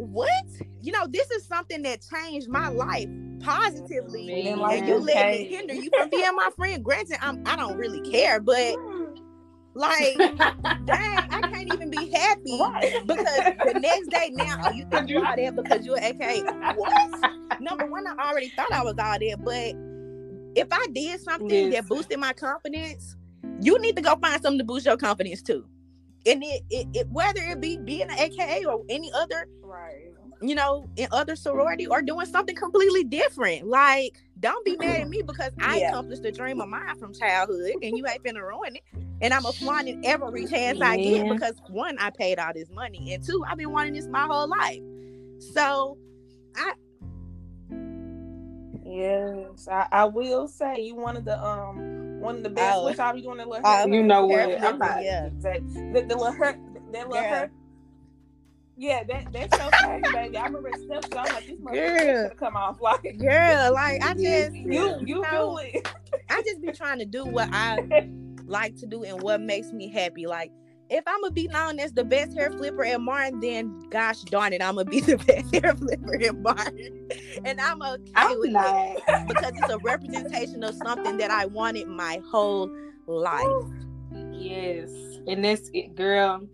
What? 0.08 0.44
You 0.80 0.92
know, 0.92 1.06
this 1.08 1.30
is 1.30 1.44
something 1.44 1.82
that 1.82 2.00
changed 2.10 2.48
my 2.48 2.68
life 2.68 3.08
positively, 3.40 4.48
and 4.48 4.60
like 4.60 4.86
you 4.86 4.96
let 4.96 5.34
it 5.34 5.48
hinder 5.48 5.74
you 5.74 5.90
from 5.96 6.08
being 6.10 6.36
my 6.36 6.50
friend. 6.56 6.84
Granted, 6.84 7.18
I'm 7.20 7.42
I 7.46 7.56
don't 7.56 7.76
really 7.76 8.00
care, 8.10 8.40
but 8.40 8.76
like, 9.74 10.16
dang, 10.16 10.38
I 10.88 11.50
can't 11.52 11.72
even 11.72 11.90
be 11.90 12.10
happy 12.10 12.58
right. 12.60 13.02
because 13.06 13.72
the 13.72 13.78
next 13.80 14.08
day 14.08 14.30
now, 14.32 14.60
oh, 14.64 14.70
you 14.72 14.86
think 14.90 15.08
you're 15.08 15.24
all 15.24 15.36
there 15.36 15.52
because 15.52 15.86
you're 15.86 15.98
AKA. 15.98 16.42
What? 16.74 17.60
Number 17.60 17.86
one, 17.86 18.06
I 18.06 18.14
already 18.28 18.48
thought 18.50 18.72
I 18.72 18.82
was 18.82 18.94
all 18.98 19.18
there, 19.18 19.36
but 19.36 19.74
if 20.54 20.68
I 20.70 20.86
did 20.92 21.20
something 21.20 21.72
yes. 21.72 21.74
that 21.74 21.88
boosted 21.88 22.18
my 22.18 22.32
confidence, 22.32 23.16
you 23.60 23.78
need 23.78 23.96
to 23.96 24.02
go 24.02 24.16
find 24.16 24.40
something 24.42 24.58
to 24.58 24.64
boost 24.64 24.86
your 24.86 24.96
confidence 24.96 25.42
too. 25.42 25.66
And 26.26 26.42
it, 26.42 26.62
it, 26.70 26.86
it 26.94 27.08
whether 27.08 27.40
it 27.40 27.60
be 27.60 27.78
being 27.78 28.02
an 28.02 28.18
AKA 28.18 28.64
or 28.64 28.82
any 28.88 29.10
other, 29.12 29.46
right? 29.62 30.12
You 30.42 30.54
know, 30.54 30.88
in 30.96 31.06
other 31.12 31.36
sorority 31.36 31.86
or 31.86 32.02
doing 32.02 32.26
something 32.26 32.56
completely 32.56 33.04
different. 33.04 33.66
Like, 33.66 34.16
don't 34.40 34.64
be 34.64 34.76
mad 34.78 35.02
at 35.02 35.08
me 35.08 35.22
because 35.22 35.52
I 35.60 35.78
yeah. 35.78 35.90
accomplished 35.90 36.24
a 36.24 36.32
dream 36.32 36.60
of 36.60 36.68
mine 36.68 36.98
from 36.98 37.14
childhood, 37.14 37.74
and 37.82 37.96
you 37.96 38.06
ain't 38.06 38.22
finna 38.22 38.40
ruin 38.40 38.76
it. 38.76 38.82
And 39.22 39.34
I'm 39.34 39.44
a 39.44 39.52
flaunt 39.52 39.88
it 39.88 39.98
every 40.02 40.46
chance 40.46 40.78
yeah. 40.78 40.88
I 40.88 40.96
get 40.96 41.28
because 41.28 41.60
one, 41.68 41.98
I 41.98 42.08
paid 42.08 42.38
all 42.38 42.52
this 42.54 42.70
money, 42.70 43.12
and 43.12 43.22
two, 43.22 43.44
I've 43.46 43.58
been 43.58 43.70
wanting 43.70 43.94
this 43.94 44.06
my 44.06 44.24
whole 44.24 44.48
life. 44.48 44.80
So, 45.52 45.98
I 46.56 46.72
Yes, 48.90 49.68
I, 49.70 49.86
I 49.92 50.04
will 50.06 50.48
say 50.48 50.80
you 50.80 50.96
one 50.96 51.16
of 51.16 51.24
the 51.24 51.42
um 51.42 52.20
one 52.20 52.36
of 52.36 52.42
the 52.42 52.50
best. 52.50 52.76
Oh. 52.76 52.86
Which 52.86 52.98
I 52.98 53.12
you 53.14 53.22
doing 53.22 53.38
the 53.38 53.46
little 53.46 53.62
oh, 53.64 53.86
you 53.86 54.02
know 54.02 54.26
what? 54.26 54.62
I'm 54.64 54.78
not. 54.78 55.04
Yeah, 55.04 55.28
the, 55.38 55.60
the, 55.94 56.06
the 56.08 56.16
little 56.16 56.32
her, 56.32 56.58
that 56.92 57.08
little 57.08 57.22
yeah. 57.22 57.38
her. 57.38 57.50
Yeah, 58.76 59.04
that 59.04 59.32
that's 59.32 59.56
so 59.56 59.70
funny, 59.80 60.02
baby. 60.12 60.36
I 60.36 60.46
remember 60.46 60.70
Steph 60.72 61.12
so 61.12 61.18
I'm 61.18 61.34
like 61.34 61.46
this 61.46 61.60
motherfucker 61.60 62.36
come 62.36 62.56
off 62.56 62.80
like 62.82 63.18
girl, 63.18 63.74
like 63.74 64.02
I 64.02 64.14
just 64.14 64.56
you 64.56 64.98
you 65.04 65.22
know, 65.22 65.58
do 65.60 65.78
it. 65.78 65.88
I 66.28 66.42
just 66.42 66.60
be 66.60 66.72
trying 66.72 66.98
to 66.98 67.04
do 67.04 67.24
what 67.24 67.48
I 67.52 68.08
like 68.46 68.76
to 68.76 68.86
do 68.86 69.04
and 69.04 69.22
what 69.22 69.40
makes 69.40 69.70
me 69.72 69.88
happy. 69.88 70.26
Like 70.26 70.50
if 70.90 71.04
I'm 71.06 71.20
gonna 71.20 71.32
be 71.32 71.46
known 71.46 71.78
as 71.78 71.92
the 71.92 72.04
best 72.04 72.36
hair 72.36 72.50
flipper 72.50 72.84
at 72.84 73.00
Martin, 73.00 73.40
then 73.40 73.78
gosh 73.90 74.22
darn 74.22 74.52
it, 74.52 74.62
I'm 74.62 74.74
gonna 74.74 74.90
be 74.90 75.00
the 75.00 75.16
best 75.26 75.54
hair 75.54 75.74
flipper 75.74 76.20
at 76.20 76.36
Martin, 76.38 77.08
and 77.44 77.60
I'm 77.60 77.80
okay 77.80 78.12
I'm 78.16 78.38
with 78.40 78.50
not. 78.50 78.96
it 78.96 79.28
because 79.28 79.52
it's 79.56 79.72
a 79.72 79.78
representation 79.78 80.64
of 80.64 80.74
something 80.84 81.16
that 81.18 81.30
I 81.30 81.46
wanted 81.46 81.86
my 81.86 82.20
whole 82.30 82.70
life. 83.06 83.66
Yes, 84.32 84.90
and 85.26 85.44
that's 85.44 85.70
it, 85.72 85.94
girl. 85.94 86.46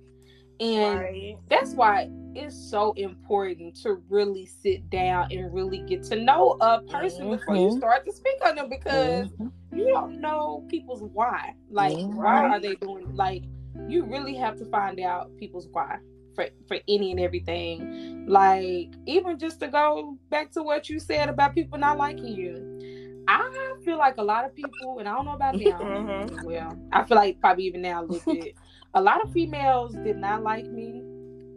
And 0.58 1.00
right. 1.00 1.36
that's 1.48 1.72
why 1.72 2.08
it's 2.34 2.56
so 2.56 2.92
important 2.92 3.76
to 3.82 4.02
really 4.08 4.46
sit 4.46 4.88
down 4.88 5.28
and 5.30 5.52
really 5.52 5.78
get 5.80 6.02
to 6.04 6.16
know 6.16 6.56
a 6.60 6.80
person 6.82 7.26
mm-hmm. 7.26 7.36
before 7.36 7.56
you 7.56 7.68
mm-hmm. 7.68 7.78
start 7.78 8.04
to 8.06 8.12
speak 8.12 8.36
on 8.44 8.56
them 8.56 8.68
because 8.70 9.28
mm-hmm. 9.28 9.76
you 9.76 9.88
don't 9.88 10.18
know 10.20 10.64
people's 10.68 11.02
why. 11.12 11.54
Like, 11.70 11.96
mm-hmm. 11.96 12.16
why 12.16 12.48
are 12.48 12.60
they 12.60 12.74
doing 12.76 13.14
like 13.14 13.44
you 13.88 14.04
really 14.04 14.34
have 14.34 14.56
to 14.58 14.64
find 14.66 15.00
out 15.00 15.36
people's 15.38 15.68
why 15.70 15.98
for, 16.36 16.46
for 16.68 16.78
any 16.86 17.10
and 17.10 17.18
everything. 17.18 18.26
Like, 18.28 18.94
even 19.06 19.38
just 19.38 19.58
to 19.60 19.68
go 19.68 20.16
back 20.30 20.52
to 20.52 20.62
what 20.62 20.88
you 20.88 21.00
said 21.00 21.28
about 21.28 21.54
people 21.54 21.78
not 21.78 21.98
liking 21.98 22.28
you. 22.28 23.24
I 23.28 23.74
feel 23.84 23.98
like 23.98 24.18
a 24.18 24.22
lot 24.22 24.44
of 24.44 24.54
people, 24.54 25.00
and 25.00 25.08
I 25.08 25.16
don't 25.16 25.24
know 25.24 25.32
about 25.32 25.56
now. 25.56 25.78
Mm-hmm. 25.80 26.46
Well, 26.46 26.78
I 26.92 27.02
feel 27.04 27.16
like 27.16 27.40
probably 27.40 27.64
even 27.64 27.82
now 27.82 28.02
a 28.02 28.04
little 28.04 28.34
bit. 28.40 28.54
a 28.94 29.00
lot 29.00 29.22
of 29.24 29.32
females 29.32 29.94
did 29.94 30.16
not 30.16 30.44
like 30.44 30.66
me 30.66 31.02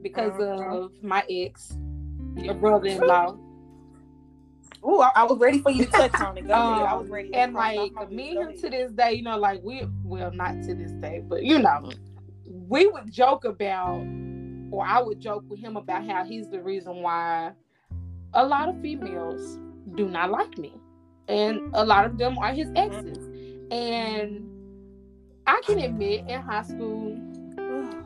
because 0.02 0.32
mm-hmm. 0.34 0.72
of 0.72 0.92
my 1.04 1.24
ex, 1.30 1.78
your 2.36 2.56
brother-in-law. 2.56 3.38
Ooh, 4.88 5.02
I, 5.02 5.12
I, 5.14 5.24
was 5.26 5.38
ready 5.40 5.60
for 5.60 5.72
you 5.72 5.86
to 5.86 5.92
touch 5.92 6.22
on 6.22 6.38
it. 6.38 6.48
Go 6.48 6.54
um. 6.54 6.84
I 6.84 6.94
was 6.94 7.10
ready. 7.10 7.34
And 7.34 7.54
like 7.54 7.92
me 8.10 8.38
and 8.38 8.52
him 8.52 8.62
to 8.62 8.70
this 8.70 8.92
day, 8.94 9.14
you 9.14 9.24
know, 9.24 9.38
like 9.38 9.62
we 9.62 9.86
well 10.06 10.32
not 10.32 10.64
to 10.64 10.74
this 10.74 10.92
day, 10.94 11.22
but 11.28 11.44
you 11.44 11.60
know, 11.60 11.92
we 12.70 12.86
would 12.88 13.12
joke 13.12 13.46
about, 13.46 14.06
or 14.72 14.86
I 14.86 15.02
would 15.02 15.20
joke 15.20 15.44
with 15.50 15.60
him 15.60 15.76
about 15.76 16.06
how 16.06 16.24
he's 16.24 16.50
the 16.50 16.62
reason 16.62 17.02
why 17.02 17.52
a 18.34 18.46
lot 18.46 18.70
of 18.70 18.80
females 18.80 19.58
do 19.96 20.08
not 20.08 20.30
like 20.30 20.58
me, 20.58 20.76
and 21.28 21.72
a 21.74 21.84
lot 21.84 22.06
of 22.06 22.18
them 22.18 22.38
are 22.38 22.54
his 22.54 22.70
exes. 22.76 23.18
And 23.72 24.48
I 25.48 25.62
can 25.66 25.80
admit, 25.80 26.30
in 26.30 26.42
high 26.42 26.62
school, 26.62 27.18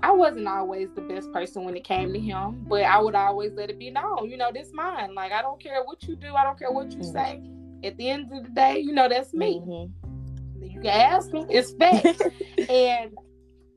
I 0.02 0.11
wasn't 0.11 0.48
always 0.48 0.90
the 0.95 1.02
best 1.02 1.31
person 1.34 1.65
when 1.65 1.76
it 1.76 1.84
came 1.84 2.14
to 2.14 2.19
him, 2.19 2.65
but 2.68 2.84
I 2.84 2.99
would 2.99 3.15
always 3.15 3.52
let 3.53 3.69
it 3.69 3.77
be 3.77 3.91
known, 3.91 4.30
you 4.30 4.38
know, 4.38 4.52
this 4.53 4.72
mine. 4.73 5.14
Like 5.14 5.34
I 5.34 5.41
don't 5.41 5.61
care 5.61 5.84
what 5.84 6.03
you 6.03 6.15
do, 6.15 6.34
I 6.35 6.44
don't 6.44 6.57
care 6.57 6.72
what 6.72 6.91
you 6.94 7.03
say. 7.03 7.41
At 7.84 7.98
the 7.98 8.10
end 8.10 8.31
of 8.31 8.44
the 8.44 8.49
day, 8.49 8.80
you 8.80 8.94
know, 8.94 9.10
that's 9.10 9.34
me. 9.34 9.60
Mm-hmm. 9.60 10.64
You 10.64 10.80
can 10.80 10.85
ask 10.85 11.34
me, 11.34 11.45
it's 11.49 11.73
fact. 11.73 12.22
and 12.69 13.11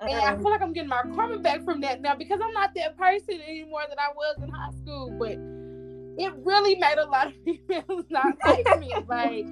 and 0.00 0.10
I 0.10 0.32
uh-uh. 0.32 0.36
feel 0.36 0.50
like 0.50 0.62
I'm 0.62 0.72
getting 0.72 0.88
my 0.88 1.02
karma 1.02 1.38
back 1.38 1.64
from 1.64 1.80
that 1.80 2.00
now 2.00 2.14
because 2.14 2.40
I'm 2.42 2.52
not 2.52 2.74
that 2.74 2.96
person 2.96 3.40
anymore 3.46 3.82
that 3.88 3.98
I 3.98 4.12
was 4.14 4.36
in 4.42 4.48
high 4.50 4.70
school. 4.82 5.14
But 5.18 5.38
it 6.22 6.32
really 6.44 6.76
made 6.76 6.98
a 6.98 7.06
lot 7.06 7.28
of 7.28 7.34
females 7.44 8.04
not 8.10 8.36
like 8.44 8.80
me. 8.80 8.92
Like, 9.06 9.46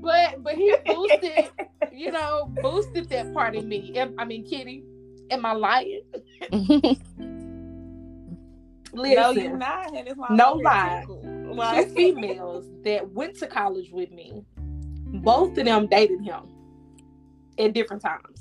but 0.00 0.42
but 0.42 0.54
he 0.54 0.74
boosted, 0.84 1.50
you 1.92 2.10
know, 2.10 2.52
boosted 2.62 3.08
that 3.10 3.32
part 3.32 3.56
of 3.56 3.64
me. 3.64 3.94
I 4.18 4.24
mean, 4.24 4.44
Kitty, 4.44 4.84
am 5.30 5.46
I 5.46 5.52
lying? 5.52 6.02
Listen, 6.50 7.00
no, 8.94 9.30
you're 9.30 9.56
not. 9.56 9.92
no 10.30 10.54
lie. 10.54 11.04
Two 11.06 11.90
females 11.94 12.66
that 12.84 13.08
went 13.12 13.36
to 13.38 13.46
college 13.46 13.90
with 13.92 14.10
me, 14.10 14.44
both 14.56 15.56
of 15.56 15.64
them 15.64 15.86
dated 15.86 16.20
him 16.20 16.48
at 17.58 17.72
different 17.72 18.02
times 18.02 18.33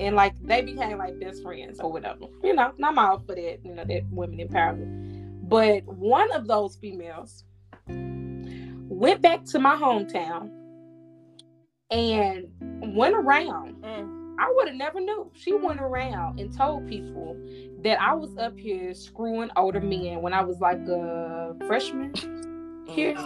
and 0.00 0.16
like 0.16 0.34
they 0.42 0.62
became 0.62 0.98
like 0.98 1.20
best 1.20 1.42
friends 1.42 1.78
or 1.78 1.92
whatever. 1.92 2.24
You 2.42 2.54
know, 2.54 2.72
I'm 2.82 2.98
all 2.98 3.18
for 3.20 3.34
that. 3.34 3.58
You 3.62 3.74
know, 3.74 3.84
that 3.84 4.02
women 4.10 4.38
empowerment. 4.38 5.48
But 5.48 5.84
one 5.84 6.32
of 6.32 6.46
those 6.46 6.76
females 6.76 7.44
went 7.86 9.20
back 9.20 9.44
to 9.46 9.58
my 9.58 9.76
hometown 9.76 10.50
and 11.90 12.48
went 12.96 13.14
around. 13.14 13.82
Mm. 13.82 14.36
I 14.38 14.50
would 14.56 14.68
have 14.68 14.76
never 14.76 15.00
knew. 15.00 15.30
She 15.34 15.52
went 15.52 15.80
around 15.82 16.40
and 16.40 16.56
told 16.56 16.88
people 16.88 17.36
that 17.82 18.00
I 18.00 18.14
was 18.14 18.34
up 18.38 18.58
here 18.58 18.94
screwing 18.94 19.50
older 19.54 19.82
men 19.82 20.22
when 20.22 20.32
I 20.32 20.40
was 20.40 20.60
like 20.60 20.78
a 20.88 21.54
freshman 21.66 22.14
here. 22.88 23.16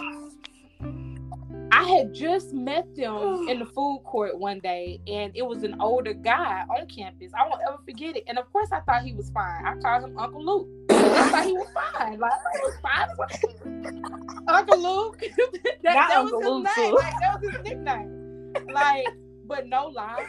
I 1.75 1.83
had 1.83 2.13
just 2.13 2.53
met 2.53 2.95
them 2.95 3.49
in 3.49 3.59
the 3.59 3.65
food 3.75 4.01
court 4.05 4.39
one 4.39 4.59
day, 4.59 5.01
and 5.07 5.33
it 5.35 5.45
was 5.45 5.63
an 5.63 5.75
older 5.81 6.13
guy 6.13 6.63
on 6.69 6.87
campus. 6.87 7.33
I 7.37 7.45
won't 7.49 7.61
ever 7.67 7.79
forget 7.83 8.15
it. 8.15 8.23
And 8.27 8.39
of 8.39 8.49
course, 8.53 8.69
I 8.71 8.79
thought 8.79 9.03
he 9.03 9.11
was 9.11 9.29
fine. 9.31 9.65
I 9.65 9.75
called 9.81 10.05
him 10.05 10.17
Uncle 10.17 10.45
Luke. 10.45 10.69
I 10.89 11.29
thought 11.29 11.45
he 11.45 11.51
was 11.51 11.67
fine. 11.73 12.17
Like 12.17 12.31
he 12.53 12.59
was 12.61 12.77
fine. 12.81 14.03
Uncle 14.47 14.81
Luke. 14.81 15.19
that, 15.83 16.07
that 16.07 16.23
was 16.23 16.31
his 16.31 16.45
Luke 16.45 16.67
name. 16.77 16.95
Like, 16.95 17.13
that 17.19 17.41
was 17.41 17.51
his 17.51 17.63
nickname. 17.63 18.53
Like, 18.71 19.07
but 19.45 19.67
no 19.67 19.87
lie. 19.87 20.25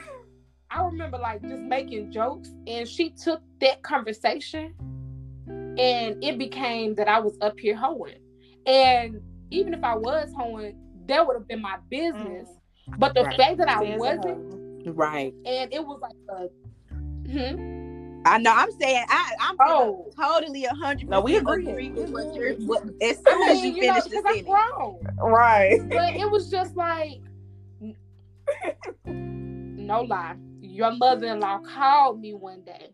I 0.69 0.83
remember 0.83 1.17
like 1.17 1.43
just 1.43 1.63
making 1.63 2.11
jokes, 2.11 2.51
and 2.67 2.89
she 2.89 3.11
took 3.11 3.41
that 3.61 3.85
conversation, 3.85 4.75
and 5.47 6.25
it 6.25 6.39
became 6.39 6.97
that 6.97 7.07
I 7.07 7.21
was 7.21 7.39
up 7.41 7.61
here 7.61 7.77
hoeing. 7.77 8.19
And 8.67 9.21
even 9.53 9.75
if 9.75 9.85
I 9.85 9.95
was 9.95 10.33
hoeing, 10.37 10.77
that 11.07 11.27
would 11.27 11.35
have 11.37 11.49
been 11.49 11.63
my 11.63 11.79
business. 11.91 12.49
Mm. 12.89 12.99
But 12.99 13.15
the 13.15 13.25
right. 13.25 13.37
fact 13.37 13.59
that 13.59 13.69
I 13.69 13.97
wasn't, 13.97 14.97
right, 14.97 15.35
and 15.45 15.73
it 15.73 15.85
was 15.85 16.01
like 16.01 16.15
a, 16.29 16.49
hmm? 17.31 17.77
I 18.27 18.39
know. 18.39 18.53
I'm 18.53 18.73
saying 18.73 19.05
I, 19.09 19.33
I'm 19.41 19.57
oh. 19.61 20.11
totally 20.17 20.65
a 20.65 20.75
hundred. 20.75 21.09
No, 21.09 21.21
we 21.21 21.37
agree. 21.37 21.69
agree 21.69 21.91
with 21.91 22.11
what 22.11 22.35
you're. 22.35 22.55
What, 22.55 22.85
as 23.01 23.17
soon 23.17 23.25
I 23.29 23.37
mean, 23.37 23.49
as 23.49 23.63
you, 23.63 23.69
you 23.71 23.81
finish 23.83 24.05
know, 24.07 24.23
the 24.23 24.29
sentence, 24.29 24.49
right? 25.21 25.81
But 25.89 26.17
it 26.17 26.31
was 26.31 26.51
just 26.51 26.77
like, 26.77 27.21
no 29.05 30.03
lie. 30.03 30.37
Your 30.61 30.93
mother-in-law 30.93 31.59
called 31.61 32.21
me 32.21 32.35
one 32.35 32.63
day 32.63 32.91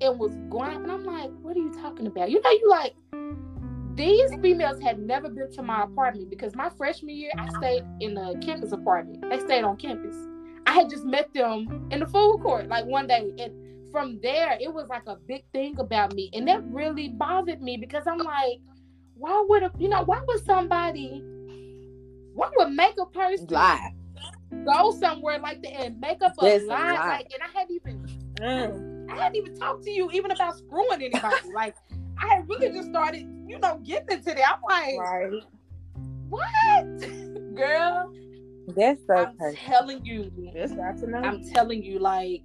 and 0.00 0.18
was 0.18 0.34
going, 0.48 0.76
and 0.76 0.90
I'm 0.90 1.04
like, 1.04 1.30
"What 1.42 1.56
are 1.56 1.60
you 1.60 1.72
talking 1.74 2.06
about?" 2.06 2.30
You 2.30 2.40
know, 2.40 2.50
you 2.50 2.68
like 2.70 2.94
these 4.00 4.34
females 4.40 4.80
had 4.80 4.98
never 4.98 5.28
been 5.28 5.52
to 5.52 5.62
my 5.62 5.82
apartment 5.82 6.30
because 6.30 6.56
my 6.56 6.70
freshman 6.70 7.14
year 7.14 7.30
I 7.36 7.48
stayed 7.58 7.84
in 8.00 8.16
a 8.16 8.38
campus 8.38 8.72
apartment. 8.72 9.22
They 9.28 9.38
stayed 9.40 9.62
on 9.62 9.76
campus. 9.76 10.16
I 10.66 10.72
had 10.72 10.88
just 10.88 11.04
met 11.04 11.32
them 11.34 11.88
in 11.90 12.00
the 12.00 12.06
food 12.06 12.40
court 12.42 12.68
like 12.68 12.86
one 12.86 13.06
day. 13.06 13.30
And 13.38 13.52
from 13.92 14.18
there, 14.22 14.56
it 14.58 14.72
was 14.72 14.88
like 14.88 15.02
a 15.06 15.16
big 15.28 15.44
thing 15.52 15.78
about 15.78 16.14
me. 16.14 16.30
And 16.32 16.48
that 16.48 16.64
really 16.72 17.08
bothered 17.08 17.60
me 17.60 17.76
because 17.76 18.06
I'm 18.06 18.18
like, 18.18 18.60
why 19.16 19.44
would 19.46 19.64
a 19.64 19.70
you 19.78 19.88
know, 19.88 20.02
why 20.02 20.22
would 20.26 20.44
somebody 20.46 21.22
what 22.32 22.52
would 22.56 22.72
make 22.72 22.94
a 22.98 23.04
person 23.04 23.48
lie? 23.50 23.92
Go 24.64 24.92
somewhere 24.98 25.38
like 25.38 25.62
that 25.62 25.72
and 25.74 26.00
make 26.00 26.22
up 26.22 26.32
a 26.38 26.44
lie. 26.44 26.56
lie. 26.66 26.94
Like 26.94 27.26
and 27.34 27.42
I 27.42 27.58
hadn't 27.58 27.74
even 27.74 28.06
mm, 28.40 29.12
I 29.12 29.16
hadn't 29.16 29.36
even 29.36 29.54
talked 29.58 29.84
to 29.84 29.90
you 29.90 30.10
even 30.12 30.30
about 30.30 30.56
screwing 30.56 30.88
anybody. 30.92 31.36
like 31.54 31.74
I 32.22 32.34
had 32.34 32.48
really 32.48 32.70
just 32.70 32.88
started, 32.88 33.26
you 33.50 33.58
know, 33.58 33.78
getting 33.84 34.18
into 34.18 34.32
that. 34.34 34.56
I'm 34.56 34.62
like, 34.62 34.98
right. 34.98 35.42
what, 36.28 37.54
girl? 37.56 38.12
That's 38.76 39.00
so. 39.06 39.14
I'm 39.14 39.36
perfect. 39.36 39.62
telling 39.64 40.06
you. 40.06 40.30
That's 40.54 40.72
got 40.72 40.98
to 40.98 41.10
know. 41.10 41.18
I'm 41.18 41.44
telling 41.52 41.82
you, 41.82 41.98
like, 41.98 42.42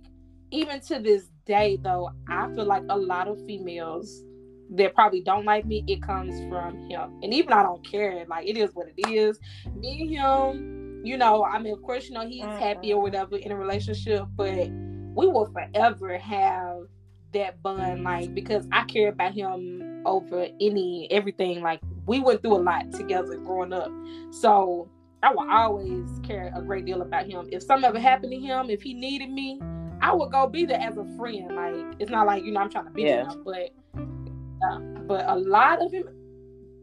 even 0.50 0.82
to 0.82 1.00
this 1.00 1.30
day, 1.46 1.78
though, 1.82 2.10
I 2.28 2.52
feel 2.56 2.66
like 2.66 2.84
a 2.90 2.98
lot 2.98 3.28
of 3.28 3.38
females 3.46 4.24
that 4.72 4.96
probably 4.96 5.22
don't 5.22 5.46
like 5.46 5.66
me, 5.66 5.84
it 5.88 6.02
comes 6.02 6.34
from 6.50 6.90
him. 6.90 7.20
And 7.22 7.32
even 7.32 7.54
I 7.54 7.62
don't 7.62 7.86
care. 7.88 8.26
Like, 8.28 8.48
it 8.48 8.58
is 8.58 8.72
what 8.74 8.88
it 8.98 9.08
is. 9.08 9.40
Me 9.76 10.02
and 10.02 10.10
him, 10.10 11.02
you 11.06 11.18
know, 11.18 11.46
I 11.46 11.60
mean, 11.60 11.74
of 11.74 11.84
course, 11.84 12.08
you 12.08 12.16
know, 12.16 12.28
he's 12.28 12.44
mm-hmm. 12.44 12.58
happy 12.58 12.92
or 12.92 13.00
whatever 13.00 13.38
in 13.38 13.52
a 13.52 13.56
relationship, 13.56 14.26
but 14.36 14.70
we 14.70 15.28
will 15.28 15.52
forever 15.54 16.18
have 16.18 16.88
that 17.36 17.62
bond 17.62 18.04
like 18.04 18.34
because 18.34 18.68
I 18.72 18.84
care 18.86 19.10
about 19.10 19.34
him 19.34 20.02
over 20.06 20.48
any 20.60 21.08
everything 21.12 21.62
like 21.62 21.80
we 22.06 22.20
went 22.20 22.42
through 22.42 22.56
a 22.56 22.64
lot 22.64 22.92
together 22.92 23.38
growing 23.38 23.74
up 23.74 23.92
so 24.32 24.90
I 25.22 25.32
will 25.34 25.50
always 25.50 26.08
care 26.24 26.54
a 26.56 26.62
great 26.62 26.86
deal 26.86 27.02
about 27.02 27.26
him 27.26 27.48
if 27.52 27.64
something 27.64 27.88
ever 27.88 28.00
happened 28.00 28.32
to 28.32 28.40
him 28.40 28.70
if 28.70 28.82
he 28.82 28.94
needed 28.94 29.30
me 29.30 29.60
I 30.02 30.14
would 30.14 30.32
go 30.32 30.48
be 30.48 30.66
there 30.66 30.80
as 30.80 30.98
a 30.98 31.06
friend 31.18 31.56
like 31.56 31.96
it's 32.00 32.12
not 32.12 32.26
like 32.26 32.44
you 32.44 32.52
know 32.52 32.62
I'm 32.62 32.70
trying 32.70 32.86
to 32.86 32.92
be 32.92 33.04
yeah. 33.04 33.30
him 33.30 33.44
but 33.44 33.72
uh, 33.96 34.80
but 35.08 35.26
a 35.28 35.36
lot 35.36 35.82
of 35.82 35.92
him 35.92 36.08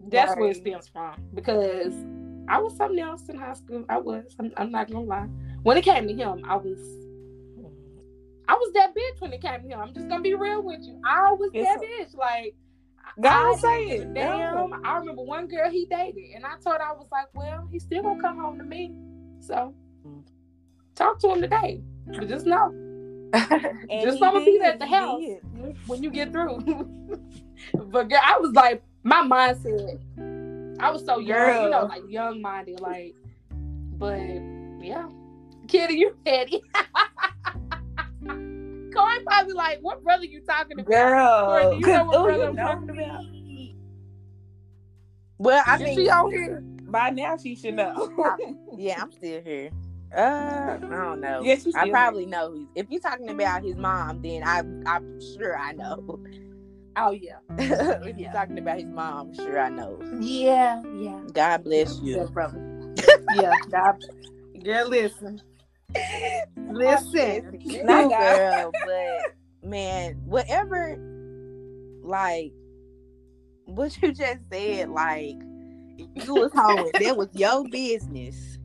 that's 0.08 0.30
right. 0.30 0.40
where 0.40 0.50
it 0.50 0.56
stems 0.56 0.88
from 0.88 1.14
because 1.34 1.94
I 2.48 2.58
was 2.58 2.76
something 2.76 2.98
else 2.98 3.28
in 3.28 3.38
high 3.38 3.54
school 3.54 3.84
I 3.88 3.98
was 3.98 4.34
I'm, 4.38 4.52
I'm 4.56 4.70
not 4.70 4.90
gonna 4.90 5.04
lie 5.04 5.28
when 5.62 5.76
it 5.76 5.82
came 5.82 6.06
to 6.08 6.14
him 6.14 6.44
I 6.46 6.56
was 6.56 7.01
I 8.48 8.54
was 8.54 8.72
that 8.74 8.94
bitch 8.94 9.20
when 9.20 9.32
it 9.32 9.40
came 9.40 9.62
to 9.62 9.68
him. 9.68 9.80
I'm 9.80 9.94
just 9.94 10.08
gonna 10.08 10.22
be 10.22 10.34
real 10.34 10.62
with 10.62 10.80
you. 10.82 11.00
I 11.04 11.32
was 11.32 11.50
that 11.52 11.78
bitch. 11.80 12.16
Like 12.16 12.54
God 13.20 13.58
say 13.58 13.84
it. 13.90 14.14
Damn. 14.14 14.84
I 14.84 14.96
remember 14.98 15.22
one 15.22 15.46
girl 15.48 15.70
he 15.70 15.86
dated, 15.86 16.34
and 16.34 16.44
I 16.44 16.54
told 16.62 16.76
her 16.76 16.82
I 16.82 16.92
was 16.92 17.08
like, 17.12 17.26
well, 17.34 17.68
he's 17.70 17.82
still 17.82 18.02
gonna 18.02 18.20
come 18.20 18.38
home 18.38 18.58
to 18.58 18.64
me. 18.64 18.94
So 19.40 19.74
talk 20.94 21.18
to 21.20 21.28
him 21.30 21.40
today. 21.40 21.82
But 22.06 22.28
just 22.28 22.46
know. 22.46 22.72
just 23.34 24.22
I'm 24.22 24.34
gonna 24.34 24.44
be 24.44 24.58
there 24.58 24.72
at 24.72 24.78
the 24.78 24.86
house 24.86 25.22
when 25.86 26.02
you 26.02 26.10
get 26.10 26.32
through. 26.32 26.58
but 27.74 28.08
girl, 28.08 28.20
I 28.22 28.38
was 28.38 28.52
like, 28.52 28.82
my 29.02 29.22
mindset. 29.22 30.00
I 30.80 30.90
was 30.90 31.04
so 31.04 31.18
young, 31.18 31.38
girl. 31.38 31.64
you 31.64 31.70
know, 31.70 31.84
like 31.84 32.02
young 32.08 32.42
minded, 32.42 32.80
like. 32.80 33.14
But 33.98 34.18
yeah, 34.84 35.08
Kitty, 35.68 35.94
you 35.94 36.16
petty. 36.24 36.62
Corey 38.94 39.24
probably 39.26 39.54
like, 39.54 39.78
what 39.80 40.02
brother 40.02 40.24
you 40.24 40.40
talking 40.42 40.78
about? 40.80 40.86
Girl, 40.86 41.46
Corey, 41.46 41.80
do 41.80 41.86
you 41.86 41.92
know 41.94 42.04
what 42.04 42.24
brother 42.24 42.44
I'm 42.48 42.56
talking 42.56 42.96
me. 42.96 43.04
about? 43.04 43.24
Well, 45.38 45.62
I 45.66 45.74
If 45.74 45.80
mean, 45.82 45.94
she 45.96 46.08
on 46.08 46.30
here 46.30 46.62
by 46.88 47.10
now, 47.10 47.36
she 47.36 47.56
should 47.56 47.74
know. 47.74 48.10
yeah, 48.76 49.02
I'm 49.02 49.10
still 49.12 49.42
here. 49.42 49.70
Uh, 50.14 50.20
I 50.20 50.78
don't 50.78 51.20
know. 51.20 51.40
Yes, 51.42 51.66
I 51.74 51.80
still 51.80 51.90
probably 51.90 52.26
know. 52.26 52.52
Who, 52.52 52.68
if 52.74 52.86
you're 52.90 53.00
talking 53.00 53.30
about 53.30 53.64
his 53.64 53.76
mom, 53.76 54.20
then 54.22 54.42
I, 54.44 54.58
I'm 54.86 55.20
sure 55.36 55.58
I 55.58 55.72
know. 55.72 56.20
oh 56.96 57.10
yeah, 57.12 57.38
if 57.58 58.18
you're 58.18 58.30
talking 58.30 58.58
about 58.58 58.76
his 58.76 58.86
mom, 58.86 59.28
I'm 59.28 59.34
sure 59.34 59.58
I 59.58 59.70
know. 59.70 59.98
yeah, 60.20 60.82
yeah. 60.96 61.20
God 61.32 61.64
bless 61.64 61.98
you. 62.00 62.18
Yeah, 62.18 62.24
brother. 62.26 62.60
yeah, 63.30 63.54
God. 63.70 63.96
Girl, 64.62 64.88
listen. 64.88 65.40
Listen. 66.56 67.58
Not 67.84 68.10
Not 68.10 68.20
girl, 68.20 68.72
but 68.84 69.68
man, 69.68 70.14
whatever, 70.24 70.96
like 72.02 72.52
what 73.66 74.00
you 74.02 74.12
just 74.12 74.48
said, 74.50 74.88
like 74.90 75.36
you 75.96 76.34
was 76.34 76.52
home, 76.54 76.90
that 76.98 77.16
was 77.16 77.28
your 77.32 77.64
business. 77.68 78.58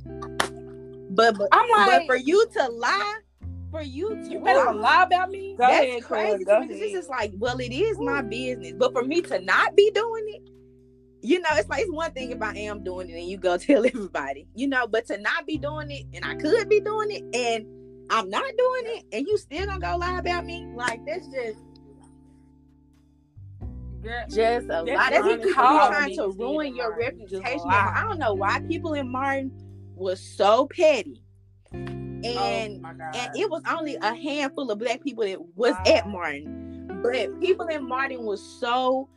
But 1.10 1.38
but, 1.38 1.48
I'm 1.52 1.68
but 1.86 2.06
for 2.06 2.16
you 2.16 2.46
to 2.54 2.68
lie, 2.70 3.20
for 3.72 3.82
you 3.82 4.10
to 4.10 4.30
you 4.30 4.40
better 4.40 4.74
lie 4.74 5.04
about 5.04 5.30
me. 5.30 5.56
Go 5.58 5.68
that's 5.68 5.86
ahead, 5.86 6.04
crazy 6.04 6.44
Craig. 6.44 6.46
Go 6.46 6.60
me 6.62 6.68
this 6.68 6.94
is 6.94 7.10
like, 7.10 7.32
well, 7.38 7.60
it 7.60 7.74
is 7.74 7.98
my 8.00 8.22
business, 8.22 8.74
but 8.78 8.94
for 8.94 9.04
me 9.04 9.22
to 9.22 9.40
not 9.42 9.76
be 9.76 9.92
doing 9.92 10.26
it, 10.28 10.47
you 11.22 11.40
know, 11.40 11.50
it's 11.54 11.68
like 11.70 11.82
it's 11.82 11.92
one 11.92 12.12
thing 12.12 12.32
if 12.32 12.42
I 12.42 12.56
am 12.58 12.84
doing 12.84 13.10
it 13.10 13.14
and 13.20 13.28
you 13.28 13.38
go 13.38 13.58
tell 13.58 13.86
everybody, 13.86 14.48
you 14.56 14.68
know, 14.68 14.88
but 14.88 15.06
to 15.08 15.18
not 15.18 15.46
be 15.46 15.58
doing 15.58 15.90
it 15.92 16.06
and 16.14 16.24
I 16.26 16.36
could 16.36 16.70
be 16.70 16.80
doing 16.80 17.12
it 17.12 17.24
and 17.36 17.66
I'm 18.10 18.30
not 18.30 18.44
doing 18.58 18.84
it 18.98 19.06
and 19.12 19.28
you 19.28 19.38
still 19.38 19.66
gonna 19.66 19.80
go 19.80 19.98
lie 19.98 20.20
about 20.20 20.46
me, 20.46 20.66
like 20.76 21.00
that's 21.06 21.28
just 21.28 21.58
Girl, 24.02 24.24
just 24.30 24.68
a 24.70 24.84
lot. 24.84 25.14
Honest 25.14 25.44
people 25.44 25.54
trying 25.54 26.16
to 26.16 26.30
ruin 26.38 26.76
your 26.76 26.92
Martin. 26.92 27.20
Reputation. 27.20 27.62
I 27.70 28.04
don't 28.08 28.20
know 28.20 28.34
why 28.34 28.62
people 28.62 28.94
in 28.94 29.10
Martin 29.12 29.52
was 29.96 30.22
so 30.22 30.68
petty. 30.68 31.22
oh 31.74 31.78
And 31.78 32.82
God. 32.84 33.02
and 33.16 33.36
it 33.36 33.50
was 33.50 33.62
only 33.70 33.96
a 33.96 34.14
handful 34.16 34.70
of 34.72 34.80
black 34.80 35.04
people 35.04 35.24
that 35.26 35.40
was 35.56 35.74
Wow. 35.74 35.84
at 35.94 36.08
Martin. 36.08 37.00
But 37.04 37.40
people 37.42 37.66
in 37.68 37.88
Martin 37.88 38.24
was 38.24 38.42
so 38.42 39.10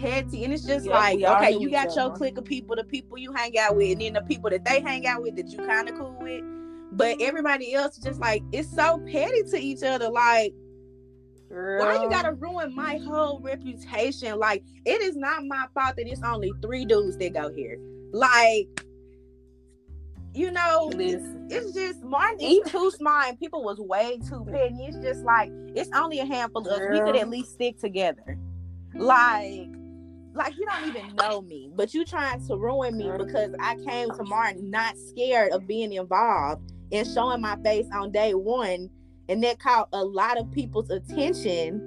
petty. 0.00 0.44
And 0.44 0.52
it's 0.52 0.64
just 0.64 0.86
Yeah, 0.86 0.98
like, 0.98 1.22
okay, 1.22 1.56
you 1.56 1.70
got 1.70 1.94
your 1.94 2.10
clique 2.10 2.38
of 2.38 2.44
people, 2.44 2.76
the 2.76 2.84
people 2.84 3.18
you 3.18 3.32
hang 3.32 3.58
out 3.58 3.76
with, 3.76 3.92
and 3.92 4.00
then 4.00 4.12
the 4.14 4.22
people 4.22 4.50
that 4.50 4.64
they 4.64 4.80
hang 4.80 5.06
out 5.06 5.22
with 5.22 5.36
that 5.36 5.48
you 5.48 5.58
kind 5.58 5.88
of 5.88 5.96
cool 5.96 6.16
with. 6.20 6.42
But 6.92 7.20
everybody 7.20 7.74
else 7.74 7.98
just 7.98 8.20
like 8.20 8.42
it's 8.52 8.70
so 8.74 8.98
petty 9.10 9.42
to 9.50 9.58
each 9.58 9.82
other. 9.82 10.08
Like, 10.08 10.52
why 11.48 11.98
you 12.02 12.08
gotta 12.10 12.32
ruin 12.32 12.74
my 12.74 12.98
whole 12.98 13.40
reputation? 13.40 14.38
Like, 14.38 14.64
it 14.84 15.00
is 15.02 15.16
not 15.16 15.44
my 15.46 15.66
fault 15.74 15.96
that 15.96 16.06
it's 16.06 16.22
only 16.22 16.52
three 16.62 16.84
dudes 16.84 17.16
that 17.18 17.32
go 17.32 17.52
here. 17.52 17.78
Like, 18.12 18.84
you 20.32 20.50
know, 20.50 20.90
listen? 20.94 21.48
it's 21.50 21.72
just 21.72 22.02
Martin 22.02 22.40
is 22.40 22.60
too 22.70 22.90
small 22.92 23.22
and 23.22 23.38
people 23.38 23.62
was 23.64 23.78
way 23.78 24.18
too 24.28 24.44
petty. 24.50 24.84
It's 24.84 24.98
just 24.98 25.24
like 25.24 25.50
it's 25.74 25.90
only 25.94 26.20
a 26.20 26.26
handful 26.26 26.66
of 26.66 26.72
us. 26.72 26.80
We 26.90 27.00
could 27.00 27.16
at 27.16 27.28
least 27.28 27.52
stick 27.52 27.78
together. 27.78 28.38
Like, 28.94 29.68
like 30.34 30.56
you 30.56 30.66
don't 30.66 30.88
even 30.88 31.14
know 31.18 31.42
me, 31.42 31.70
but 31.74 31.94
you 31.94 32.04
trying 32.04 32.46
to 32.46 32.56
ruin 32.56 32.96
me 32.96 33.10
because 33.16 33.54
I 33.60 33.76
came 33.86 34.10
to 34.10 34.24
Martin 34.24 34.70
not 34.70 34.96
scared 34.98 35.52
of 35.52 35.66
being 35.66 35.92
involved 35.92 36.72
and 36.92 37.06
showing 37.06 37.40
my 37.40 37.56
face 37.62 37.86
on 37.92 38.10
day 38.12 38.34
one, 38.34 38.90
and 39.28 39.42
that 39.44 39.58
caught 39.58 39.88
a 39.92 40.04
lot 40.04 40.38
of 40.38 40.50
people's 40.50 40.90
attention. 40.90 41.86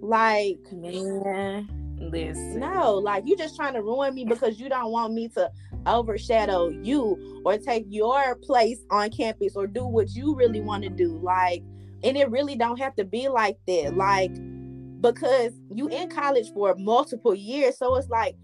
Like, 0.00 0.60
Man, 0.72 1.68
listen. 1.98 2.60
no, 2.60 2.94
like 2.94 3.24
you 3.26 3.36
just 3.36 3.56
trying 3.56 3.74
to 3.74 3.82
ruin 3.82 4.14
me 4.14 4.24
because 4.24 4.60
you 4.60 4.68
don't 4.68 4.92
want 4.92 5.12
me 5.12 5.28
to 5.30 5.50
overshadow 5.86 6.68
you 6.68 7.42
or 7.44 7.58
take 7.58 7.84
your 7.88 8.36
place 8.36 8.78
on 8.90 9.10
campus 9.10 9.54
or 9.56 9.66
do 9.66 9.86
what 9.86 10.14
you 10.14 10.34
really 10.34 10.60
want 10.60 10.82
to 10.84 10.90
do. 10.90 11.18
Like, 11.18 11.62
and 12.02 12.16
it 12.16 12.30
really 12.30 12.56
don't 12.56 12.78
have 12.78 12.94
to 12.96 13.04
be 13.04 13.28
like 13.28 13.58
that. 13.66 13.96
Like, 13.96 14.32
because 15.12 15.52
you 15.72 15.88
in 15.88 16.08
college 16.08 16.52
for 16.52 16.74
multiple 16.76 17.34
years, 17.34 17.78
so 17.78 17.94
it's 17.96 18.08
like 18.08 18.36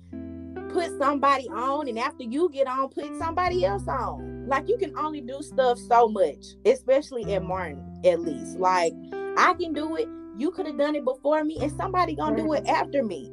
put 0.71 0.97
somebody 0.99 1.49
on, 1.49 1.89
and 1.89 1.99
after 1.99 2.25
you 2.25 2.49
get 2.53 2.67
on, 2.67 2.89
put 2.89 3.17
somebody 3.19 3.65
else 3.65 3.87
on. 3.89 4.47
Like 4.47 4.69
you 4.69 4.79
can 4.79 4.97
only 4.97 5.21
do 5.21 5.41
stuff 5.43 5.79
so 5.79 6.09
much, 6.09 6.45
especially 6.65 7.35
at 7.35 7.43
Martin, 7.43 8.01
at 8.05 8.21
least. 8.21 8.59
Like 8.59 8.93
I 9.37 9.55
can 9.55 9.73
do 9.73 9.97
it. 9.97 10.09
You 10.37 10.51
could 10.51 10.67
have 10.67 10.79
done 10.79 10.95
it 10.95 11.05
before 11.05 11.45
me, 11.45 11.59
and 11.61 11.73
somebody 11.73 12.15
gonna 12.15 12.37
do 12.37 12.53
it 12.53 12.67
after 12.67 13.03
me. 13.03 13.31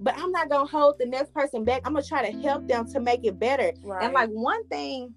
But 0.00 0.18
I'm 0.18 0.32
not 0.32 0.48
gonna 0.48 0.68
hold 0.68 0.96
the 0.98 1.06
next 1.06 1.32
person 1.32 1.64
back. 1.64 1.82
I'm 1.84 1.94
gonna 1.94 2.04
try 2.04 2.28
to 2.30 2.38
help 2.40 2.66
them 2.66 2.90
to 2.92 3.00
make 3.00 3.24
it 3.24 3.38
better. 3.38 3.72
Right. 3.82 4.04
And 4.04 4.12
like 4.12 4.30
one 4.30 4.66
thing, 4.68 5.14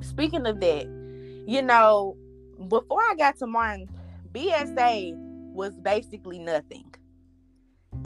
speaking 0.00 0.46
of 0.46 0.60
that, 0.60 0.86
you 1.46 1.62
know, 1.62 2.16
before 2.68 3.00
I 3.00 3.14
got 3.16 3.38
to 3.38 3.46
Martin, 3.46 3.88
BSA 4.32 5.29
was 5.60 5.76
basically 5.76 6.38
nothing. 6.38 6.86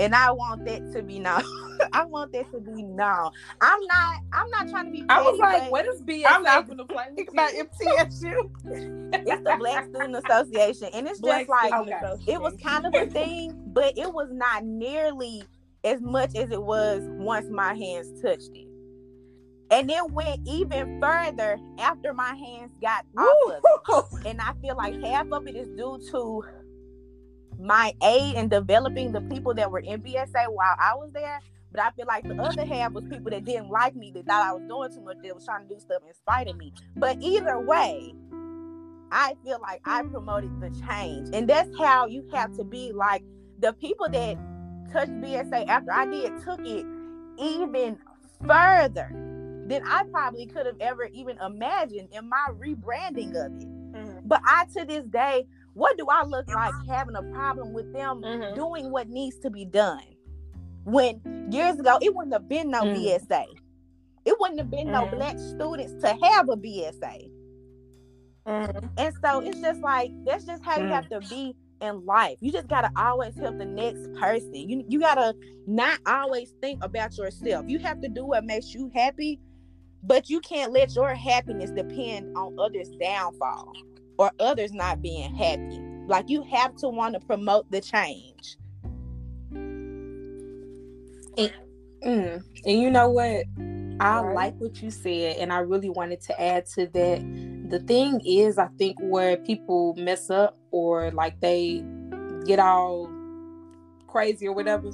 And 0.01 0.13
I 0.13 0.33
want 0.33 0.65
that 0.65 0.93
to 0.93 1.03
be 1.05 1.21
known. 1.21 1.45
I 1.93 2.05
want 2.05 2.33
that 2.33 2.51
to 2.51 2.59
be 2.59 2.83
known. 2.83 3.31
I'm 3.61 3.81
not. 3.87 4.17
I'm 4.33 4.51
not 4.51 4.69
trying 4.69 4.87
to 4.87 4.91
be. 4.91 5.05
I 5.09 5.23
was 5.23 5.39
like, 5.39 5.71
what 5.71 5.87
is 5.87 6.03
BS? 6.03 6.25
I'm 6.27 6.43
not 6.43 6.67
gonna 6.67 6.85
play 6.85 7.05
Think 7.15 7.31
about 7.31 7.53
MTSU. 7.53 8.51
It's 9.15 9.43
the 9.45 9.55
Black 9.57 9.85
Student 9.85 10.17
Association, 10.27 10.89
and 10.93 11.07
it's 11.07 11.21
Black 11.21 11.47
just 11.47 11.51
like 11.51 11.73
Student 11.73 12.03
Okay. 12.03 12.33
it 12.33 12.41
was 12.41 12.55
kind 12.61 12.87
of 12.87 12.95
a 12.97 13.07
thing, 13.07 13.55
but 13.69 13.97
it 13.97 14.13
was 14.13 14.31
not 14.33 14.65
nearly 14.65 15.45
as 15.85 16.01
much 16.01 16.35
as 16.35 16.51
it 16.51 16.61
was 16.63 17.03
once 17.11 17.47
my 17.49 17.75
hands 17.75 18.21
touched 18.21 18.51
it. 18.55 18.67
And 19.71 19.89
it 19.91 20.11
went 20.11 20.41
even 20.45 21.01
further 21.01 21.59
after 21.79 22.13
my 22.13 22.35
hands 22.35 22.73
got 22.83 23.05
off 23.17 23.63
of 23.93 24.19
it. 24.23 24.27
And 24.27 24.41
I 24.41 24.55
feel 24.61 24.77
like 24.77 25.01
half 25.05 25.31
of 25.31 25.47
it 25.47 25.55
is 25.55 25.69
due 25.77 26.01
to 26.11 26.43
my 27.59 27.95
aid 28.03 28.37
in 28.37 28.49
developing 28.49 29.13
the 29.13 29.21
people 29.23 29.55
that 29.55 29.71
were 29.71 29.81
in 29.81 30.01
BSA 30.01 30.49
while 30.49 30.77
I 30.79 30.95
was 30.95 31.11
there. 31.13 31.41
But 31.73 31.83
I 31.83 31.91
feel 31.91 32.07
like 32.07 32.23
the 32.23 32.41
other 32.41 32.65
half 32.65 32.93
was 32.93 33.05
people 33.05 33.31
that 33.31 33.45
didn't 33.45 33.69
like 33.69 33.97
me, 33.97 34.13
that 34.13 34.27
thought 34.27 34.43
I 34.43 34.53
was 34.53 34.63
doing 34.69 34.93
too 34.93 35.01
much, 35.05 35.17
that 35.25 35.35
was 35.35 35.45
trying 35.45 35.67
to 35.67 35.75
do 35.75 35.81
stuff 35.81 36.03
in 36.07 36.15
spite 36.15 36.49
of 36.49 36.57
me. 36.57 36.73
But 36.97 37.17
either 37.21 37.59
way, 37.59 38.15
I 39.11 39.35
feel 39.45 39.59
like 39.61 39.81
I 39.85 40.03
promoted 40.03 40.61
the 40.61 40.71
change. 40.89 41.31
And 41.33 41.49
that's 41.49 41.71
how 41.79 42.07
you 42.07 42.29
have 42.33 42.57
to 42.57 42.65
be 42.65 42.93
like 42.93 43.25
the 43.59 43.73
people 43.73 44.09
that 44.09 44.37
touched 44.93 45.13
BSA 45.21 45.67
after 45.67 45.93
I 45.93 46.07
did 46.07 46.33
took 46.45 46.61
it 46.65 46.87
even 47.39 47.99
further 48.47 49.11
than 49.67 49.83
I 49.87 50.05
probably 50.11 50.47
could 50.47 50.67
have 50.67 50.77
ever 50.81 51.09
even 51.13 51.39
imagined 51.39 52.11
in 52.13 52.29
my 52.29 52.49
rebranding 52.53 53.31
of 53.31 53.53
it. 53.61 53.69
Mhm. 53.95 54.21
But 54.25 54.43
I 54.45 54.67
to 54.77 54.85
this 54.85 55.07
day, 55.07 55.47
what 55.75 55.99
do 55.99 56.07
I 56.09 56.25
look 56.25 56.49
like 56.49 56.73
having 56.89 57.17
a 57.17 57.23
problem 57.23 57.73
with 57.73 57.93
them 57.93 58.23
Mhm. 58.23 58.55
doing 58.55 58.91
what 58.91 59.09
needs 59.09 59.39
to 59.41 59.51
be 59.51 59.65
done? 59.65 60.03
When 60.85 61.21
years 61.51 61.79
ago 61.79 61.99
it 62.01 62.15
wouldn't 62.15 62.33
have 62.33 62.49
been 62.49 62.71
no 62.71 62.83
Mm. 62.83 62.95
BSA. 62.95 63.47
It 64.25 64.39
wouldn't 64.41 64.59
have 64.59 64.71
been 64.71 64.91
no 64.91 65.07
Mhm. 65.07 65.17
black 65.17 65.39
students 65.39 65.95
to 66.03 66.09
have 66.25 66.49
a 66.49 66.57
BSA. 66.57 67.31
Mhm. 68.47 68.91
And 68.99 69.15
so 69.23 69.41
it's 69.41 69.61
just 69.61 69.81
like 69.81 70.11
that's 70.25 70.45
just 70.45 70.63
how 70.63 70.79
you 70.79 70.87
Mm. 70.87 70.91
have 70.93 71.09
to 71.09 71.21
be 71.29 71.57
in 71.81 72.05
life. 72.07 72.39
You 72.41 72.53
just 72.53 72.69
gotta 72.69 72.91
always 72.97 73.35
help 73.37 73.59
the 73.59 73.65
next 73.65 74.13
person. 74.15 74.55
You 74.55 74.85
you 74.89 75.01
gotta 75.01 75.35
not 75.67 75.99
always 76.07 76.53
think 76.61 76.83
about 76.85 77.17
yourself. 77.19 77.69
You 77.69 77.79
have 77.81 78.01
to 78.03 78.09
do 78.09 78.25
what 78.25 78.45
makes 78.45 78.73
you 78.75 78.91
happy, 78.95 79.41
but 80.03 80.29
you 80.31 80.41
can't 80.41 80.73
let 80.73 80.95
your 80.95 81.15
happiness 81.15 81.71
depend 81.71 82.37
on 82.37 82.59
others' 82.59 82.91
downfall 83.01 83.73
or 84.19 84.31
others 84.41 84.73
not 84.73 85.03
being 85.03 85.35
happy. 85.35 85.81
Like 86.07 86.29
you 86.29 86.43
have 86.45 86.77
to 86.77 86.89
want 86.89 87.15
to 87.15 87.21
promote 87.21 87.71
the 87.71 87.81
change. 87.81 88.57
Mm. 92.05 92.43
And 92.65 92.81
you 92.81 92.91
know 92.91 93.09
what? 93.09 93.45
I 94.01 94.21
Right. 94.21 94.35
like 94.35 94.55
what 94.59 94.83
you 94.83 94.91
said, 94.91 95.37
and 95.37 95.53
I 95.53 95.59
really 95.59 95.89
wanted 95.89 96.21
to 96.23 96.41
add 96.41 96.67
to 96.75 96.87
that. 96.89 97.71
The 97.71 97.79
thing 97.81 98.21
is, 98.27 98.59
I 98.59 98.69
think 98.79 98.97
where 99.01 99.37
people 99.37 99.95
mess 99.97 100.31
up 100.31 100.59
or 100.71 101.11
like 101.13 101.41
they 101.41 101.83
get 102.45 102.59
all 102.59 103.11
crazy 104.07 104.47
or 104.47 104.53
whatever, 104.53 104.91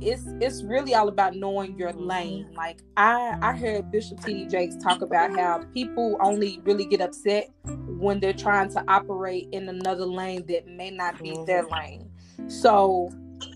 it's 0.00 0.24
it's 0.40 0.62
really 0.62 0.94
all 0.94 1.08
about 1.08 1.34
knowing 1.34 1.78
your 1.78 1.90
mm-hmm. 1.90 2.06
lane. 2.06 2.48
Like 2.54 2.82
I 2.96 3.36
I 3.40 3.56
heard 3.56 3.90
Bishop 3.90 4.22
T.D. 4.24 4.46
Jakes 4.46 4.76
talk 4.76 5.02
about 5.02 5.36
how 5.36 5.64
people 5.72 6.16
only 6.20 6.60
really 6.64 6.84
get 6.86 7.00
upset 7.00 7.50
when 7.64 8.20
they're 8.20 8.32
trying 8.32 8.70
to 8.70 8.84
operate 8.88 9.48
in 9.52 9.68
another 9.68 10.04
lane 10.04 10.44
that 10.46 10.66
may 10.66 10.90
not 10.90 11.20
be 11.22 11.36
their 11.46 11.64
mm-hmm. 11.64 11.74
lane. 11.74 12.10
So 12.48 13.10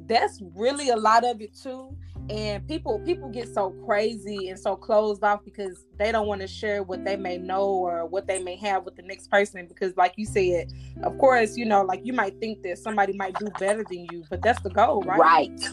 that's 0.06 0.40
really 0.54 0.90
a 0.90 0.96
lot 0.96 1.24
of 1.24 1.40
it 1.40 1.56
too. 1.56 1.96
and 2.28 2.66
people 2.68 2.98
people 3.00 3.28
get 3.28 3.48
so 3.52 3.70
crazy 3.86 4.48
and 4.48 4.58
so 4.58 4.76
closed 4.76 5.22
off 5.24 5.40
because 5.44 5.84
they 5.98 6.12
don't 6.12 6.26
want 6.26 6.40
to 6.40 6.46
share 6.46 6.82
what 6.82 7.04
they 7.04 7.16
may 7.16 7.38
know 7.38 7.64
or 7.64 8.06
what 8.06 8.26
they 8.26 8.42
may 8.42 8.56
have 8.56 8.84
with 8.84 8.94
the 8.94 9.02
next 9.02 9.30
person 9.30 9.66
because 9.66 9.96
like 9.96 10.14
you 10.16 10.26
said 10.26 10.72
of 11.02 11.16
course 11.18 11.56
you 11.56 11.64
know 11.64 11.82
like 11.82 12.00
you 12.04 12.12
might 12.12 12.38
think 12.38 12.62
that 12.62 12.78
somebody 12.78 13.12
might 13.14 13.34
do 13.38 13.46
better 13.58 13.84
than 13.90 14.06
you 14.12 14.22
but 14.30 14.42
that's 14.42 14.60
the 14.62 14.70
goal 14.70 15.02
right 15.02 15.18
Right. 15.18 15.68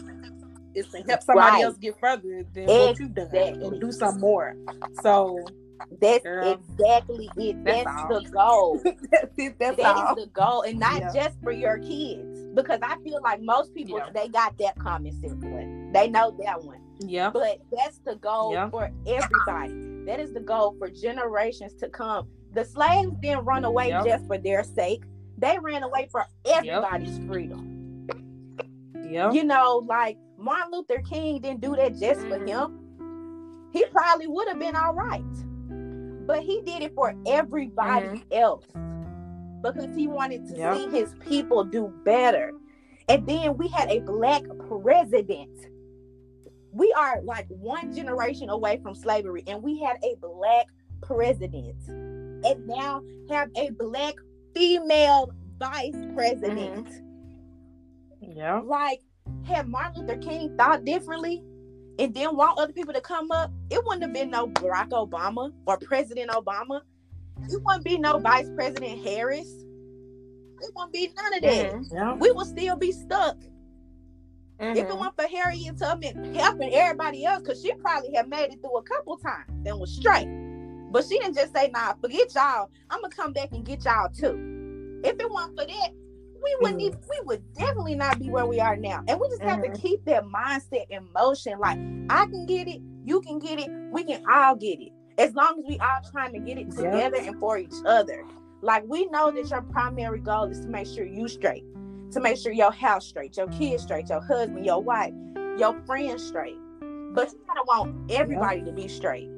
Is 0.78 0.88
to 0.88 0.98
help 1.08 1.22
somebody 1.22 1.50
Right. 1.56 1.64
else 1.64 1.76
get 1.78 1.98
further 2.00 2.42
than 2.54 2.66
what 2.66 2.98
you've 2.98 3.14
done 3.14 3.28
and 3.34 3.80
do 3.80 3.92
some 3.92 4.18
more 4.20 4.56
so 5.02 5.38
That's 6.00 6.24
Girl. 6.24 6.52
exactly 6.58 7.30
it. 7.36 7.64
That's 7.64 7.84
That's, 7.84 8.08
the 8.24 8.30
goal. 8.30 8.80
that's 9.12 9.32
it 9.38 9.58
that's 9.60 9.76
That 9.76 9.96
all 9.96 10.16
is 10.18 10.24
the 10.24 10.30
goal, 10.32 10.62
and 10.62 10.78
not 10.78 11.00
Yeah. 11.00 11.12
just 11.14 11.40
for 11.40 11.52
your 11.52 11.78
kids. 11.78 12.40
Because 12.54 12.80
I 12.82 12.96
feel 13.04 13.20
like 13.22 13.40
most 13.40 13.72
people 13.74 13.96
Yeah. 13.98 14.10
they 14.12 14.28
got 14.28 14.58
that 14.58 14.76
common 14.80 15.12
sense 15.20 15.42
one. 15.44 15.92
They 15.92 16.08
know 16.08 16.32
that 16.44 16.64
one. 16.64 16.80
yeah 17.00 17.30
But 17.30 17.60
that's 17.70 17.98
the 18.00 18.16
goal 18.16 18.52
Yeah. 18.52 18.68
for 18.70 18.90
everybody. 19.06 20.04
That 20.06 20.18
is 20.18 20.32
the 20.32 20.40
goal 20.40 20.74
for 20.78 20.88
generations 20.90 21.74
to 21.76 21.88
come. 21.88 22.28
The 22.54 22.64
slaves 22.64 23.12
didn't 23.22 23.44
run 23.44 23.64
away 23.64 23.88
Yep. 23.90 24.04
just 24.04 24.26
for 24.26 24.36
their 24.38 24.64
sake. 24.64 25.04
They 25.38 25.58
ran 25.60 25.84
away 25.84 26.08
for 26.10 26.26
everybody's 26.44 27.18
freedom. 27.20 28.06
yeah 29.08 29.30
You 29.30 29.44
know, 29.44 29.84
like 29.86 30.18
Martin 30.38 30.72
Luther 30.72 31.02
King 31.02 31.40
didn't 31.40 31.60
do 31.60 31.74
that 31.76 31.98
just 31.98 32.20
for 32.20 32.44
him. 32.44 32.78
He 33.72 33.84
probably 33.86 34.28
would 34.28 34.48
have 34.48 34.58
been 34.58 34.76
all 34.76 34.94
right. 34.94 35.22
But 36.26 36.42
he 36.42 36.62
did 36.62 36.82
it 36.82 36.94
for 36.94 37.14
everybody 37.26 38.06
mm-hmm. 38.06 38.32
else 38.32 38.66
because 39.62 39.94
he 39.96 40.06
wanted 40.06 40.46
to 40.48 40.56
Yep. 40.56 40.76
see 40.76 40.88
his 40.90 41.14
people 41.20 41.64
do 41.64 41.92
better. 42.04 42.52
And 43.08 43.26
then 43.26 43.56
we 43.56 43.68
had 43.68 43.90
a 43.90 44.00
black 44.00 44.42
president. 44.68 45.50
We 46.72 46.92
are 46.92 47.20
like 47.22 47.46
one 47.48 47.92
generation 47.94 48.50
away 48.50 48.78
from 48.82 48.94
slavery, 48.94 49.42
and 49.46 49.62
we 49.62 49.80
had 49.80 49.96
a 50.04 50.14
black 50.20 50.66
president. 51.02 51.76
And 51.88 52.66
now 52.66 53.02
have 53.30 53.48
a 53.56 53.70
black 53.70 54.14
female 54.54 55.32
vice 55.58 55.96
president. 56.14 56.86
Mm-hmm. 56.86 58.32
yeah 58.38 58.60
Like, 58.60 59.00
had 59.44 59.68
Martin 59.68 60.06
Luther 60.06 60.18
King 60.18 60.56
thought 60.56 60.84
differently 60.84 61.42
and 61.98 62.14
then 62.14 62.36
want 62.36 62.58
other 62.58 62.72
people 62.72 62.94
to 62.94 63.00
come 63.00 63.30
up, 63.30 63.50
it 63.70 63.84
wouldn't 63.84 64.02
have 64.02 64.12
been 64.12 64.30
no 64.30 64.46
Barack 64.46 64.90
Obama 64.90 65.52
or 65.66 65.76
President 65.78 66.30
Obama. 66.30 66.80
It 67.48 67.62
wouldn't 67.64 67.84
be 67.84 67.98
no 67.98 68.18
Vice 68.18 68.48
President 68.54 69.04
Harris. 69.04 69.48
It 70.60 70.70
wouldn't 70.74 70.92
be 70.92 71.12
none 71.16 71.34
of 71.34 71.42
that. 71.42 71.72
Mhm. 71.72 71.92
yeah 71.92 72.14
We 72.14 72.30
would 72.32 72.46
still 72.46 72.76
be 72.76 72.92
stuck. 72.92 73.36
If 74.60 74.76
it 74.76 74.88
Mhm. 74.88 75.00
weren't 75.00 75.14
for 75.14 75.28
Harriet 75.28 75.78
Tubman 75.78 76.34
helping 76.34 76.74
everybody 76.74 77.24
else, 77.24 77.42
because 77.42 77.62
she 77.62 77.72
probably 77.74 78.12
had 78.12 78.28
made 78.28 78.52
it 78.52 78.60
through 78.60 78.76
a 78.76 78.82
couple 78.82 79.16
times 79.18 79.48
and 79.66 79.78
was 79.78 79.94
straight. 79.94 80.26
But 80.90 81.04
she 81.04 81.18
didn't 81.18 81.34
just 81.36 81.54
say, 81.54 81.70
nah, 81.72 81.94
forget 82.00 82.34
y'all. 82.34 82.68
I'm 82.90 83.00
gonna 83.00 83.14
come 83.14 83.32
back 83.32 83.50
and 83.52 83.64
get 83.64 83.84
y'all 83.84 84.08
too. 84.08 85.00
If 85.04 85.20
it 85.20 85.30
weren't 85.30 85.56
for 85.56 85.64
that, 85.64 85.90
we 86.48 86.56
wouldn't 86.62 86.80
Mhm. 86.80 86.86
even 86.86 87.00
we 87.08 87.20
would 87.26 87.52
definitely 87.54 87.94
not 87.94 88.18
be 88.18 88.30
where 88.30 88.46
we 88.46 88.60
are 88.60 88.76
now. 88.76 89.02
And 89.08 89.20
we 89.20 89.28
just 89.28 89.42
have 89.42 89.60
Mhm. 89.60 89.74
to 89.74 89.80
keep 89.80 90.04
that 90.06 90.24
mindset 90.24 90.86
in 90.90 91.06
motion. 91.12 91.58
Like 91.58 91.78
I 92.10 92.26
can 92.26 92.46
get 92.46 92.68
it, 92.68 92.80
you 93.04 93.20
can 93.20 93.38
get 93.38 93.58
it, 93.58 93.70
we 93.92 94.04
can 94.04 94.22
all 94.26 94.54
get 94.56 94.80
it. 94.80 94.92
As 95.18 95.34
long 95.34 95.58
as 95.58 95.64
we 95.66 95.78
all 95.78 96.00
trying 96.12 96.32
to 96.32 96.38
get 96.38 96.58
it 96.58 96.70
together 96.70 97.16
and 97.20 97.38
for 97.40 97.58
each 97.58 97.74
other. 97.84 98.24
Like 98.62 98.84
we 98.86 99.06
know 99.06 99.30
that 99.30 99.50
your 99.50 99.62
primary 99.62 100.20
goal 100.20 100.44
is 100.44 100.60
to 100.60 100.68
make 100.68 100.86
sure 100.86 101.04
you 101.04 101.28
straight, 101.28 101.64
to 102.12 102.20
make 102.20 102.36
sure 102.38 102.52
your 102.52 102.72
house 102.72 103.06
straight, 103.06 103.36
your 103.36 103.48
kids 103.48 103.82
straight, 103.82 104.08
your 104.08 104.20
husband, 104.20 104.64
your 104.64 104.82
wife, 104.82 105.14
your 105.58 105.74
friends 105.86 106.24
straight. 106.26 106.56
But 107.12 107.32
you 107.32 107.38
gotta 107.46 107.64
want 107.66 108.10
everybody 108.10 108.62
to 108.62 108.72
be 108.72 108.88
straight. 108.88 109.28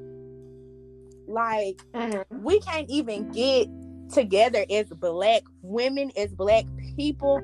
Like 1.27 1.81
Mhm. 1.95 2.25
we 2.43 2.61
can't 2.61 2.89
even 2.91 3.31
get 3.33 3.69
together 4.13 4.65
as 4.71 4.87
black 4.89 5.43
women, 5.63 6.11
as 6.17 6.35
black 6.35 6.65
people, 6.97 7.39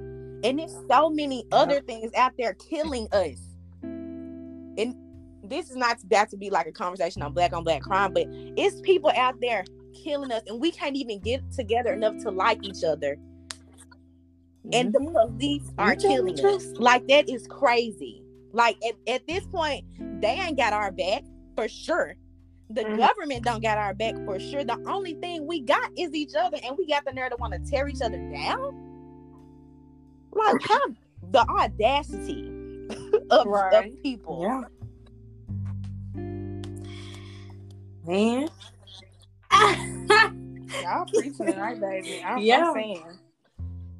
and 0.44 0.58
there's 0.58 0.76
so 0.88 1.10
many 1.10 1.44
other 1.52 1.80
things 1.80 2.12
out 2.14 2.32
there 2.38 2.54
killing 2.54 3.08
us. 3.12 3.38
And 4.78 4.94
this 5.42 5.70
is 5.70 5.76
not 5.76 6.02
about 6.02 6.28
to 6.30 6.36
be 6.36 6.50
like 6.50 6.66
a 6.66 6.72
conversation 6.72 7.22
on 7.22 7.32
black 7.32 7.52
on 7.52 7.64
black 7.64 7.82
crime, 7.82 8.12
but 8.12 8.26
it's 8.56 8.80
people 8.80 9.10
out 9.16 9.40
there 9.40 9.64
killing 9.94 10.30
us, 10.32 10.42
and 10.46 10.60
we 10.60 10.70
can't 10.70 10.96
even 10.96 11.20
get 11.20 11.42
together 11.52 11.92
enough 11.92 12.16
to 12.22 12.30
like 12.30 12.64
each 12.64 12.84
other. 12.84 13.18
And 14.72 14.92
the 14.92 15.00
police 15.00 15.70
are 15.78 15.94
killing 15.94 16.44
us. 16.44 16.66
Like 16.78 17.06
that 17.08 17.28
is 17.28 17.46
crazy. 17.46 18.22
Like 18.52 18.76
at, 18.86 18.94
at 19.06 19.26
this 19.28 19.46
point, 19.46 19.84
they 20.20 20.30
ain't 20.40 20.56
got 20.56 20.72
our 20.72 20.90
back 20.90 21.22
for 21.54 21.68
sure. 21.68 22.16
The 22.70 22.82
Mhm. 22.84 22.96
government 22.98 23.44
don't 23.44 23.62
got 23.62 23.78
our 23.78 23.94
back 23.94 24.16
for 24.24 24.40
sure. 24.40 24.64
The 24.64 24.78
only 24.86 25.14
thing 25.14 25.46
we 25.46 25.60
got 25.60 25.90
is 25.96 26.12
each 26.14 26.34
other, 26.34 26.58
and 26.64 26.76
we 26.76 26.86
got 26.86 27.04
the 27.04 27.12
nerve 27.12 27.30
to 27.30 27.36
want 27.36 27.52
to 27.52 27.70
tear 27.70 27.86
each 27.86 28.02
other 28.02 28.18
down. 28.32 28.85
Like 30.36 30.62
how 30.62 30.80
the 31.30 31.40
audacity 31.48 32.50
of, 33.30 33.46
Right. 33.46 33.86
of 33.86 34.02
people. 34.02 34.42
Yeah. 34.42 34.62
Man. 38.06 38.48
Y'all 40.82 41.06
preaching 41.06 41.46
tonight, 41.46 41.80
baby. 41.80 42.20
I'm, 42.26 42.38
Yeah. 42.38 42.68
I'm 42.68 42.74
saying. 42.74 43.04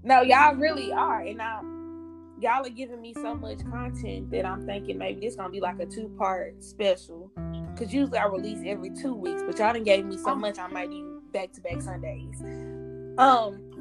No, 0.02 0.20
y'all 0.22 0.54
really 0.54 0.92
are, 0.92 1.20
and 1.22 1.42
I, 1.42 1.60
y'all 2.40 2.64
are 2.64 2.68
giving 2.70 3.00
me 3.00 3.12
so 3.14 3.34
much 3.34 3.58
content 3.68 4.30
that 4.30 4.46
I'm 4.46 4.64
thinking 4.64 4.98
maybe 4.98 5.20
this 5.20 5.34
gonna 5.34 5.48
be 5.50 5.60
like 5.60 5.80
a 5.80 5.86
two 5.86 6.08
part 6.16 6.62
special. 6.62 7.32
Cause 7.76 7.92
usually 7.92 8.18
I 8.18 8.26
release 8.26 8.60
every 8.64 8.90
two 8.90 9.14
weeks, 9.14 9.42
but 9.44 9.58
y'all 9.58 9.72
done 9.72 9.82
gave 9.82 10.06
me 10.06 10.16
so 10.16 10.34
much 10.36 10.58
I 10.58 10.66
might 10.68 10.90
do 10.90 11.22
back 11.32 11.52
to 11.54 11.60
back 11.60 11.82
Sundays. 11.82 12.40
Um, 13.18 13.75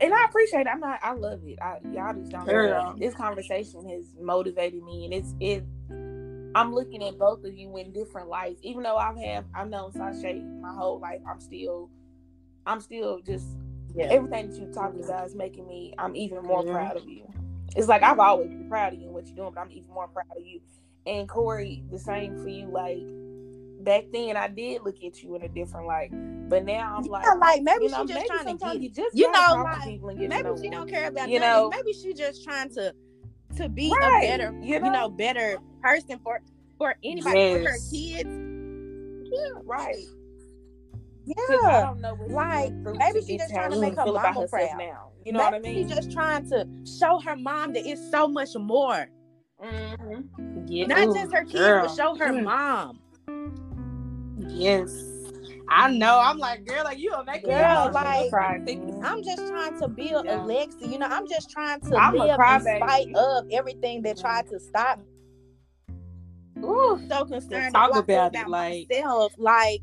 and 0.00 0.14
I 0.14 0.24
appreciate 0.24 0.62
it. 0.62 0.68
I'm 0.68 0.80
not. 0.80 1.00
I 1.02 1.12
love 1.12 1.40
it. 1.44 1.58
I, 1.60 1.78
y'all 1.92 2.14
just 2.14 2.30
don't. 2.30 2.46
know 2.46 2.94
This 2.98 3.14
conversation 3.14 3.88
has 3.88 4.14
motivated 4.20 4.82
me, 4.82 5.04
and 5.06 5.14
it's 5.14 5.34
it. 5.40 5.64
I'm 6.54 6.74
looking 6.74 7.02
at 7.04 7.18
both 7.18 7.44
of 7.44 7.54
you 7.54 7.76
in 7.76 7.92
different 7.92 8.28
lights. 8.28 8.60
Even 8.62 8.82
though 8.82 8.96
I've 8.96 9.18
have 9.18 9.44
I've 9.54 9.68
known 9.68 9.92
Sasha 9.92 10.34
my 10.34 10.72
whole 10.74 10.98
life, 10.98 11.20
I'm 11.28 11.40
still, 11.40 11.90
I'm 12.66 12.80
still 12.80 13.20
just 13.20 13.46
Yeah. 13.94 14.06
everything 14.10 14.50
that 14.50 14.58
you 14.58 14.66
talked 14.72 14.98
about 14.98 15.26
is 15.26 15.34
making 15.34 15.66
me. 15.66 15.94
I'm 15.98 16.16
even 16.16 16.42
more 16.42 16.64
Yeah. 16.64 16.72
proud 16.72 16.96
of 16.96 17.08
you. 17.08 17.28
It's 17.76 17.88
like 17.88 18.02
I've 18.02 18.18
always 18.18 18.48
been 18.48 18.68
proud 18.68 18.94
of 18.94 18.98
you 18.98 19.06
and 19.06 19.14
what 19.14 19.26
you're 19.26 19.36
doing, 19.36 19.52
but 19.54 19.60
I'm 19.60 19.70
even 19.72 19.90
more 19.92 20.08
proud 20.08 20.36
of 20.36 20.46
you. 20.46 20.60
And 21.06 21.28
Corey, 21.28 21.84
the 21.90 21.98
same 21.98 22.42
for 22.42 22.48
you. 22.48 22.68
Like 22.68 23.02
back 23.86 24.04
then, 24.12 24.36
I 24.36 24.48
did 24.48 24.82
look 24.82 24.96
at 25.02 25.22
you 25.22 25.34
in 25.36 25.42
a 25.42 25.48
different 25.48 25.86
light, 25.86 26.10
but 26.50 26.64
now 26.66 26.96
I'm 26.98 27.04
like, 27.04 27.24
Yeah, 27.24 27.32
like 27.34 27.62
maybe 27.62 27.84
you 27.84 27.90
know, 27.92 28.02
she 28.02 28.08
just 28.08 28.14
maybe 28.14 28.26
trying 28.28 28.58
to 28.58 28.64
get 28.64 28.80
you 28.82 28.90
just 28.90 29.16
you 29.16 29.30
know, 29.32 29.62
like, 29.64 29.84
people 29.84 30.08
and 30.10 30.18
get 30.18 30.24
to 30.30 30.36
maybe 30.36 30.48
know 30.50 30.60
she 30.62 30.68
don't 30.68 30.90
care 30.90 31.08
about 31.08 31.28
You 31.30 31.38
nothing. 31.40 31.54
know? 31.54 31.70
maybe 31.70 31.92
she 31.94 32.12
just 32.12 32.44
trying 32.44 32.68
to 32.74 32.92
to 33.56 33.68
be 33.70 33.90
Right, 33.90 34.24
a 34.24 34.26
better 34.36 34.52
you 34.60 34.74
you 34.74 34.80
know? 34.80 34.90
know? 34.90 35.08
better 35.08 35.56
person 35.82 36.18
for 36.22 36.42
for 36.76 36.96
anybody 37.02 37.54
for 37.54 37.58
her 37.60 37.76
Yes. 37.76 37.90
kids 37.90 38.28
right. 39.64 39.96
yeah 41.24 41.80
don't 41.86 42.00
know 42.00 42.14
what 42.14 42.30
like, 42.30 42.72
maybe 42.72 43.20
to 43.20 43.26
she 43.26 43.38
just 43.38 43.52
trying 43.54 43.70
to 43.70 43.80
make 43.80 43.94
her 43.96 44.04
mama 44.06 44.46
proud. 44.48 44.78
now. 44.78 45.10
You 45.24 45.32
know 45.32 45.40
what 45.40 45.54
I 45.54 45.58
mean? 45.58 45.88
She's 45.88 45.96
just 45.96 46.12
trying 46.12 46.48
to 46.50 46.68
show 47.00 47.18
her 47.20 47.34
mom 47.36 47.72
that 47.72 47.84
it's 47.86 48.10
so 48.10 48.28
much 48.28 48.50
more 48.56 49.06
Mhm. 49.62 50.28
Yeah. 50.68 50.86
not 50.86 51.08
Ooh, 51.08 51.14
just 51.14 51.32
her 51.32 51.42
kids 51.44 51.54
girl. 51.54 51.86
but 51.86 51.94
show 51.96 52.14
her 52.16 52.32
Mm. 52.32 52.44
mom 52.44 53.00
Yes. 54.48 55.02
I 55.68 55.90
know. 55.90 56.20
I'm 56.22 56.38
like, 56.38 56.64
girl, 56.64 56.84
like 56.84 56.98
you 56.98 57.10
don't 57.10 57.26
make 57.26 57.42
me 57.44 57.50
Girl, 57.50 57.90
like- 57.92 58.32
i'm 59.02 59.22
just 59.24 59.46
trying 59.48 59.78
to 59.80 59.88
build 59.88 60.24
Yeah. 60.26 60.42
a 60.42 60.46
legacy 60.46 60.86
you 60.88 60.98
know 60.98 61.06
i'm 61.06 61.28
just 61.28 61.50
trying 61.50 61.80
to 61.80 61.96
I'm 61.96 62.14
a 62.14 62.18
live 62.24 62.66
in 62.66 62.76
spite 62.76 63.14
of 63.14 63.46
everything 63.50 64.02
that 64.02 64.16
tried 64.18 64.48
to 64.48 64.58
stop 64.60 65.00
Ooh. 66.62 67.00
so 67.08 67.24
concerned 67.24 67.74
talk 67.74 67.90
about, 67.90 68.02
about 68.34 68.34
it, 68.34 68.48
like- 68.48 68.88
myself 68.90 69.32
like 69.38 69.82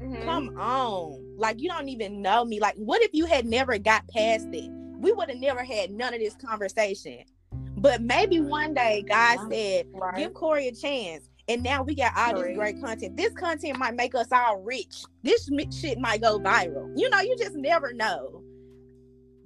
Mhm. 0.00 0.24
Come 0.24 0.56
on. 0.58 1.34
Like 1.36 1.60
you 1.60 1.68
don't 1.68 1.88
even 1.88 2.22
know 2.22 2.44
me. 2.44 2.60
Like, 2.60 2.76
what 2.76 3.02
if 3.02 3.10
you 3.12 3.26
had 3.26 3.46
never 3.46 3.78
got 3.78 4.06
past 4.08 4.46
it? 4.52 4.70
We 5.00 5.10
would 5.12 5.28
have 5.28 5.40
never 5.40 5.64
had 5.64 5.90
none 5.90 6.14
of 6.14 6.20
this 6.20 6.36
conversation. 6.36 7.24
But 7.76 8.02
maybe 8.02 8.38
one 8.40 8.74
day 8.74 9.04
God 9.08 9.50
said, 9.50 9.86
Right. 9.92 10.16
give 10.16 10.34
Corey 10.34 10.68
a 10.68 10.72
chance. 10.72 11.28
And 11.48 11.62
now 11.62 11.82
we 11.82 11.94
got 11.94 12.12
all 12.16 12.42
this 12.42 12.54
great 12.54 12.80
content. 12.82 13.16
This 13.16 13.32
content 13.32 13.78
might 13.78 13.94
make 13.94 14.14
us 14.14 14.30
all 14.30 14.60
rich. 14.60 15.04
This 15.22 15.48
shit 15.72 15.98
might 15.98 16.20
go 16.20 16.38
viral. 16.38 16.92
You 16.94 17.08
know, 17.08 17.20
you 17.20 17.36
just 17.38 17.56
never 17.56 17.92
know. 17.94 18.42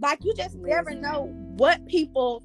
Like 0.01 0.25
you 0.25 0.35
just 0.37 0.57
never 0.57 0.95
know 0.95 1.27
what 1.57 1.87
people 1.87 2.43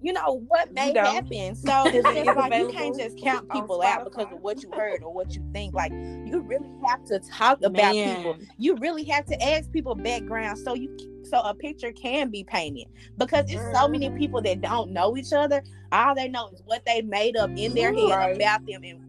you 0.00 0.12
know 0.12 0.44
what 0.46 0.72
may 0.72 0.92
happen. 0.96 1.54
So 1.56 1.72
it's 1.86 2.08
just 2.08 2.36
like 2.36 2.54
you 2.54 2.68
can't 2.68 2.96
just 2.96 3.18
count 3.18 3.50
people 3.50 3.82
out 3.82 4.04
because 4.04 4.32
of 4.32 4.40
what 4.40 4.62
you 4.62 4.70
heard 4.72 5.02
or 5.02 5.12
what 5.12 5.34
you 5.34 5.44
think. 5.52 5.74
Like 5.74 5.92
you 5.92 6.40
really 6.40 6.70
have 6.86 7.04
to 7.06 7.18
talk 7.32 7.58
about 7.62 7.94
Man. 7.94 8.16
people. 8.16 8.36
You 8.58 8.76
really 8.76 9.04
have 9.04 9.26
to 9.26 9.42
ask 9.42 9.70
people 9.72 9.94
background 9.94 10.58
so 10.58 10.74
you 10.74 10.96
so 11.28 11.40
a 11.40 11.54
picture 11.54 11.92
can 11.92 12.30
be 12.30 12.44
painted 12.44 12.86
because 13.16 13.44
it's 13.50 13.62
so 13.76 13.88
many 13.88 14.08
mm-hmm. 14.08 14.18
people 14.18 14.42
that 14.42 14.60
don't 14.60 14.90
know 14.90 15.16
each 15.16 15.32
other. 15.32 15.62
All 15.92 16.14
they 16.14 16.28
know 16.28 16.48
is 16.48 16.62
what 16.64 16.84
they 16.84 17.02
made 17.02 17.36
up 17.36 17.50
in 17.56 17.74
their 17.74 17.92
head 17.92 18.10
right. 18.10 18.36
about 18.36 18.66
them 18.66 18.82
and 18.84 19.00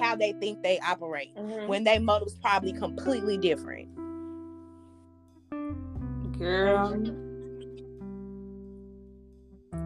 how 0.00 0.16
they 0.16 0.32
think 0.34 0.62
they 0.62 0.78
operate 0.80 1.34
mm-hmm. 1.36 1.66
when 1.68 1.84
they 1.84 1.98
motives 1.98 2.34
probably 2.42 2.72
completely 2.72 3.38
different. 3.38 3.88
Girl. 6.38 7.24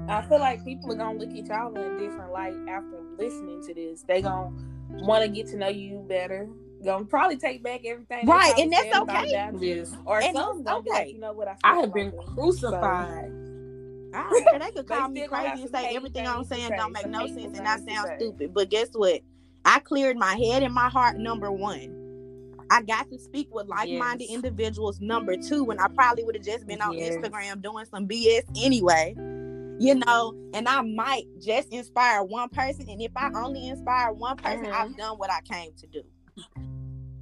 I 0.09 0.21
feel 0.23 0.41
like 0.41 0.65
people 0.65 0.93
are 0.93 0.97
gonna 0.97 1.19
look 1.19 1.31
at 1.31 1.47
y'all 1.47 1.75
in 1.75 1.81
a 1.81 1.99
different 1.99 2.33
light 2.33 2.55
after 2.69 3.01
listening 3.19 3.63
to 3.67 3.75
this. 3.75 4.03
They 4.03 4.21
gonna 4.21 4.53
want 4.91 5.25
to 5.25 5.29
get 5.29 5.47
to 5.49 5.57
know 5.57 5.69
you 5.69 6.05
better. 6.09 6.49
Gonna 6.85 7.05
probably 7.05 7.37
take 7.37 7.63
back 7.63 7.83
everything. 7.85 8.27
Right, 8.27 8.55
and 8.59 8.73
that's 8.73 8.97
okay. 8.99 9.51
Yes. 9.61 9.95
Or 10.05 10.21
and 10.21 10.37
some 10.37 10.67
okay. 10.67 10.81
be 10.83 10.91
like, 10.91 11.13
you 11.13 11.19
know 11.21 11.33
what? 11.33 11.49
I, 11.49 11.57
I 11.65 11.81
have 11.81 11.95
been 11.95 12.13
crucified. 12.35 13.31
So, 14.13 14.19
I 14.19 14.59
they 14.59 14.71
could 14.73 14.87
call 14.87 15.09
me 15.09 15.27
crazy 15.27 15.63
and 15.63 15.71
say 15.71 15.95
everything 15.97 16.27
I'm 16.27 16.45
saying 16.45 16.73
don't 16.77 16.93
make 16.93 17.07
no 17.07 17.27
sense 17.27 17.59
and 17.59 17.67
I 17.67 17.79
sound 17.79 18.11
stupid. 18.19 18.53
But 18.53 18.69
guess 18.69 18.89
what? 18.93 19.21
I 19.65 19.79
cleared 19.79 20.17
my 20.17 20.35
head 20.35 20.63
and 20.63 20.75
my 20.75 20.89
heart. 20.89 21.19
Number 21.19 21.51
one. 21.51 21.99
I 22.71 22.81
got 22.81 23.11
to 23.11 23.19
speak 23.19 23.55
with 23.55 23.69
like-minded 23.69 24.25
yes. 24.25 24.35
individuals. 24.35 24.99
Number 24.99 25.37
two, 25.37 25.63
when 25.63 25.79
I 25.79 25.89
probably 25.89 26.25
would 26.25 26.35
have 26.35 26.45
just 26.45 26.67
been 26.67 26.81
on 26.81 26.97
yes. 26.97 27.17
Instagram 27.17 27.61
doing 27.61 27.85
some 27.85 28.09
BS 28.09 28.45
anyway 28.57 29.15
you 29.83 29.97
know, 29.97 30.35
and 30.55 30.69
I 30.69 30.81
might 30.83 31.25
just 31.41 31.73
inspire 31.73 32.23
one 32.23 32.49
person. 32.51 32.89
And 32.89 33.01
if 33.03 33.11
I 33.17 33.31
only 33.35 33.69
inspire 33.69 34.13
one 34.13 34.37
person, 34.37 34.67
mm-hmm. 34.67 34.75
I've 34.75 34.97
done 34.97 35.19
what 35.19 35.29
I 35.29 35.41
came 35.41 35.73
to 35.79 35.87
do. 35.89 36.03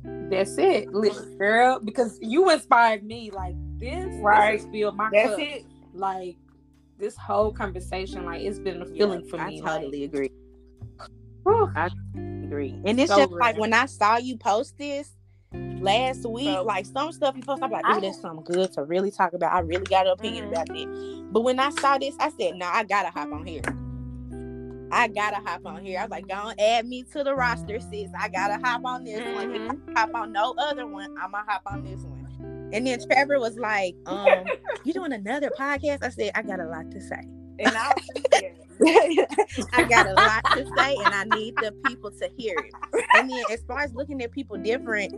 That's 0.04 0.56
it, 0.58 0.92
listen, 0.92 1.36
girl. 1.38 1.80
Because 1.80 2.18
you 2.20 2.50
inspired 2.50 3.04
me. 3.04 3.30
Like 3.30 3.54
this, 3.78 4.06
right? 4.20 4.60
This 4.72 4.92
my 4.94 5.10
That's 5.12 5.30
cup. 5.30 5.38
it. 5.40 5.66
Like 5.92 6.36
this 6.98 7.16
whole 7.16 7.52
conversation, 7.52 8.24
like 8.24 8.42
it's 8.42 8.58
been 8.58 8.82
a 8.82 8.86
feeling 8.86 9.22
yeah, 9.24 9.30
for 9.30 9.36
me. 9.44 9.60
I 9.60 9.66
totally 9.66 10.00
like, 10.02 10.14
agree. 10.14 10.30
Whew. 11.44 11.72
I 11.74 11.88
agree. 12.16 12.80
And 12.84 13.00
it's 13.00 13.10
so 13.10 13.18
just 13.18 13.32
like 13.32 13.58
when 13.58 13.72
I 13.72 13.86
saw 13.86 14.18
you 14.18 14.36
post 14.36 14.78
this, 14.78 15.16
last 15.52 16.28
week, 16.28 16.46
so, 16.46 16.62
like 16.62 16.86
some 16.86 17.12
stuff 17.12 17.36
you 17.36 17.42
post, 17.42 17.62
I'm 17.62 17.70
like, 17.70 17.84
oh, 17.86 18.00
that's 18.00 18.20
something 18.20 18.44
good 18.44 18.72
to 18.74 18.84
really 18.84 19.10
talk 19.10 19.32
about. 19.32 19.52
I 19.52 19.60
really 19.60 19.84
got 19.84 20.06
an 20.06 20.12
opinion 20.12 20.44
mm-hmm. 20.44 20.52
about 20.52 20.76
it. 20.76 21.32
But 21.32 21.40
when 21.42 21.58
I 21.58 21.70
saw 21.70 21.98
this, 21.98 22.14
I 22.20 22.30
said, 22.30 22.52
no, 22.54 22.66
nah, 22.66 22.72
I 22.72 22.84
gotta 22.84 23.10
hop 23.10 23.32
on 23.32 23.46
here. 23.46 23.62
I 24.92 25.08
gotta 25.08 25.36
hop 25.36 25.66
on 25.66 25.84
here. 25.84 25.98
I 25.98 26.02
was 26.02 26.10
like, 26.10 26.28
don't 26.28 26.58
add 26.60 26.86
me 26.86 27.04
to 27.12 27.22
the 27.24 27.34
roster, 27.34 27.78
sis. 27.80 28.10
I 28.18 28.28
gotta 28.28 28.58
hop 28.64 28.84
on 28.84 29.04
this 29.04 29.20
mm-hmm. 29.20 29.34
one. 29.34 29.54
If 29.54 29.96
I 29.96 30.00
hop 30.00 30.14
on 30.14 30.32
no 30.32 30.54
other 30.58 30.86
one, 30.86 31.14
I'm 31.20 31.32
gonna 31.32 31.44
hop 31.46 31.62
on 31.66 31.84
this 31.84 32.02
one. 32.02 32.20
And 32.72 32.86
then 32.86 33.04
Trevor 33.04 33.40
was 33.40 33.56
like, 33.56 33.96
um, 34.06 34.44
you 34.84 34.92
doing 34.92 35.12
another 35.12 35.50
podcast? 35.58 36.02
I 36.02 36.10
said, 36.10 36.32
I 36.34 36.42
got 36.42 36.60
a 36.60 36.66
lot 36.66 36.90
to 36.90 37.00
say. 37.00 37.22
And 37.58 37.76
I 37.76 37.92
I 39.72 39.84
got 39.84 40.06
a 40.06 40.14
lot 40.14 40.44
to 40.56 40.66
say 40.76 40.96
and 40.96 41.14
I 41.14 41.24
need 41.36 41.54
the 41.56 41.72
people 41.86 42.10
to 42.10 42.30
hear 42.38 42.54
it. 42.56 43.04
And 43.14 43.30
then 43.30 43.44
as 43.52 43.62
far 43.64 43.80
as 43.80 43.92
looking 43.92 44.22
at 44.22 44.32
people 44.32 44.56
different, 44.56 45.12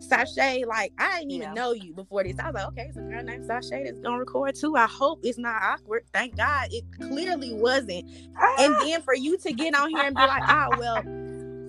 Sashay, 0.00 0.64
like 0.64 0.92
I 0.98 1.18
didn't 1.18 1.32
even 1.32 1.48
yeah. 1.48 1.54
know 1.54 1.72
you 1.72 1.92
before 1.92 2.24
this. 2.24 2.38
I 2.38 2.46
was 2.46 2.54
like, 2.54 2.66
okay, 2.68 2.86
it's 2.88 2.96
a 2.96 3.00
girl 3.00 3.22
named 3.22 3.46
Sashay 3.46 3.84
that's 3.84 4.00
gonna 4.00 4.18
record 4.18 4.54
too. 4.54 4.76
I 4.76 4.86
hope 4.86 5.20
it's 5.22 5.38
not 5.38 5.60
awkward. 5.62 6.04
Thank 6.12 6.36
God 6.36 6.68
it 6.70 6.84
clearly 6.98 7.54
wasn't. 7.54 8.08
Ah. 8.38 8.54
And 8.60 8.76
then 8.80 9.02
for 9.02 9.14
you 9.14 9.38
to 9.38 9.52
get 9.52 9.74
on 9.74 9.90
here 9.90 10.04
and 10.04 10.14
be 10.14 10.22
like, 10.22 10.42
ah, 10.44 10.68
oh, 10.72 10.78
well, 10.78 10.98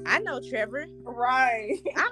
I 0.06 0.19
know 0.19 0.39
Trevor. 0.41 0.88
Right. 1.03 1.77
I'm 1.95 2.11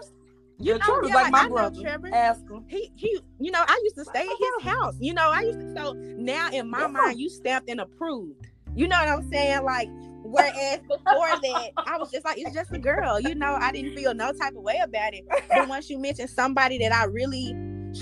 you 0.60 0.74
know, 0.74 0.80
Trevor's 0.80 1.10
yeah, 1.10 1.16
like, 1.16 1.32
my 1.32 1.40
I 1.42 1.48
brother. 1.48 1.82
Trevor. 1.82 2.10
Ask 2.14 2.42
him. 2.50 2.66
He 2.68 2.92
he, 2.96 3.20
you 3.40 3.52
know, 3.52 3.64
I 3.68 3.80
used 3.84 3.96
to 3.96 4.06
stay 4.06 4.22
at 4.22 4.28
his 4.28 4.72
house. 4.72 4.96
You 5.00 5.14
know, 5.14 5.30
I 5.32 5.42
used 5.42 5.60
to 5.60 5.74
so 5.76 5.94
now 5.94 6.50
in 6.52 6.70
my 6.70 6.82
yeah. 6.82 6.88
mind 6.88 7.20
you 7.20 7.30
stamped 7.30 7.70
and 7.70 7.80
approved. 7.80 8.47
You 8.78 8.88
know 8.88 8.98
what 8.98 9.10
I'm 9.10 9.30
saying? 9.30 9.64
Like 9.64 9.90
Whereas 10.28 10.80
before 10.80 11.30
that, 11.42 11.70
I 11.78 11.98
was 11.98 12.12
just 12.12 12.26
like, 12.26 12.38
it's 12.38 12.54
just 12.54 12.72
a 12.74 12.78
girl. 12.78 13.20
You 13.20 13.34
know, 13.34 13.58
I 13.62 13.72
didn't 13.72 13.96
feel 13.96 14.14
no 14.14 14.34
type 14.34 14.56
of 14.56 14.62
way 14.62 14.78
about 14.84 15.14
it. 15.14 15.26
But 15.30 15.68
once 15.70 15.90
you 15.90 15.98
mention 15.98 16.28
somebody 16.28 16.78
that 16.80 16.92
I 16.92 17.06
really 17.06 17.56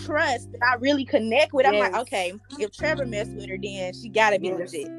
trust, 0.03 0.51
that 0.51 0.61
I 0.67 0.75
really 0.75 1.05
connect 1.05 1.53
with, 1.53 1.67
I'm 1.67 1.77
like, 1.77 1.93
okay, 1.93 2.33
if 2.59 2.71
Trevor 2.71 3.05
messed 3.05 3.31
with 3.33 3.47
her, 3.47 3.57
then 3.61 3.93
she 3.93 4.09
gotta 4.09 4.39
be 4.39 4.47
yes. 4.47 4.73
legit. 4.73 4.91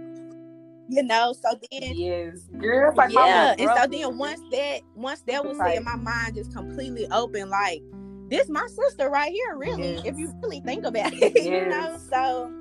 You 0.89 1.03
know, 1.03 1.33
so 1.33 1.59
then 1.73 1.95
yes, 1.97 2.43
girl, 2.61 2.95
like 2.95 3.13
yeah, 3.13 3.57
and 3.59 3.69
so 3.77 3.89
then 3.89 4.19
once 4.19 4.41
that 4.53 4.83
once 4.95 5.21
that 5.23 5.45
was 5.45 5.57
said, 5.57 5.83
my 5.83 5.97
mind 5.97 6.37
just 6.37 6.55
completely 6.55 7.09
open. 7.11 7.51
Like 7.51 7.83
this, 8.29 8.49
my 8.49 8.65
sister 8.69 9.11
right 9.11 9.33
here, 9.33 9.57
really. 9.57 9.95
Yes. 9.95 10.03
If 10.05 10.17
you 10.17 10.33
really 10.45 10.61
think 10.61 10.85
about 10.85 11.13
it, 11.13 11.33
yes. 11.35 11.45
you 11.45 11.67
know. 11.67 11.99
So 12.09 12.53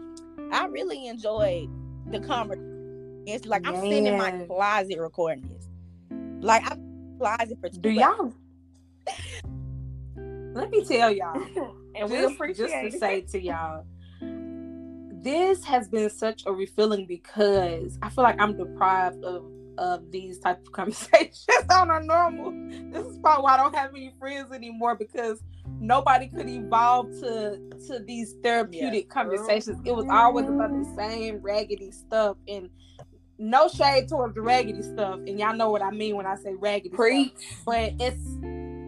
I 0.52 0.66
really 0.66 1.06
enjoyed 1.06 1.70
the 2.08 2.20
conversation 2.20 2.65
it's 3.28 3.46
like 3.46 3.68
I'm 3.68 3.76
sitting 3.82 4.08
in 4.08 4.18
my 4.18 4.32
closet 4.46 5.00
recording 5.00 5.50
this. 5.50 5.68
Like 6.42 6.64
I'm 6.70 7.18
closet 7.18 7.58
for 7.60 7.70
Do 7.70 7.90
y'all? 7.90 8.34
Let 10.54 10.70
me 10.70 10.86
tell 10.86 11.12
y'all, 11.12 11.46
and 11.96 12.10
we 12.10 12.24
appreciate 12.24 12.70
just 12.70 12.74
to 12.74 12.92
say 12.98 13.22
to 13.22 13.42
y'all, 13.42 13.86
this 15.22 15.64
has 15.66 15.90
been 15.90 16.10
such 16.10 16.44
a 16.46 16.52
refilling 16.52 17.06
because 17.06 17.98
I 18.02 18.10
feel 18.10 18.24
like 18.24 18.40
I'm 18.40 18.56
deprived 18.56 19.24
of 19.24 19.52
of 19.78 20.10
these 20.12 20.40
type 20.40 20.62
of 20.62 20.72
conversations 20.72 21.46
on 21.70 21.92
a 21.92 22.00
normal. 22.00 22.52
This 22.92 23.06
is 23.06 23.18
probably 23.20 23.44
why 23.44 23.56
I 23.56 23.58
don't 23.58 23.76
have 23.76 23.92
any 23.92 24.14
friends 24.20 24.52
anymore 24.52 24.96
because 24.96 25.44
nobody 25.80 26.28
could 26.28 26.48
evolve 26.48 27.12
to 27.20 27.60
to 27.88 28.00
these 28.00 28.36
therapeutic 28.44 29.08
yeah. 29.08 29.14
conversations. 29.14 29.80
It 29.84 29.96
was 29.96 30.08
always 30.10 30.48
about 30.48 30.70
the 30.70 30.86
mm-hmm. 30.86 30.96
same 30.96 31.38
raggedy 31.42 31.92
stuff 31.92 32.38
and 32.48 32.70
no 33.38 33.68
shade 33.68 34.08
towards 34.08 34.36
the 34.36 34.42
raggedy 34.42 34.82
stuff, 34.82 35.20
and 35.20 35.40
y'all 35.40 35.56
know 35.56 35.70
what 35.70 35.82
I 35.82 35.92
mean 35.92 36.16
when 36.16 36.26
I 36.26 36.36
say 36.36 36.54
raggedy 36.54 36.96
Preach. 36.96 37.34
stuff. 37.36 37.62
But 37.66 37.94
it's 38.00 38.22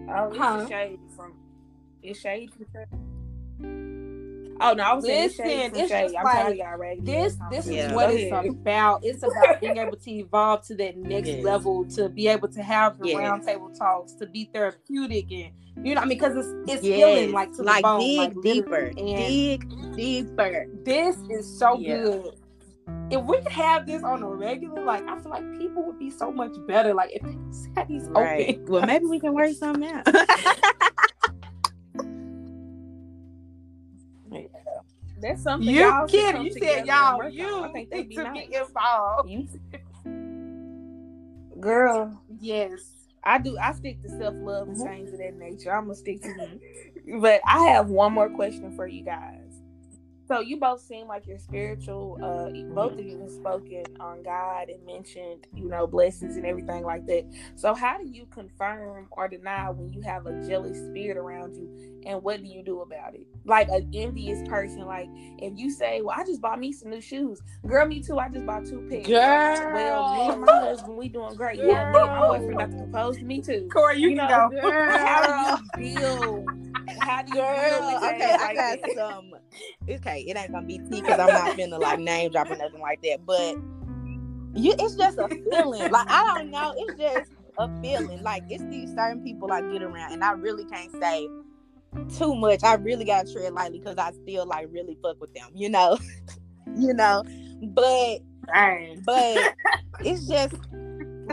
oh, 0.10 0.30
it's 0.30 0.38
huh? 0.38 0.68
shade 0.68 1.00
from 1.16 1.34
it's 2.02 2.20
shade 2.20 2.52
Oh 4.60 4.74
no, 4.74 4.84
I 4.84 4.94
was 4.94 5.06
Listen, 5.06 5.46
saying 5.46 5.72
it's 5.76 5.90
shade. 5.90 6.16
I'm 6.16 6.24
like, 6.24 6.58
y'all 6.58 6.78
raggedy. 6.78 7.06
This 7.06 7.38
this 7.52 7.68
yeah. 7.68 7.88
is 7.88 7.94
what 7.94 8.10
it's 8.12 8.32
about. 8.32 9.02
It's 9.04 9.24
about 9.24 9.62
being 9.62 9.78
able 9.78 9.98
to 9.98 10.12
evolve 10.12 10.66
to 10.68 10.76
that 10.76 10.98
next 10.98 11.28
yes. 11.28 11.44
level, 11.44 11.86
to 11.90 12.10
be 12.10 12.28
able 12.28 12.48
to 12.48 12.64
have 12.64 12.98
the 12.98 13.10
yes. 13.10 13.18
roundtable 13.18 13.78
talks, 13.78 14.14
to 14.14 14.26
be 14.26 14.50
therapeutic 14.52 15.32
and 15.32 15.52
you 15.86 15.94
know, 15.94 16.02
I 16.02 16.06
mean, 16.06 16.18
because 16.18 16.36
it's 16.36 16.72
it's 16.72 16.84
yes. 16.84 16.98
healing 16.98 17.34
like 17.34 17.56
to 17.56 17.62
like 17.62 17.78
the 17.78 17.82
bone, 17.84 18.00
dig 18.00 18.18
like 18.18 18.42
deeper, 18.42 18.92
dig 18.92 19.96
deeper. 19.96 20.66
This 20.84 21.18
is 21.30 21.60
so 21.60 21.78
yeah. 21.78 21.98
good 21.98 22.40
if 23.10 23.24
we 23.24 23.38
could 23.38 23.52
have 23.52 23.86
this 23.86 24.04
on 24.04 24.24
a 24.24 24.30
regular, 24.30 24.84
like 24.84 25.06
I 25.08 25.20
feel 25.20 25.32
like 25.32 25.60
people 25.60 25.84
would 25.84 26.00
be 26.00 26.10
so 26.10 26.32
much 26.32 26.54
better. 26.68 26.94
Like 26.94 27.12
if 27.14 27.22
they 27.22 27.36
had 27.76 27.88
these 27.88 28.04
right. 28.10 28.50
open. 28.50 28.66
Well, 28.66 28.86
maybe 28.86 29.06
we 29.06 29.20
can 29.20 29.34
work 29.34 29.54
something 29.54 29.90
out. 29.90 30.06
That's 35.20 35.42
something 35.42 35.68
you 35.68 35.82
y'all 35.82 36.08
kidding. 36.08 36.44
You 36.44 36.54
said 36.54 36.86
y'all 36.86 37.28
you 37.30 37.64
I 37.64 37.72
think 37.72 37.90
need 37.92 38.16
to 38.16 38.24
nice. 38.24 38.48
be 38.48 38.56
involved. 38.56 39.30
Girl. 41.60 42.22
Yes. 42.40 42.92
I 43.24 43.40
do 43.40 43.58
I 43.58 43.74
stick 43.74 44.02
to 44.04 44.10
self 44.10 44.36
love 44.38 44.68
and 44.68 44.78
mm-hmm. 44.78 44.88
things 44.88 45.14
of 45.14 45.20
that 45.20 45.36
nature. 45.38 45.74
I'm 45.76 45.86
gonna 45.86 45.96
stick 45.96 46.22
to 46.22 46.34
me. 46.36 46.60
but 47.20 47.42
I 47.46 47.64
have 47.70 47.90
one 47.90 48.14
more 48.14 48.30
question 48.30 48.76
for 48.76 48.88
you 48.88 49.04
guys. 49.04 49.47
So 50.28 50.42
you 50.42 50.58
both 50.58 50.82
seem 50.82 51.08
like 51.08 51.26
you're 51.26 51.40
spiritual. 51.40 52.20
Uh, 52.22 52.74
both 52.74 52.94
of 52.94 53.06
you 53.06 53.18
have 53.22 53.32
spoken 53.32 53.84
on 54.00 54.24
God 54.24 54.70
and 54.70 54.86
mentioned, 54.86 55.48
you 55.56 55.70
know, 55.70 55.88
blessings 55.88 56.36
and 56.36 56.46
everything 56.46 56.84
like 56.84 57.06
that. 57.06 57.24
So 57.56 57.74
how 57.74 57.98
do 57.98 58.06
you 58.06 58.26
confirm 58.26 59.08
or 59.12 59.30
deny 59.30 59.70
when 59.70 59.94
you 59.94 60.02
have 60.02 60.26
a 60.26 60.46
jealous 60.46 60.78
spirit 60.78 61.16
around 61.16 61.56
you, 61.56 61.70
and 62.06 62.22
what 62.22 62.42
do 62.42 62.48
you 62.48 62.62
do 62.62 62.82
about 62.82 63.16
it? 63.16 63.26
Like 63.46 63.70
an 63.70 63.90
envious 63.94 64.46
person, 64.50 64.86
like 64.86 65.08
if 65.40 65.58
you 65.58 65.72
say, 65.72 66.02
"Well, 66.02 66.16
I 66.18 66.26
just 66.26 66.42
bought 66.42 66.60
me 66.60 66.74
some 66.74 66.90
new 66.90 67.02
shoes," 67.02 67.42
girl, 67.66 67.86
me 67.88 68.02
too. 68.02 68.20
I 68.20 68.28
just 68.28 68.46
bought 68.46 68.66
two 68.66 68.86
pairs. 68.90 69.08
Girl, 69.08 69.72
well, 69.74 70.14
me 70.14 70.30
and 70.30 70.42
my 70.42 70.60
husband, 70.60 70.98
we 70.98 71.08
doing 71.08 71.36
great. 71.36 71.58
Girl. 71.58 71.68
Yeah, 71.68 71.92
my 71.92 72.28
boyfriend 72.28 72.54
about 72.54 72.72
to 72.72 72.78
propose 72.78 73.18
to 73.18 73.24
me 73.24 73.42
too. 73.42 73.70
Corey, 73.72 74.00
you, 74.00 74.10
you 74.10 74.18
can 74.18 74.28
know, 74.30 74.50
go. 74.50 74.62
Girl. 74.62 74.98
How 74.98 75.70
do 75.78 75.82
you 75.82 75.98
feel? 76.00 76.46
How 77.00 77.22
do 77.22 77.32
you 77.32 77.38
girl, 77.38 78.00
feel? 78.00 78.10
Okay, 78.10 78.36
I 78.42 78.54
got 78.54 78.80
some. 78.94 79.34
Okay 79.90 80.17
it 80.26 80.38
ain't 80.38 80.52
gonna 80.52 80.66
be 80.66 80.80
tea 80.80 81.02
because 81.02 81.20
I'm 81.20 81.28
not 81.28 81.58
finna 81.58 81.80
like 81.80 82.00
name 82.00 82.32
drop 82.32 82.50
or 82.50 82.56
nothing 82.56 82.82
like 82.82 83.02
that. 83.04 83.26
But 83.26 83.56
you, 84.60 84.74
it's 84.80 84.96
just 84.96 85.18
a 85.18 85.28
feeling. 85.28 85.92
Like 85.92 86.10
I 86.10 86.38
don't 86.38 86.52
know. 86.52 86.74
It's 86.78 87.00
just 87.00 87.32
a 87.58 87.82
feeling. 87.82 88.24
Like 88.24 88.44
it's 88.50 88.64
these 88.66 88.94
certain 88.94 89.24
people 89.24 89.52
I 89.52 89.62
get 89.62 89.84
around, 89.84 90.14
and 90.14 90.24
I 90.24 90.32
really 90.32 90.66
can't 90.66 90.92
say 91.00 91.28
too 92.18 92.36
much. 92.36 92.64
I 92.64 92.76
really 92.76 93.06
gotta 93.06 93.32
tread 93.32 93.54
lightly 93.54 93.80
because 93.80 93.98
I 93.98 94.12
still 94.12 94.46
like 94.46 94.68
really 94.72 94.98
fuck 95.02 95.20
with 95.20 95.34
them. 95.34 95.50
You 95.54 95.70
know, 95.70 95.98
you 96.78 96.94
know. 96.94 97.24
But 97.62 98.20
Dang. 98.54 99.02
But 99.06 99.56
it's 100.00 100.28
just 100.28 100.56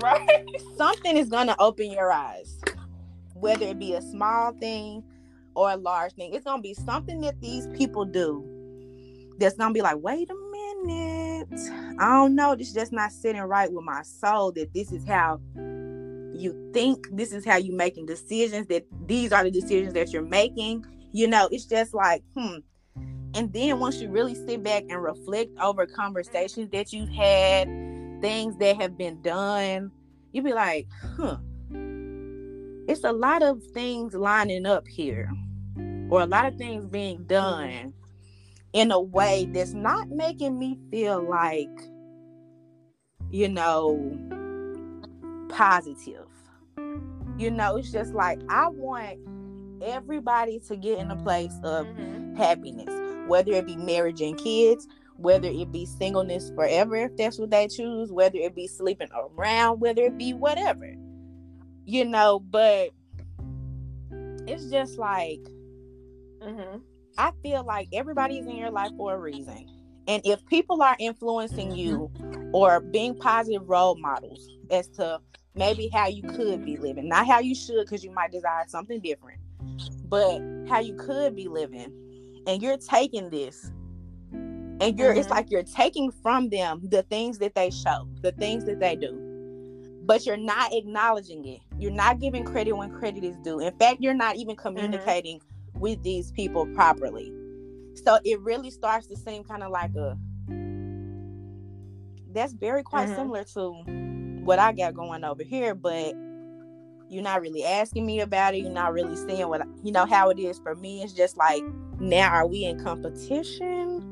right. 0.02 0.44
something 0.76 1.16
is 1.16 1.28
gonna 1.28 1.56
open 1.58 1.90
your 1.90 2.12
eyes, 2.12 2.60
whether 3.34 3.66
it 3.66 3.78
be 3.78 3.94
a 3.94 4.02
small 4.02 4.52
thing 4.52 5.02
or 5.54 5.70
a 5.70 5.76
large 5.76 6.12
thing. 6.14 6.34
It's 6.34 6.44
gonna 6.44 6.62
be 6.62 6.74
something 6.74 7.20
that 7.20 7.40
these 7.40 7.66
people 7.68 8.04
do 8.04 8.44
that's 9.38 9.56
gonna 9.56 9.74
be 9.74 9.82
like, 9.82 9.96
wait 9.98 10.28
a 10.30 10.34
minute, 10.34 11.96
I 11.98 12.14
don't 12.14 12.34
know, 12.34 12.54
this 12.54 12.72
just 12.72 12.92
not 12.92 13.12
sitting 13.12 13.40
right 13.42 13.70
with 13.70 13.84
my 13.84 14.02
soul. 14.02 14.52
That 14.52 14.72
this 14.72 14.92
is 14.92 15.04
how 15.06 15.40
you 15.56 16.70
think, 16.72 17.06
this 17.12 17.32
is 17.32 17.44
how 17.44 17.56
you 17.56 17.74
making 17.74 18.06
decisions. 18.06 18.66
That 18.68 18.84
these 19.06 19.32
are 19.32 19.44
the 19.44 19.50
decisions 19.50 19.94
that 19.94 20.12
you're 20.12 20.22
making. 20.22 20.84
You 21.12 21.28
know, 21.28 21.48
it's 21.50 21.66
just 21.66 21.94
like, 21.94 22.22
hmm. 22.36 22.56
And 23.36 23.52
then 23.52 23.80
once 23.80 24.00
you 24.00 24.10
really 24.10 24.34
sit 24.34 24.62
back 24.62 24.84
and 24.88 25.02
reflect 25.02 25.50
over 25.60 25.86
conversations 25.86 26.70
that 26.70 26.92
you've 26.92 27.08
had, 27.08 27.66
things 28.20 28.56
that 28.58 28.76
have 28.80 28.96
been 28.96 29.20
done, 29.22 29.90
you'd 30.32 30.44
be 30.44 30.52
like, 30.52 30.86
huh. 31.16 31.38
It's 32.86 33.02
a 33.02 33.12
lot 33.12 33.42
of 33.42 33.62
things 33.72 34.14
lining 34.14 34.66
up 34.66 34.86
here, 34.86 35.32
or 36.10 36.20
a 36.20 36.26
lot 36.26 36.46
of 36.46 36.56
things 36.56 36.86
being 36.86 37.24
done 37.24 37.94
in 38.74 38.90
a 38.90 39.00
way 39.00 39.48
that's 39.52 39.72
not 39.72 40.10
making 40.10 40.58
me 40.58 40.76
feel 40.90 41.22
like, 41.22 41.70
you 43.30 43.48
know, 43.48 44.18
positive. 45.48 46.26
You 47.38 47.50
know, 47.52 47.76
it's 47.76 47.92
just 47.92 48.14
like 48.14 48.40
I 48.48 48.68
want 48.68 49.18
everybody 49.80 50.58
to 50.68 50.76
get 50.76 50.98
in 50.98 51.10
a 51.10 51.16
place 51.16 51.54
of 51.62 51.86
Mhm. 51.86 52.36
happiness, 52.36 52.90
whether 53.28 53.52
it 53.52 53.66
be 53.66 53.76
marriage 53.76 54.20
and 54.20 54.36
kids, 54.36 54.88
whether 55.16 55.48
it 55.48 55.70
be 55.70 55.86
singleness 55.86 56.50
forever, 56.50 56.96
if 56.96 57.16
that's 57.16 57.38
what 57.38 57.50
they 57.50 57.68
choose, 57.68 58.10
whether 58.10 58.38
it 58.38 58.56
be 58.56 58.66
sleeping 58.66 59.08
around, 59.14 59.80
whether 59.80 60.02
it 60.02 60.18
be 60.18 60.34
whatever, 60.34 60.96
you 61.84 62.04
know. 62.04 62.40
But 62.40 62.90
it's 64.48 64.68
just 64.68 64.98
like 64.98 65.40
Mhm. 66.40 66.82
I 67.16 67.32
feel 67.42 67.64
like 67.64 67.88
everybody's 67.92 68.46
in 68.46 68.56
your 68.56 68.70
life 68.70 68.90
for 68.96 69.14
a 69.14 69.18
reason. 69.18 69.66
And 70.06 70.22
if 70.24 70.44
people 70.46 70.82
are 70.82 70.96
influencing 70.98 71.74
you 71.74 72.10
or 72.52 72.80
being 72.80 73.14
positive 73.14 73.68
role 73.68 73.96
models 73.96 74.48
as 74.70 74.88
to 74.88 75.20
maybe 75.54 75.88
how 75.92 76.08
you 76.08 76.22
could 76.22 76.64
be 76.64 76.76
living, 76.76 77.08
not 77.08 77.26
how 77.26 77.38
you 77.38 77.54
should, 77.54 77.84
because 77.84 78.04
you 78.04 78.10
might 78.10 78.32
desire 78.32 78.64
something 78.66 79.00
different, 79.00 79.40
but 80.08 80.40
how 80.68 80.80
you 80.80 80.94
could 80.94 81.34
be 81.34 81.48
living, 81.48 81.92
and 82.46 82.60
you're 82.62 82.76
taking 82.76 83.30
this 83.30 83.70
and 84.80 84.98
you're 84.98 85.12
it's 85.12 85.28
Mhm. 85.28 85.30
like 85.30 85.50
you're 85.50 85.62
taking 85.62 86.10
from 86.10 86.48
them 86.48 86.80
the 86.88 87.02
things 87.04 87.38
that 87.38 87.54
they 87.54 87.70
show, 87.70 88.08
the 88.22 88.32
things 88.32 88.64
that 88.64 88.80
they 88.80 88.96
do. 88.96 89.20
But 90.04 90.26
you're 90.26 90.36
not 90.36 90.72
acknowledging 90.74 91.46
it. 91.46 91.60
You're 91.78 91.92
not 91.92 92.20
giving 92.20 92.44
credit 92.44 92.72
when 92.72 92.90
credit 92.90 93.24
is 93.24 93.36
due. 93.38 93.60
In 93.60 93.72
fact, 93.78 94.00
you're 94.00 94.12
not 94.14 94.36
even 94.36 94.56
communicating 94.56 95.40
with 95.74 96.02
these 96.02 96.30
people 96.32 96.66
properly. 96.74 97.32
So 98.04 98.18
it 98.24 98.40
really 98.40 98.70
starts 98.70 99.06
to 99.08 99.16
seem 99.16 99.44
kind 99.44 99.62
of 99.62 99.70
like 99.70 99.94
a 99.94 100.16
that's 102.32 102.52
very 102.52 102.82
quite 102.82 103.08
Mhm. 103.08 103.14
similar 103.14 103.44
to 103.44 103.72
what 104.44 104.58
I 104.58 104.72
got 104.72 104.94
going 104.94 105.22
over 105.24 105.42
here, 105.44 105.74
but 105.74 106.14
you're 107.08 107.22
not 107.22 107.40
really 107.40 107.64
asking 107.64 108.04
me 108.04 108.20
about 108.20 108.54
it. 108.54 108.58
You're 108.58 108.72
not 108.72 108.92
really 108.92 109.14
seeing 109.16 109.48
what 109.48 109.62
you 109.82 109.92
know 109.92 110.04
how 110.06 110.30
it 110.30 110.38
is 110.38 110.58
for 110.58 110.74
me. 110.74 111.02
It's 111.02 111.12
just 111.12 111.36
like 111.36 111.62
now 112.00 112.32
are 112.32 112.46
we 112.46 112.64
in 112.64 112.82
competition? 112.82 114.02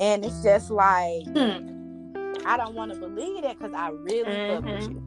And 0.00 0.24
it's 0.24 0.42
just 0.42 0.70
like 0.70 1.24
Hmm. 1.28 1.68
I 2.44 2.56
don't 2.56 2.74
want 2.74 2.92
to 2.92 2.98
believe 2.98 3.42
that 3.42 3.58
because 3.58 3.74
I 3.74 3.90
really 3.90 4.36
fuck 4.48 4.64
with 4.64 4.80
Mhm. 4.80 4.90
you. 4.90 5.02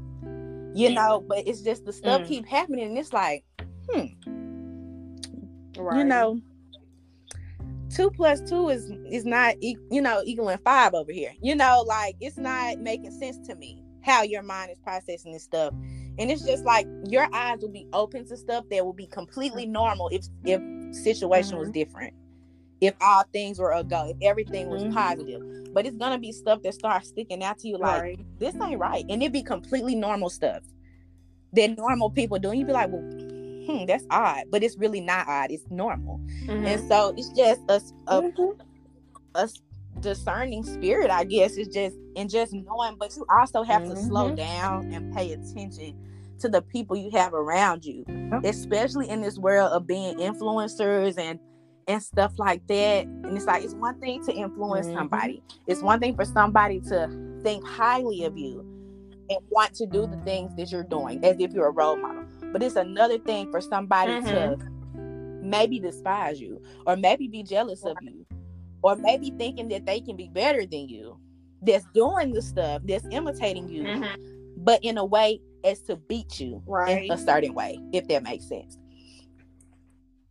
You 0.75 0.89
know, 0.91 1.23
but 1.27 1.45
it's 1.47 1.61
just 1.61 1.85
the 1.85 1.93
stuff 1.93 2.21
Mm. 2.21 2.27
keep 2.27 2.45
happening, 2.47 2.85
and 2.85 2.97
it's 2.97 3.13
like, 3.13 3.43
hmm, 3.89 4.05
Right. 5.77 5.97
you 5.99 6.03
know, 6.03 6.41
two 7.89 8.09
plus 8.11 8.41
two 8.41 8.69
is 8.69 8.91
is 9.09 9.25
not 9.25 9.61
you 9.61 10.01
know 10.01 10.21
equaling 10.25 10.57
five 10.63 10.93
over 10.93 11.11
here. 11.11 11.33
You 11.41 11.55
know, 11.55 11.83
like 11.87 12.15
it's 12.19 12.37
not 12.37 12.79
making 12.79 13.11
sense 13.11 13.45
to 13.47 13.55
me 13.55 13.81
how 14.01 14.23
your 14.23 14.43
mind 14.43 14.71
is 14.71 14.79
processing 14.79 15.31
this 15.31 15.43
stuff, 15.43 15.73
and 16.19 16.29
it's 16.29 16.45
just 16.45 16.65
like 16.65 16.87
your 17.07 17.27
eyes 17.33 17.59
will 17.61 17.69
be 17.69 17.87
open 17.93 18.25
to 18.27 18.37
stuff 18.37 18.65
that 18.69 18.85
will 18.85 18.93
be 18.93 19.07
completely 19.07 19.65
normal 19.65 20.09
if 20.09 20.25
if 20.45 20.61
situation 20.95 21.57
was 21.57 21.69
Mhm. 21.69 21.73
different. 21.73 22.13
If 22.81 22.93
all 22.99 23.23
things 23.31 23.59
were 23.59 23.71
a 23.71 23.83
go, 23.83 24.09
if 24.09 24.17
everything 24.21 24.69
was 24.69 24.83
Mhm. 24.83 24.93
positive, 24.93 25.41
but 25.73 25.85
it's 25.85 25.95
gonna 25.95 26.19
be 26.19 26.31
stuff 26.31 26.61
that 26.63 26.73
starts 26.73 27.07
sticking 27.07 27.43
out 27.43 27.59
to 27.59 27.67
you 27.67 27.77
like 27.77 28.01
right. 28.01 28.19
this 28.39 28.55
ain't 28.61 28.79
right, 28.79 29.05
and 29.09 29.23
it 29.23 29.31
be 29.31 29.41
completely 29.41 29.95
normal 29.95 30.29
stuff 30.29 30.63
that 31.53 31.77
normal 31.77 32.09
people 32.09 32.37
do. 32.39 32.49
And 32.49 32.59
you 32.59 32.65
be 32.65 32.73
like, 32.73 32.89
well, 32.91 33.03
hmm, 33.65 33.85
that's 33.85 34.05
odd, 34.09 34.43
but 34.51 34.63
it's 34.63 34.77
really 34.77 35.01
not 35.01 35.27
odd. 35.27 35.51
It's 35.51 35.65
normal. 35.69 36.19
Mhm. 36.45 36.65
And 36.65 36.87
so 36.87 37.13
it's 37.17 37.29
just 37.29 37.61
a, 37.69 37.81
a, 38.07 38.21
Mhm. 38.21 38.59
a 39.35 39.49
discerning 39.99 40.63
spirit, 40.63 41.09
I 41.11 41.23
guess. 41.23 41.55
It's 41.57 41.73
just 41.73 41.95
and 42.15 42.29
just 42.29 42.53
knowing, 42.53 42.95
but 42.99 43.15
you 43.15 43.25
also 43.39 43.63
have 43.63 43.83
to 43.87 43.95
slow 43.95 44.29
Mhm. 44.31 44.37
down 44.37 44.91
and 44.93 45.13
pay 45.15 45.31
attention 45.33 45.95
to 46.39 46.49
the 46.49 46.61
people 46.61 46.95
you 46.97 47.09
have 47.11 47.33
around 47.33 47.85
you, 47.85 48.03
especially 48.43 49.09
in 49.09 49.21
this 49.21 49.37
world 49.39 49.71
of 49.71 49.87
being 49.87 50.17
influencers 50.17 51.17
and 51.17 51.39
and 51.87 52.01
stuff 52.01 52.31
like 52.39 52.65
that. 52.67 53.05
And 53.05 53.35
it's 53.35 53.45
like 53.45 53.61
it's 53.63 53.73
one 53.75 53.99
thing 53.99 54.23
to 54.25 54.33
influence 54.33 54.87
Mhm. 54.87 54.93
somebody. 54.93 55.43
It's 55.67 55.81
one 55.81 55.99
thing 55.99 56.15
for 56.15 56.23
somebody 56.25 56.79
to 56.81 57.09
think 57.43 57.65
highly 57.65 58.23
of 58.23 58.37
you 58.37 58.61
and 59.29 59.37
want 59.49 59.73
to 59.75 59.85
do 59.85 60.07
the 60.07 60.15
things 60.23 60.55
that 60.55 60.71
you're 60.71 60.83
doing 60.83 61.23
as 61.25 61.35
if 61.39 61.51
you're 61.51 61.67
a 61.67 61.71
role 61.71 61.97
model. 61.97 62.22
But 62.53 62.63
it's 62.63 62.75
another 62.77 63.17
thing 63.17 63.51
for 63.51 63.59
somebody 63.59 64.21
to 64.21 64.57
maybe 65.41 65.79
despise 65.79 66.39
you 66.39 66.61
or 66.87 66.95
maybe 66.95 67.27
be 67.27 67.43
jealous 67.43 67.83
of 67.83 67.97
you 68.01 68.25
or 68.81 68.95
maybe 68.95 69.33
thinking 69.37 69.67
that 69.69 69.85
they 69.85 69.99
can 69.99 70.15
be 70.15 70.29
better 70.29 70.65
than 70.65 70.87
you 70.87 71.19
that's 71.63 71.85
doing 71.93 72.31
the 72.31 72.41
stuff 72.41 72.81
that's 72.85 73.05
imitating 73.11 73.67
you 73.67 73.83
Mhm. 73.83 74.15
but 74.57 74.79
in 74.83 74.97
a 74.97 75.03
way 75.03 75.41
as 75.65 75.81
to 75.81 75.97
beat 75.97 76.39
you 76.39 76.61
Right. 76.65 77.05
in 77.05 77.11
a 77.11 77.17
certain 77.17 77.53
way 77.53 77.77
if 77.91 78.07
that 78.07 78.23
makes 78.23 78.47
sense. 78.47 78.77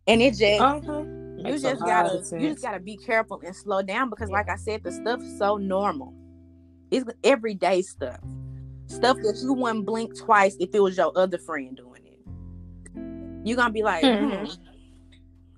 And 0.07 0.21
it 0.21 0.31
just 0.35 0.61
Uh-huh. 0.61 1.03
you 1.37 1.43
Makes 1.43 1.61
just 1.61 1.81
gotta 1.81 2.23
you 2.39 2.49
just 2.49 2.61
gotta 2.63 2.79
be 2.79 2.97
careful 2.97 3.39
and 3.45 3.55
slow 3.55 3.81
down 3.83 4.09
because 4.09 4.29
like 4.31 4.49
i 4.49 4.55
said 4.55 4.81
the 4.83 4.91
stuff's 4.91 5.37
so 5.37 5.57
normal. 5.57 6.13
It's 6.89 7.05
everyday 7.23 7.81
stuff. 7.83 8.19
Stuff 8.87 9.17
that 9.17 9.39
you 9.43 9.53
wouldn't 9.53 9.85
blink 9.85 10.15
twice 10.17 10.55
if 10.59 10.73
it 10.73 10.79
was 10.79 10.97
your 10.97 11.11
other 11.15 11.37
friend 11.37 11.75
doing. 11.77 11.92
it 11.92 11.92
you're 13.43 13.57
gonna 13.57 13.73
be 13.73 13.83
like 13.83 14.03
Mhm. 14.03 14.45
hmm. 14.47 14.51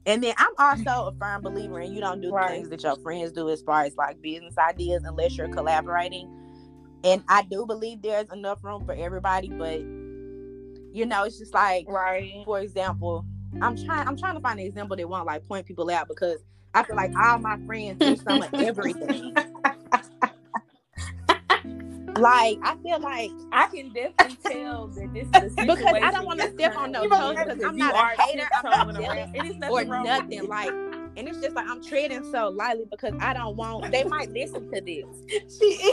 and 0.06 0.24
then 0.24 0.34
i'm 0.38 0.54
also 0.58 1.08
a 1.08 1.14
firm 1.20 1.42
believer 1.42 1.80
in 1.80 1.94
you 1.94 2.02
don't 2.02 2.22
do 2.22 2.32
Right. 2.32 2.50
things 2.52 2.70
that 2.70 2.84
your 2.84 2.96
friends 2.98 3.32
do 3.32 3.50
as 3.50 3.62
far 3.62 3.84
as 3.84 3.96
like 3.96 4.22
business 4.22 4.58
ideas 4.58 5.04
unless 5.06 5.38
you're 5.38 5.50
collaborating 5.50 6.30
and 7.04 7.24
i 7.28 7.42
do 7.44 7.66
believe 7.66 8.02
there's 8.02 8.30
enough 8.32 8.64
room 8.64 8.86
for 8.86 8.94
everybody 8.94 9.50
but 9.50 9.80
you 10.94 11.06
know 11.06 11.24
it's 11.24 11.38
just 11.38 11.54
like 11.54 11.86
Right. 11.90 12.42
for 12.46 12.60
example, 12.62 13.26
I'm 13.62 13.76
trying 13.78 14.08
I'm 14.08 14.16
trying 14.18 14.36
to 14.36 14.42
find 14.42 14.60
an 14.60 14.66
example 14.66 14.96
that 14.98 15.08
won't 15.10 15.26
like 15.26 15.46
point 15.48 15.66
people 15.66 15.90
out 15.90 16.08
because 16.08 16.44
I 16.74 16.84
feel 16.84 16.96
like 16.96 17.12
all 17.18 17.38
my 17.40 17.58
friends 17.66 18.00
do 18.00 18.16
some 18.18 18.42
of 18.42 18.54
everything. 18.62 19.34
Like 22.18 22.58
I 22.64 22.76
feel 22.78 23.00
like 23.00 23.32
I 23.52 23.68
can 23.68 23.92
definitely 23.94 24.38
tell 24.50 24.88
that 24.88 25.14
this 25.14 25.28
is 25.44 25.54
a 25.58 25.62
Because 25.66 25.94
I 26.02 26.12
don't 26.12 26.26
wanna 26.26 26.52
step 26.54 26.78
on 26.78 26.92
no 26.92 27.08
toes 27.08 27.38
because 27.38 27.64
I'm 27.64 27.78
not 27.78 27.96
a 27.96 28.22
hater, 28.22 28.48
I'm 28.54 28.88
not 28.88 29.02
jealous. 29.02 29.30
It 29.34 29.46
is 29.46 29.56
nothing 29.58 29.92
or 29.92 30.04
nothing 30.04 30.48
like 30.48 30.72
and 31.18 31.28
it's 31.30 31.40
just 31.40 31.56
like 31.56 31.68
I'm 31.68 31.84
treading 31.84 32.30
so 32.32 32.50
lightly 32.50 32.86
because 32.90 33.14
I 33.20 33.34
don't 33.34 33.56
want 33.56 33.92
they 33.92 34.04
might 34.04 34.32
listen 34.32 34.72
to 34.72 34.82
this. 34.82 35.06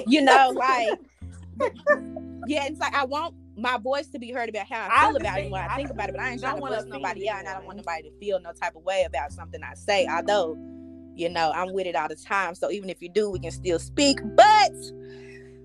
You 0.06 0.22
know, 0.22 0.52
like 0.54 0.98
yeah, 2.46 2.66
it's 2.66 2.80
like 2.80 2.94
I 2.94 3.04
want 3.04 3.34
my 3.56 3.78
voice 3.78 4.08
to 4.08 4.18
be 4.18 4.32
heard 4.32 4.48
about 4.48 4.66
how 4.68 4.88
I 4.88 4.88
I 4.90 5.06
feel 5.08 5.16
about 5.16 5.40
it 5.40 5.50
when. 5.50 5.62
I 5.62 5.66
I 5.66 5.76
think 5.76 5.90
about 5.90 6.08
it, 6.08 6.12
but 6.12 6.22
I 6.22 6.30
ain't 6.30 6.40
don't 6.40 6.58
trying 6.58 6.62
to 6.62 6.76
bust 6.76 6.88
nobody 6.88 7.28
out 7.28 7.40
and 7.40 7.48
I 7.48 7.54
don't 7.54 7.66
want 7.66 7.76
nobody 7.76 8.10
to 8.10 8.18
feel 8.18 8.40
no 8.40 8.52
type 8.52 8.74
of 8.76 8.82
way 8.84 9.04
about 9.06 9.32
something 9.32 9.62
I 9.62 9.74
say, 9.74 10.06
although 10.06 10.56
you 11.14 11.28
know 11.28 11.52
I'm 11.54 11.72
with 11.72 11.86
it 11.86 11.94
all 11.94 12.08
the 12.08 12.16
time. 12.16 12.54
So 12.54 12.70
even 12.70 12.90
if 12.90 13.02
you 13.02 13.08
do, 13.08 13.30
we 13.30 13.38
can 13.38 13.50
still 13.50 13.78
speak. 13.78 14.18
But 14.34 14.72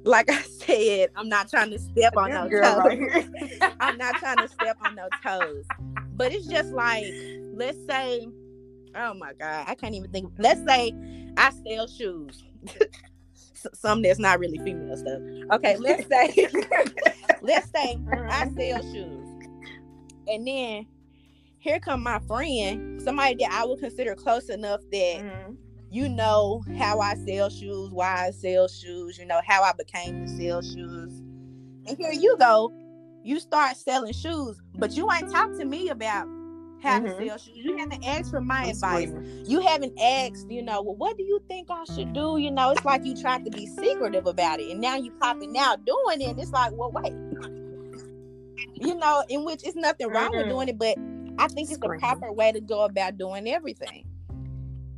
like 0.07 0.29
I 0.31 0.41
said, 0.41 1.09
I'm 1.15 1.29
not 1.29 1.49
trying 1.49 1.71
to 1.71 1.79
step 1.79 2.15
on 2.17 2.29
no 2.29 2.49
toes. 2.49 2.79
right. 2.83 3.25
I'm 3.79 3.97
not 3.97 4.17
trying 4.17 4.37
to 4.37 4.47
step 4.47 4.77
on 4.81 4.95
no 4.95 5.09
toes. 5.23 5.65
But 6.15 6.31
it's 6.31 6.47
just 6.47 6.71
like, 6.71 7.05
let's 7.53 7.77
say, 7.87 8.27
oh 8.95 9.13
my 9.13 9.33
God, 9.39 9.65
I 9.67 9.75
can't 9.75 9.93
even 9.95 10.11
think. 10.11 10.31
Let's 10.37 10.63
say 10.67 10.93
I 11.37 11.51
sell 11.67 11.87
shoes. 11.87 12.43
Some 13.73 14.01
that's 14.01 14.19
not 14.19 14.39
really 14.39 14.57
female 14.59 14.95
stuff. 14.97 15.21
Okay, 15.53 15.77
let's 15.77 16.07
say, 16.07 16.47
let's 17.41 17.69
say 17.71 17.99
I 18.29 18.49
sell 18.57 18.81
shoes. 18.93 19.27
And 20.27 20.47
then 20.47 20.87
here 21.59 21.79
come 21.79 22.03
my 22.03 22.19
friend, 22.27 23.01
somebody 23.01 23.35
that 23.35 23.51
I 23.51 23.65
would 23.65 23.79
consider 23.79 24.15
close 24.15 24.49
enough 24.49 24.81
that 24.91 25.21
Mhm. 25.23 25.57
You 25.97 26.07
know 26.07 26.63
how 26.77 26.99
I 26.99 27.15
sell 27.15 27.49
shoes, 27.49 27.89
why 27.89 28.27
I 28.27 28.31
sell 28.31 28.67
shoes, 28.67 29.17
you 29.17 29.25
know 29.25 29.41
how 29.47 29.63
I 29.63 29.73
became 29.73 30.27
to 30.27 30.37
sell 30.37 30.61
shoes. 30.61 31.17
And 31.87 31.97
here 31.97 32.11
you 32.11 32.37
go, 32.37 32.71
you 33.23 33.39
start 33.39 33.75
selling 33.77 34.13
shoes, 34.13 34.61
but 34.75 34.95
you 34.95 35.11
ain't 35.11 35.31
talked 35.31 35.57
to 35.57 35.65
me 35.65 35.89
about 35.89 36.27
how 36.83 36.99
mm-hmm. 36.99 37.19
to 37.19 37.27
sell 37.27 37.37
shoes. 37.39 37.55
You 37.55 37.77
haven't 37.77 38.05
asked 38.05 38.29
for 38.29 38.41
my 38.41 38.65
advice. 38.65 39.11
You 39.47 39.59
haven't 39.61 39.99
asked, 39.99 40.51
you 40.51 40.61
know, 40.61 40.83
well, 40.83 40.95
what 40.95 41.17
do 41.17 41.23
you 41.23 41.41
think 41.47 41.71
I 41.71 41.83
should 41.85 42.13
do? 42.13 42.37
You 42.37 42.51
know, 42.51 42.69
it's 42.69 42.85
like 42.85 43.03
you 43.03 43.19
tried 43.19 43.43
to 43.45 43.49
be 43.49 43.65
secretive 43.65 44.27
about 44.27 44.59
it, 44.59 44.69
and 44.69 44.79
now 44.79 44.97
you 44.97 45.09
popping 45.19 45.57
out 45.57 45.83
doing 45.83 46.21
it. 46.21 46.37
it's 46.37 46.51
like, 46.51 46.73
well, 46.73 46.91
wait, 46.91 47.13
you 48.75 48.93
know, 48.93 49.23
in 49.29 49.43
which 49.43 49.63
it's 49.63 49.75
nothing 49.75 50.09
wrong 50.09 50.29
mm-hmm. 50.29 50.37
with 50.37 50.49
doing 50.49 50.69
it, 50.69 50.77
but 50.77 50.95
I 51.39 51.47
think 51.47 51.71
it's 51.71 51.79
the 51.79 51.97
proper 51.97 52.31
way 52.31 52.51
to 52.51 52.61
go 52.61 52.85
about 52.85 53.17
doing 53.17 53.47
everything. 53.47 54.06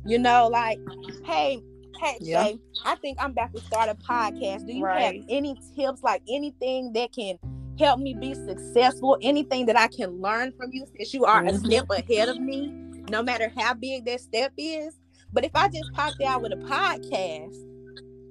You 0.04 0.18
know, 0.18 0.48
like, 0.48 0.78
hey, 1.24 1.62
hey, 2.00 2.16
yeah. 2.20 2.44
Shay, 2.44 2.58
I 2.84 2.94
think 2.96 3.18
I'm 3.20 3.32
about 3.32 3.54
to 3.54 3.60
start 3.60 3.88
a 3.88 3.94
podcast. 3.94 4.66
Do 4.66 4.72
you 4.72 4.84
right. 4.84 5.00
have 5.00 5.24
any 5.28 5.56
tips, 5.76 6.02
like 6.02 6.22
anything 6.28 6.92
that 6.94 7.12
can 7.12 7.38
help 7.78 8.00
me 8.00 8.14
be 8.14 8.34
successful? 8.34 9.18
Anything 9.20 9.66
that 9.66 9.78
I 9.78 9.88
can 9.88 10.20
learn 10.20 10.52
from 10.56 10.70
you 10.72 10.86
since 10.96 11.12
you 11.12 11.24
are 11.24 11.42
mm-hmm. 11.42 11.56
a 11.56 11.58
step 11.58 11.90
ahead 11.90 12.28
of 12.28 12.40
me, 12.40 12.72
no 13.10 13.22
matter 13.22 13.52
how 13.56 13.74
big 13.74 14.06
that 14.06 14.20
step 14.20 14.52
is? 14.56 14.98
But 15.32 15.44
if 15.44 15.52
I 15.54 15.68
just 15.68 15.92
popped 15.92 16.22
out 16.22 16.42
with 16.42 16.52
a 16.52 16.56
podcast, 16.56 17.56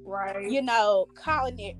right, 0.03 0.49
you 0.49 0.61
know, 0.61 1.07
calling 1.15 1.59
it 1.59 1.77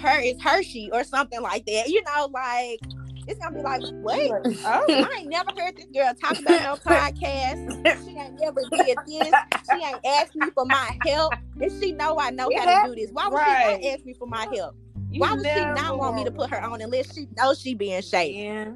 her 0.00 0.20
is 0.20 0.40
Hershey 0.40 0.90
or 0.92 1.04
something 1.04 1.40
like 1.40 1.66
that, 1.66 1.88
you 1.88 2.02
know, 2.02 2.30
like 2.32 2.80
it's 3.26 3.38
gonna 3.38 3.56
be 3.56 3.62
like, 3.62 3.82
wait, 3.92 4.30
oh, 4.30 4.84
I 4.88 5.18
ain't 5.20 5.30
never 5.30 5.50
heard 5.56 5.76
this 5.76 5.86
girl 5.86 6.12
talk 6.14 6.38
about 6.38 6.62
no 6.62 6.76
podcast. 6.76 8.04
She 8.04 8.16
ain't 8.16 8.40
never 8.40 8.60
did 8.70 8.98
this. 9.06 9.34
She 9.70 9.84
ain't 9.84 10.04
asked 10.04 10.34
me 10.34 10.48
for 10.54 10.64
my 10.66 10.98
help. 11.06 11.34
And 11.60 11.82
she 11.82 11.92
know 11.92 12.18
I 12.18 12.30
know 12.30 12.48
yeah. 12.50 12.64
how 12.64 12.86
to 12.86 12.94
do 12.94 13.00
this. 13.00 13.10
Why 13.12 13.28
would 13.28 13.36
right. 13.36 13.78
she 13.80 13.88
not 13.88 13.94
ask 13.94 14.04
me 14.04 14.14
for 14.14 14.26
my 14.26 14.46
help? 14.54 14.76
You 15.10 15.20
Why 15.20 15.34
would 15.34 15.46
she 15.46 15.60
not 15.60 15.98
want 15.98 16.16
me 16.16 16.24
to 16.24 16.30
put 16.30 16.50
her 16.50 16.62
on 16.62 16.80
unless 16.80 17.14
she 17.14 17.26
knows 17.36 17.60
she 17.60 17.74
being 17.74 18.02
shady? 18.02 18.38
Yeah. 18.38 18.72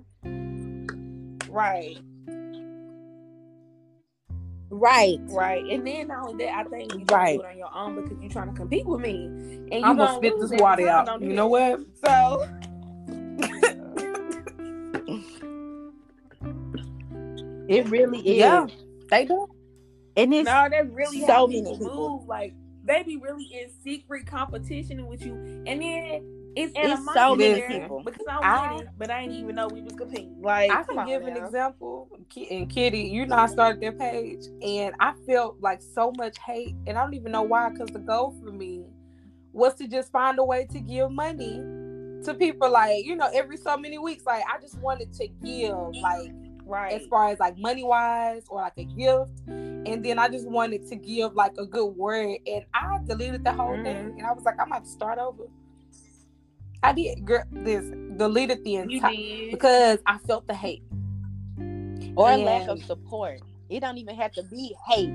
Right. 1.48 1.98
Right. 4.70 5.18
Right. 5.26 5.64
And 5.70 5.86
then 5.86 6.08
not 6.08 6.28
only 6.28 6.44
that, 6.44 6.54
I 6.54 6.64
think 6.64 6.92
you 6.92 7.04
right. 7.10 7.38
do 7.38 7.44
it 7.44 7.50
on 7.50 7.58
your 7.58 7.72
own 7.72 8.02
because 8.02 8.18
you're 8.20 8.30
trying 8.30 8.48
to 8.48 8.54
compete 8.54 8.84
with 8.84 9.00
me. 9.00 9.26
And 9.26 9.72
you 9.72 9.84
I'm 9.84 9.96
gonna 9.96 10.16
spit 10.16 10.34
this 10.40 10.50
water 10.60 10.88
out. 10.88 11.22
You 11.22 11.32
know 11.32 11.46
what? 11.46 11.80
So 12.04 12.48
It 17.68 17.88
really 17.88 18.18
is. 18.20 18.36
Yeah, 18.36 18.66
they 19.10 19.24
do. 19.24 19.48
And 20.16 20.32
it's 20.32 20.46
no, 20.46 20.68
they 20.70 20.82
really 20.82 21.26
so 21.26 21.46
many 21.46 21.62
people 21.62 22.18
move. 22.20 22.28
Like 22.28 22.54
they 22.84 23.02
be 23.02 23.16
really 23.16 23.44
in 23.44 23.70
secret 23.82 24.26
competition 24.26 25.06
with 25.06 25.24
you, 25.24 25.34
and 25.66 25.82
then 25.82 26.52
it's, 26.56 26.72
it's 26.76 27.14
so 27.14 27.34
many 27.34 27.62
people 27.62 28.02
because 28.04 28.24
I'm 28.28 28.38
I, 28.42 28.72
winning, 28.72 28.88
but 28.96 29.10
I 29.10 29.22
didn't 29.22 29.40
even 29.40 29.56
know 29.56 29.66
we 29.66 29.82
was 29.82 29.94
competing. 29.94 30.40
Like 30.40 30.70
I 30.70 30.84
can 30.84 31.06
give 31.06 31.22
an 31.22 31.36
example. 31.36 32.08
And 32.50 32.70
Kitty, 32.70 33.00
you 33.00 33.26
know, 33.26 33.36
I 33.36 33.46
started 33.46 33.80
their 33.80 33.92
page, 33.92 34.44
and 34.62 34.94
I 35.00 35.14
felt 35.26 35.60
like 35.60 35.82
so 35.82 36.12
much 36.16 36.38
hate, 36.38 36.76
and 36.86 36.96
I 36.96 37.02
don't 37.02 37.14
even 37.14 37.32
know 37.32 37.42
why. 37.42 37.70
Because 37.70 37.88
the 37.88 37.98
goal 37.98 38.36
for 38.42 38.52
me 38.52 38.84
was 39.52 39.74
to 39.76 39.88
just 39.88 40.12
find 40.12 40.38
a 40.38 40.44
way 40.44 40.66
to 40.66 40.80
give 40.80 41.10
money 41.10 41.56
to 42.24 42.34
people, 42.38 42.70
like 42.70 43.04
you 43.04 43.16
know, 43.16 43.30
every 43.34 43.56
so 43.56 43.76
many 43.76 43.98
weeks. 43.98 44.24
Like 44.26 44.44
I 44.48 44.60
just 44.60 44.78
wanted 44.78 45.12
to 45.14 45.26
give, 45.26 45.74
like 46.02 46.30
right 46.66 47.00
as 47.00 47.06
far 47.06 47.28
as 47.28 47.38
like 47.38 47.56
money 47.58 47.84
wise 47.84 48.44
or 48.48 48.60
like 48.60 48.72
a 48.78 48.84
gift 48.84 49.30
and 49.46 50.04
then 50.04 50.18
i 50.18 50.28
just 50.28 50.48
wanted 50.48 50.86
to 50.86 50.96
give 50.96 51.34
like 51.34 51.52
a 51.58 51.66
good 51.66 51.86
word 51.96 52.38
and 52.46 52.64
i 52.74 52.98
deleted 53.06 53.44
the 53.44 53.52
whole 53.52 53.68
mm-hmm. 53.68 53.84
thing 53.84 54.14
and 54.18 54.26
i 54.26 54.32
was 54.32 54.44
like 54.44 54.54
i'm 54.60 54.68
about 54.68 54.84
to 54.84 54.90
start 54.90 55.18
over 55.18 55.44
i 56.82 56.92
did 56.92 57.24
girl, 57.24 57.42
this 57.52 57.84
deleted 58.16 58.64
the 58.64 58.76
entire 58.76 59.50
because 59.50 59.98
i 60.06 60.18
felt 60.18 60.46
the 60.46 60.54
hate 60.54 60.82
or 62.16 62.30
and, 62.30 62.44
lack 62.44 62.68
of 62.68 62.82
support 62.84 63.40
it 63.68 63.80
don't 63.80 63.98
even 63.98 64.14
have 64.14 64.32
to 64.32 64.42
be 64.44 64.74
hate 64.86 65.12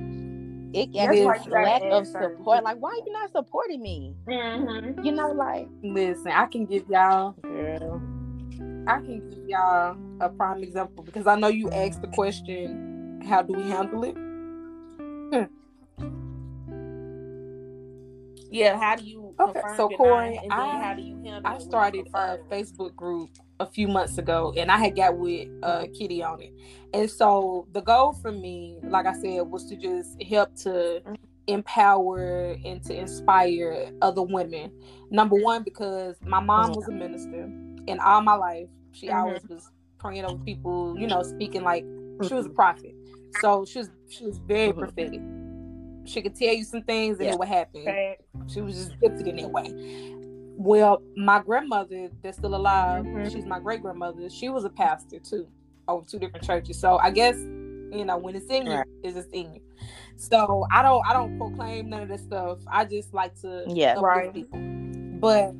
it 0.71 0.93
can 0.93 1.09
be 1.09 1.23
lack 1.23 1.81
of 1.83 2.05
support. 2.05 2.63
Like, 2.63 2.77
why 2.77 2.91
are 2.91 2.97
you 2.97 3.11
not 3.11 3.31
supporting 3.31 3.81
me? 3.81 4.15
Mm-hmm. 4.27 5.03
You 5.03 5.11
know, 5.13 5.31
like, 5.31 5.67
listen, 5.81 6.27
I 6.27 6.45
can 6.45 6.65
give 6.65 6.83
y'all, 6.87 7.31
girl. 7.41 7.99
I 8.87 8.97
can 8.97 9.27
give 9.29 9.47
y'all 9.47 9.97
a 10.19 10.29
prime 10.29 10.63
example 10.63 11.03
because 11.03 11.27
I 11.27 11.35
know 11.35 11.47
you 11.47 11.69
asked 11.71 12.01
the 12.01 12.07
question, 12.07 13.21
how 13.27 13.41
do 13.41 13.53
we 13.53 13.63
handle 13.63 14.03
it? 14.03 14.15
Hmm. 15.31 15.45
Yeah, 18.51 18.79
how 18.79 18.95
do 18.95 19.03
you 19.03 19.35
Okay, 19.39 19.61
so 19.77 19.87
Corey, 19.89 20.39
I, 20.49 20.79
how 20.81 20.93
do 20.95 21.01
you 21.01 21.15
handle 21.23 21.41
I 21.45 21.59
started 21.59 22.07
a 22.13 22.39
Facebook 22.49 22.95
group 22.95 23.29
a 23.59 23.65
few 23.65 23.87
months 23.87 24.17
ago 24.17 24.53
and 24.57 24.71
I 24.71 24.77
had 24.77 24.95
got 24.95 25.17
with 25.17 25.47
uh, 25.63 25.85
Kitty 25.97 26.23
on 26.23 26.41
it. 26.41 26.53
And 26.93 27.09
so 27.09 27.67
the 27.71 27.81
goal 27.81 28.13
for 28.13 28.31
me, 28.31 28.77
like 28.83 29.05
I 29.05 29.13
said, 29.13 29.41
was 29.41 29.65
to 29.69 29.75
just 29.75 30.21
help 30.23 30.55
to 30.57 30.69
mm-hmm. 30.69 31.13
empower 31.47 32.57
and 32.65 32.83
to 32.83 32.93
inspire 32.93 33.91
other 34.01 34.23
women. 34.23 34.71
Number 35.09 35.35
one, 35.35 35.63
because 35.63 36.17
my 36.21 36.39
mom 36.39 36.73
was 36.73 36.87
a 36.87 36.91
minister 36.91 37.43
and 37.87 37.99
all 37.99 38.21
my 38.21 38.35
life 38.35 38.67
she 38.91 39.07
mm-hmm. 39.07 39.17
always 39.17 39.43
was 39.47 39.69
praying 39.99 40.25
over 40.25 40.43
people, 40.43 40.97
you 40.97 41.07
know, 41.07 41.21
speaking 41.23 41.63
like 41.63 41.85
she 42.27 42.33
was 42.33 42.45
a 42.45 42.49
prophet. 42.49 42.95
So 43.41 43.65
she 43.65 43.79
was 43.79 43.89
she 44.09 44.25
was 44.25 44.39
very 44.39 44.69
mm-hmm. 44.69 44.79
prophetic. 44.79 45.21
She 46.05 46.21
could 46.21 46.35
tell 46.35 46.53
you 46.53 46.63
some 46.63 46.81
things 46.83 47.17
and 47.17 47.27
yeah. 47.27 47.33
it 47.33 47.39
would 47.39 47.47
happen. 47.47 47.81
Okay. 47.81 48.17
She 48.47 48.61
was 48.61 48.75
just 48.75 48.99
gifted 48.99 49.27
in 49.27 49.35
that 49.37 49.51
way. 49.51 50.15
Well, 50.57 51.01
my 51.15 51.41
grandmother 51.41 52.09
that's 52.21 52.37
still 52.37 52.55
alive, 52.55 53.05
mm-hmm. 53.05 53.29
she's 53.29 53.45
my 53.45 53.59
great 53.59 53.81
grandmother. 53.81 54.29
She 54.29 54.49
was 54.49 54.65
a 54.65 54.69
pastor 54.69 55.19
too, 55.19 55.47
over 55.87 56.05
two 56.05 56.19
different 56.19 56.45
churches. 56.45 56.79
So 56.79 56.97
I 56.97 57.11
guess 57.11 57.35
you 57.37 58.05
know 58.05 58.17
when 58.17 58.35
it's 58.35 58.47
in 58.47 58.65
you, 58.65 58.73
right. 58.73 58.87
it's 59.03 59.15
just 59.15 59.29
in 59.31 59.53
you. 59.53 59.61
So 60.15 60.65
I 60.71 60.81
don't 60.81 61.05
I 61.07 61.13
don't 61.13 61.37
proclaim 61.37 61.89
none 61.89 62.03
of 62.03 62.09
this 62.09 62.21
stuff. 62.21 62.59
I 62.67 62.85
just 62.85 63.13
like 63.13 63.39
to 63.41 63.65
yeah 63.67 63.99
right. 63.99 64.33
people. 64.33 64.59
But 65.19 65.53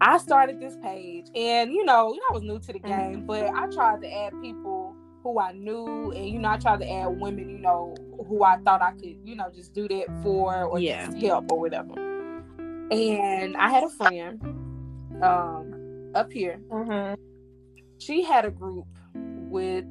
I 0.00 0.18
started 0.18 0.60
this 0.60 0.76
page, 0.82 1.26
and 1.34 1.72
you 1.72 1.84
know, 1.84 2.16
I 2.30 2.32
was 2.32 2.42
new 2.42 2.58
to 2.58 2.72
the 2.72 2.78
game, 2.78 3.16
mm-hmm. 3.16 3.26
but 3.26 3.50
I 3.54 3.66
tried 3.70 4.00
to 4.02 4.12
add 4.12 4.32
people 4.40 4.96
who 5.22 5.38
I 5.38 5.52
knew, 5.52 6.12
and 6.12 6.28
you 6.28 6.38
know, 6.38 6.48
I 6.48 6.56
tried 6.56 6.80
to 6.80 6.90
add 6.90 7.20
women, 7.20 7.50
you 7.50 7.58
know, 7.58 7.94
who 8.26 8.42
I 8.42 8.56
thought 8.58 8.80
I 8.80 8.92
could, 8.92 9.16
you 9.24 9.36
know, 9.36 9.50
just 9.54 9.74
do 9.74 9.86
that 9.88 10.06
for 10.22 10.64
or 10.64 10.78
yeah. 10.78 11.06
just 11.06 11.18
help 11.18 11.52
or 11.52 11.60
whatever. 11.60 11.92
And 12.90 13.56
I 13.56 13.68
had 13.68 13.84
a 13.84 13.90
friend 13.90 14.42
um, 15.22 16.10
up 16.14 16.32
here. 16.32 16.60
Mm-hmm. 16.70 17.20
She 17.98 18.22
had 18.22 18.46
a 18.46 18.50
group 18.50 18.86
with 19.14 19.84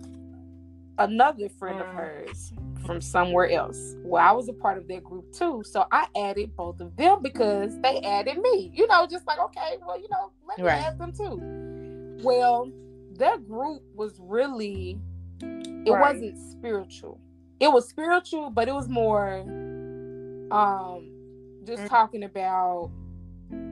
another 0.97 1.49
friend 1.49 1.79
mm. 1.79 1.87
of 1.87 1.95
hers 1.95 2.51
from 2.89 3.01
somewhere 3.01 3.47
else. 3.51 3.95
Well, 4.03 4.27
I 4.27 4.31
was 4.31 4.49
a 4.49 4.53
part 4.53 4.79
of 4.79 4.87
that 4.87 5.03
group 5.03 5.31
too. 5.31 5.61
So 5.63 5.85
I 5.91 6.07
added 6.17 6.55
both 6.55 6.79
of 6.79 6.95
them 6.95 7.21
because 7.21 7.79
they 7.81 7.99
added 7.99 8.39
me. 8.39 8.71
You 8.73 8.87
know, 8.87 9.05
just 9.05 9.27
like, 9.27 9.37
okay, 9.37 9.77
well, 9.85 9.99
you 9.99 10.07
know, 10.09 10.31
let 10.47 10.57
me 10.57 10.63
right. 10.63 10.81
add 10.81 10.97
them 10.97 11.11
too. 11.11 11.39
Well, 12.23 12.71
that 13.19 13.47
group 13.47 13.83
was 13.93 14.19
really 14.19 14.97
it 15.41 15.91
right. 15.91 16.13
wasn't 16.15 16.35
spiritual. 16.51 17.19
It 17.59 17.71
was 17.71 17.87
spiritual, 17.87 18.49
but 18.49 18.67
it 18.67 18.73
was 18.73 18.89
more 18.89 19.41
um 20.51 21.11
just 21.63 21.83
mm-hmm. 21.83 21.87
talking 21.87 22.23
about 22.23 22.89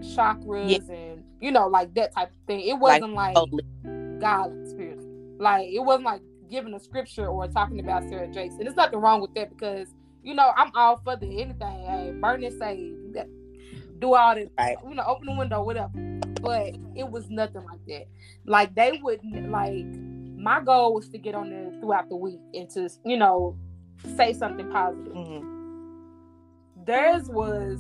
chakras 0.02 0.88
yeah. 0.88 0.96
and 0.96 1.24
you 1.42 1.52
know, 1.52 1.68
like 1.68 1.92
that 1.96 2.14
type 2.14 2.30
of 2.30 2.38
thing. 2.46 2.62
It 2.62 2.78
wasn't 2.78 3.14
like, 3.14 3.36
like 3.36 4.20
God 4.20 4.52
spirit. 4.68 5.00
Like 5.40 5.70
it 5.70 5.84
wasn't 5.84 6.06
like 6.06 6.22
giving 6.50 6.74
a 6.74 6.80
scripture 6.80 7.28
or 7.28 7.48
talking 7.48 7.80
about 7.80 8.08
Sarah 8.10 8.28
Jakes. 8.28 8.56
And 8.56 8.66
there's 8.66 8.76
nothing 8.76 9.00
wrong 9.00 9.22
with 9.22 9.34
that 9.36 9.50
because, 9.50 9.88
you 10.24 10.34
know, 10.34 10.52
I'm 10.56 10.72
all 10.76 11.02
for 11.04 11.16
the 11.16 11.42
anything. 11.42 11.86
Hey, 11.86 12.14
burn 12.20 12.44
and 12.44 12.60
save. 12.60 12.96
Do 14.00 14.14
all 14.14 14.36
that, 14.36 14.50
right. 14.58 14.78
you 14.88 14.96
know, 14.96 15.04
open 15.08 15.26
the 15.26 15.34
window, 15.34 15.64
whatever. 15.64 15.92
But 16.42 16.76
it 16.96 17.10
was 17.10 17.30
nothing 17.30 17.64
like 17.66 17.84
that. 17.88 18.08
Like 18.46 18.76
they 18.76 19.00
wouldn't 19.02 19.50
like 19.50 19.86
my 20.38 20.62
goal 20.64 20.94
was 20.94 21.10
to 21.10 21.18
get 21.18 21.34
on 21.34 21.50
there 21.50 21.72
throughout 21.80 22.10
the 22.10 22.16
week 22.16 22.40
and 22.54 22.70
to, 22.70 22.90
you 23.04 23.18
know, 23.18 23.58
say 24.16 24.34
something 24.34 24.70
positive. 24.72 25.14
Mm-hmm. 25.14 26.86
Theirs 26.86 27.28
was 27.28 27.80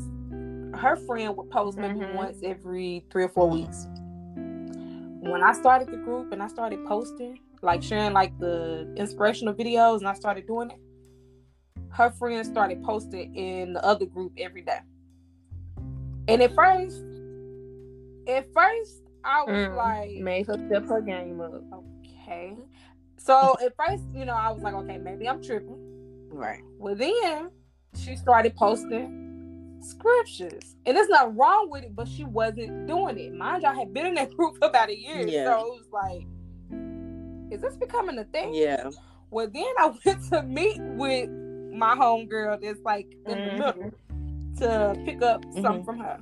her 0.78 0.96
friend 0.96 1.36
would 1.38 1.50
post 1.50 1.78
maybe 1.78 2.00
mm-hmm. 2.00 2.18
once 2.18 2.38
every 2.44 3.06
three 3.12 3.24
or 3.24 3.30
four 3.30 3.50
weeks. 3.50 3.88
When 4.36 5.44
I 5.44 5.54
started 5.54 5.90
the 5.90 5.98
group 5.98 6.32
and 6.32 6.42
I 6.42 6.48
started 6.48 6.86
posting, 6.86 7.40
like 7.62 7.84
sharing 7.84 8.14
like 8.14 8.38
the 8.40 8.94
inspirational 8.98 9.54
videos 9.54 10.00
and 10.00 10.08
I 10.08 10.14
started 10.14 10.48
doing 10.48 10.72
it, 10.72 10.80
her 11.90 12.12
friends 12.12 12.48
started 12.48 12.84
posting 12.84 13.36
in 13.36 13.74
the 13.74 13.84
other 13.84 14.06
group 14.06 14.34
every 14.38 14.62
day. 14.62 14.80
And 16.28 16.42
at 16.42 16.54
first, 16.54 17.04
at 18.28 18.52
first 18.54 19.02
I 19.24 19.44
was 19.44 19.56
mm, 19.56 19.76
like 19.76 20.12
made 20.12 20.48
her 20.48 20.54
step 20.68 20.88
her 20.88 21.02
game 21.02 21.42
up. 21.42 21.64
Okay. 21.74 22.56
So 23.18 23.56
at 23.66 23.74
first, 23.78 24.04
you 24.14 24.26
know, 24.26 24.34
I 24.34 24.52
was 24.52 24.62
like, 24.62 24.74
okay, 24.74 24.98
maybe 24.98 25.28
I'm 25.28 25.42
tripping. 25.42 26.28
Right. 26.30 26.62
Well 26.78 26.96
then 26.96 27.50
she 27.96 28.16
started 28.16 28.56
posting 28.56 29.28
scriptures. 29.82 30.76
And 30.86 30.96
there's 30.96 31.10
nothing 31.10 31.36
wrong 31.36 31.70
with 31.70 31.84
it, 31.84 31.96
but 31.96 32.08
she 32.08 32.24
wasn't 32.24 32.88
doing 32.88 33.18
it. 33.18 33.34
Mind 33.34 33.64
you, 33.64 33.70
I 33.70 33.76
had 33.76 33.94
been 33.94 34.06
in 34.06 34.14
that 34.16 34.32
group 34.38 34.58
for 34.58 34.68
about 34.68 34.90
a 34.90 34.98
year. 34.98 35.28
Yeah. 35.28 35.46
So 35.46 35.60
it 35.60 35.70
was 35.70 35.88
like, 35.92 36.28
is 37.52 37.62
this 37.62 37.78
becoming 37.78 38.18
a 38.20 38.26
thing? 38.26 38.54
Yeah. 38.54 38.90
Well, 39.32 39.48
then 39.54 39.66
I 39.78 39.94
went 40.06 40.24
to 40.30 40.44
meet 40.44 40.80
with 40.82 41.30
my 41.74 41.96
homegirl 41.96 42.62
that's 42.62 42.80
like 42.84 43.08
in 43.26 43.46
the 43.46 43.52
middle 43.54 43.92
to 44.60 45.02
pick 45.06 45.22
up 45.22 45.44
something 45.54 45.82
Mhm. 45.82 45.86
from 45.86 46.00
her. 46.00 46.18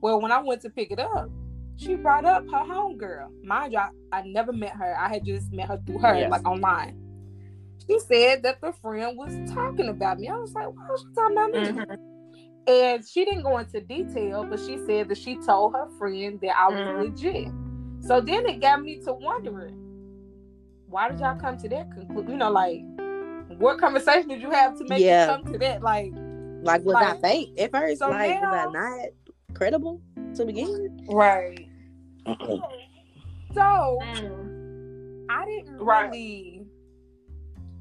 Well, 0.00 0.20
when 0.20 0.30
I 0.30 0.40
went 0.40 0.62
to 0.62 0.70
pick 0.70 0.90
it 0.92 1.00
up, 1.00 1.28
she 1.76 1.94
brought 1.96 2.24
up 2.24 2.44
her 2.44 2.64
homegirl. 2.64 3.28
Mind 3.42 3.72
you, 3.72 3.78
I, 3.78 3.90
I 4.12 4.22
never 4.22 4.52
met 4.52 4.72
her. 4.72 4.96
I 4.98 5.08
had 5.08 5.24
just 5.24 5.52
met 5.52 5.68
her 5.68 5.80
through 5.86 5.98
her, 5.98 6.14
Yes. 6.16 6.30
like 6.30 6.46
online. 6.46 6.96
She 7.88 7.98
said 8.00 8.42
that 8.42 8.60
the 8.60 8.72
friend 8.72 9.16
was 9.16 9.32
talking 9.50 9.88
about 9.88 10.18
me. 10.18 10.28
I 10.28 10.36
was 10.36 10.52
like, 10.52 10.66
why 10.66 10.86
was 10.88 11.00
she 11.00 11.14
talking 11.14 11.36
about 11.36 11.50
me? 11.52 11.58
Mm-hmm. 11.60 12.70
And 12.70 13.06
she 13.06 13.24
didn't 13.24 13.42
go 13.44 13.56
into 13.58 13.80
detail, 13.80 14.44
but 14.48 14.60
she 14.60 14.76
said 14.86 15.08
that 15.08 15.16
she 15.18 15.36
told 15.36 15.72
her 15.72 15.88
friend 15.98 16.38
that 16.42 16.54
I 16.56 16.68
was 16.68 16.78
Mhm. 16.78 17.02
legit. 17.10 17.52
So 18.06 18.20
then 18.20 18.46
it 18.46 18.60
got 18.60 18.82
me 18.82 19.00
to 19.04 19.12
wondering, 19.14 19.87
why 20.88 21.08
did 21.08 21.20
y'all 21.20 21.38
come 21.38 21.56
to 21.58 21.68
mm-hmm. 21.68 21.90
that 21.90 21.92
conclusion? 21.92 22.30
You 22.30 22.36
know, 22.36 22.50
like, 22.50 22.82
what 23.58 23.78
conversation 23.78 24.28
did 24.28 24.42
you 24.42 24.50
have 24.50 24.76
to 24.78 24.84
make 24.88 25.00
Yeah. 25.00 25.36
you 25.36 25.42
come 25.42 25.52
to 25.52 25.58
that? 25.58 25.82
Like, 25.82 26.12
Like 26.62 26.84
was 26.84 26.96
I 26.96 27.16
fake 27.20 27.60
at 27.60 27.70
first? 27.70 27.98
so 28.00 28.08
like 28.10 28.40
now- 28.40 28.50
was 28.50 28.66
I 28.68 28.72
not 28.72 29.08
credible 29.54 30.00
to 30.34 30.44
begin 30.44 30.70
with? 30.70 31.14
Right. 31.14 31.68
so. 33.54 33.98
I 35.30 35.44
didn't 35.44 35.78
Right. 35.78 36.10
really. 36.10 36.66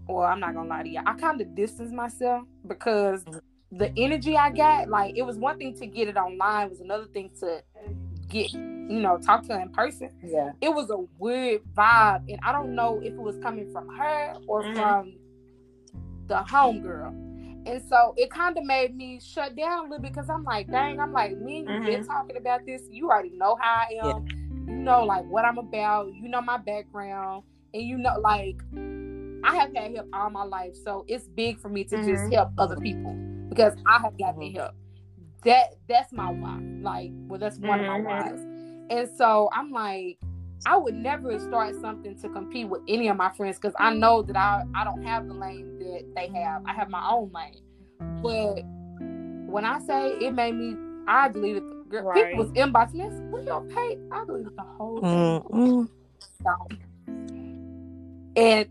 Well, 0.08 0.26
I'm 0.26 0.40
not 0.40 0.54
gonna 0.54 0.70
lie 0.70 0.84
to 0.84 0.90
you. 0.90 1.02
I 1.06 1.14
kind 1.16 1.40
of 1.42 1.56
distanced 1.56 1.94
myself 1.94 2.44
because 2.66 3.24
mm-hmm. 3.24 3.78
the 3.78 3.92
energy 3.98 4.38
I 4.38 4.52
got, 4.52 4.90
like, 4.90 5.18
it 5.18 5.24
was 5.24 5.38
one 5.38 5.58
thing 5.58 5.74
to 5.76 5.88
get 5.88 6.08
it 6.08 6.18
online, 6.18 6.68
it 6.68 6.70
was 6.70 6.82
another 6.82 7.06
thing 7.06 7.30
to 7.40 7.62
get, 8.30 8.54
you 8.54 9.00
know, 9.00 9.18
talk 9.18 9.46
to 9.48 9.54
her 9.54 9.60
in 9.62 9.70
person. 9.70 10.10
Yeah. 10.24 10.52
It 10.62 10.70
was 10.70 10.90
a 10.90 10.98
weird 11.18 11.62
vibe, 11.76 12.24
and 12.30 12.40
I 12.44 12.52
don't 12.52 12.76
know 12.76 13.00
if 13.02 13.14
it 13.14 13.20
was 13.20 13.38
coming 13.42 13.72
from 13.72 13.88
her 13.90 14.36
or 14.48 14.64
Mhm. 14.64 14.76
from 14.76 15.14
the 16.28 16.36
homegirl. 16.36 17.14
And 17.66 17.82
so 17.90 18.14
it 18.16 18.30
kind 18.30 18.58
of 18.58 18.64
made 18.64 18.96
me 18.96 19.20
shut 19.20 19.56
down 19.56 19.80
a 19.80 19.82
little 19.84 20.00
bit 20.00 20.14
because 20.14 20.30
I'm 20.30 20.44
like, 20.44 20.72
dang, 20.72 21.00
I'm 21.00 21.12
like, 21.12 21.38
me 21.38 21.66
and 21.66 21.70
you 21.70 21.82
been 21.82 22.06
talking 22.06 22.38
about 22.38 22.66
this. 22.66 22.82
You 22.90 23.10
already 23.10 23.32
know 23.32 23.58
how 23.60 23.84
I 23.90 24.08
am. 24.08 24.26
You 24.68 24.74
know, 24.74 25.04
like 25.04 25.26
what 25.26 25.44
I'm 25.44 25.58
about. 25.58 26.14
You 26.14 26.30
know 26.30 26.42
my 26.42 26.58
background, 26.58 27.44
and 27.74 27.84
you 27.84 27.98
know, 27.98 28.18
like 28.20 28.58
I 29.44 29.56
have 29.56 29.74
had 29.76 29.96
help 29.96 30.08
all 30.14 30.30
my 30.30 30.44
life, 30.44 30.76
so 30.76 31.06
it's 31.08 31.28
big 31.28 31.60
for 31.60 31.70
me 31.70 31.84
to 31.86 31.98
just 31.98 32.24
Mhm. 32.24 32.34
help 32.34 32.52
other 32.58 32.78
people 32.78 33.14
because 33.50 33.76
I 33.86 34.00
have 34.00 34.18
gotten 34.18 34.42
Mhm. 34.42 34.56
help. 34.56 34.74
That 35.44 35.76
that's 35.88 36.12
my 36.12 36.32
why. 36.32 36.60
Like, 36.82 37.12
well, 37.28 37.40
that's 37.40 37.60
one 37.60 37.80
of 37.80 37.86
my 37.86 38.00
Mhm. 38.00 38.06
whys. 38.06 38.40
And 38.90 39.10
so 39.18 39.50
I'm 39.54 39.72
like, 39.72 40.18
I 40.66 40.76
would 40.78 40.96
never 40.96 41.38
start 41.40 41.76
something 41.80 42.20
to 42.22 42.30
compete 42.30 42.68
with 42.68 42.82
any 42.88 43.08
of 43.08 43.18
my 43.18 43.30
friends 43.30 43.58
because 43.60 43.76
I 43.80 43.94
know 43.94 44.24
that 44.24 44.36
I 44.36 44.64
I 44.74 44.84
don't 44.84 45.04
have 45.04 45.28
the 45.28 45.34
lane 45.34 45.78
that 45.80 46.04
they 46.16 46.28
have. 46.30 46.64
I 46.66 46.74
have 46.74 46.90
my 46.90 47.08
own 47.10 47.32
lane. 47.34 47.62
But 48.24 48.64
when 49.52 49.64
I 49.66 49.80
say 49.80 50.12
it 50.20 50.34
made 50.34 50.56
me, 50.56 50.76
I 51.08 51.30
deleted. 51.30 51.64
The, 51.64 51.84
girl, 51.90 52.04
Right. 52.04 52.32
People 52.32 52.46
was 52.46 52.52
inboxing 52.54 52.96
me. 52.96 53.30
What 53.32 53.46
your 53.46 53.62
page? 53.62 54.00
I 54.12 54.26
deleted 54.26 54.56
the 54.58 54.64
whole 54.64 55.02
thing. 55.02 55.42
Mm-mm. 55.42 55.90
And 58.36 58.68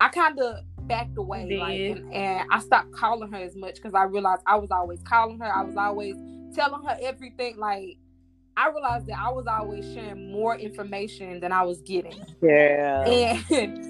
I 0.00 0.08
kind 0.08 0.38
of 0.40 0.58
backed 0.86 1.16
away, 1.18 1.48
Did. 1.48 1.58
like, 1.60 1.80
and, 1.80 2.12
and 2.14 2.48
I 2.50 2.60
stopped 2.60 2.92
calling 2.92 3.30
her 3.32 3.38
as 3.38 3.56
much 3.56 3.76
because 3.76 3.94
I 3.94 4.04
realized 4.04 4.42
I 4.46 4.56
was 4.56 4.70
always 4.70 5.00
calling 5.02 5.38
her. 5.40 5.46
I 5.54 5.62
was 5.62 5.76
always 5.76 6.16
telling 6.54 6.82
her 6.84 6.96
everything. 7.02 7.56
Like, 7.56 7.98
I 8.56 8.68
realized 8.70 9.06
that 9.08 9.18
I 9.18 9.30
was 9.30 9.46
always 9.46 9.84
sharing 9.94 10.30
more 10.30 10.56
information 10.56 11.40
than 11.40 11.50
I 11.52 11.62
was 11.62 11.80
getting, 11.82 12.18
Yeah. 12.40 13.04
and 13.50 13.84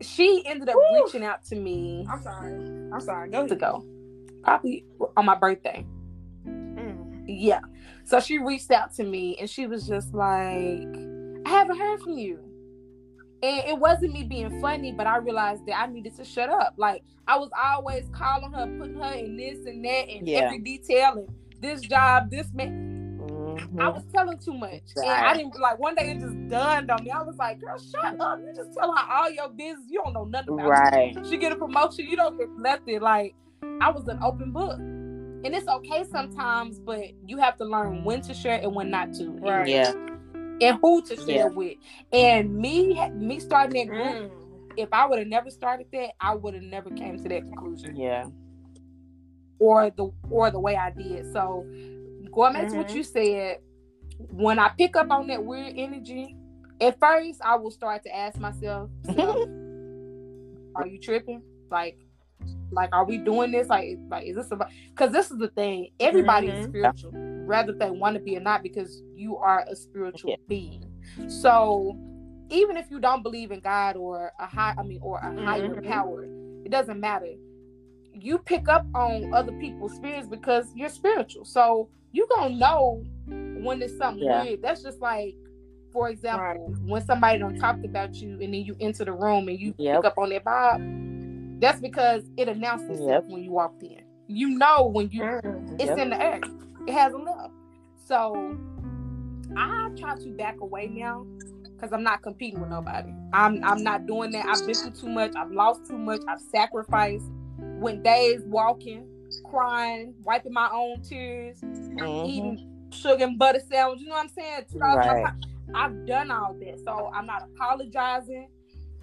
she 0.00 0.42
ended 0.46 0.68
up 0.68 0.76
Woo. 0.76 1.04
reaching 1.04 1.24
out 1.24 1.44
to 1.46 1.56
me 1.56 2.06
I'm 2.10 2.22
sorry. 2.22 2.52
I'm 2.54 3.00
sorry. 3.00 3.30
Go 3.30 3.38
months 3.38 3.52
ahead. 3.52 3.62
ago, 3.62 3.84
probably 4.44 4.84
on 5.16 5.24
my 5.26 5.34
birthday. 5.34 5.84
Mm. 6.46 7.24
Yeah. 7.26 7.60
So 8.04 8.20
she 8.20 8.38
reached 8.38 8.70
out 8.70 8.94
to 8.94 9.04
me 9.04 9.36
and 9.38 9.50
she 9.50 9.66
was 9.66 9.86
just 9.86 10.14
like, 10.14 10.86
I 11.44 11.48
haven't 11.48 11.76
heard 11.78 12.00
from 12.00 12.16
you. 12.16 12.38
And 13.40 13.68
it 13.68 13.78
wasn't 13.78 14.12
me 14.12 14.24
being 14.24 14.60
funny, 14.60 14.92
but 14.92 15.06
I 15.06 15.18
realized 15.18 15.64
that 15.66 15.78
I 15.80 15.86
needed 15.86 16.16
to 16.16 16.24
shut 16.24 16.48
up. 16.50 16.74
Like 16.76 17.02
I 17.28 17.38
was 17.38 17.50
always 17.56 18.08
calling 18.12 18.52
her, 18.52 18.66
putting 18.78 19.00
her 19.00 19.12
in 19.14 19.36
this 19.36 19.64
and 19.66 19.84
that 19.84 20.08
and 20.08 20.26
Yeah. 20.26 20.40
every 20.40 20.58
detail 20.58 21.12
and 21.18 21.28
this 21.60 21.80
job, 21.82 22.30
this 22.30 22.52
man. 22.52 22.96
Mhm. 23.20 23.80
I 23.80 23.88
was 23.88 24.02
telling 24.12 24.38
too 24.38 24.54
much. 24.54 24.82
And 24.96 25.06
I 25.06 25.34
didn't 25.36 25.58
like 25.60 25.78
one 25.78 25.94
day 25.94 26.10
it 26.10 26.20
just 26.20 26.48
dawned 26.48 26.90
on 26.90 27.04
me. 27.04 27.10
I 27.10 27.22
was 27.22 27.36
like, 27.36 27.60
girl, 27.60 27.78
shut 27.78 28.20
up. 28.20 28.40
You 28.40 28.52
just 28.54 28.72
tell 28.74 28.94
her 28.94 29.12
all 29.12 29.30
your 29.30 29.48
business. 29.50 29.86
You 29.88 30.00
don't 30.04 30.14
know 30.14 30.24
nothing 30.24 30.54
about 30.54 30.94
it. 30.94 31.16
Right. 31.16 31.26
She 31.26 31.36
get 31.36 31.52
a 31.52 31.56
promotion, 31.56 32.06
you 32.06 32.16
don't 32.16 32.36
get 32.38 32.48
nothing. 32.58 33.00
Like 33.00 33.34
I 33.80 33.90
was 33.90 34.08
an 34.08 34.18
open 34.22 34.50
book. 34.52 34.78
And 34.78 35.54
it's 35.54 35.68
okay 35.68 36.04
sometimes, 36.10 36.80
but 36.80 37.04
you 37.26 37.38
have 37.38 37.56
to 37.58 37.64
learn 37.64 38.02
when 38.02 38.20
to 38.22 38.34
share 38.34 38.60
and 38.60 38.74
when 38.74 38.90
not 38.90 39.12
to. 39.14 39.30
Right. 39.30 39.68
Yeah. 39.68 39.92
And 40.60 40.78
who 40.82 41.02
to 41.02 41.16
share 41.16 41.24
Yeah. 41.26 41.44
with. 41.46 41.76
And 42.12 42.54
me 42.56 43.08
me 43.10 43.38
starting 43.40 43.86
that 43.86 43.94
group, 43.94 44.16
Mm. 44.16 44.30
if 44.76 44.88
I 44.92 45.06
would 45.06 45.18
have 45.18 45.28
never 45.28 45.50
started 45.50 45.86
that, 45.92 46.10
I 46.20 46.34
would 46.34 46.54
have 46.54 46.62
never 46.62 46.90
came 46.90 47.16
to 47.18 47.28
that 47.28 47.42
conclusion. 47.46 47.96
Yeah. 47.96 48.28
Or 49.58 49.90
the 49.90 50.10
or 50.30 50.50
the 50.50 50.60
way 50.60 50.76
I 50.76 50.90
did. 50.90 51.32
So 51.32 51.64
going 52.32 52.52
back 52.54 52.68
to 52.68 52.76
what 52.76 52.88
Mhm. 52.88 52.94
you 52.94 53.02
said, 53.02 53.58
when 54.30 54.58
I 54.58 54.68
pick 54.76 54.96
up 54.96 55.10
on 55.10 55.26
that 55.28 55.44
weird 55.44 55.74
energy, 55.76 56.36
at 56.80 56.98
first 56.98 57.40
I 57.44 57.56
will 57.56 57.70
start 57.70 58.02
to 58.04 58.14
ask 58.16 58.38
myself, 58.38 58.90
are 60.74 60.86
you 60.86 60.98
tripping? 60.98 61.42
Like, 61.70 61.98
like, 62.70 62.90
are 62.92 63.04
we 63.04 63.18
doing 63.18 63.50
this? 63.50 63.68
Like, 63.68 63.98
like, 64.08 64.26
is 64.26 64.36
this 64.36 64.50
about? 64.50 64.70
Because 64.90 65.12
this 65.12 65.30
is 65.30 65.38
the 65.38 65.48
thing. 65.48 65.90
Everybody 65.98 66.48
is 66.48 66.66
Mhm. 66.66 66.68
spiritual, 66.68 67.12
whether 67.48 67.72
they 67.72 67.90
want 67.90 68.14
to 68.14 68.20
be 68.20 68.36
or 68.36 68.40
not, 68.40 68.62
because 68.62 69.02
you 69.16 69.36
are 69.38 69.64
a 69.68 69.74
spiritual 69.74 70.36
being. 70.48 70.84
So, 71.28 71.96
even 72.50 72.76
if 72.76 72.90
you 72.90 73.00
don't 73.00 73.22
believe 73.22 73.50
in 73.50 73.60
God 73.60 73.96
or 73.96 74.32
a 74.38 74.46
high, 74.46 74.74
I 74.78 74.82
mean, 74.82 75.00
or 75.02 75.18
a 75.18 75.40
higher 75.40 75.68
Mhm. 75.68 75.84
power, 75.84 76.24
it 76.64 76.70
doesn't 76.70 77.00
matter. 77.00 77.32
You 78.12 78.38
pick 78.38 78.68
up 78.68 78.86
on 78.94 79.24
other 79.32 79.52
people's 79.52 79.94
spirits 79.94 80.28
because 80.28 80.70
you're 80.74 80.88
spiritual. 80.88 81.44
So 81.44 81.88
you 82.12 82.26
gonna 82.36 82.54
know 82.56 83.04
when 83.54 83.80
it's 83.82 83.96
something 83.96 84.24
Yeah. 84.24 84.42
weird. 84.42 84.62
That's 84.62 84.82
just 84.82 85.00
like, 85.00 85.34
for 85.92 86.08
example, 86.10 86.74
when 86.86 87.02
somebody 87.02 87.38
don't 87.38 87.56
talk 87.58 87.78
about 87.84 88.20
you 88.20 88.32
and 88.40 88.52
then 88.54 88.62
you 88.64 88.76
enter 88.80 89.04
the 89.04 89.12
room 89.12 89.48
and 89.48 89.58
you 89.58 89.74
Yep. 89.78 89.96
pick 90.02 90.04
up 90.12 90.18
on 90.18 90.28
their 90.30 90.40
vibe. 90.40 90.80
That's 91.60 91.80
because 91.80 92.24
it 92.36 92.48
announced 92.48 92.84
itself 92.88 93.08
Yep. 93.08 93.24
when 93.28 93.42
you 93.42 93.50
walked 93.52 93.82
in. 93.82 94.02
You 94.26 94.50
know 94.58 94.86
when 94.86 95.08
you 95.10 95.22
Mm. 95.22 95.74
it's 95.80 95.86
Yep. 95.86 95.98
in 95.98 96.10
the 96.10 96.22
air. 96.22 96.40
It 96.86 96.92
has 96.92 97.12
a 97.12 97.18
love. 97.18 97.37
So 98.08 98.56
I 99.54 99.90
try 99.98 100.16
to 100.16 100.30
back 100.30 100.56
away 100.62 100.86
now 100.86 101.26
because 101.76 101.92
I'm 101.92 102.02
not 102.02 102.22
competing 102.22 102.58
with 102.58 102.70
nobody. 102.70 103.12
I'm 103.34 103.62
I'm 103.62 103.84
not 103.84 104.06
doing 104.06 104.30
that. 104.32 104.46
I've 104.46 104.66
been 104.66 104.74
through 104.74 104.92
too 104.92 105.10
much. 105.10 105.32
I've 105.36 105.52
lost 105.52 105.86
too 105.86 105.98
much. 105.98 106.22
I've 106.26 106.40
sacrificed. 106.40 107.26
Went 107.58 108.02
days 108.02 108.40
walking, 108.46 109.06
crying, 109.44 110.14
wiping 110.24 110.54
my 110.54 110.70
own 110.72 111.02
tears, 111.02 111.60
Mhm. 111.60 112.26
eating 112.26 112.88
sugar 112.92 113.24
and 113.24 113.38
butter 113.38 113.60
sandwich. 113.60 114.00
You 114.00 114.08
know 114.08 114.14
what 114.14 114.22
I'm 114.22 114.28
saying? 114.30 114.64
Two 114.72 114.78
dollars 114.78 115.04
my 115.04 115.12
Right. 115.12 115.32
I've 115.74 116.06
done 116.06 116.30
all 116.30 116.54
that. 116.54 116.80
So 116.84 117.10
I'm 117.14 117.26
not 117.26 117.42
apologizing. 117.54 118.48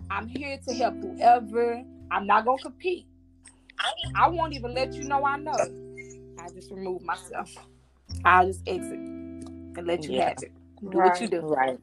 I'm 0.10 0.28
here 0.28 0.58
to 0.68 0.74
help 0.74 0.96
whoever. 1.00 1.84
I'm 2.10 2.26
not 2.26 2.44
gonna 2.44 2.62
compete. 2.62 3.06
I 4.16 4.30
won't 4.30 4.54
even 4.54 4.74
let 4.74 4.96
you 4.96 5.04
know 5.06 5.24
I 5.26 5.38
know. 5.38 5.54
I 6.40 6.50
just 6.50 6.72
remove 6.72 7.04
myself. 7.04 7.56
I'll 8.24 8.48
just 8.48 8.62
exit 8.68 8.94
and 8.94 9.86
let 9.86 10.08
you 10.08 10.16
Yeah. 10.16 10.30
have 10.30 10.44
it. 10.44 10.52
Do 10.90 10.98
what 10.98 11.20
you 11.20 11.28
do, 11.28 11.42
Right. 11.42 11.80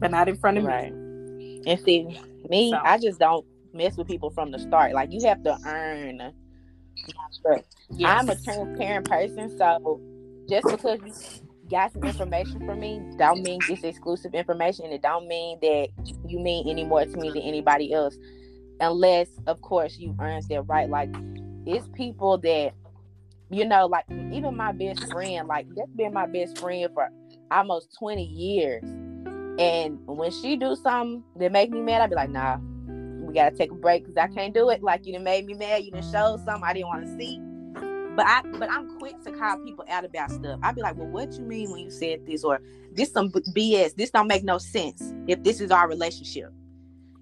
but 0.00 0.10
not 0.10 0.28
in 0.28 0.36
front 0.36 0.58
of 0.58 0.64
Right. 0.64 0.92
me. 0.92 1.62
And 1.66 1.80
see, 1.80 2.18
me, 2.48 2.70
So. 2.70 2.80
I 2.84 2.98
just 2.98 3.18
don't 3.18 3.44
mess 3.72 3.96
with 3.96 4.06
people 4.06 4.30
from 4.30 4.50
the 4.50 4.58
start. 4.58 4.92
Like 4.92 5.12
you 5.12 5.26
have 5.26 5.42
to 5.44 5.58
earn 5.66 6.32
trust. 7.42 7.76
I'm 8.04 8.28
a 8.28 8.36
transparent 8.36 9.08
person, 9.08 9.56
so 9.58 10.00
just 10.48 10.70
because 10.70 11.00
you 11.02 11.14
got 11.70 11.92
some 11.92 12.04
information 12.04 12.64
from 12.66 12.80
me, 12.80 13.00
don't 13.18 13.42
mean 13.42 13.64
it's 13.68 13.82
exclusive 13.82 14.34
information. 14.34 14.86
It 14.86 15.02
don't 15.02 15.26
mean 15.26 15.58
that 15.62 15.88
you 16.26 16.38
mean 16.38 16.68
any 16.68 16.84
more 16.84 17.04
to 17.04 17.16
me 17.18 17.30
than 17.30 17.42
anybody 17.42 17.92
else, 17.92 18.16
unless, 18.80 19.28
of 19.46 19.60
course, 19.62 19.98
you 19.98 20.14
earned 20.20 20.44
that 20.50 20.62
right. 20.62 20.88
Like 20.88 21.14
it's 21.66 21.88
people 21.94 22.38
that, 22.38 22.72
you 23.50 23.64
know, 23.64 23.86
like 23.86 24.04
even 24.10 24.56
my 24.56 24.72
best 24.72 25.10
friend, 25.10 25.48
like 25.48 25.66
that's 25.74 25.90
been 25.92 26.12
my 26.12 26.26
best 26.26 26.58
friend 26.58 26.88
for 26.94 27.08
almost 27.50 27.96
20 27.98 28.24
years. 28.24 28.82
And 29.58 29.98
when 30.06 30.30
she 30.30 30.56
do 30.56 30.74
something 30.74 31.22
that 31.36 31.52
make 31.52 31.70
me 31.70 31.80
mad, 31.80 32.02
I'd 32.02 32.10
be 32.10 32.16
like, 32.16 32.30
nah, 32.30 32.56
we 32.56 33.32
gotta 33.34 33.54
take 33.54 33.70
a 33.70 33.74
break 33.74 34.04
because 34.04 34.16
I 34.16 34.26
can't 34.26 34.52
do 34.52 34.70
it. 34.70 34.82
Like 34.82 35.06
you 35.06 35.12
done 35.12 35.24
made 35.24 35.46
me 35.46 35.54
mad. 35.54 35.84
You 35.84 35.92
done 35.92 36.02
showed 36.02 36.44
something 36.44 36.64
I 36.64 36.72
didn't 36.72 36.88
want 36.88 37.06
to 37.06 37.16
see. 37.16 37.40
But 38.16 38.26
I, 38.26 38.42
but 38.58 38.70
I'm 38.70 38.98
quick 38.98 39.22
to 39.24 39.32
call 39.32 39.58
people 39.64 39.84
out 39.88 40.04
about 40.04 40.30
stuff. 40.30 40.60
I'd 40.62 40.76
be 40.76 40.82
like, 40.82 40.96
well, 40.96 41.08
what 41.08 41.32
you 41.32 41.42
mean 41.42 41.70
when 41.70 41.80
you 41.80 41.90
said 41.90 42.24
this, 42.26 42.44
or 42.44 42.60
this 42.92 43.12
some 43.12 43.30
BS. 43.30 43.96
This 43.96 44.10
don't 44.10 44.28
make 44.28 44.44
no 44.44 44.58
sense 44.58 45.12
if 45.26 45.42
this 45.42 45.60
is 45.60 45.70
our 45.70 45.88
relationship. 45.88 46.52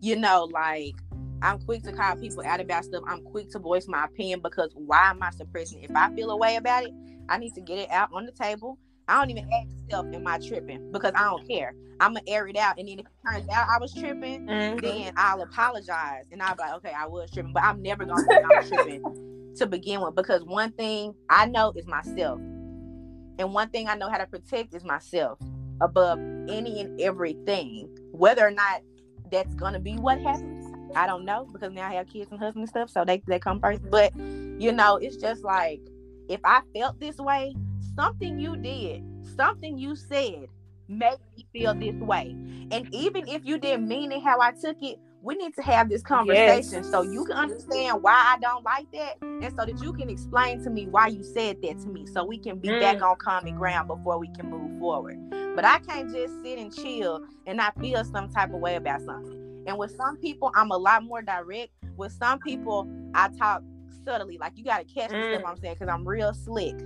You 0.01 0.17
know, 0.17 0.49
like 0.53 0.95
I'm 1.43 1.61
quick 1.61 1.83
to 1.83 1.93
call 1.93 2.17
people 2.17 2.45
out 2.47 2.61
about 2.61 2.85
stuff. 2.85 3.03
I'm 3.07 3.23
quick 3.25 3.51
to 3.51 3.59
voice 3.59 3.89
my 3.89 4.05
opinion 4.05 4.41
because 4.41 4.71
why 4.75 5.11
am 5.11 5.23
I 5.23 5.31
suppressing? 5.31 5.81
It? 5.83 5.91
If 5.91 5.97
I 5.97 6.15
feel 6.15 6.31
a 6.31 6.37
way 6.37 6.57
about 6.57 6.85
it, 6.85 6.93
I 7.29 7.39
need 7.39 7.55
to 7.55 7.61
get 7.61 7.79
it 7.79 7.91
out 7.91 8.11
on 8.13 8.27
the 8.27 8.33
table. 8.33 8.79
I 9.09 9.19
don't 9.19 9.31
even 9.31 9.51
ask 9.53 9.69
myself, 9.83 10.07
am 10.15 10.27
I 10.27 10.39
tripping? 10.39 10.93
Because 10.93 11.13
I 11.17 11.25
don't 11.25 11.47
care. 11.49 11.75
I'm 12.01 12.15
gonna 12.15 12.25
air 12.27 12.47
it 12.47 12.57
out, 12.57 12.79
and 12.79 12.89
then 12.89 12.99
if 12.99 13.07
it 13.07 13.13
turns 13.27 13.49
out 13.49 13.69
I 13.69 13.79
was 13.79 13.93
tripping, 13.93 14.47
mm-hmm. 14.47 14.79
then 14.79 15.13
I'll 15.17 15.43
apologize, 15.43 16.25
and 16.33 16.43
I'll 16.43 16.55
be 16.55 16.63
like, 16.63 16.75
okay, 16.75 16.93
I 16.97 17.07
was 17.07 17.31
tripping, 17.31 17.53
but 17.53 17.63
I'm 17.63 17.83
never 17.83 18.05
gonna 18.05 18.23
say 18.29 18.43
I'm 18.43 18.69
tripping 18.69 19.53
to 19.57 19.67
begin 19.67 20.01
with 20.01 20.15
because 20.15 20.43
one 20.45 20.73
thing 20.73 21.15
I 21.29 21.47
know 21.47 21.73
is 21.77 21.87
myself, 21.87 22.39
and 22.39 23.53
one 23.53 23.69
thing 23.69 23.89
I 23.89 23.95
know 23.95 24.09
how 24.09 24.19
to 24.19 24.27
protect 24.27 24.75
is 24.75 24.85
myself 24.85 25.39
above 25.81 26.19
any 26.49 26.81
and 26.81 27.01
everything, 27.01 27.89
whether 28.11 28.47
or 28.47 28.51
not 28.51 28.83
that's 29.31 29.55
gonna 29.55 29.81
be 29.81 29.95
what 29.95 30.21
happens 30.21 30.52
I 30.95 31.07
don't 31.07 31.25
know 31.25 31.49
because 31.53 31.73
now 31.73 31.89
I 31.89 31.95
have 31.95 32.09
kids 32.09 32.31
and 32.31 32.39
husband 32.39 32.63
and 32.63 32.69
stuff, 32.69 32.91
so 32.91 33.05
they 33.05 33.23
they 33.27 33.39
come 33.39 33.61
first. 33.61 33.83
But 33.91 34.17
you 34.17 34.73
know, 34.73 34.97
it's 34.97 35.17
just 35.17 35.45
like 35.45 35.81
if 36.29 36.41
I 36.45 36.63
felt 36.75 37.01
this 37.01 37.19
way, 37.19 37.55
something 37.95 38.39
you 38.39 38.57
did, 38.57 39.05
something 39.37 39.79
you 39.79 39.97
said 39.97 40.47
made 40.89 41.19
me 41.37 41.47
feel 41.53 41.75
this 41.75 41.95
way. 41.97 42.37
And 42.71 42.89
even 42.93 43.29
if 43.29 43.45
you 43.45 43.59
didn't 43.59 43.89
mean 43.89 44.13
it 44.13 44.23
how 44.23 44.41
I 44.41 44.53
took 44.53 44.77
it, 44.83 44.99
we 45.23 45.37
need 45.37 45.55
to 45.55 45.63
have 45.63 45.89
this 45.89 46.03
conversation 46.03 46.83
yes. 46.83 46.91
so 46.91 47.03
you 47.03 47.25
can 47.25 47.37
understand 47.37 48.03
why 48.03 48.13
I 48.13 48.39
don't 48.41 48.65
like 48.65 48.91
that 48.93 49.23
and 49.23 49.55
so 49.57 49.65
that 49.65 49.81
you 49.81 49.93
can 49.93 50.11
explain 50.11 50.63
to 50.65 50.71
me 50.71 50.87
why 50.87 51.07
you 51.07 51.23
said 51.23 51.63
that 51.63 51.81
to 51.81 51.87
me 51.87 52.07
so 52.07 52.25
we 52.25 52.39
can 52.39 52.59
be 52.59 52.69
mm. 52.69 52.81
back 52.81 53.01
on 53.03 53.17
common 53.17 53.55
ground 53.55 53.87
before 53.87 54.19
we 54.19 54.29
can 54.29 54.51
move 54.51 54.81
forward. 54.81 55.19
But 55.55 55.65
I 55.65 55.79
can't 55.79 56.13
just 56.13 56.43
sit 56.43 56.59
and 56.59 56.75
chill 56.75 57.25
and 57.47 57.59
not 57.59 57.79
feel 57.79 58.05
some 58.05 58.31
type 58.31 58.53
of 58.53 58.61
way 58.61 58.75
about 58.75 59.03
something. 59.03 59.42
And 59.67 59.79
with 59.79 59.97
some 59.97 60.17
people, 60.17 60.51
I'm 60.55 60.71
a 60.71 60.77
lot 60.77 61.05
more 61.05 61.23
direct. 61.23 61.73
With 61.97 62.13
some 62.13 62.39
people, 62.41 62.89
I 63.15 63.29
talk 63.39 63.63
subtly. 64.05 64.39
Like 64.39 64.53
you 64.57 64.65
gotta 64.65 64.85
catch 64.85 65.11
mm. 65.11 65.35
stuff 65.35 65.49
I'm 65.49 65.57
saying 65.59 65.75
because 65.79 65.93
I'm 65.93 66.07
real 66.07 66.35
slick. 66.35 66.79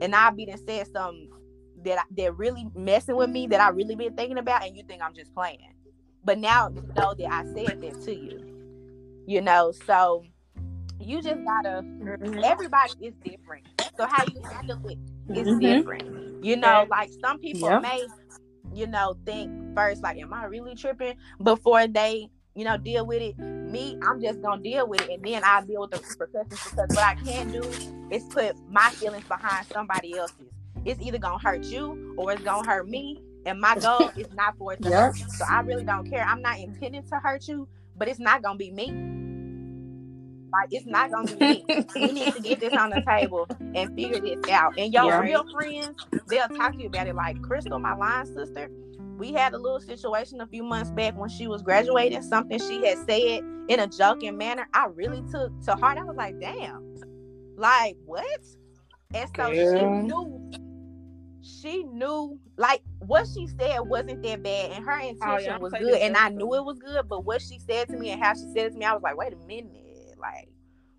And 0.00 0.14
I'll 0.14 0.32
be 0.32 0.44
then 0.44 0.58
said 0.66 0.86
something 0.92 1.30
that 1.84 2.04
that 2.16 2.36
really 2.36 2.68
messing 2.74 3.16
with 3.16 3.30
me 3.30 3.46
that 3.48 3.60
I 3.60 3.68
really 3.70 3.94
been 3.94 4.14
thinking 4.14 4.38
about, 4.38 4.64
and 4.64 4.76
you 4.76 4.82
think 4.84 5.02
I'm 5.02 5.14
just 5.14 5.34
playing. 5.34 5.74
But 6.24 6.38
now 6.38 6.68
you 6.68 6.82
know 6.96 7.14
that 7.14 7.32
I 7.32 7.44
said 7.44 7.80
that 7.80 8.02
to 8.04 8.14
you. 8.14 8.44
You 9.26 9.40
know, 9.40 9.72
so 9.86 10.24
you 11.00 11.22
just 11.22 11.44
gotta. 11.44 11.82
Mm-hmm. 11.82 12.40
Everybody 12.44 12.92
is 13.00 13.14
different, 13.24 13.66
so 13.96 14.06
how 14.06 14.24
you 14.32 14.42
handle 14.42 14.86
it 14.88 14.98
is 15.30 15.46
mm-hmm. 15.46 15.58
different. 15.58 16.44
You 16.44 16.56
know, 16.56 16.86
like 16.88 17.10
some 17.20 17.38
people 17.38 17.68
yep. 17.68 17.82
may 17.82 18.06
you 18.78 18.86
know, 18.86 19.16
think 19.26 19.50
first, 19.74 20.02
like, 20.02 20.18
am 20.18 20.32
I 20.32 20.44
really 20.44 20.74
tripping 20.76 21.16
before 21.42 21.86
they, 21.88 22.30
you 22.54 22.64
know, 22.64 22.76
deal 22.78 23.04
with 23.04 23.20
it? 23.20 23.38
Me, 23.38 23.98
I'm 24.02 24.22
just 24.22 24.40
gonna 24.40 24.62
deal 24.62 24.86
with 24.86 25.02
it 25.02 25.10
and 25.10 25.24
then 25.24 25.42
I'll 25.44 25.64
deal 25.64 25.80
with 25.80 25.90
the 25.90 25.98
repercussions 25.98 26.70
because 26.70 26.88
what 26.90 27.04
I 27.04 27.14
can 27.16 27.50
do 27.50 27.62
is 28.10 28.22
put 28.24 28.56
my 28.70 28.90
feelings 28.90 29.24
behind 29.24 29.66
somebody 29.66 30.16
else's. 30.16 30.52
It's 30.84 31.00
either 31.02 31.18
gonna 31.18 31.38
hurt 31.38 31.64
you 31.64 32.14
or 32.16 32.32
it's 32.32 32.42
gonna 32.42 32.66
hurt 32.66 32.88
me. 32.88 33.20
And 33.46 33.60
my 33.60 33.76
goal 33.78 34.10
is 34.16 34.32
not 34.34 34.56
for 34.58 34.74
it 34.74 34.82
to 34.82 34.90
yep. 34.90 34.98
hurt 34.98 35.18
you. 35.18 35.26
So 35.30 35.44
I 35.48 35.60
really 35.60 35.84
don't 35.84 36.08
care. 36.08 36.24
I'm 36.24 36.42
not 36.42 36.58
intending 36.58 37.02
to 37.04 37.16
hurt 37.16 37.48
you, 37.48 37.66
but 37.96 38.08
it's 38.08 38.20
not 38.20 38.42
gonna 38.42 38.58
be 38.58 38.70
me. 38.70 38.88
Like 40.52 40.68
it's 40.70 40.86
not 40.86 41.10
gonna 41.10 41.36
be 41.36 41.64
me. 41.68 41.86
we 41.94 42.12
need 42.12 42.34
to 42.34 42.40
get 42.40 42.60
this 42.60 42.72
on 42.74 42.90
the 42.90 43.02
table 43.06 43.46
and 43.74 43.94
figure 43.94 44.20
this 44.20 44.50
out. 44.50 44.78
And 44.78 44.92
your 44.92 45.04
yeah. 45.04 45.20
real 45.20 45.44
friends, 45.52 45.90
they'll 46.26 46.48
talk 46.48 46.72
to 46.72 46.80
you 46.80 46.88
about 46.88 47.06
it. 47.06 47.14
Like 47.14 47.40
Crystal, 47.42 47.78
my 47.78 47.94
line 47.94 48.26
sister, 48.26 48.70
we 49.18 49.32
had 49.32 49.52
a 49.52 49.58
little 49.58 49.80
situation 49.80 50.40
a 50.40 50.46
few 50.46 50.62
months 50.62 50.90
back 50.90 51.16
when 51.16 51.28
she 51.28 51.48
was 51.48 51.62
graduating. 51.62 52.22
Something 52.22 52.58
she 52.58 52.86
had 52.86 52.98
said 53.06 53.42
in 53.68 53.80
a 53.80 53.86
joking 53.86 54.36
manner, 54.38 54.68
I 54.72 54.86
really 54.86 55.22
took 55.30 55.60
to 55.64 55.74
heart. 55.74 55.98
I 55.98 56.04
was 56.04 56.16
like, 56.16 56.40
damn, 56.40 56.96
like 57.56 57.96
what? 58.04 58.40
And 59.14 59.30
so 59.36 59.50
yeah. 59.50 59.78
she 59.78 59.84
knew 59.84 60.50
she 61.42 61.82
knew 61.84 62.38
like 62.56 62.82
what 62.98 63.26
she 63.26 63.46
said 63.58 63.80
wasn't 63.80 64.22
that 64.22 64.42
bad 64.42 64.72
and 64.72 64.84
her 64.84 64.98
intention 64.98 65.22
oh, 65.26 65.38
yeah, 65.38 65.56
was 65.56 65.72
good 65.72 65.94
and 65.94 66.16
I 66.16 66.28
knew 66.28 66.54
it 66.54 66.64
was 66.64 66.78
good, 66.78 67.08
but 67.08 67.24
what 67.24 67.40
she 67.40 67.58
said 67.58 67.88
to 67.88 67.96
me 67.96 68.10
and 68.10 68.22
how 68.22 68.34
she 68.34 68.50
said 68.54 68.66
it 68.66 68.72
to 68.72 68.78
me, 68.78 68.84
I 68.84 68.92
was 68.92 69.02
like, 69.02 69.16
wait 69.16 69.32
a 69.32 69.46
minute. 69.46 69.87
Like, 70.18 70.48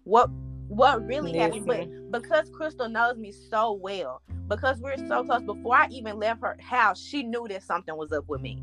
what 0.03 0.29
what 0.67 1.05
really 1.05 1.37
happened? 1.37 1.65
But 2.11 2.21
because 2.21 2.49
Crystal 2.49 2.87
knows 2.89 3.17
me 3.17 3.31
so 3.31 3.73
well, 3.73 4.21
because 4.47 4.79
we're 4.79 4.97
so 5.07 5.23
close, 5.23 5.41
before 5.41 5.75
I 5.75 5.87
even 5.89 6.17
left 6.19 6.41
her 6.41 6.57
house, 6.61 7.01
she 7.01 7.23
knew 7.23 7.47
that 7.49 7.63
something 7.63 7.95
was 7.95 8.11
up 8.11 8.27
with 8.27 8.41
me. 8.41 8.61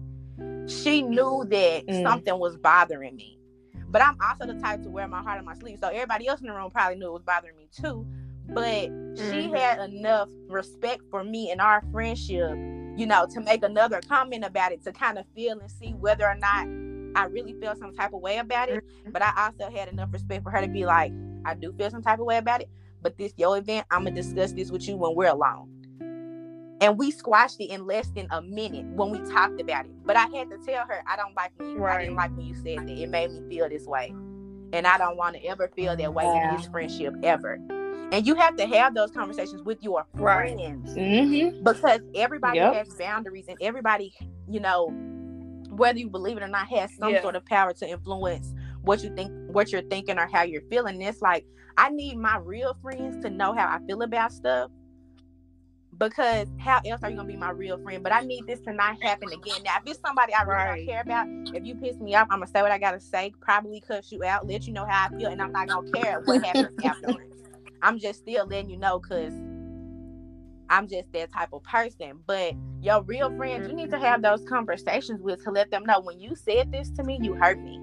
She 0.66 1.02
knew 1.02 1.44
that 1.48 1.86
mm. 1.86 2.02
something 2.02 2.38
was 2.38 2.56
bothering 2.56 3.16
me. 3.16 3.38
But 3.88 4.02
I'm 4.02 4.16
also 4.20 4.52
the 4.52 4.60
type 4.60 4.82
to 4.82 4.90
wear 4.90 5.06
my 5.06 5.22
heart 5.22 5.38
on 5.38 5.44
my 5.44 5.54
sleeve. 5.54 5.78
So 5.80 5.88
everybody 5.88 6.26
else 6.26 6.40
in 6.40 6.48
the 6.48 6.52
room 6.52 6.70
probably 6.70 6.98
knew 6.98 7.06
it 7.06 7.12
was 7.12 7.22
bothering 7.22 7.56
me 7.56 7.68
too. 7.72 8.06
But 8.48 8.90
mm. 8.90 9.32
she 9.32 9.50
had 9.50 9.78
enough 9.78 10.28
respect 10.48 11.02
for 11.10 11.24
me 11.24 11.50
and 11.50 11.60
our 11.60 11.82
friendship, 11.92 12.50
you 12.96 13.06
know, 13.06 13.26
to 13.32 13.40
make 13.40 13.62
another 13.62 14.00
comment 14.08 14.44
about 14.44 14.72
it 14.72 14.82
to 14.84 14.92
kind 14.92 15.18
of 15.18 15.24
feel 15.34 15.58
and 15.58 15.70
see 15.70 15.92
whether 15.92 16.26
or 16.26 16.34
not 16.34 16.66
I 17.16 17.24
really 17.24 17.54
felt 17.60 17.78
some 17.78 17.94
type 17.94 18.12
of 18.12 18.20
way 18.20 18.38
about 18.38 18.68
it, 18.68 18.84
mm-hmm. 18.84 19.10
but 19.10 19.22
I 19.22 19.32
also 19.46 19.74
had 19.74 19.88
enough 19.88 20.12
respect 20.12 20.44
for 20.44 20.50
her 20.50 20.60
to 20.60 20.68
be 20.68 20.84
like, 20.84 21.12
I 21.44 21.54
do 21.54 21.72
feel 21.72 21.90
some 21.90 22.02
type 22.02 22.18
of 22.18 22.26
way 22.26 22.36
about 22.36 22.60
it, 22.60 22.68
but 23.02 23.16
this 23.16 23.32
yo 23.36 23.54
event, 23.54 23.86
I'm 23.90 24.04
gonna 24.04 24.14
discuss 24.14 24.52
this 24.52 24.70
with 24.70 24.86
you 24.86 24.96
when 24.96 25.14
we're 25.14 25.30
alone. 25.30 25.72
And 26.80 26.98
we 26.98 27.10
squashed 27.10 27.58
it 27.60 27.70
in 27.70 27.86
less 27.86 28.08
than 28.08 28.26
a 28.30 28.42
minute 28.42 28.84
when 28.86 29.10
we 29.10 29.18
talked 29.30 29.58
about 29.60 29.86
it. 29.86 29.92
But 30.04 30.16
I 30.16 30.26
had 30.26 30.50
to 30.50 30.58
tell 30.58 30.86
her 30.86 31.02
I 31.06 31.16
don't 31.16 31.34
like 31.34 31.52
when 31.56 31.78
right. 31.78 31.96
I 31.96 32.00
didn't 32.02 32.16
like 32.16 32.36
when 32.36 32.44
you 32.44 32.54
said 32.54 32.86
that. 32.86 32.90
It 32.90 33.08
made 33.08 33.30
me 33.30 33.40
feel 33.48 33.68
this 33.68 33.86
way. 33.86 34.14
And 34.74 34.86
I 34.86 34.98
don't 34.98 35.16
want 35.16 35.36
to 35.36 35.44
ever 35.46 35.68
feel 35.74 35.96
that 35.96 36.12
way 36.12 36.24
yeah. 36.24 36.50
in 36.50 36.56
this 36.56 36.66
friendship 36.66 37.14
ever. 37.22 37.54
And 38.12 38.26
you 38.26 38.34
have 38.34 38.56
to 38.56 38.66
have 38.66 38.94
those 38.94 39.10
conversations 39.10 39.62
with 39.62 39.82
your 39.82 40.06
friends 40.16 40.92
right. 40.92 40.98
mm-hmm. 40.98 41.64
because 41.64 42.00
everybody 42.14 42.58
yep. 42.58 42.74
has 42.74 42.94
boundaries 42.94 43.46
and 43.48 43.56
everybody, 43.60 44.14
you 44.48 44.60
know, 44.60 44.92
whether 45.76 45.98
you 45.98 46.08
believe 46.08 46.36
it 46.36 46.42
or 46.42 46.48
not, 46.48 46.68
has 46.68 46.94
some 46.96 47.12
yeah. 47.12 47.22
sort 47.22 47.36
of 47.36 47.44
power 47.44 47.72
to 47.74 47.88
influence 47.88 48.52
what 48.82 49.02
you 49.02 49.14
think, 49.14 49.30
what 49.50 49.72
you're 49.72 49.82
thinking, 49.82 50.18
or 50.18 50.28
how 50.32 50.42
you're 50.42 50.62
feeling. 50.70 51.00
It's 51.02 51.22
like 51.22 51.46
I 51.76 51.90
need 51.90 52.16
my 52.16 52.38
real 52.38 52.76
friends 52.82 53.22
to 53.24 53.30
know 53.30 53.52
how 53.52 53.66
I 53.66 53.84
feel 53.86 54.02
about 54.02 54.32
stuff 54.32 54.70
because 55.98 56.48
how 56.58 56.80
else 56.86 57.02
are 57.02 57.10
you 57.10 57.16
gonna 57.16 57.28
be 57.28 57.36
my 57.36 57.50
real 57.50 57.78
friend? 57.82 58.02
But 58.02 58.12
I 58.12 58.20
need 58.20 58.46
this 58.46 58.60
to 58.60 58.72
not 58.72 59.02
happen 59.02 59.28
again. 59.32 59.62
Now, 59.64 59.76
if 59.78 59.90
it's 59.90 60.00
somebody 60.00 60.32
I 60.34 60.42
really 60.42 60.54
right. 60.54 60.76
don't 60.76 60.86
care 60.86 61.02
about, 61.02 61.26
if 61.54 61.64
you 61.64 61.74
piss 61.74 61.96
me 61.96 62.14
off, 62.14 62.28
I'm 62.30 62.40
gonna 62.40 62.50
say 62.50 62.62
what 62.62 62.70
I 62.70 62.78
gotta 62.78 63.00
say, 63.00 63.32
probably 63.40 63.80
cuss 63.80 64.12
you 64.12 64.24
out, 64.24 64.46
let 64.46 64.66
you 64.66 64.72
know 64.72 64.86
how 64.86 65.06
I 65.06 65.18
feel, 65.18 65.30
and 65.30 65.40
I'm 65.40 65.52
not 65.52 65.68
gonna 65.68 65.90
care 65.92 66.20
what 66.24 66.44
happens 66.44 66.68
afterwards. 66.84 67.42
I'm 67.82 67.98
just 67.98 68.20
still 68.20 68.46
letting 68.46 68.70
you 68.70 68.76
know 68.76 68.98
because 68.98 69.32
I'm 70.68 70.88
just 70.88 71.12
that 71.12 71.32
type 71.32 71.50
of 71.52 71.62
person. 71.62 72.20
But 72.26 72.54
your 72.80 73.02
real 73.02 73.34
friends, 73.36 73.68
you 73.68 73.74
need 73.74 73.90
to 73.90 73.98
have 73.98 74.22
those 74.22 74.42
conversations 74.48 75.20
with 75.22 75.42
to 75.44 75.50
let 75.50 75.70
them 75.70 75.84
know 75.84 76.00
when 76.00 76.20
you 76.20 76.34
said 76.34 76.72
this 76.72 76.90
to 76.92 77.04
me, 77.04 77.18
you 77.22 77.34
hurt 77.34 77.60
me. 77.60 77.80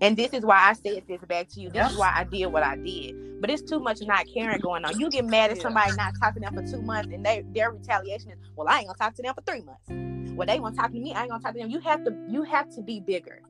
And 0.00 0.16
this 0.16 0.32
is 0.32 0.44
why 0.44 0.58
I 0.58 0.74
said 0.74 1.04
this 1.08 1.20
back 1.26 1.48
to 1.50 1.60
you. 1.60 1.70
This 1.70 1.92
is 1.92 1.98
why 1.98 2.12
I 2.14 2.24
did 2.24 2.46
what 2.46 2.62
I 2.62 2.76
did. 2.76 3.40
But 3.40 3.50
it's 3.50 3.62
too 3.62 3.80
much 3.80 4.00
not 4.02 4.26
caring 4.32 4.60
going 4.60 4.84
on. 4.84 4.98
You 4.98 5.10
get 5.10 5.24
mad 5.24 5.50
at 5.50 5.60
somebody 5.60 5.94
not 5.96 6.14
talking 6.20 6.42
to 6.42 6.50
them 6.50 6.54
for 6.54 6.70
two 6.70 6.82
months, 6.82 7.12
and 7.12 7.24
they 7.24 7.44
their 7.54 7.70
retaliation 7.70 8.30
is, 8.30 8.38
well, 8.54 8.68
I 8.68 8.78
ain't 8.78 8.86
gonna 8.86 8.98
talk 8.98 9.14
to 9.14 9.22
them 9.22 9.34
for 9.34 9.42
three 9.42 9.62
months. 9.62 10.36
Well, 10.36 10.46
they 10.46 10.60
want 10.60 10.74
to 10.74 10.82
talk 10.82 10.92
to 10.92 10.98
me, 10.98 11.14
I 11.14 11.22
ain't 11.22 11.30
gonna 11.30 11.42
talk 11.42 11.54
to 11.54 11.58
them. 11.58 11.70
You 11.70 11.80
have 11.80 12.04
to 12.04 12.14
you 12.28 12.42
have 12.42 12.68
to 12.74 12.82
be 12.82 13.00
bigger. 13.00 13.40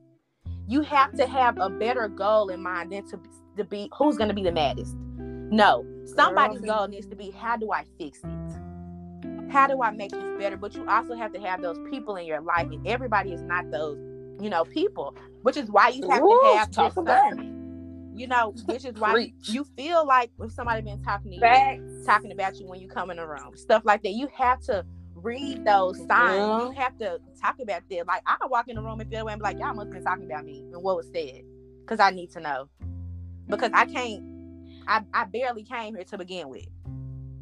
You 0.67 0.81
have 0.81 1.13
to 1.15 1.27
have 1.27 1.57
a 1.59 1.69
better 1.69 2.07
goal 2.07 2.49
in 2.49 2.61
mind 2.61 2.91
than 2.91 3.07
to, 3.09 3.19
to 3.57 3.63
be 3.63 3.89
who's 3.97 4.17
gonna 4.17 4.33
be 4.33 4.43
the 4.43 4.51
maddest. 4.51 4.95
No, 5.17 5.85
somebody's 6.07 6.61
goal 6.61 6.87
needs 6.87 7.07
to 7.07 7.15
be 7.15 7.31
how 7.31 7.57
do 7.57 7.71
I 7.71 7.85
fix 7.97 8.19
it? 8.23 9.49
How 9.49 9.67
do 9.67 9.81
I 9.81 9.91
make 9.91 10.11
this 10.11 10.37
better? 10.37 10.57
But 10.57 10.75
you 10.75 10.87
also 10.89 11.15
have 11.15 11.33
to 11.33 11.39
have 11.39 11.61
those 11.61 11.77
people 11.89 12.15
in 12.17 12.25
your 12.25 12.41
life, 12.41 12.67
and 12.69 12.85
everybody 12.87 13.31
is 13.31 13.41
not 13.41 13.69
those, 13.71 13.97
you 14.41 14.49
know, 14.49 14.65
people. 14.65 15.15
Which 15.43 15.57
is 15.57 15.69
why 15.69 15.89
you 15.89 16.09
have 16.09 16.21
Ooh, 16.21 16.39
to 16.43 16.57
have 16.57 16.71
talk 16.71 16.95
discernment. 16.95 17.39
Uh, 17.39 17.53
you 18.17 18.27
know, 18.27 18.53
which 18.65 18.83
is 18.83 18.95
why 18.95 19.15
you, 19.17 19.31
you 19.43 19.63
feel 19.77 20.05
like 20.05 20.31
if 20.41 20.51
somebody 20.51 20.81
been 20.81 21.01
talking 21.03 21.31
to 21.31 21.37
you, 21.37 22.03
talking 22.03 22.31
about 22.31 22.59
you 22.59 22.67
when 22.67 22.81
you 22.81 22.87
come 22.87 23.11
in 23.11 23.17
the 23.17 23.27
room, 23.27 23.55
stuff 23.55 23.83
like 23.85 24.01
that. 24.03 24.11
You 24.11 24.27
have 24.35 24.59
to 24.61 24.83
read 25.13 25.63
those 25.65 25.97
signs. 26.07 26.09
Yeah. 26.09 26.65
You 26.65 26.71
have 26.71 26.97
to 26.97 27.19
talk 27.41 27.59
about 27.61 27.83
that. 27.89 28.07
Like 28.07 28.23
I 28.25 28.37
walk 28.47 28.67
in 28.67 28.75
the 28.75 28.81
room 28.81 28.99
and 28.99 29.09
feel 29.09 29.21
away 29.21 29.33
and 29.33 29.41
be 29.41 29.43
like, 29.43 29.59
y'all 29.59 29.73
must 29.73 29.87
have 29.87 29.93
been 29.93 30.03
talking 30.03 30.25
about 30.25 30.45
me 30.45 30.59
and 30.73 30.81
what 30.81 30.97
was 30.97 31.07
said, 31.13 31.43
because 31.81 31.99
I 31.99 32.09
need 32.09 32.31
to 32.31 32.39
know. 32.39 32.69
Because 33.47 33.71
I 33.73 33.85
can't 33.85 34.23
I, 34.87 35.03
I 35.13 35.25
barely 35.25 35.63
came 35.63 35.95
here 35.95 36.03
to 36.05 36.17
begin 36.17 36.49
with. 36.49 36.67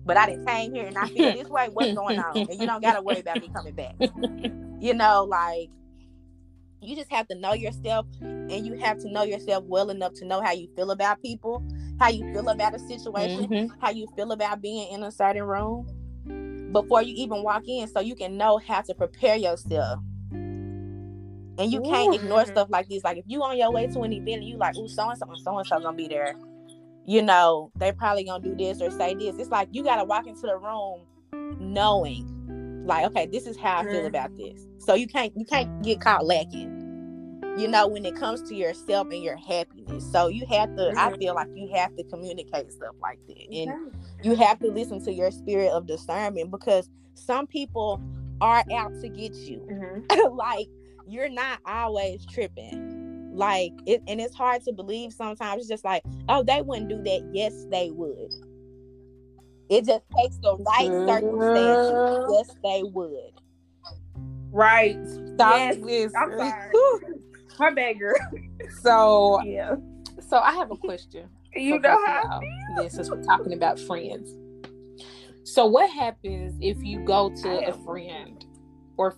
But 0.06 0.18
I 0.18 0.28
didn't 0.28 0.46
came 0.46 0.74
here 0.74 0.86
and 0.86 0.98
I 0.98 1.08
feel 1.08 1.34
this 1.34 1.48
way. 1.48 1.70
What's 1.74 1.94
going 1.94 2.20
on? 2.20 2.38
And 2.38 2.60
you 2.60 2.68
don't 2.68 2.82
gotta 2.82 3.02
worry 3.02 3.20
about 3.20 3.42
me 3.42 3.50
coming 3.54 3.74
back. 3.74 3.96
You 4.80 4.94
know, 4.94 5.24
like 5.24 5.70
you 6.82 6.96
just 6.96 7.12
have 7.12 7.28
to 7.30 7.36
know 7.36 7.54
yourself 7.54 8.06
and 8.22 8.66
you 8.66 8.76
have 8.76 9.00
to 9.00 9.10
know 9.10 9.24
yourself 9.24 9.64
well 9.66 9.90
enough 9.90 10.14
to 10.16 10.26
know 10.26 10.42
how 10.42 10.52
you 10.52 10.68
feel 10.76 10.92
about 10.92 11.22
people, 11.22 11.64
how 12.00 12.10
you 12.10 12.32
feel 12.34 12.50
about 12.50 12.76
a 12.76 12.80
situation, 12.80 13.48
mm-hmm. 13.48 13.80
how 13.80 13.90
you 13.90 14.08
feel 14.16 14.32
about 14.32 14.62
being 14.62 14.92
in 14.94 15.02
a 15.04 15.12
certain 15.12 15.44
room 15.44 15.88
before 16.72 17.02
you 17.02 17.14
even 17.16 17.42
walk 17.42 17.64
in 17.68 17.88
so 17.88 18.00
you 18.00 18.16
can 18.16 18.38
know 18.38 18.60
how 18.68 18.82
to 18.82 18.94
prepare 18.94 19.38
yourself. 19.38 20.00
And 21.58 21.72
you 21.72 21.82
can't 21.82 22.14
Ooh. 22.14 22.18
ignore 22.20 22.46
stuff 22.46 22.70
like 22.70 22.90
this. 22.90 23.04
Like 23.04 23.18
if 23.18 23.26
you 23.28 23.42
on 23.42 23.58
your 23.58 23.72
way 23.72 23.88
to 23.88 24.02
an 24.02 24.12
event 24.12 24.42
and 24.42 24.50
you 24.50 24.58
like, 24.58 24.76
ooh, 24.76 24.88
so 24.88 25.10
and 25.10 25.18
so 25.18 25.26
and 25.28 25.40
so 25.40 25.58
and 25.58 25.66
so 25.66 25.80
gonna 25.80 25.96
be 25.96 26.08
there. 26.08 26.36
You 27.06 27.22
know, 27.22 27.72
they 27.76 27.92
probably 27.92 28.24
gonna 28.24 28.44
do 28.44 28.56
this 28.56 28.82
or 28.82 28.90
say 28.90 29.14
this. 29.14 29.36
It's 29.38 29.50
like 29.50 29.70
you 29.72 29.84
gotta 29.84 30.04
walk 30.04 30.28
into 30.28 30.42
the 30.42 30.58
room 30.58 31.02
knowing 31.60 32.32
like 32.86 33.06
okay 33.06 33.26
this 33.26 33.48
is 33.48 33.58
how 33.58 33.80
i 33.80 33.84
feel 33.84 34.06
about 34.06 34.36
this. 34.38 34.66
So 34.80 34.94
you 34.94 35.08
can't 35.08 35.34
you 35.36 35.46
can't 35.46 35.84
get 35.84 36.02
caught 36.02 36.26
lacking 36.26 36.76
you 37.58 37.68
know 37.70 37.88
when 37.88 38.06
it 38.06 38.16
comes 38.16 38.42
to 38.50 38.56
yourself 38.56 39.08
and 39.12 39.24
your 39.24 39.38
happiness. 39.38 40.10
So 40.12 40.28
you 40.28 40.46
have 40.48 40.76
to 40.76 40.94
i 40.98 41.16
feel 41.18 41.36
like 41.36 41.48
you 41.56 41.70
have 41.74 41.96
to 41.96 42.04
communicate 42.04 42.72
stuff 42.72 42.96
like 43.02 43.20
that 43.28 43.54
and 43.54 43.92
you 44.24 44.36
have 44.36 44.60
to 44.60 44.68
listen 44.68 45.04
to 45.06 45.14
your 45.14 45.32
spirit 45.32 45.72
of 45.72 45.86
discernment 45.86 46.52
because 46.52 46.90
some 47.14 47.48
people 47.48 48.02
are 48.42 48.64
out 48.74 49.00
to 49.02 49.08
get 49.08 49.34
you. 49.34 49.66
Mm-hmm. 49.72 50.36
like 50.36 50.68
you're 51.08 51.30
not 51.30 51.60
always 51.66 52.26
tripping 52.26 52.85
like 53.36 53.74
it 53.86 54.02
and 54.08 54.20
it's 54.20 54.36
hard 54.36 54.64
to 54.64 54.72
believe 54.72 55.12
sometimes 55.14 55.62
it's 55.62 55.70
just 55.70 55.84
like 55.84 56.04
oh 56.30 56.44
they 56.44 56.62
wouldn't 56.62 56.90
do 56.90 57.02
that 57.04 57.28
yes 57.34 57.66
they 57.72 57.92
would 57.92 58.32
it 59.70 59.86
just 59.86 60.04
takes 60.16 60.38
the 60.38 60.56
right 60.58 61.08
circumstances. 61.08 62.30
Yes, 62.32 62.56
they 62.64 62.84
would. 62.84 63.32
Right. 64.52 64.98
Stop 65.36 65.58
yes. 65.58 65.78
this. 65.78 66.14
I'm 66.16 66.38
sorry. 66.38 66.72
My 67.60 67.72
bad, 67.72 68.00
girl. 68.00 68.16
So 68.82 69.42
yeah. 69.44 69.76
So 70.28 70.38
I 70.38 70.54
have 70.54 70.72
a 70.72 70.78
question. 70.78 71.30
You 71.56 71.80
know 71.80 72.00
how 72.06 72.42
this 72.78 72.98
is 72.98 73.10
we're 73.10 73.24
talking 73.24 73.54
about 73.54 73.80
friends. 73.80 74.30
So 75.44 75.66
what 75.66 75.90
happens 75.90 76.58
if 76.62 76.84
you 76.84 77.00
go 77.06 77.30
to 77.44 77.68
a 77.68 77.74
friend 77.86 78.46
or 78.98 79.12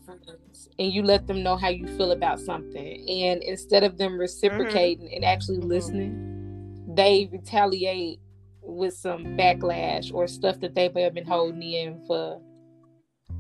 friends 0.58 0.70
and 0.80 0.92
you 0.92 1.04
let 1.04 1.28
them 1.28 1.44
know 1.44 1.56
how 1.56 1.70
you 1.70 1.88
feel 1.98 2.12
about 2.12 2.40
something 2.40 3.10
and 3.10 3.44
instead 3.44 3.84
of 3.84 3.98
them 3.98 4.18
reciprocating 4.18 5.06
mm-hmm. 5.06 5.16
and 5.16 5.26
actually 5.26 5.60
listening, 5.60 6.84
they 6.96 7.30
retaliate 7.32 8.20
with 8.62 8.94
some 8.94 9.24
backlash 9.38 10.14
or 10.14 10.28
stuff 10.28 10.60
that 10.60 10.76
they 10.76 10.90
may 10.90 11.02
have 11.02 11.14
been 11.14 11.26
holding 11.26 11.62
in 11.62 12.04
for 12.06 12.42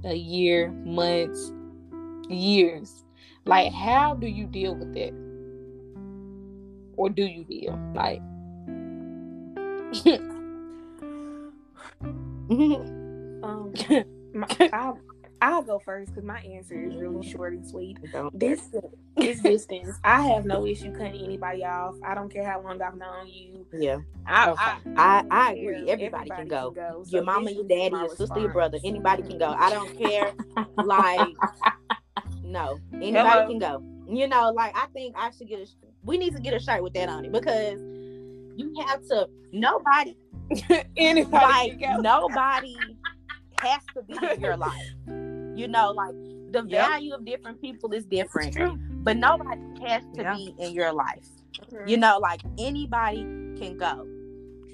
a 0.05 0.13
year, 0.13 0.71
months, 0.71 1.51
years. 2.29 3.03
Like, 3.45 3.73
how 3.73 4.15
do 4.15 4.27
you 4.27 4.45
deal 4.45 4.75
with 4.75 4.95
it? 4.95 5.13
Or 6.97 7.09
do 7.09 7.23
you 7.23 7.43
deal? 7.45 7.79
Like, 7.93 8.19
um, 13.43 13.73
my, 14.33 14.47
I, 14.73 14.93
I'll 15.41 15.61
go 15.61 15.79
first 15.79 16.11
because 16.11 16.23
my 16.23 16.39
answer 16.39 16.79
is 16.81 16.95
really 16.95 17.27
short 17.27 17.53
and 17.53 17.65
sweet. 17.65 17.99
This 18.33 18.69
is 19.17 19.41
distance. 19.41 19.97
I 20.03 20.21
have 20.33 20.45
no 20.45 20.65
issue 20.65 20.91
cutting 20.91 21.23
anybody 21.23 21.63
off. 21.63 21.95
I 22.03 22.15
don't 22.15 22.29
care 22.29 22.45
how 22.45 22.61
long 22.61 22.81
I've 22.81 22.97
known 22.97 23.27
you. 23.27 23.65
Yeah, 23.71 23.99
I 24.25 24.49
okay. 24.49 24.61
I, 24.61 24.79
I, 24.97 25.25
I, 25.29 25.51
agree. 25.53 25.89
Everybody, 25.89 25.91
everybody 25.91 26.29
can 26.29 26.47
go. 26.47 26.71
Can 26.71 26.91
go. 26.91 27.03
So 27.03 27.17
your 27.17 27.25
mama, 27.25 27.51
your 27.51 27.63
daddy, 27.63 27.95
your 27.95 28.09
sister, 28.09 28.23
response. 28.23 28.41
your 28.41 28.51
brother. 28.51 28.79
Anybody 28.83 29.23
can 29.23 29.37
go. 29.37 29.55
I 29.57 29.69
don't 29.69 29.97
care. 29.97 30.33
like, 30.83 31.35
no, 32.43 32.79
anybody 32.93 33.29
Hello. 33.29 33.47
can 33.47 33.59
go. 33.59 33.83
You 34.07 34.27
know, 34.27 34.51
like 34.51 34.75
I 34.75 34.87
think 34.87 35.15
I 35.17 35.31
should 35.31 35.49
get 35.49 35.59
a. 35.59 35.67
We 36.03 36.17
need 36.17 36.35
to 36.35 36.41
get 36.41 36.53
a 36.53 36.59
shirt 36.59 36.81
with 36.81 36.93
that 36.93 37.09
on 37.09 37.25
it 37.25 37.31
because 37.31 37.79
you 38.55 38.73
have 38.87 39.05
to. 39.07 39.29
Nobody. 39.51 40.17
anybody. 40.97 41.77
Like 41.79 42.01
nobody 42.01 42.77
has 43.59 43.81
to 43.93 44.01
be 44.03 44.17
in 44.33 44.41
your 44.41 44.57
life. 44.57 45.26
You 45.57 45.67
know, 45.67 45.91
like 45.91 46.13
the 46.51 46.63
yep. 46.67 46.89
value 46.89 47.13
of 47.15 47.25
different 47.25 47.59
people 47.59 47.91
is 47.93 48.05
different, 48.05 48.55
but 49.03 49.17
nobody 49.17 49.59
has 49.85 50.03
to 50.15 50.21
yep. 50.21 50.35
be 50.35 50.53
in 50.59 50.71
your 50.73 50.93
life. 50.93 51.27
Mm-hmm. 51.59 51.87
You 51.87 51.97
know, 51.97 52.19
like 52.19 52.41
anybody 52.59 53.21
can 53.57 53.77
go. 53.77 54.07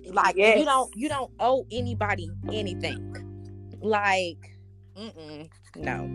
Like 0.08 0.36
yes. 0.36 0.60
you 0.60 0.66
don't 0.66 0.94
you 0.96 1.08
don't 1.08 1.32
owe 1.40 1.66
anybody 1.72 2.30
anything. 2.52 3.00
Like, 3.82 4.58
mm 4.98 5.50
no. 5.78 6.10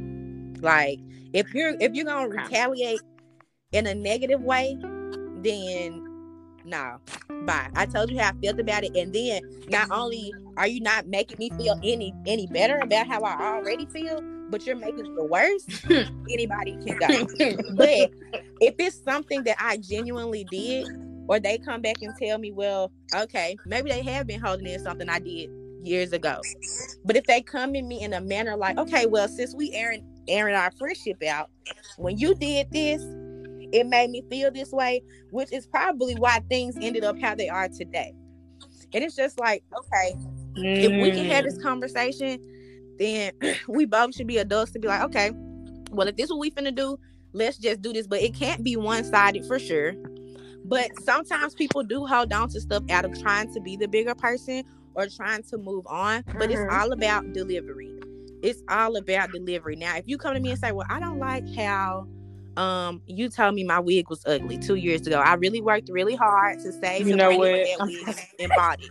Like 0.61 0.99
if 1.33 1.55
you're 1.55 1.75
if 1.81 1.95
you're 1.95 2.05
gonna 2.05 2.29
retaliate 2.29 3.01
in 3.73 3.87
a 3.87 3.95
negative 3.95 4.43
way, 4.43 4.77
then 5.43 6.05
no, 6.65 6.99
bye. 7.47 7.71
I 7.75 7.87
told 7.87 8.11
you 8.11 8.19
how 8.19 8.31
I 8.31 8.45
felt 8.45 8.61
about 8.61 8.85
it, 8.85 8.95
and 8.95 9.15
then 9.15 9.41
not 9.69 9.91
only 9.91 10.33
are 10.59 10.67
you 10.67 10.81
not 10.81 11.07
making 11.07 11.39
me 11.39 11.51
feel 11.57 11.81
any 11.83 12.13
any 12.27 12.47
better 12.47 12.79
about 12.79 13.07
how 13.07 13.23
I 13.23 13.55
already 13.55 13.87
feel, 13.87 14.21
but 14.51 14.67
you're 14.67 14.77
making 14.77 15.07
it 15.07 15.29
worse, 15.29 15.65
anybody 16.31 16.77
can 16.85 16.99
go. 16.99 17.53
but 17.75 18.11
if 18.61 18.75
it's 18.79 19.03
something 19.03 19.45
that 19.45 19.57
I 19.59 19.77
genuinely 19.77 20.45
did, 20.45 20.89
or 21.29 21.39
they 21.39 21.59
come 21.59 21.83
back 21.83 21.97
and 22.03 22.15
tell 22.17 22.39
me, 22.39 22.53
well, 22.53 22.91
okay, 23.15 23.57
maybe 23.67 23.91
they 23.91 24.03
have 24.03 24.27
been 24.27 24.41
holding 24.41 24.67
in 24.67 24.81
something 24.83 25.09
I 25.09 25.19
did 25.19 25.51
years 25.83 26.13
ago. 26.13 26.41
But 27.05 27.17
if 27.17 27.25
they 27.25 27.43
come 27.43 27.75
in 27.75 27.87
me 27.87 28.01
in 28.03 28.15
a 28.15 28.21
manner 28.21 28.57
like, 28.57 28.79
okay, 28.79 29.07
well, 29.07 29.29
since 29.29 29.55
we 29.55 29.73
airing 29.73 30.05
airing 30.27 30.55
our 30.55 30.71
friendship 30.73 31.23
out, 31.25 31.51
when 31.97 32.19
you 32.19 32.35
did 32.35 32.71
this, 32.71 33.03
it 33.73 33.87
made 33.87 34.11
me 34.11 34.23
feel 34.31 34.51
this 34.51 34.73
way, 34.73 35.03
which 35.31 35.53
is 35.53 35.67
probably 35.67 36.15
why 36.15 36.41
things 36.49 36.77
ended 36.81 37.05
up 37.05 37.21
how 37.21 37.35
they 37.35 37.49
are 37.49 37.69
today. 37.69 38.15
And 38.95 39.05
it's 39.05 39.17
just 39.17 39.39
like, 39.39 39.63
okay, 39.77 40.15
mm. 40.57 40.83
if 40.83 40.91
we 41.03 41.11
can 41.11 41.27
have 41.27 41.45
this 41.45 41.59
mm. 41.59 41.63
conversation, 41.63 42.41
then 42.99 43.33
we 43.69 43.85
both 43.85 44.15
should 44.15 44.27
be 44.27 44.39
adults 44.39 44.73
to 44.73 44.79
be 44.79 44.89
like, 44.89 45.03
okay, 45.03 45.31
well, 45.91 46.09
if 46.09 46.17
this 46.17 46.25
is 46.25 46.31
what 46.31 46.41
we 46.41 46.51
finna 46.51 46.75
do, 46.75 46.99
let's 47.33 47.59
just 47.59 47.83
do 47.83 47.93
this. 47.93 48.07
But 48.07 48.23
it 48.23 48.35
can't 48.35 48.63
be 48.63 48.77
one 48.77 49.05
sided 49.05 49.45
for 49.47 49.59
sure. 49.59 49.95
But 50.65 50.91
sometimes 51.03 51.55
people 51.55 51.83
do 51.83 52.05
hold 52.05 52.33
on 52.33 52.49
to 52.51 52.61
stuff 52.61 52.83
out 52.91 53.05
of 53.05 53.19
trying 53.21 53.53
to 53.55 53.61
be 53.61 53.77
the 53.77 53.89
bigger 53.89 54.15
person 54.15 54.65
or 54.95 55.07
trying 55.07 55.43
to 55.45 55.57
move 55.57 55.87
on. 55.87 56.25
But 56.39 56.51
it's 56.51 56.61
mm-hmm. 56.61 56.75
all 56.75 56.93
about 56.93 57.33
delivery. 57.33 57.99
It's 58.43 58.63
all 58.69 58.97
about 58.97 59.33
delivery. 59.33 59.77
Now, 59.77 59.97
if 59.97 60.05
you 60.07 60.19
come 60.19 60.35
to 60.35 60.41
me 60.41 60.51
and 60.51 60.59
say, 60.59 60.73
Well, 60.73 60.87
I 60.91 61.01
don't 61.01 61.19
like 61.19 61.45
how 61.57 62.07
um 62.57 63.01
you 63.07 63.29
told 63.29 63.55
me 63.55 63.63
my 63.63 63.79
wig 63.79 64.11
was 64.11 64.23
ugly 64.27 64.59
two 64.59 64.75
years 64.75 65.07
ago. 65.07 65.21
I 65.21 65.35
really 65.35 65.61
worked 65.61 65.89
really 65.91 66.17
hard 66.17 66.59
to 66.61 66.73
save 66.73 67.07
you 67.07 67.17
know 67.17 67.37
what? 67.37 67.53
that 67.53 67.79
wig 67.81 68.17
and 68.41 68.53
body. 68.57 68.91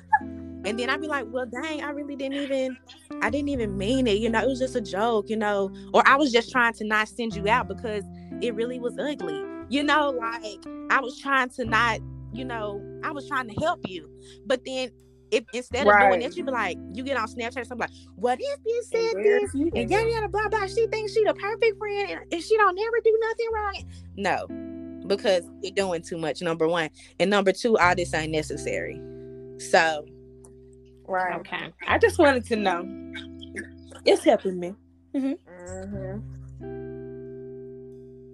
And 0.68 0.77
then 0.77 0.89
I'd 0.89 0.99
be 0.99 1.07
like, 1.07 1.26
well, 1.30 1.45
dang, 1.45 1.81
I 1.81 1.91
really 1.91 2.18
didn't 2.18 2.39
even, 2.39 2.77
I 3.22 3.30
didn't 3.30 3.48
even 3.48 3.77
mean 3.77 4.06
it. 4.06 4.18
You 4.18 4.30
know, 4.30 4.41
it 4.41 4.48
was 4.48 4.60
just 4.60 4.76
a 4.76 4.81
joke, 4.81 5.30
you 5.30 5.38
know, 5.38 5.72
or 5.94 6.06
I 6.06 6.18
was 6.18 6.30
just 6.30 6.52
trying 6.52 6.73
to 6.73 6.84
not 6.84 7.07
send 7.07 7.34
you 7.35 7.48
out 7.48 7.69
because 7.69 8.03
it 8.41 8.53
really 8.53 8.77
was 8.77 8.98
ugly. 8.99 9.41
You 9.69 9.84
know, 9.84 10.10
like 10.10 10.65
I 10.89 10.99
was 10.99 11.18
trying 11.22 11.52
to 11.52 11.64
not, 11.64 12.02
you 12.34 12.44
know, 12.44 12.84
I 13.02 13.11
was 13.11 13.30
trying 13.30 13.48
to 13.48 13.56
help 13.61 13.80
you. 13.88 14.10
But 14.45 14.65
then 14.65 14.89
if 15.31 15.45
instead 15.53 15.88
right. 15.88 16.03
of 16.03 16.10
doing 16.10 16.27
that, 16.27 16.35
you 16.35 16.44
be 16.44 16.52
like, 16.52 16.77
you 16.91 17.02
get 17.02 17.15
on 17.15 17.30
Snapchat 17.30 17.61
or 17.61 17.64
something 17.64 17.88
like, 17.88 17.91
what 18.15 18.38
if 18.41 18.60
you 18.65 18.84
said 18.88 19.23
this? 19.23 19.53
And 19.53 19.89
yada 19.89 20.10
yada 20.10 20.27
blah 20.27 20.49
blah. 20.49 20.68
She 20.68 20.85
thinks 20.88 21.14
she 21.14 21.23
the 21.23 21.34
perfect 21.34 21.77
friend 21.77 22.11
and, 22.11 22.34
and 22.34 22.44
she 22.44 22.57
don't 22.57 22.76
never 22.76 22.99
do 23.06 23.18
nothing 23.22 23.48
wrong. 23.53 23.84
No, 24.18 25.07
because 25.07 25.49
you're 25.61 25.72
doing 25.72 26.02
too 26.02 26.18
much. 26.18 26.41
Number 26.41 26.68
one, 26.68 26.89
and 27.22 27.30
number 27.30 27.53
two, 27.53 27.77
all 27.77 27.95
this 27.95 28.14
ain't 28.14 28.34
necessary. 28.34 29.02
So 29.60 30.06
Right. 31.07 31.39
Okay. 31.39 31.73
I 31.88 31.97
just 31.97 32.19
wanted 32.19 32.45
to 32.47 32.55
know. 32.55 32.85
It's 34.05 34.23
helping 34.23 34.59
me. 34.59 34.75
Mm-hmm. 35.15 35.34
Mm-hmm. 35.63 36.38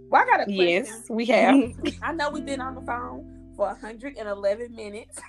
Well, 0.09 0.21
I 0.21 0.25
got 0.25 0.41
a 0.41 0.45
question. 0.45 0.67
Yes, 0.67 1.05
we 1.09 1.25
have. 1.25 1.73
I 2.03 2.11
know 2.13 2.29
we've 2.29 2.45
been 2.45 2.61
on 2.61 2.75
the 2.75 2.81
phone 2.81 3.51
for 3.55 3.67
111 3.67 4.75
minutes, 4.75 5.19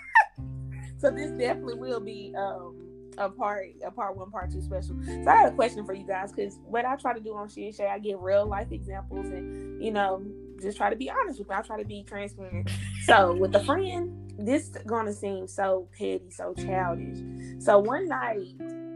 so 0.98 1.10
this 1.10 1.30
definitely 1.30 1.76
will 1.76 2.00
be 2.00 2.34
um, 2.36 2.76
a 3.16 3.30
part, 3.30 3.68
a 3.86 3.90
part 3.90 4.16
one, 4.16 4.30
part 4.30 4.52
two 4.52 4.60
special. 4.60 4.96
So 5.04 5.24
I 5.26 5.36
have 5.36 5.52
a 5.52 5.56
question 5.56 5.86
for 5.86 5.94
you 5.94 6.06
guys 6.06 6.32
because 6.32 6.58
what 6.66 6.84
I 6.84 6.96
try 6.96 7.14
to 7.14 7.20
do 7.20 7.34
on 7.34 7.48
She 7.48 7.66
and 7.66 7.74
Shay, 7.74 7.86
I 7.86 7.98
get 7.98 8.18
real 8.18 8.46
life 8.46 8.72
examples 8.72 9.26
and 9.26 9.82
you 9.82 9.90
know 9.90 10.22
just 10.64 10.76
try 10.76 10.90
to 10.90 10.96
be 10.96 11.10
honest 11.10 11.38
with 11.38 11.48
me. 11.48 11.54
I 11.54 11.62
try 11.62 11.80
to 11.80 11.86
be 11.86 12.02
transparent. 12.02 12.70
So 13.04 13.34
with 13.34 13.54
a 13.54 13.62
friend, 13.64 14.32
this 14.38 14.70
gonna 14.86 15.12
seem 15.12 15.46
so 15.46 15.88
petty, 15.96 16.30
so 16.30 16.54
childish. 16.54 17.18
So 17.58 17.78
one 17.78 18.08
night 18.08 18.48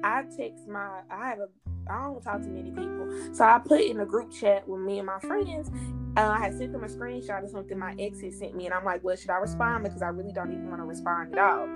I 0.02 0.24
text 0.36 0.66
my 0.68 1.00
I 1.10 1.28
have 1.28 1.38
a 1.40 1.48
I 1.90 2.02
don't 2.02 2.22
talk 2.22 2.42
to 2.42 2.48
many 2.48 2.70
people. 2.70 3.08
So 3.32 3.44
I 3.44 3.58
put 3.58 3.80
in 3.80 4.00
a 4.00 4.06
group 4.06 4.30
chat 4.32 4.68
with 4.68 4.80
me 4.80 4.98
and 4.98 5.06
my 5.06 5.18
friends. 5.20 5.70
Uh, 6.16 6.28
I 6.28 6.38
had 6.38 6.56
sent 6.58 6.72
them 6.72 6.84
a 6.84 6.88
screenshot 6.88 7.44
of 7.44 7.50
something 7.50 7.78
my 7.78 7.94
ex 7.98 8.20
had 8.20 8.34
sent 8.34 8.56
me, 8.56 8.66
and 8.66 8.74
I'm 8.74 8.84
like, 8.84 9.02
"Well, 9.04 9.16
should 9.16 9.30
I 9.30 9.36
respond?" 9.36 9.84
Because 9.84 10.02
I 10.02 10.08
really 10.08 10.32
don't 10.32 10.52
even 10.52 10.68
want 10.68 10.80
to 10.80 10.84
respond 10.84 11.34
at 11.34 11.38
all. 11.38 11.68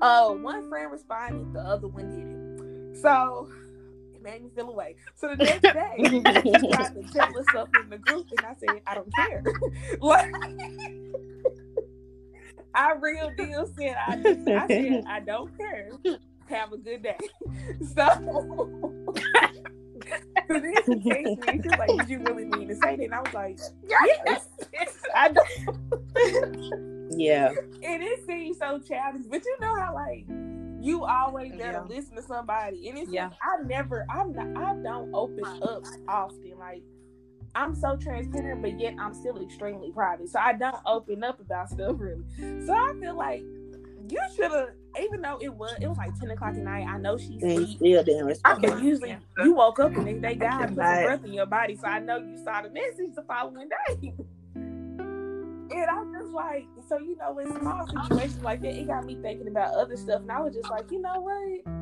Uh, 0.00 0.30
one 0.32 0.68
friend 0.68 0.92
responded, 0.92 1.52
the 1.52 1.60
other 1.60 1.88
one 1.88 2.08
didn't. 2.10 2.96
So 3.02 3.50
made 4.22 4.42
me 4.42 4.50
feel 4.54 4.68
away. 4.68 4.96
So 5.14 5.28
the 5.28 5.36
next 5.36 5.62
day, 5.62 5.96
she 5.98 6.20
tried 6.72 6.94
to 6.94 7.02
tell 7.12 7.44
something 7.52 7.82
in 7.82 7.90
the 7.90 7.98
group, 7.98 8.26
and 8.36 8.46
I 8.46 8.54
said, 8.58 8.82
I 8.86 8.94
don't 8.94 9.14
care. 9.14 9.42
like, 10.00 10.34
I 12.74 12.92
real 13.00 13.30
deal 13.36 13.66
said 13.76 13.96
I, 13.96 14.14
I 14.14 14.66
said 14.68 15.04
I 15.08 15.20
don't 15.20 15.56
care. 15.56 15.90
Have 16.48 16.72
a 16.72 16.78
good 16.78 17.02
day. 17.02 17.18
So 20.48 20.54
then 20.62 20.74
she 20.86 20.92
texted 20.94 21.54
me. 21.54 21.60
She's 21.62 21.78
like, 21.78 21.90
"Did 21.98 22.08
you 22.08 22.20
really 22.20 22.46
mean 22.46 22.68
to 22.68 22.74
say 22.76 22.96
that?" 22.96 23.04
And 23.04 23.14
I 23.14 23.20
was 23.20 23.34
like, 23.34 23.58
"Yes, 23.86 24.48
I 25.14 25.28
don't." 25.28 27.10
Yeah. 27.18 27.50
And 27.82 28.02
it 28.02 28.26
seems 28.26 28.58
so 28.58 28.78
childish, 28.78 29.26
but 29.28 29.44
you 29.44 29.56
know 29.60 29.74
how 29.74 29.94
like 29.94 30.26
you 30.80 31.04
always 31.04 31.52
there 31.52 31.72
Yeah. 31.72 31.80
to 31.80 31.84
listen 31.86 32.16
to 32.16 32.22
somebody, 32.22 32.88
and 32.88 32.98
it's 32.98 33.10
Yeah. 33.10 33.30
I 33.42 33.62
never, 33.64 34.06
I'm 34.10 34.32
not, 34.32 34.56
I 34.62 34.74
don't 34.82 35.12
open 35.14 35.44
up 35.62 35.82
often. 36.08 36.52
Like 36.58 36.82
I'm 37.54 37.74
so 37.74 37.96
transparent, 37.96 38.62
but 38.62 38.78
yet 38.78 38.94
I'm 39.00 39.14
still 39.14 39.40
extremely 39.42 39.90
private, 39.92 40.28
so 40.28 40.38
I 40.38 40.52
don't 40.52 40.76
open 40.86 41.24
up 41.24 41.40
about 41.40 41.70
stuff 41.70 41.96
really. 41.98 42.24
So 42.66 42.72
I 42.74 42.94
feel 43.00 43.16
like 43.16 43.40
you 44.10 44.20
should 44.34 44.50
have, 44.52 44.70
even 45.02 45.20
though 45.22 45.38
it 45.40 45.52
was, 45.52 45.74
it 45.80 45.86
was 45.88 45.96
like 45.98 46.18
ten 46.18 46.30
o'clock 46.30 46.50
at 46.50 46.56
night. 46.58 46.86
I 46.88 46.98
know 46.98 47.16
she's 47.18 47.42
And 47.42 47.52
you 47.52 47.58
asleep. 47.62 47.76
still 47.78 48.04
didn't 48.04 48.22
I 48.24 48.28
respond. 48.28 48.62
can 48.62 48.84
usually 48.84 49.16
you 49.42 49.54
woke 49.54 49.80
up 49.80 49.94
and 49.96 50.06
they, 50.06 50.14
they 50.14 50.34
God 50.34 50.58
put 50.68 50.68
some 50.68 50.74
breath 50.76 51.24
in 51.24 51.32
your 51.32 51.46
body, 51.46 51.76
so 51.76 51.86
I 51.88 51.98
know 51.98 52.18
you 52.18 52.38
saw 52.44 52.62
the 52.62 52.70
message 52.70 53.14
the 53.14 53.22
following 53.22 53.68
day. 53.68 54.14
And 55.70 55.84
I'm 55.90 56.12
just 56.14 56.32
like, 56.32 56.64
so 56.88 56.98
you 56.98 57.16
know, 57.16 57.38
in 57.38 57.58
small 57.60 57.86
situations 57.86 58.42
like 58.42 58.60
that, 58.62 58.74
it 58.74 58.86
got 58.86 59.04
me 59.04 59.16
thinking 59.22 59.48
about 59.48 59.74
other 59.74 59.96
stuff, 59.96 60.22
and 60.22 60.32
I 60.32 60.40
was 60.40 60.54
just 60.54 60.70
like, 60.70 60.90
you 60.90 61.00
know 61.00 61.20
what? 61.20 61.74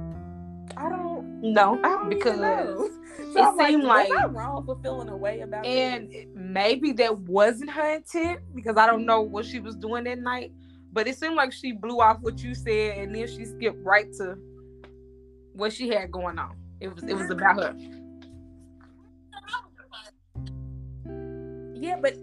I 0.79 0.89
don't, 0.91 1.41
No, 1.43 1.79
I 1.83 1.89
don't 1.89 2.09
because 2.11 2.39
know. 2.39 2.91
So 3.33 3.41
it 3.41 3.61
I'm 3.61 3.67
seemed 3.67 3.85
like, 3.85 4.09
like- 4.11 4.11
was 4.11 4.19
I 4.21 4.27
wrong 4.27 4.67
for 4.67 4.79
feeling 4.83 5.09
a 5.09 5.17
way 5.17 5.41
about 5.41 5.65
and 5.65 6.11
this? 6.11 6.27
maybe 6.35 6.93
that 6.93 7.19
wasn't 7.21 7.71
her 7.71 7.95
intent 7.95 8.41
because 8.55 8.77
I 8.77 8.87
don't 8.87 9.07
know 9.07 9.23
what 9.23 9.47
she 9.47 9.59
was 9.59 9.75
doing 9.75 10.05
that 10.05 10.19
night. 10.19 10.53
But 10.93 11.09
it 11.09 11.17
seemed 11.19 11.35
like 11.35 11.53
she 11.53 11.73
blew 11.73 12.01
off 12.01 12.19
what 12.21 12.43
you 12.43 12.55
said 12.55 12.99
and 12.99 13.15
then 13.15 13.27
she 13.27 13.45
skipped 13.47 13.83
right 13.85 14.13
to 14.15 14.37
what 15.55 15.73
she 15.73 15.89
had 15.89 16.11
going 16.13 16.39
on. 16.39 16.57
It 16.81 16.95
was 16.95 17.05
it 17.05 17.15
was 17.15 17.31
about 17.31 17.63
her. 17.63 17.75
Yeah, 21.75 21.97
but 22.01 22.17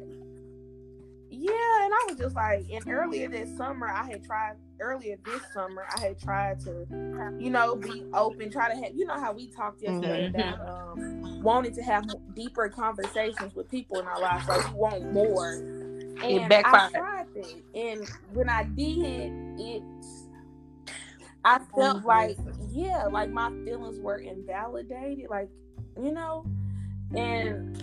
yeah, 1.43 1.83
and 1.85 1.93
I 1.93 2.05
was 2.07 2.17
just 2.17 2.35
like, 2.35 2.65
and 2.71 2.87
earlier 2.89 3.27
this 3.27 3.55
summer, 3.57 3.87
I 3.87 4.07
had 4.09 4.23
tried. 4.23 4.53
Earlier 4.79 5.17
this 5.23 5.41
summer, 5.53 5.85
I 5.95 5.99
had 5.99 6.19
tried 6.19 6.59
to, 6.61 6.85
you 7.39 7.49
know, 7.49 7.75
be 7.75 8.03
open, 8.13 8.49
try 8.49 8.69
to 8.73 8.75
have, 8.75 8.95
you 8.95 9.05
know, 9.05 9.19
how 9.19 9.31
we 9.31 9.47
talked 9.47 9.81
yesterday 9.81 10.27
Mhm. 10.27 10.29
about 10.29 10.67
um, 10.67 11.41
wanting 11.41 11.73
to 11.75 11.83
have 11.83 12.05
deeper 12.33 12.67
conversations 12.69 13.53
with 13.55 13.69
people 13.69 13.99
in 13.99 14.07
our 14.07 14.19
lives, 14.19 14.47
like 14.47 14.65
we 14.67 14.73
want 14.79 15.13
more. 15.13 15.53
And 16.21 16.45
I 16.45 16.47
backfired. 16.49 16.91
tried 16.91 17.27
that, 17.35 17.63
and 17.75 18.07
when 18.33 18.49
I 18.49 18.63
did, 18.63 19.31
it, 19.59 19.83
I 21.45 21.59
felt 21.75 22.03
like, 22.05 22.37
yeah, 22.71 23.05
like 23.05 23.29
my 23.29 23.49
feelings 23.65 23.99
were 23.99 24.17
invalidated, 24.17 25.29
like, 25.29 25.49
you 26.01 26.11
know, 26.11 26.45
and 27.15 27.77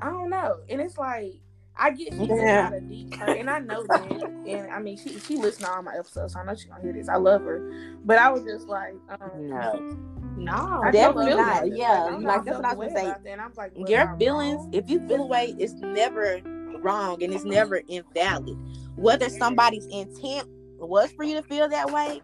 I 0.00 0.10
don't 0.10 0.30
know. 0.30 0.60
And 0.68 0.80
it's 0.80 0.98
like 0.98 1.34
I 1.76 1.90
get 1.90 2.14
she's 2.14 2.28
Yeah. 2.28 2.62
not 2.62 2.74
a 2.74 2.80
deep 2.80 3.14
hurt, 3.14 3.36
and 3.38 3.50
I 3.50 3.58
know 3.58 3.82
that. 3.84 4.22
And 4.46 4.70
I 4.70 4.78
mean, 4.80 4.96
she 4.96 5.18
she 5.18 5.36
listens 5.36 5.66
to 5.66 5.72
all 5.72 5.82
my 5.82 5.94
episodes, 5.96 6.34
so 6.34 6.40
I 6.40 6.44
know 6.44 6.54
she's 6.54 6.66
gonna 6.66 6.82
hear 6.82 6.92
this. 6.92 7.08
I 7.08 7.16
love 7.16 7.42
her, 7.42 7.60
but 8.04 8.18
I 8.18 8.30
was 8.30 8.44
just 8.44 8.68
like, 8.68 8.94
um, 9.20 9.48
No. 9.48 10.00
No, 10.36 10.82
I 10.84 10.90
Definitely 10.90 11.30
not. 11.34 11.46
feelings. 11.64 11.78
Yeah, 11.78 12.06
I 12.08 12.16
like, 12.18 12.44
that's 12.44 12.48
felt 12.48 12.62
what 12.62 12.64
I 12.64 12.74
was 12.74 12.92
gonna 12.92 13.00
say. 13.00 13.06
about 13.10 13.26
And 13.26 13.40
I'm 13.40 13.52
like, 13.56 13.76
was 13.76 13.90
Your 13.90 14.08
I 14.08 14.16
feelings, 14.18 14.56
wrong? 14.56 14.70
if 14.72 14.90
you 14.90 15.08
feel 15.08 15.22
away, 15.22 15.54
it's 15.58 15.74
never 15.74 16.40
wrong 16.82 17.22
and 17.22 17.32
it's 17.32 17.44
never 17.44 17.76
invalid. 17.88 18.58
Whether 18.96 19.28
somebody's 19.28 19.86
intent 19.86 20.48
was 20.78 21.10
for 21.12 21.24
you 21.24 21.36
to 21.36 21.42
feel 21.42 21.68
that 21.68 21.90
way 21.90 22.20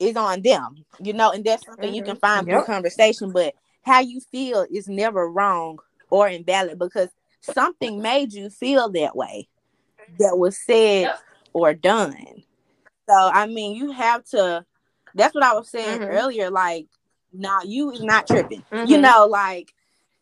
is 0.00 0.16
on 0.16 0.42
them, 0.42 0.84
you 1.00 1.12
know, 1.12 1.30
and 1.30 1.44
that's 1.44 1.64
something 1.64 1.92
you 1.94 2.02
can 2.02 2.16
find 2.16 2.48
through 2.48 2.62
conversation. 2.64 3.32
But 3.32 3.54
how 3.82 4.00
you 4.00 4.20
feel 4.20 4.66
is 4.70 4.88
never 4.88 5.28
wrong 5.30 5.78
or 6.10 6.28
invalid 6.28 6.78
because 6.78 7.08
something 7.40 8.00
made 8.02 8.32
you 8.32 8.50
feel 8.50 8.88
that 8.90 9.16
way 9.16 9.48
that 10.18 10.38
was 10.38 10.56
said 10.58 11.02
Yep. 11.02 11.20
or 11.52 11.74
done. 11.74 12.42
So 13.08 13.14
I 13.14 13.46
mean, 13.46 13.74
you 13.76 13.92
have 13.92 14.24
to. 14.26 14.64
That's 15.14 15.34
what 15.34 15.44
I 15.44 15.54
was 15.54 15.68
saying 15.68 16.00
Mhm. 16.00 16.10
earlier. 16.10 16.50
Like, 16.50 16.86
now 17.32 17.60
you 17.64 17.90
is 17.90 18.02
not 18.02 18.26
tripping. 18.26 18.62
You 18.72 18.98
Mhm. 18.98 19.02
know, 19.02 19.26
like 19.26 19.72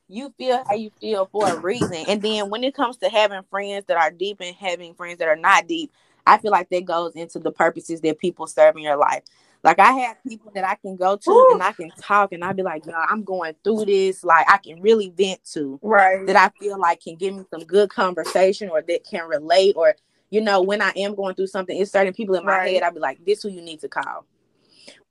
you 0.09 0.33
feel 0.39 0.63
how 0.69 0.75
you 0.75 0.91
feel 1.01 1.27
for 1.33 1.49
a 1.49 1.57
reason. 1.57 1.97
And 2.07 2.23
then 2.23 2.49
when 2.49 2.63
it 2.63 2.75
comes 2.75 2.97
to 2.99 3.09
having 3.09 3.43
friends 3.51 3.87
that 3.87 3.97
are 3.97 4.11
deep 4.11 4.41
and 4.41 4.55
having 4.55 4.95
friends 4.95 5.19
that 5.19 5.29
are 5.29 5.37
not 5.37 5.67
deep, 5.67 5.93
I 6.27 6.39
feel 6.39 6.53
like 6.53 6.69
that 6.71 6.85
goes 6.85 7.15
into 7.17 7.39
the 7.41 7.51
purposes 7.51 8.01
that 8.03 8.19
people 8.19 8.47
serve 8.47 8.77
in 8.77 8.83
your 8.83 8.97
life. 8.97 9.25
Like 9.67 9.81
I 9.81 9.93
have 9.95 10.17
people 10.23 10.53
that 10.55 10.63
I 10.63 10.77
can 10.77 10.95
go 10.95 11.17
to 11.17 11.31
Ooh. 11.31 11.49
and 11.51 11.61
I 11.61 11.73
can 11.73 11.91
talk 12.01 12.31
and 12.33 12.45
I'll 12.45 12.55
be 12.55 12.63
like, 12.63 12.87
yo, 12.87 12.93
I'm 12.95 13.25
going 13.25 13.57
through 13.65 13.87
this. 13.87 14.23
Like 14.23 14.49
I 14.49 14.59
can 14.59 14.81
really 14.81 15.11
vent 15.11 15.41
to 15.55 15.81
right. 15.83 16.25
that 16.25 16.37
I 16.37 16.51
feel 16.61 16.79
like 16.79 17.01
can 17.03 17.17
give 17.17 17.35
me 17.35 17.43
some 17.51 17.65
good 17.65 17.91
conversation 17.91 18.69
or 18.69 18.81
that 18.81 19.05
can 19.05 19.27
relate 19.29 19.75
or 19.77 19.97
you 20.31 20.41
know, 20.41 20.63
when 20.63 20.83
I 20.83 20.93
am 20.97 21.17
going 21.17 21.35
through 21.35 21.49
something, 21.49 21.77
it's 21.81 21.91
certain 21.91 22.13
people 22.13 22.37
in 22.37 22.45
my 22.45 22.53
Right. 22.53 22.75
head, 22.75 22.83
I'll 22.85 22.93
be 22.93 23.01
like, 23.01 23.25
this 23.25 23.43
who 23.43 23.49
you 23.49 23.61
need 23.61 23.81
to 23.81 23.89
call. 23.89 24.25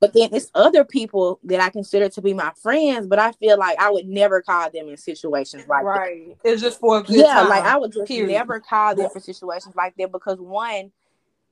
But 0.00 0.14
then 0.14 0.30
it's 0.32 0.50
other 0.54 0.84
people 0.84 1.38
that 1.44 1.60
I 1.60 1.68
consider 1.70 2.08
to 2.10 2.22
be 2.22 2.32
my 2.34 2.52
friends, 2.62 3.06
but 3.06 3.18
I 3.18 3.32
feel 3.32 3.58
like 3.58 3.78
I 3.78 3.90
would 3.90 4.06
never 4.06 4.40
call 4.40 4.70
them 4.70 4.88
in 4.88 4.96
situations 4.96 5.66
like 5.68 5.84
that. 5.84 5.94
right. 5.94 6.36
it's 6.44 6.62
just 6.62 6.80
for 6.80 6.98
a 6.98 7.02
good 7.02 7.16
Yeah, 7.16 7.34
time. 7.34 7.48
like 7.48 7.64
I 7.64 7.76
would 7.76 7.92
just 7.92 8.08
period. 8.08 8.28
never 8.28 8.60
call 8.60 8.94
them 8.94 9.10
for 9.10 9.20
situations 9.20 9.74
like 9.74 9.94
that 9.98 10.12
because 10.12 10.38
one, 10.38 10.92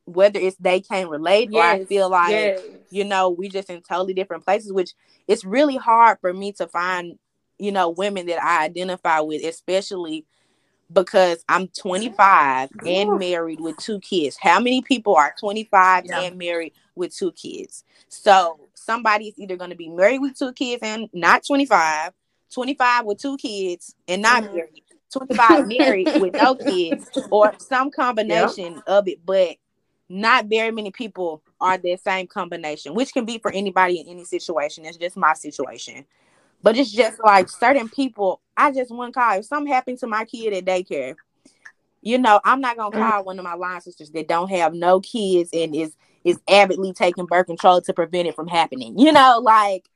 whether 0.06 0.39
it's 0.39 0.56
they 0.56 0.81
can't 0.81 1.10
relate 1.10 1.51
or 1.52 1.62
I 1.62 1.85
feel 1.86 2.10
like 2.10 2.31
yes. 2.32 2.60
you 2.90 3.05
know, 3.05 3.31
we 3.31 3.48
just 3.48 3.70
in 3.70 3.81
totally 3.82 4.14
different 4.14 4.44
places, 4.44 4.72
which 4.72 4.93
it's 5.26 5.44
really 5.44 5.76
hard 5.76 6.18
for 6.20 6.32
me 6.32 6.52
to 6.52 6.66
find, 6.68 7.18
you 7.59 7.72
know, 7.72 7.89
women 7.90 8.26
that 8.26 8.43
I 8.43 8.64
identify 8.64 9.20
with, 9.20 9.44
especially 9.44 10.24
because 10.93 11.44
I'm 11.48 11.68
25 11.68 12.70
and 12.86 13.18
married 13.18 13.60
with 13.60 13.76
two 13.78 14.01
kids. 14.01 14.36
How 14.40 14.60
many 14.60 14.82
people 14.82 15.16
are 15.16 15.35
25 15.40 16.05
Yeah. 16.06 16.20
and 16.20 16.39
married 16.39 16.74
with 16.94 17.16
two 17.16 17.32
kids? 17.32 17.85
So 18.09 18.60
somebody 18.74 19.28
is 19.28 19.39
either 19.39 19.56
going 19.56 19.70
to 19.70 19.76
be 19.76 19.89
married 19.89 20.20
with 20.20 20.39
two 20.39 20.52
kids 20.52 20.81
and 20.82 21.09
not 21.12 21.44
25, 21.47 22.12
25 22.52 23.06
with 23.06 23.18
two 23.18 23.36
kids 23.39 23.94
and 24.06 24.22
not 24.22 24.44
Mhm. 24.44 24.55
married, 24.55 24.85
25 25.12 25.66
married 25.66 26.10
with 26.20 26.35
no 26.35 26.55
kids, 26.68 27.10
or 27.31 27.55
some 27.59 27.90
combination 27.90 28.81
of 28.86 29.09
it. 29.09 29.24
But 29.24 29.56
not 30.09 30.47
very 30.47 30.70
many 30.70 30.90
people 30.90 31.43
are 31.60 31.78
that 31.78 32.01
same 32.05 32.26
combination, 32.26 32.94
which 32.94 33.12
can 33.12 33.24
be 33.24 33.39
for 33.39 33.51
anybody 33.51 34.01
in 34.01 34.09
any 34.09 34.24
situation. 34.24 34.85
It's 34.85 34.97
just 34.98 35.16
my 35.16 35.35
situation. 35.35 36.05
But 36.62 36.76
it's 36.76 36.90
just 36.93 37.18
like 37.24 37.48
certain 37.48 37.89
people, 37.89 38.40
I 38.56 38.72
just 38.72 38.90
to 38.90 39.12
call. 39.12 39.39
If 39.39 39.44
something 39.47 39.72
happened 39.72 39.98
to 40.01 40.06
my 40.06 40.24
kid 40.24 40.52
at 40.55 40.64
daycare, 40.64 41.16
you 42.02 42.18
know, 42.18 42.40
I'm 42.44 42.60
not 42.60 42.76
gonna 42.76 42.97
Mm. 42.97 43.01
call 43.01 43.24
one 43.24 43.39
of 43.39 43.44
my 43.44 43.55
line 43.55 43.81
sisters 43.81 44.10
that 44.10 44.28
don't 44.28 44.51
have 44.51 44.74
no 44.74 45.01
kids 45.01 45.51
and 45.52 45.74
is 45.74 45.97
is 46.24 46.40
avidly 46.48 46.93
taking 46.93 47.26
birth 47.26 47.47
control 47.47 47.81
to 47.82 47.93
prevent 47.93 48.28
it 48.28 48.35
from 48.35 48.48
happening. 48.48 48.98
You 48.98 49.12
know, 49.12 49.40
like, 49.43 49.89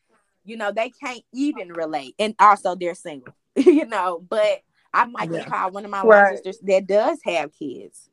you 0.45 0.57
know, 0.57 0.73
they 0.73 0.91
can't 0.91 1.23
even 1.33 1.73
relate. 1.73 2.15
And 2.19 2.35
also 2.39 2.75
they're 2.75 2.95
single, 2.95 3.35
you 3.57 3.87
know, 3.87 4.25
but 4.29 4.63
I 4.93 5.07
might 5.07 5.31
Yeah. 5.33 5.45
call 5.45 5.71
one 5.71 5.85
of 5.85 5.91
my 5.91 6.03
line 6.03 6.27
sisters 6.27 6.59
that 6.63 6.87
does 6.87 7.19
have 7.25 7.53
kids 7.53 8.08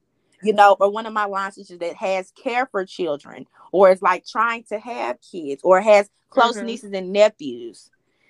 you 0.46 0.54
know, 0.54 0.78
or 0.80 0.92
one 0.92 1.08
of 1.08 1.14
my 1.14 1.26
line 1.26 1.52
sisters 1.52 1.80
that 1.80 1.96
has 1.96 2.32
care 2.32 2.68
for 2.68 2.86
children, 2.86 3.48
or 3.72 3.90
is 3.92 4.02
like 4.02 4.26
trying 4.26 4.64
to 4.66 4.78
have 4.80 5.18
kids, 5.22 5.62
or 5.64 5.82
has 5.82 6.10
close 6.30 6.58
Mhm. 6.58 6.66
nieces 6.66 6.92
and 6.94 7.12
nephews, 7.12 7.90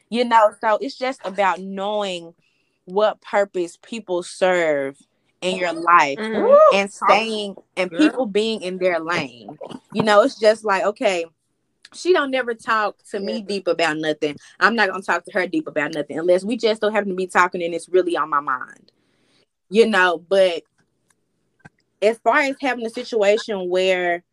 you 0.09 0.23
know. 0.23 0.53
So 0.61 0.77
it's 0.79 0.97
just 0.97 1.19
about 1.25 1.59
knowing 1.59 2.33
what 2.85 3.19
purpose 3.21 3.77
people 3.81 4.23
serve 4.23 4.97
in 5.41 5.57
your 5.57 5.73
life 5.73 6.19
Mhm. 6.19 6.55
and 6.73 6.91
staying 6.91 7.55
and 7.75 7.89
Girl. 7.89 7.99
people 7.99 8.25
being 8.25 8.61
in 8.61 8.77
their 8.77 8.99
lane. 8.99 9.57
You 9.91 10.03
know, 10.03 10.21
it's 10.21 10.39
just 10.39 10.63
like, 10.63 10.83
okay, 10.85 11.25
she 11.93 12.13
don't 12.13 12.31
never 12.31 12.53
talk 12.53 12.95
to 13.11 13.19
me 13.19 13.35
Yeah. 13.39 13.45
deep 13.45 13.67
about 13.67 13.97
nothing. 13.97 14.37
I'm 14.59 14.75
not 14.75 14.89
gonna 14.89 15.03
talk 15.03 15.25
to 15.25 15.31
her 15.33 15.47
deep 15.47 15.67
about 15.67 15.93
nothing 15.93 16.17
unless 16.17 16.43
we 16.45 16.55
just 16.57 16.81
don't 16.81 16.93
happen 16.93 17.09
to 17.09 17.15
be 17.15 17.27
talking 17.27 17.61
and 17.61 17.73
it's 17.73 17.89
really 17.89 18.15
on 18.15 18.29
my 18.29 18.39
mind. 18.39 18.91
You 19.69 19.87
know, 19.87 20.19
but 20.19 20.63
as 22.01 22.17
far 22.19 22.39
as 22.39 22.55
having 22.61 22.85
a 22.85 22.89
situation 22.89 23.69
where 23.69 24.23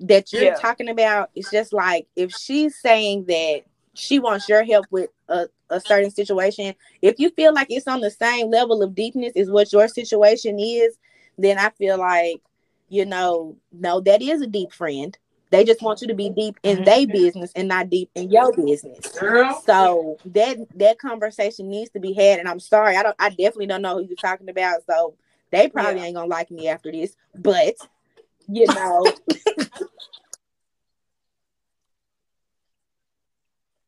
that 0.00 0.32
you're 0.32 0.44
Yeah. 0.44 0.54
talking 0.54 0.88
about, 0.88 1.30
it's 1.34 1.50
just 1.50 1.72
like 1.72 2.06
if 2.16 2.32
she's 2.32 2.76
saying 2.76 3.26
that 3.26 3.62
she 3.94 4.18
wants 4.18 4.48
your 4.48 4.64
help 4.64 4.86
with 4.90 5.10
a, 5.28 5.48
a 5.68 5.80
certain 5.80 6.10
situation, 6.10 6.74
if 7.02 7.18
you 7.18 7.30
feel 7.30 7.52
like 7.52 7.68
it's 7.70 7.86
on 7.86 8.00
the 8.00 8.10
same 8.10 8.50
level 8.50 8.82
of 8.82 8.94
deepness 8.94 9.32
as 9.36 9.50
what 9.50 9.72
your 9.72 9.88
situation 9.88 10.58
is, 10.58 10.96
then 11.36 11.58
I 11.58 11.70
feel 11.70 11.98
like, 11.98 12.40
you 12.88 13.04
know, 13.04 13.56
no, 13.72 14.00
that 14.00 14.22
is 14.22 14.40
a 14.40 14.46
deep 14.46 14.72
friend. 14.72 15.16
They 15.50 15.64
just 15.64 15.82
want 15.82 16.00
you 16.00 16.06
to 16.08 16.14
be 16.14 16.30
deep 16.30 16.58
in 16.62 16.76
mm-hmm. 16.76 16.84
their 16.84 17.06
business 17.06 17.52
and 17.56 17.68
not 17.68 17.90
deep 17.90 18.08
in 18.14 18.30
your 18.30 18.52
business. 18.54 19.06
Girl. 19.18 19.60
So 19.66 20.16
that 20.26 20.58
that 20.76 20.98
conversation 20.98 21.68
needs 21.68 21.90
to 21.90 22.00
be 22.00 22.12
had. 22.12 22.38
And 22.38 22.48
I'm 22.48 22.60
sorry, 22.60 22.96
I 22.96 23.02
don't 23.02 23.16
I 23.18 23.30
definitely 23.30 23.66
don't 23.66 23.82
know 23.82 23.96
who 23.96 24.04
you're 24.04 24.16
talking 24.16 24.48
about. 24.48 24.82
So 24.86 25.14
they 25.50 25.68
probably 25.68 26.00
Yeah. 26.00 26.06
ain't 26.06 26.16
gonna 26.16 26.28
like 26.28 26.50
me 26.50 26.68
after 26.68 26.92
this. 26.92 27.16
But 27.34 27.74
you 28.48 28.66
know. 28.66 29.06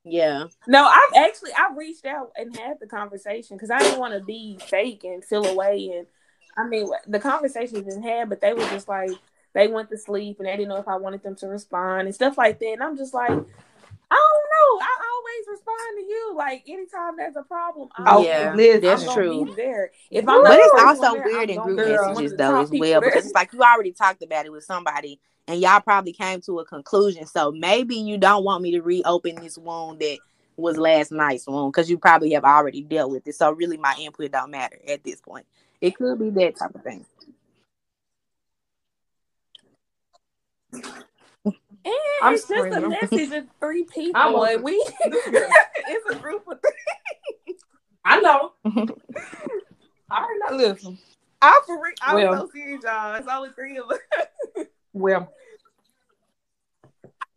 yeah. 0.05 0.47
No, 0.67 0.85
I've 0.85 1.15
actually 1.17 1.53
I 1.53 1.69
reached 1.77 2.07
out 2.07 2.33
and 2.37 2.55
had 2.57 2.79
the 2.81 2.87
conversation 2.87 3.57
because 3.57 3.71
I 3.71 3.79
didn't 3.79 4.01
want 4.01 4.15
to 4.15 4.21
be 4.21 4.59
fake 4.69 5.05
and 5.05 5.25
feel 5.25 5.47
away. 5.47 5.91
And 5.97 6.07
I 6.57 6.67
mean, 6.67 6.89
the 7.07 7.21
conversation 7.21 7.83
been 7.83 8.03
had, 8.03 8.29
but 8.29 8.41
they 8.41 8.53
were 8.53 8.67
just 8.67 8.89
like 8.89 9.11
they 9.55 9.69
went 9.69 9.91
to 9.91 9.99
sleep 9.99 10.39
and 10.39 10.49
they 10.49 10.57
didn't 10.57 10.69
know 10.69 10.77
if 10.77 10.89
I 10.89 10.97
wanted 10.97 11.23
them 11.23 11.37
to 11.37 11.47
respond 11.47 12.07
and 12.07 12.15
stuff 12.15 12.37
like 12.39 12.59
that. 12.59 12.73
And 12.73 12.83
I'm 12.83 12.97
just 12.97 13.15
like, 13.15 13.39
I 14.63 14.79
don't 14.79 14.81
know. 14.81 14.85
I 14.85 14.95
always 15.15 15.59
respond 15.59 15.99
to 15.99 16.03
you. 16.03 16.35
Like 16.37 16.65
anytime 16.69 17.17
there's 17.17 17.37
a 17.37 17.43
problem, 17.43 17.89
I'm, 17.97 18.05
Oh, 18.09 18.23
Yeah, 18.25 18.55
listen. 18.57 18.81
that's 18.83 19.09
I'm 19.09 19.15
true. 19.15 19.45
be 19.47 19.55
there. 19.55 19.91
If 20.11 20.29
I'm 20.29 20.43
But 20.43 20.59
it's 20.59 20.75
also 20.75 21.15
there, 21.15 21.25
weird 21.25 21.51
I'm 21.51 21.51
in 21.51 21.61
group 21.63 21.77
be 21.79 21.85
messages 21.85 22.37
though 22.37 22.61
as 22.61 22.71
well 22.71 23.01
there. 23.01 23.11
because 23.11 23.25
it's 23.27 23.35
like 23.35 23.53
you 23.53 23.61
already 23.61 23.93
talked 23.93 24.23
about 24.23 24.47
it 24.47 24.53
with 24.53 24.65
somebody 24.65 25.19
and 25.49 25.61
y'all 25.61 25.81
probably 25.81 26.13
came 26.13 26.41
to 26.43 26.61
a 26.61 26.65
conclusion. 26.65 27.27
So 27.27 27.53
maybe 27.53 27.97
you 27.97 28.19
don't 28.19 28.45
want 28.45 28.63
me 28.63 28.73
to 28.73 28.81
reopen 28.83 29.37
this 29.37 29.59
wound 29.59 30.01
that 30.01 30.19
was 30.57 30.77
last 30.77 31.13
night's 31.13 31.47
wound 31.47 31.73
because 31.73 31.91
you 31.91 31.99
probably 31.99 32.33
have 32.33 32.45
already 32.45 32.83
dealt 32.83 33.11
with 33.11 33.27
it. 33.27 33.35
So 33.35 33.51
really 33.53 33.77
my 33.77 33.95
input 34.01 34.31
don't 34.33 34.51
matter 34.51 34.79
at 34.87 35.03
this 35.05 35.21
point. 35.21 35.47
It 35.81 35.97
could 35.97 36.19
be 36.19 36.31
that 36.31 36.57
type 36.57 36.75
of 36.75 36.83
thing. 36.83 37.05
And 41.85 41.95
I'm 42.23 42.35
it's 42.35 42.47
just 42.47 42.73
a 42.77 42.89
message 42.89 43.33
of 43.33 43.45
three 43.61 43.85
people. 43.95 44.21
I'm 44.21 44.35
on- 44.35 44.63
we 44.63 44.73
it's 45.01 46.11
a 46.11 46.15
group 46.17 46.47
of 46.49 46.59
three. 46.61 47.57
I 48.05 48.21
know. 48.21 48.53
I 48.65 50.25
already 50.25 50.41
know. 50.65 50.71
Listen. 50.73 50.99
I'm 51.41 51.63
for 51.67 51.83
real. 51.83 51.95
I'm 52.03 52.15
Well. 52.15 52.37
so 52.47 52.51
serious, 52.53 52.83
y'all. 52.85 53.15
It's 53.17 53.27
only 53.29 53.51
three 53.51 53.79
of 53.79 53.91
us. 53.91 54.67
Well, 54.93 55.33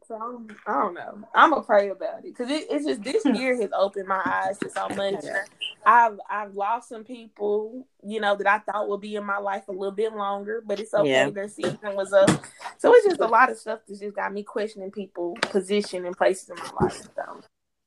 So 0.07 0.15
I'm, 0.15 0.47
I 0.67 0.73
don't 0.73 0.93
know. 0.93 1.27
I'm 1.33 1.49
gonna 1.49 1.63
pray 1.63 1.89
about 1.89 2.19
it 2.19 2.35
because 2.35 2.49
it, 2.49 2.67
it's 2.69 2.85
just 2.85 3.03
this 3.03 3.25
year 3.37 3.59
has 3.59 3.71
opened 3.75 4.07
my 4.07 4.21
eyes 4.25 4.57
to 4.59 4.69
so 4.69 4.87
much. 4.89 5.23
Yeah. 5.23 5.43
I've 5.85 6.19
I've 6.29 6.55
lost 6.55 6.89
some 6.89 7.03
people, 7.03 7.87
you 8.03 8.19
know, 8.19 8.35
that 8.35 8.47
I 8.47 8.59
thought 8.59 8.89
would 8.89 9.01
be 9.01 9.15
in 9.15 9.25
my 9.25 9.37
life 9.37 9.67
a 9.67 9.71
little 9.71 9.91
bit 9.91 10.13
longer, 10.13 10.63
but 10.65 10.79
it's 10.79 10.93
okay. 10.93 11.09
Yeah. 11.09 11.29
Their 11.29 11.47
season 11.47 11.95
was 11.95 12.13
up, 12.13 12.29
so 12.77 12.93
it's 12.93 13.07
just 13.07 13.21
a 13.21 13.27
lot 13.27 13.51
of 13.51 13.57
stuff 13.57 13.79
that 13.87 13.99
just 13.99 14.15
got 14.15 14.33
me 14.33 14.43
questioning 14.43 14.91
people, 14.91 15.37
position, 15.41 16.05
and 16.05 16.15
places 16.15 16.49
in 16.49 16.55
my 16.57 16.85
life. 16.85 17.07
So 17.15 17.41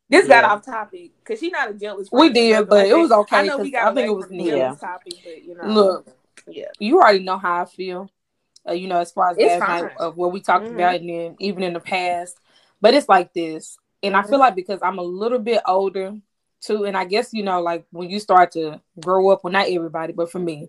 this 0.09 0.27
got 0.27 0.45
off 0.45 0.65
topic 0.65 1.11
because 1.23 1.39
she's 1.39 1.53
not 1.53 1.71
a 1.71 1.75
jealous. 1.75 2.09
We 2.11 2.31
did, 2.31 2.69
but 2.69 2.79
like 2.79 2.89
it 2.89 2.95
was 2.95 3.11
okay, 3.11 3.37
I 3.37 3.43
know 3.43 3.59
we 3.59 3.71
got 3.71 3.93
I 3.93 3.95
think 3.95 4.09
it 4.09 4.15
was 4.15 4.27
from 4.27 4.37
needed. 4.37 4.55
the 4.55 4.59
jealous 4.59 4.81
topic, 4.81 5.15
but 5.23 5.45
you 5.45 5.55
know, 5.57 5.69
look, 5.69 6.09
yeah, 6.47 6.67
you 6.79 6.99
already 6.99 7.21
know 7.21 7.39
how 7.39 7.63
I 7.63 7.65
feel. 7.67 8.11
Uh, 8.69 8.73
you 8.73 8.89
know, 8.89 8.99
as 8.99 9.13
far 9.13 9.31
as 9.31 9.39
It's 9.39 9.47
last 9.47 9.69
night 9.69 9.93
of 9.99 10.17
what 10.17 10.33
we 10.33 10.41
talked 10.41 10.67
Mhm. 10.67 10.75
about, 10.75 10.97
and 10.97 11.09
then 11.09 11.37
even 11.39 11.63
in 11.63 11.73
the 11.73 11.81
past. 11.81 12.39
But 12.81 12.95
it's 12.95 13.09
like 13.09 13.33
this, 13.33 13.79
and 14.03 14.17
I 14.17 14.23
feel 14.23 14.39
like 14.39 14.55
because 14.55 14.81
I'm 14.83 14.99
a 14.99 15.03
little 15.03 15.39
bit 15.39 15.63
older 15.67 16.15
too, 16.61 16.85
and 16.85 16.97
I 16.97 17.05
guess 17.05 17.33
you 17.33 17.43
know, 17.43 17.61
like 17.61 17.87
when 17.91 18.11
you 18.11 18.21
start 18.21 18.53
to 18.53 18.81
grow 19.01 19.31
up, 19.31 19.43
well, 19.43 19.53
not 19.53 19.69
everybody, 19.69 20.13
but 20.13 20.31
for 20.31 20.39
me, 20.39 20.69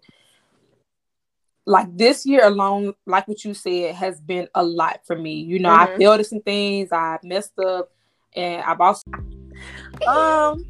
like 1.66 1.96
this 1.96 2.26
year 2.26 2.44
alone, 2.46 2.94
like 3.06 3.28
what 3.28 3.44
you 3.46 3.54
said, 3.54 3.96
has 3.96 4.20
been 4.20 4.48
a 4.56 4.64
lot 4.64 5.02
for 5.06 5.16
me. 5.16 5.34
You 5.42 5.60
know, 5.60 5.70
I 5.70 5.88
Mhm. 5.88 5.98
failed 5.98 6.20
at 6.20 6.26
some 6.28 6.42
things, 6.42 6.92
I 6.92 7.20
messed 7.24 7.58
up, 7.60 7.92
and 8.36 8.62
I've 8.64 8.82
also 8.82 9.04
um 10.08 10.66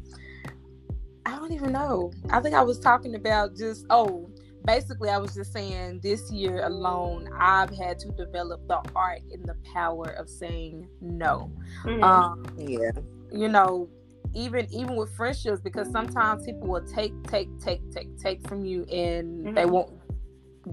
I 1.26 1.36
don't 1.36 1.52
even 1.52 1.72
know. 1.72 2.12
I 2.30 2.40
think 2.40 2.54
I 2.54 2.62
was 2.62 2.78
talking 2.78 3.14
about 3.14 3.56
just 3.56 3.86
oh, 3.90 4.29
basically 4.64 5.08
I 5.08 5.18
was 5.18 5.34
just 5.34 5.52
saying 5.52 6.00
this 6.02 6.30
year 6.30 6.64
alone 6.64 7.28
I've 7.38 7.70
had 7.76 7.98
to 8.00 8.10
develop 8.12 8.66
the 8.68 8.80
art 8.94 9.20
and 9.32 9.44
the 9.44 9.56
power 9.72 10.06
of 10.18 10.28
saying 10.28 10.88
no. 11.00 11.50
Mhm. 11.84 12.02
Um, 12.02 12.44
Yeah. 12.58 12.90
you 13.32 13.48
know, 13.48 13.88
even 14.34 14.66
even 14.72 14.96
with 14.96 15.10
friendships 15.16 15.60
because 15.60 15.90
sometimes 15.90 16.44
people 16.44 16.68
will 16.68 16.84
take 16.86 17.12
take 17.24 17.48
take 17.60 17.80
take 17.90 18.16
take 18.18 18.46
from 18.48 18.64
you 18.64 18.84
and 18.84 19.56
they 19.56 19.64
Mhm. 19.64 19.70
won't 19.70 19.92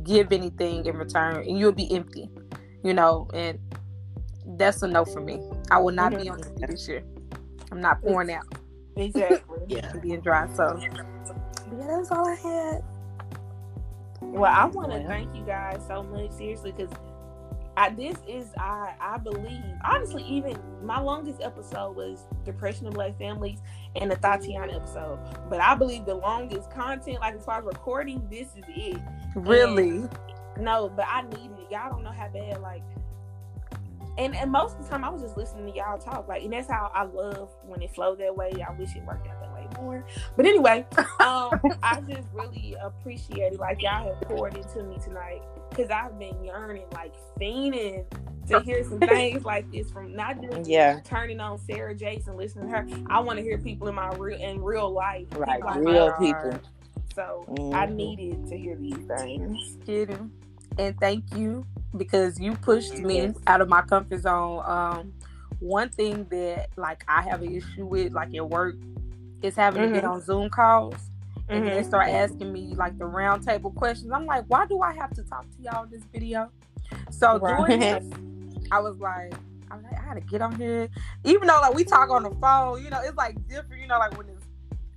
give 0.03 0.31
anything 0.31 0.85
in 0.85 0.95
return 0.97 1.37
and 1.37 1.57
you'll 1.57 1.71
be 1.71 1.91
empty. 1.95 2.29
You 2.83 2.93
know, 2.93 3.27
and 3.33 3.57
that's 4.57 4.81
a 4.83 4.87
no 4.87 5.05
for 5.05 5.21
me. 5.21 5.41
I 5.71 5.79
will 5.79 5.93
not 5.93 6.11
be 6.15 6.29
on 6.29 6.39
TV 6.39 6.67
this 6.67 6.87
year. 6.87 7.03
I'm 7.71 7.81
not 7.81 8.01
pouring 8.01 8.31
out 8.31 8.45
exactly. 8.95 9.57
Yeah. 9.67 9.91
being 10.01 10.21
dry. 10.21 10.47
So 10.53 10.77
yeah, 10.77 11.87
that's 11.87 12.11
all 12.11 12.27
I 12.27 12.35
had. 12.35 12.83
Well, 14.21 14.51
I 14.51 14.65
want 14.65 14.91
to 14.91 15.03
thank 15.03 15.35
you 15.35 15.43
guys 15.43 15.81
so 15.87 16.03
much, 16.03 16.31
seriously, 16.31 16.71
because 16.71 16.91
I 17.77 17.91
this 17.91 18.17
is 18.27 18.47
I 18.57 18.95
I 18.99 19.17
believe 19.17 19.63
honestly 19.85 20.23
even 20.23 20.57
my 20.81 20.99
longest 20.99 21.41
episode 21.41 21.95
was 21.95 22.25
depression 22.43 22.87
of 22.87 22.95
black 22.95 23.15
families 23.19 23.59
and 23.95 24.09
the 24.09 24.15
Tatiana 24.15 24.75
episode, 24.75 25.19
but 25.47 25.61
I 25.61 25.75
believe 25.75 26.05
the 26.05 26.15
longest 26.15 26.71
content, 26.71 27.19
like 27.19 27.35
as 27.35 27.45
far 27.45 27.59
as 27.59 27.65
recording, 27.65 28.27
this 28.31 28.47
is 28.55 28.63
it. 28.67 28.97
Really? 29.35 30.09
No, 30.59 30.89
but 30.89 31.05
I 31.07 31.21
needed 31.21 31.59
it. 31.59 31.71
Y'all 31.71 31.91
don't 31.91 32.03
know 32.03 32.11
how 32.11 32.27
bad 32.29 32.61
like. 32.61 32.81
And, 34.17 34.35
and 34.35 34.51
most 34.51 34.77
of 34.77 34.83
the 34.83 34.89
time 34.89 35.03
I 35.03 35.09
was 35.09 35.21
just 35.21 35.37
listening 35.37 35.71
to 35.71 35.77
y'all 35.77 35.99
talk 35.99 36.27
like 36.27 36.41
and 36.41 36.51
that's 36.51 36.67
how 36.67 36.91
I 36.95 37.03
love 37.03 37.51
when 37.63 37.83
it 37.83 37.93
flowed 37.93 38.19
that 38.19 38.35
way. 38.35 38.51
I 38.67 38.71
wish 38.73 38.95
it 38.95 39.03
worked 39.03 39.27
out 39.27 39.39
that 39.39 39.53
way 39.53 39.56
more. 39.81 40.03
But 40.35 40.45
anyway, 40.45 40.85
um 41.19 41.59
I 41.83 42.01
just 42.07 42.27
really 42.33 42.75
appreciate 42.81 43.53
it. 43.53 43.59
Like 43.59 43.81
y'all 43.81 44.05
have 44.05 44.21
poured 44.21 44.55
into 44.55 44.83
me 44.83 44.97
tonight 45.03 45.41
because 45.69 45.89
I've 45.89 46.17
been 46.19 46.43
yearning, 46.43 46.85
like 46.93 47.13
fiending 47.39 48.05
to 48.47 48.59
hear 48.59 48.83
some 48.83 48.99
things 49.07 49.43
like 49.45 49.69
this 49.71 49.91
from 49.91 50.15
not 50.15 50.41
just 50.41 50.69
Yeah. 50.69 50.99
turning 51.03 51.39
on 51.39 51.57
Sarah 51.59 51.95
Jason, 51.95 52.37
listening 52.37 52.65
to 52.65 52.71
her. 52.71 52.87
I 53.07 53.19
want 53.19 53.37
to 53.39 53.43
hear 53.43 53.57
people 53.57 53.87
in 53.87 53.95
my 53.95 54.09
real 54.17 54.39
in 54.39 54.61
real 54.61 54.89
life, 54.91 55.27
Right. 55.35 55.61
people 55.61 55.81
Real 55.81 56.07
know. 56.07 56.15
people. 56.17 56.59
So 57.15 57.45
I 57.73 57.87
Mhm. 57.87 57.95
needed 57.95 58.47
to 58.49 58.57
hear 58.57 58.75
these 58.75 58.95
things. 59.07 59.77
kidding. 59.85 60.31
And 60.77 60.95
thank 60.99 61.23
you 61.35 61.65
because 61.95 62.39
you 62.39 62.53
pushed 62.57 62.99
me 62.99 63.33
out 63.47 63.61
of 63.61 63.69
my 63.69 63.81
comfort 63.81 64.21
zone. 64.21 64.61
Um, 64.65 65.13
one 65.59 65.89
thing 65.89 66.25
that 66.29 66.69
like 66.77 67.03
I 67.07 67.23
have 67.23 67.41
an 67.41 67.51
issue 67.55 67.85
with, 67.85 68.13
like 68.13 68.35
at 68.35 68.47
work, 68.47 68.75
is 69.41 69.55
having 69.55 69.81
to 69.81 69.87
get 69.93 70.03
Mhm. 70.03 70.09
on 70.11 70.21
Zoom 70.21 70.49
calls. 70.49 70.95
And 71.49 71.65
then 71.65 71.75
they 71.75 71.81
Mhm. 71.81 71.85
start 71.87 72.09
asking 72.09 72.51
me 72.51 72.73
like 72.75 72.97
the 72.97 73.05
round 73.05 73.43
table 73.43 73.71
questions. 73.71 74.11
I'm 74.11 74.25
like, 74.25 74.43
why 74.47 74.65
do 74.65 74.81
I 74.81 74.93
have 74.93 75.11
to 75.15 75.23
talk 75.23 75.43
to 75.43 75.61
y'all 75.61 75.83
in 75.85 75.89
this 75.91 76.03
video? 76.13 76.49
So 77.09 77.37
Right. 77.39 77.65
doing 77.67 77.79
this, 77.79 78.09
I 78.71 78.79
was 78.79 78.97
like, 78.97 79.33
I'm 79.71 79.81
like, 79.83 80.01
I 80.01 80.05
gotta 80.05 80.21
get 80.21 80.41
on 80.41 80.55
here. 80.55 80.89
Even 81.23 81.47
though 81.47 81.59
like 81.61 81.73
we 81.73 81.83
talk 81.83 82.09
on 82.09 82.23
the 82.23 82.31
phone, 82.41 82.83
you 82.83 82.89
know, 82.89 82.99
it's 83.01 83.15
like 83.17 83.35
different, 83.47 83.81
you 83.81 83.87
know, 83.87 83.97
like 83.99 84.17
when 84.17 84.27
it's 84.29 84.45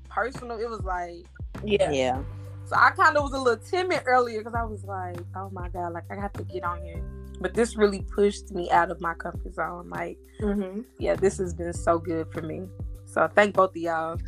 personal, 0.08 0.58
it 0.58 0.68
was 0.68 0.82
like 0.82 1.24
Yeah. 1.62 1.90
Yeah. 1.90 2.22
so 2.64 2.74
I 2.76 2.90
kind 2.90 3.16
of 3.16 3.22
was 3.24 3.32
a 3.32 3.38
little 3.38 3.62
timid 3.64 4.02
earlier 4.06 4.40
because 4.40 4.54
I 4.54 4.64
was 4.64 4.82
like, 4.84 5.18
oh 5.36 5.50
my 5.50 5.68
God, 5.68 5.92
like 5.92 6.04
I 6.10 6.16
have 6.16 6.32
to 6.34 6.44
get 6.44 6.64
on 6.64 6.82
here. 6.82 7.02
But 7.40 7.54
this 7.54 7.76
really 7.76 8.02
pushed 8.02 8.50
me 8.52 8.70
out 8.70 8.90
of 8.90 9.00
my 9.00 9.14
comfort 9.14 9.54
zone. 9.54 9.88
Like, 9.88 10.18
Mm-hmm. 10.40 10.80
yeah, 10.98 11.14
this 11.16 11.38
has 11.38 11.52
been 11.54 11.72
so 11.72 11.98
good 11.98 12.30
for 12.32 12.42
me. 12.42 12.68
So 13.11 13.28
thank 13.35 13.55
both 13.55 13.70
of 13.70 13.77
y'all. 13.77 14.19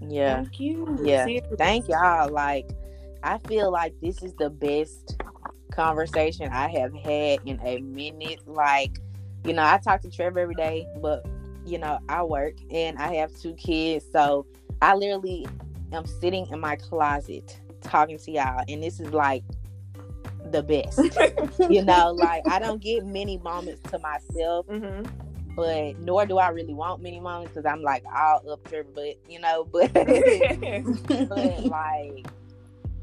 Yeah. 0.00 0.36
Thank 0.36 0.60
you. 0.60 0.98
Yeah. 1.02 1.24
Seriously. 1.24 1.56
Thank 1.56 1.88
y'all. 1.88 2.30
Like, 2.30 2.70
I 3.22 3.38
feel 3.38 3.70
like 3.70 3.94
this 4.00 4.22
is 4.22 4.34
the 4.34 4.50
best 4.50 5.20
conversation 5.72 6.48
I 6.52 6.68
have 6.68 6.92
had 6.94 7.40
in 7.46 7.60
a 7.64 7.80
minute. 7.80 8.40
Like, 8.46 8.98
you 9.44 9.52
know, 9.52 9.64
I 9.64 9.78
talk 9.78 10.02
to 10.02 10.10
Trevor 10.10 10.40
every 10.40 10.54
day, 10.54 10.86
but 11.00 11.26
you 11.64 11.78
know, 11.78 11.98
I 12.08 12.22
work 12.22 12.54
and 12.70 12.98
I 12.98 13.14
have 13.16 13.34
two 13.36 13.54
kids, 13.54 14.04
so 14.12 14.46
I 14.82 14.94
literally 14.94 15.46
am 15.92 16.06
sitting 16.06 16.46
in 16.50 16.60
my 16.60 16.76
closet 16.76 17.60
talking 17.82 18.18
to 18.18 18.30
y'all, 18.30 18.64
and 18.68 18.82
this 18.82 19.00
is 19.00 19.12
like 19.12 19.44
the 20.50 20.62
best. 20.62 20.98
you 21.70 21.84
know, 21.84 22.12
like 22.12 22.42
I 22.48 22.58
don't 22.58 22.82
get 22.82 23.04
many 23.06 23.38
moments 23.38 23.82
to 23.90 23.98
myself, 23.98 24.66
Mm-hmm. 24.68 25.29
But 25.56 25.98
nor 26.00 26.26
do 26.26 26.38
I 26.38 26.48
really 26.48 26.74
want 26.74 27.02
many 27.02 27.20
moments 27.20 27.52
because 27.54 27.66
I'm 27.66 27.82
like 27.82 28.04
all 28.06 28.50
up 28.50 28.68
Trevor, 28.68 28.88
but 28.94 29.16
you 29.28 29.40
know, 29.40 29.64
but 29.72 29.92
but 29.92 31.64
like 31.64 32.26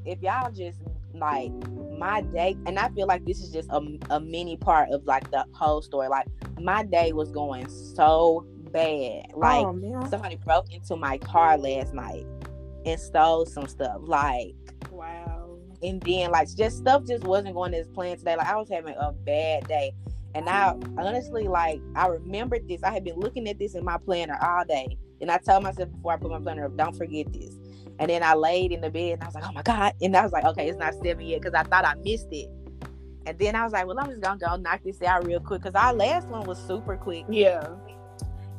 if 0.05 0.21
y'all 0.21 0.51
just 0.51 0.79
like 1.13 1.51
my 1.97 2.21
day 2.21 2.55
and 2.65 2.77
i 2.77 2.89
feel 2.89 3.07
like 3.07 3.25
this 3.25 3.41
is 3.41 3.49
just 3.49 3.69
a, 3.71 3.81
a 4.11 4.19
mini 4.19 4.55
part 4.55 4.89
of 4.89 5.03
like 5.05 5.29
the 5.31 5.43
whole 5.51 5.81
story 5.81 6.07
like 6.07 6.27
my 6.59 6.83
day 6.83 7.11
was 7.11 7.31
going 7.31 7.67
so 7.69 8.45
bad 8.71 9.25
like 9.35 9.65
oh, 9.65 10.07
somebody 10.09 10.35
broke 10.35 10.71
into 10.71 10.95
my 10.95 11.17
car 11.19 11.57
last 11.57 11.93
night 11.93 12.25
and 12.85 12.99
stole 12.99 13.45
some 13.45 13.67
stuff 13.67 13.97
like 14.01 14.53
wow. 14.91 15.57
and 15.81 16.01
then 16.01 16.29
like 16.31 16.47
just 16.55 16.77
stuff 16.77 17.03
just 17.05 17.23
wasn't 17.23 17.53
going 17.53 17.73
as 17.73 17.87
planned 17.87 18.19
today 18.19 18.35
like 18.35 18.47
i 18.47 18.55
was 18.55 18.69
having 18.69 18.95
a 18.95 19.11
bad 19.11 19.67
day 19.67 19.91
And 20.37 20.47
I 20.47 20.75
honestly, 20.99 21.47
like, 21.47 21.81
I 21.95 22.05
remembered 22.05 22.67
this. 22.67 22.83
I 22.83 22.91
had 22.91 23.03
been 23.03 23.19
looking 23.19 23.49
at 23.49 23.57
this 23.57 23.73
in 23.73 23.83
my 23.83 23.97
planner 23.97 24.37
all 24.39 24.63
day. 24.65 24.95
And 25.19 25.31
I 25.31 25.39
told 25.39 25.63
myself 25.63 25.91
before 25.91 26.13
I 26.13 26.17
put 26.17 26.29
my 26.29 26.39
planner 26.39 26.65
up, 26.65 26.77
don't 26.77 26.95
forget 26.95 27.33
this. 27.33 27.57
And 27.97 28.11
then 28.11 28.21
I 28.21 28.35
laid 28.35 28.71
in 28.71 28.81
the 28.81 28.91
bed 28.91 29.13
and 29.13 29.23
I 29.23 29.25
was 29.25 29.33
like, 29.33 29.45
oh 29.49 29.51
my 29.51 29.63
God. 29.63 29.93
And 29.99 30.15
I 30.15 30.21
was 30.21 30.31
like, 30.31 30.45
okay, 30.45 30.69
it's 30.69 30.77
not 30.77 30.93
seven 31.03 31.25
yet 31.25 31.41
because 31.41 31.55
I 31.55 31.63
thought 31.63 31.85
I 31.85 31.95
missed 32.03 32.27
it. 32.29 32.51
And 33.25 33.39
then 33.39 33.55
I 33.55 33.63
was 33.63 33.73
like, 33.73 33.87
well, 33.87 33.99
I'm 33.99 34.11
just 34.11 34.21
gonna 34.21 34.37
go 34.37 34.55
knock 34.57 34.81
this 34.85 35.01
out 35.01 35.25
real 35.25 35.39
quick 35.39 35.63
because 35.63 35.73
our 35.73 35.91
last 35.91 36.27
one 36.27 36.45
was 36.45 36.59
super 36.59 36.95
quick. 36.97 37.25
Yeah. 37.27 37.67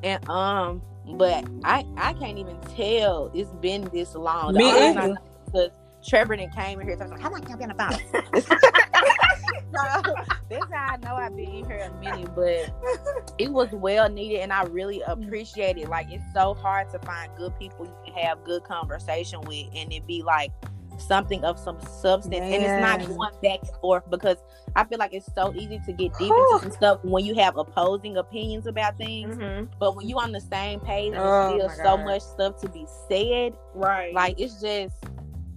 And 0.02 0.28
um, 0.28 0.82
but 1.14 1.46
I 1.62 1.86
I 1.96 2.12
can't 2.14 2.38
even 2.38 2.58
tell 2.74 3.30
it's 3.32 3.52
been 3.60 3.88
this 3.92 4.16
long. 4.16 4.54
Me. 4.54 5.14
Because 5.44 5.70
Trevor 6.04 6.36
then 6.36 6.50
came 6.50 6.80
in 6.80 6.88
here. 6.88 6.96
So 6.96 7.04
I 7.04 7.06
was 7.06 7.12
like, 7.12 7.20
how 7.20 7.30
long 7.30 7.48
y'all 7.48 7.56
been 7.56 7.70
about? 7.70 8.02
so 10.04 10.14
that's 10.50 10.72
how 10.72 10.94
I 10.94 10.96
know 10.98 11.14
I've 11.16 11.34
been 11.36 11.48
in 11.50 11.64
here 11.66 11.90
a 11.92 12.00
minute, 12.00 12.34
but 12.34 12.70
it 13.38 13.50
was 13.52 13.70
well 13.72 14.08
needed 14.08 14.40
and 14.40 14.52
I 14.52 14.64
really 14.64 15.02
appreciate 15.02 15.76
it. 15.78 15.88
Like 15.88 16.06
it's 16.10 16.24
so 16.34 16.54
hard 16.54 16.90
to 16.90 16.98
find 17.00 17.30
good 17.36 17.56
people 17.58 17.86
you 17.86 18.12
can 18.12 18.22
have 18.22 18.42
good 18.44 18.64
conversation 18.64 19.40
with 19.42 19.66
and 19.74 19.92
it 19.92 20.06
be 20.06 20.22
like 20.22 20.50
something 20.98 21.44
of 21.44 21.56
some 21.58 21.80
substance 21.80 22.34
and 22.34 22.64
it's 22.64 22.76
not 22.76 22.98
going 23.06 23.32
back 23.40 23.60
and 23.62 23.76
forth 23.80 24.02
because 24.10 24.36
I 24.74 24.82
feel 24.84 24.98
like 24.98 25.14
it's 25.14 25.32
so 25.34 25.54
easy 25.54 25.80
to 25.86 25.92
get 25.92 26.12
deep 26.18 26.34
into 26.34 26.58
some 26.60 26.70
stuff 26.72 26.98
when 27.04 27.24
you 27.24 27.34
have 27.36 27.56
opposing 27.56 28.16
opinions 28.16 28.66
about 28.66 28.98
things. 28.98 29.36
hmm 29.36 29.64
But 29.78 29.94
when 29.96 30.08
you 30.08 30.18
on 30.18 30.32
the 30.32 30.40
same 30.40 30.80
page, 30.80 31.12
Oh, 31.16 31.56
there's 31.56 31.68
my 31.68 31.74
still 31.74 31.84
so 31.84 31.96
God. 31.98 32.04
much 32.04 32.22
stuff 32.22 32.60
to 32.62 32.68
be 32.70 32.84
said. 33.08 33.56
Right. 33.74 34.12
Like 34.12 34.40
it's 34.40 34.60
just, 34.60 34.94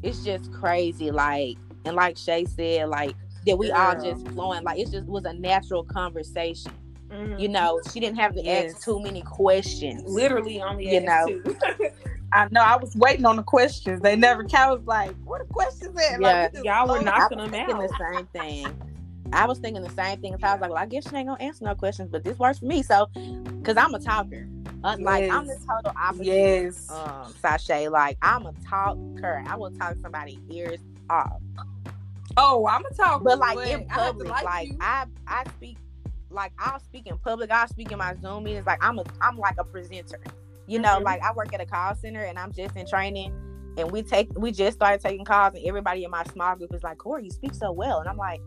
it's 0.04 0.24
just 0.24 0.52
crazy. 0.54 1.10
Like 1.10 1.58
and 1.86 1.96
like 1.96 2.18
Shay 2.18 2.46
said, 2.46 2.90
like 2.90 3.16
that 3.46 3.58
we 3.58 3.72
all 3.72 3.94
just 4.02 4.28
flowing. 4.30 4.64
Like 4.64 4.80
it 4.80 4.92
just 4.92 5.08
was 5.08 5.26
a 5.26 5.34
natural 5.34 5.84
conversation. 5.84 6.72
Mhm. 7.10 7.40
You 7.40 7.50
know, 7.50 7.80
she 7.92 8.00
didn't 8.00 8.18
have 8.20 8.34
to 8.36 8.42
Yes. 8.44 8.74
ask 8.76 8.84
too 8.86 9.02
many 9.02 9.22
questions. 9.24 10.04
literally 10.06 10.62
only 10.62 10.92
You 10.94 11.02
know. 11.02 11.28
I 12.34 12.48
know 12.52 12.62
I 12.62 12.78
was 12.78 12.96
waiting 12.96 13.26
on 13.26 13.36
the 13.36 13.44
questions. 13.44 14.00
They 14.02 14.16
never 14.16 14.46
came. 14.46 14.60
I 14.62 14.72
was 14.72 14.86
like, 14.86 15.14
what 15.26 15.40
the 15.46 15.54
questions 15.54 15.98
at? 16.00 16.22
Yeah. 16.22 16.44
Like, 16.44 16.54
we 16.54 16.62
Y'all 16.64 16.88
were 16.88 17.02
not- 17.02 17.14
I 17.16 17.20
knocking 17.20 17.38
was 17.40 17.52
them 17.52 17.70
out. 17.70 17.90
the 17.90 18.14
same 18.14 18.26
thing. 18.28 18.82
I 19.34 19.46
was 19.46 19.60
thinking 19.60 19.84
the 19.84 19.90
same 19.90 20.22
thing. 20.22 20.38
So 20.40 20.48
I 20.48 20.54
was 20.54 20.62
like, 20.62 20.70
well, 20.72 20.82
I 20.82 20.86
guess 20.86 21.10
she 21.10 21.16
ain't 21.16 21.28
gonna 21.28 21.44
answer 21.44 21.66
no 21.66 21.76
questions, 21.76 22.10
but 22.10 22.24
this 22.24 22.38
works 22.40 22.60
for 22.60 22.66
me. 22.66 22.84
So, 22.84 23.08
because 23.60 23.76
I'm 23.78 23.94
a 23.94 24.00
talker, 24.00 24.48
uh, 24.84 24.96
like 25.02 25.30
I'm 25.30 25.46
the 25.48 25.56
total 25.56 25.92
opposite. 26.02 26.26
Yes. 26.26 26.90
um 26.90 27.34
Sashay. 27.42 27.90
Like 27.90 28.18
I'm 28.22 28.46
a 28.46 28.54
talker. 28.68 29.44
I 29.48 29.56
will 29.58 29.72
talk 29.72 29.96
somebody 30.02 30.40
ears 30.50 30.80
off. 31.10 31.42
Oh, 32.42 32.68
I'm 32.68 32.84
a 32.86 32.94
talker. 32.94 33.24
But 33.24 33.40
like 33.40 33.68
in 33.68 33.88
I 33.90 33.96
public, 33.96 34.30
like, 34.30 34.44
like. 34.44 34.72
I 34.82 35.06
I 35.28 35.44
speak 35.58 35.78
like 36.30 36.54
I'll 36.60 36.80
speak 36.80 37.08
in 37.08 37.18
public, 37.18 37.52
I'll 37.52 37.68
speak 37.68 37.92
in 37.92 37.98
my 37.98 38.16
Zoom 38.22 38.44
meetings. 38.46 38.66
Like 38.66 38.84
I'm 38.84 39.00
a 39.00 39.04
I'm 39.22 39.38
like 39.38 39.56
a 39.60 39.64
presenter. 39.64 40.20
You 40.68 40.80
know, 40.80 41.00
Mhm. 41.00 41.04
like 41.04 41.22
I 41.22 41.34
work 41.34 41.54
at 41.54 41.60
a 41.62 41.66
call 41.66 41.96
center 41.96 42.24
and 42.24 42.40
I'm 42.40 42.52
just 42.54 42.76
in 42.78 42.86
training 42.88 43.34
and 43.78 43.92
we 43.92 44.02
take 44.04 44.30
we 44.38 44.52
just 44.52 44.78
started 44.78 45.02
taking 45.02 45.26
calls 45.26 45.56
and 45.56 45.66
everybody 45.66 46.04
in 46.04 46.12
my 46.12 46.24
small 46.26 46.56
group 46.56 46.74
is 46.74 46.84
like, 46.84 46.98
Corey, 46.98 47.26
you 47.26 47.32
speak 47.32 47.54
so 47.54 47.72
well. 47.72 48.00
And 48.00 48.08
I'm 48.08 48.18
like, 48.18 48.42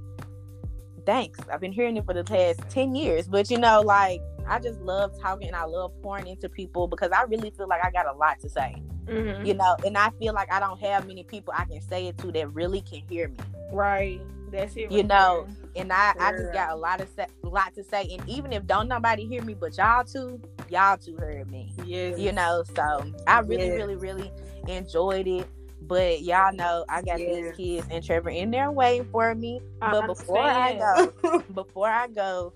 thanks. 1.07 1.39
I've 1.53 1.61
been 1.61 1.73
hearing 1.73 1.97
it 1.97 2.05
for 2.07 2.15
the 2.15 2.25
past 2.25 2.61
10 2.71 2.95
years. 2.95 3.29
But 3.29 3.51
you 3.51 3.59
know, 3.59 3.81
like 3.83 4.21
I 4.49 4.59
just 4.59 4.81
love 4.81 5.13
talking 5.21 5.49
and 5.49 5.57
I 5.57 5.65
love 5.65 5.93
pouring 6.03 6.27
into 6.27 6.49
people 6.49 6.87
because 6.89 7.11
I 7.13 7.23
really 7.23 7.51
feel 7.51 7.69
like 7.69 7.85
I 7.85 7.91
got 7.91 8.07
a 8.07 8.17
lot 8.17 8.41
to 8.41 8.49
say. 8.49 8.77
Mhm. 9.07 9.45
you 9.47 9.53
know 9.53 9.77
and 9.85 9.99
i 9.99 10.09
feel 10.19 10.33
like 10.33 10.51
i 10.51 10.59
don't 10.59 10.81
have 10.81 11.07
many 11.07 11.23
people 11.25 11.53
i 11.55 11.67
can 11.67 11.79
say 11.83 12.07
it 12.07 12.17
to 12.17 12.33
that 12.33 12.51
really 12.55 12.81
can 12.81 13.01
hear 13.07 13.29
me 13.29 13.37
Right. 13.75 14.21
That's 14.51 14.77
it. 14.77 14.91
You 14.93 15.03
know, 15.03 15.47
there. 15.75 15.83
and 15.83 15.93
i 15.93 16.15
i 16.21 16.31
just 16.31 16.53
got 16.53 16.71
a 16.71 16.77
lot 16.77 17.01
of 17.01 17.09
sa- 17.17 17.27
lot 17.43 17.75
to 17.75 17.83
say 17.83 18.07
and 18.17 18.29
even 18.29 18.53
if 18.53 18.65
don't 18.67 18.87
nobody 18.87 19.27
hear 19.27 19.43
me 19.43 19.53
but 19.55 19.77
y'all 19.77 20.05
two 20.05 20.41
y'all 20.71 20.97
two 20.97 21.17
heard 21.17 21.51
me 21.51 21.73
yes. 21.85 22.17
you 22.19 22.31
know 22.31 22.63
so 22.77 23.05
i 23.27 23.41
really 23.41 23.67
Yes. 23.67 23.77
really 23.77 23.97
really 23.97 24.31
enjoyed 24.69 25.27
it 25.27 25.47
but 25.83 26.23
y'all 26.23 26.53
know 26.55 26.85
i 26.89 27.03
got 27.03 27.19
Yes. 27.19 27.57
these 27.57 27.57
kids 27.81 27.87
and 27.91 28.05
trevor 28.05 28.31
in 28.31 28.53
there 28.53 28.71
waiting 28.71 29.09
for 29.11 29.35
me 29.35 29.61
but 29.81 30.07
before 30.07 30.39
i 30.39 30.75
go 30.79 31.41
before 31.55 31.89
i 31.89 32.07
go 32.07 32.53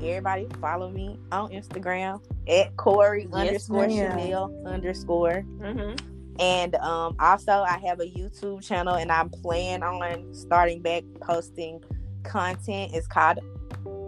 everybody 0.00 0.46
follow 0.60 0.88
me 0.90 1.18
on 1.32 1.50
instagram 1.50 2.20
at 2.48 2.76
corey 2.76 3.22
Yes, 3.24 3.34
underscore 3.34 3.88
ma'am. 3.88 4.12
chanel 4.18 4.62
underscore 4.64 5.44
Mhm. 5.58 5.98
And 6.38 6.74
um, 6.76 7.16
also, 7.20 7.52
I 7.52 7.78
have 7.86 8.00
a 8.00 8.06
YouTube 8.06 8.62
channel, 8.62 8.94
and 8.94 9.10
I'm 9.10 9.30
planning 9.30 9.82
on 9.82 10.32
starting 10.34 10.82
back 10.82 11.04
posting 11.20 11.82
content. 12.24 12.92
It's 12.94 13.06
called 13.06 13.38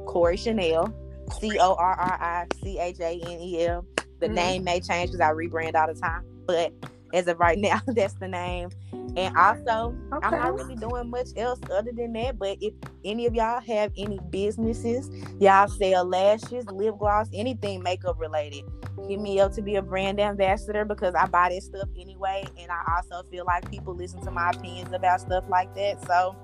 Corey 0.07 0.37
Chanel, 0.37 0.93
C 1.41 1.59
O 1.59 1.75
R 1.75 1.95
R 1.95 2.19
I 2.21 2.47
C 2.63 2.79
H 2.79 3.01
A 3.01 3.21
N 3.21 3.41
E 3.41 3.65
L. 3.67 3.85
The 4.21 4.29
Mhm. 4.29 4.35
name 4.35 4.65
may 4.65 4.81
change 4.81 5.13
because 5.13 5.21
I 5.21 5.33
rebrand 5.33 5.75
all 5.75 5.87
the 5.93 5.99
time, 5.99 6.25
but 6.47 6.73
as 7.13 7.27
of 7.29 7.39
right 7.39 7.59
now, 7.59 7.81
that's 7.87 8.15
the 8.15 8.29
name. 8.29 8.71
And 9.17 9.37
also, 9.37 9.97
I'm 10.23 10.31
not 10.31 10.55
really 10.55 10.77
doing 10.77 11.11
much 11.11 11.29
else 11.37 11.61
other 11.73 11.91
than 11.93 12.13
that. 12.13 12.39
But 12.39 12.59
if 12.61 12.75
any 13.05 13.27
of 13.27 13.35
y'all 13.35 13.61
have 13.61 13.93
any 13.97 14.19
businesses, 14.31 15.11
y'all 15.41 15.69
sell 15.69 16.05
lashes, 16.05 16.67
lip 16.67 16.97
gloss, 16.99 17.29
anything 17.33 17.83
makeup 17.83 18.17
related, 18.19 18.65
hit 19.09 19.21
me 19.21 19.41
up 19.41 19.53
to 19.55 19.63
be 19.63 19.77
a 19.77 19.83
brand 19.83 20.21
ambassador 20.21 20.85
because 20.85 21.15
I 21.15 21.27
buy 21.27 21.49
this 21.49 21.67
stuff 21.67 21.89
anyway. 21.99 22.45
And 22.59 22.71
I 22.71 22.83
also 22.97 23.29
feel 23.29 23.45
like 23.45 23.69
people 23.71 23.95
listen 23.95 24.21
to 24.23 24.31
my 24.31 24.51
opinions 24.51 24.93
about 24.93 25.21
stuff 25.21 25.45
like 25.49 25.75
that. 25.75 26.05
So 26.07 26.37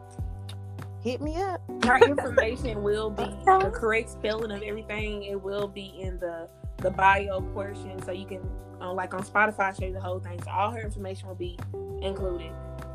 hit 1.03 1.20
me 1.20 1.36
up. 1.36 1.61
Her 1.85 1.99
information 1.99 2.82
will 2.82 3.11
be 3.11 3.24
the 3.45 3.70
correct 3.73 4.11
spelling 4.11 4.51
of 4.51 4.62
everything. 4.62 5.24
It 5.24 5.41
will 5.41 5.69
be 5.69 5.95
in 6.01 6.19
the 6.19 6.49
the 6.78 6.91
bio 6.91 7.41
portion, 7.55 8.03
so 8.03 8.11
you 8.12 8.27
can, 8.27 8.43
uh, 8.81 8.93
like 8.93 9.15
on 9.15 9.23
Spotify, 9.23 9.79
show 9.79 9.87
you 9.87 9.93
the 9.93 10.01
whole 10.01 10.21
thing. 10.21 10.43
So 10.43 10.51
all 10.51 10.71
her 10.71 10.81
information 10.81 11.29
will 11.29 11.35
be 11.35 11.59
included. 12.03 12.53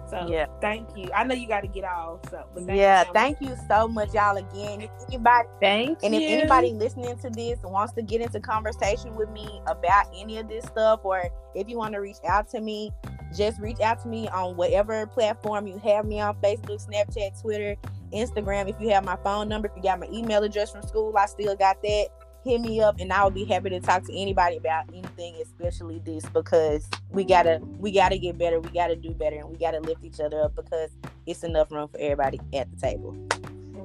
So 0.10 0.28
Yeah. 0.28 0.46
thank 0.60 0.96
you. 0.96 1.10
I 1.16 1.24
know 1.24 1.36
you 1.36 1.48
got 1.48 1.62
to 1.62 1.68
get 1.68 1.84
off. 1.84 2.20
So 2.30 2.44
but 2.54 2.66
thank 2.66 2.78
yeah, 2.78 3.02
you 3.02 3.06
so 3.08 3.14
thank 3.14 3.42
you 3.42 3.56
so 3.68 3.88
much, 3.88 4.14
y'all. 4.14 4.38
Again, 4.38 4.82
if 4.82 4.90
anybody 5.08 5.48
Thank 5.62 6.00
And 6.04 6.16
if 6.16 6.24
anybody 6.28 6.74
listening 6.74 7.18
to 7.20 7.30
this 7.30 7.60
wants 7.64 7.94
to 7.94 8.02
get 8.02 8.22
into 8.22 8.40
conversation 8.40 9.16
with 9.16 9.30
me 9.30 9.62
about 9.68 10.06
any 10.16 10.38
of 10.38 10.48
this 10.48 10.66
stuff, 10.66 11.02
or 11.04 11.24
if 11.56 11.68
you 11.70 11.78
want 11.78 11.94
to 11.94 12.00
reach 12.00 12.18
out 12.28 12.50
to 12.52 12.62
me, 12.62 12.92
just 13.36 13.60
reach 13.60 13.80
out 13.82 14.02
to 14.02 14.08
me 14.08 14.28
on 14.30 14.56
whatever 14.56 15.06
platform 15.08 15.68
you 15.68 15.78
have 15.80 16.06
me 16.06 16.20
on 16.20 16.36
Facebook, 16.38 16.84
Snapchat, 16.88 17.40
Twitter, 17.42 17.76
Instagram. 18.14 18.70
If 18.70 18.80
you 18.80 18.90
have 18.90 19.04
my 19.06 19.18
phone 19.24 19.50
number, 19.50 19.68
if 19.68 19.76
you 19.76 19.84
got 19.84 20.00
my 20.00 20.08
email 20.12 20.44
address 20.44 20.72
from 20.72 20.82
school, 20.84 21.16
I 21.18 21.26
still 21.28 21.56
got 21.56 21.82
that. 21.84 22.08
Hit 22.44 22.62
me 22.62 22.82
up 22.82 23.00
and 23.00 23.12
I 23.12 23.24
will 23.24 23.32
be 23.32 23.44
happy 23.44 23.70
to 23.70 23.80
talk 23.80 24.04
to 24.06 24.14
anybody 24.14 24.58
about 24.58 24.86
anything, 24.94 25.36
especially 25.42 26.00
this, 26.00 26.26
because 26.26 26.88
we 27.10 27.26
gotta 27.26 27.60
we 27.80 27.92
gotta 27.92 28.18
get 28.18 28.38
better, 28.38 28.60
we 28.60 28.70
gotta 28.70 28.96
do 28.96 29.12
better, 29.12 29.38
and 29.38 29.50
we 29.50 29.58
gotta 29.58 29.80
lift 29.82 30.04
each 30.06 30.20
other 30.20 30.42
up 30.44 30.56
because 30.56 30.90
it's 31.26 31.44
enough 31.44 31.72
room 31.72 31.90
for 31.90 32.00
everybody 32.00 32.40
at 32.54 32.72
the 32.72 32.78
table. 32.78 33.16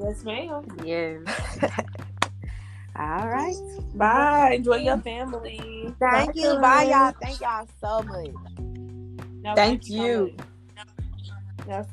Yes, 0.01 0.25
ma'am. 0.25 0.67
Yeah. 0.85 1.19
All 2.97 3.29
right. 3.29 3.57
Bye. 3.95 4.53
Enjoy 4.55 4.77
your 4.77 4.99
family. 4.99 5.93
Thank 5.99 6.37
you. 6.37 6.59
Bye, 6.59 6.85
y'all. 6.85 7.13
Thank 7.21 7.41
y'all 7.41 7.69
so 7.81 8.03
much. 8.03 8.31
No, 9.43 9.55
Thank 9.55 9.85
so 9.85 9.95
you. 9.95 10.35
much. 10.37 10.87
Now, 11.67 11.87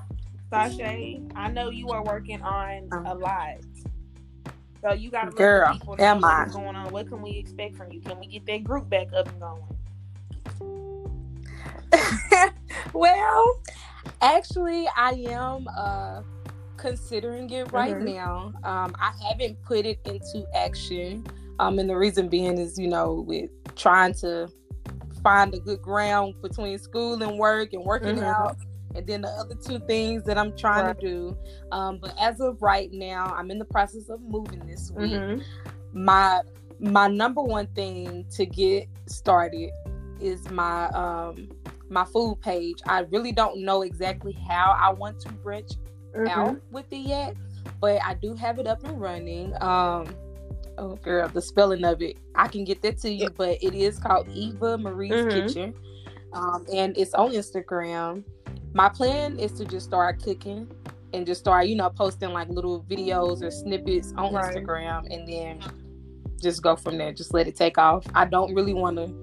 Sashay, 0.52 1.22
I 1.36 1.50
know 1.50 1.70
you 1.70 1.90
are 1.90 2.04
working 2.04 2.42
on 2.42 2.88
a 2.92 2.96
uh-huh. 2.96 3.16
lot. 3.16 3.58
So 4.82 4.94
you 4.94 5.12
got 5.12 5.26
to 5.26 5.32
Girl, 5.32 5.74
people 5.74 5.96
am 6.00 6.26
I? 6.26 6.48
going 6.52 6.76
on. 6.76 6.92
What 6.92 7.08
can 7.08 7.22
we 7.22 7.32
expect 7.38 7.76
from 7.76 7.92
you? 7.92 8.02
Can 8.02 8.20
we 8.20 8.26
get 8.28 8.46
that 8.48 8.64
group 8.64 8.90
back 8.90 9.08
up 9.14 9.28
and 9.30 9.40
going? 9.40 9.62
well, 12.94 13.62
actually, 14.22 14.88
I 14.96 15.12
am 15.28 15.68
uh, 15.78 16.22
considering 16.78 17.50
it 17.52 17.72
right 17.72 17.96
Mhm. 17.96 18.16
now. 18.16 18.54
Um, 18.64 18.96
I 19.00 19.12
haven't 19.28 19.62
put 19.62 19.86
it 19.86 20.00
into 20.06 20.46
action. 20.56 21.26
Um, 21.60 21.78
and 21.78 21.88
the 21.90 21.96
reason 21.98 22.28
being 22.28 22.58
is, 22.58 22.80
you 22.80 22.88
know, 22.88 23.24
with 23.28 23.52
trying 23.76 24.14
to 24.16 24.50
find 25.22 25.54
a 25.54 25.60
good 25.60 25.82
ground 25.82 26.34
between 26.42 26.80
school 26.80 27.22
and 27.22 27.38
work 27.38 27.74
and 27.74 27.84
working 27.86 28.16
Mhm. 28.16 28.24
out. 28.24 28.58
And 28.96 29.06
then 29.08 29.22
the 29.22 29.30
other 29.30 29.56
two 29.56 29.80
things 29.80 30.24
that 30.26 30.38
I'm 30.38 30.56
trying 30.58 30.86
Right. 30.86 31.00
to 31.00 31.08
do. 31.08 31.38
Um, 31.72 31.98
but 32.02 32.14
as 32.20 32.40
of 32.42 32.62
right 32.62 32.92
now, 32.92 33.26
I'm 33.38 33.50
in 33.52 33.60
the 33.60 33.66
process 33.66 34.10
of 34.10 34.22
moving 34.22 34.60
this 34.68 34.92
week 34.92 35.14
Mm-hmm. 35.14 35.42
my 35.94 36.42
my 36.80 37.08
number 37.08 37.42
one 37.42 37.68
thing 37.68 38.26
to 38.32 38.46
get 38.46 38.88
started 39.06 39.70
is 40.20 40.50
my 40.50 40.86
um 40.90 41.50
my 41.90 42.06
food 42.06 42.40
page. 42.42 42.80
I 42.88 43.02
really 43.12 43.32
don't 43.32 43.60
know 43.62 43.82
exactly 43.84 44.34
how 44.34 44.76
I 44.80 44.92
want 44.92 45.20
to 45.22 45.30
branch 45.32 45.72
Mm-hmm. 46.16 46.28
out 46.28 46.58
with 46.72 46.92
it 46.92 46.98
yet, 47.08 47.36
but 47.80 48.02
I 48.04 48.16
do 48.16 48.34
have 48.36 48.60
it 48.60 48.68
up 48.68 48.84
and 48.84 49.00
running. 49.00 49.54
Um 49.62 50.14
oh 50.78 50.96
girl, 50.98 51.28
the 51.30 51.42
spelling 51.42 51.84
of 51.86 52.02
it. 52.02 52.18
I 52.36 52.48
can 52.48 52.64
get 52.66 52.82
that 52.82 52.98
to 53.00 53.12
you, 53.12 53.30
but 53.30 53.58
it 53.62 53.74
is 53.76 54.00
called 54.00 54.28
Eva 54.30 54.78
Marie's 54.78 55.12
Mhm. 55.14 55.32
Kitchen. 55.32 55.74
Um 56.34 56.66
and 56.74 56.98
it's 56.98 57.14
on 57.14 57.32
Instagram. 57.32 58.24
My 58.74 58.90
plan 58.90 59.38
is 59.40 59.52
to 59.54 59.66
just 59.66 59.86
start 59.86 60.22
cooking 60.24 60.72
and 61.14 61.26
just 61.26 61.42
start, 61.42 61.68
you 61.68 61.76
know, 61.76 61.90
posting 61.90 62.30
like 62.32 62.48
little 62.50 62.84
videos 62.84 63.42
or 63.44 63.52
snippets 63.52 64.14
on 64.18 64.34
Right. 64.34 64.56
Instagram 64.56 65.14
and 65.14 65.28
then 65.28 65.60
just 66.42 66.64
go 66.64 66.76
from 66.76 66.98
there. 66.98 67.12
Just 67.14 67.34
let 67.34 67.48
it 67.48 67.56
take 67.56 67.78
off. 67.78 68.06
I 68.16 68.26
don't 68.26 68.54
really 68.56 68.74
want 68.74 68.98
to 68.98 69.14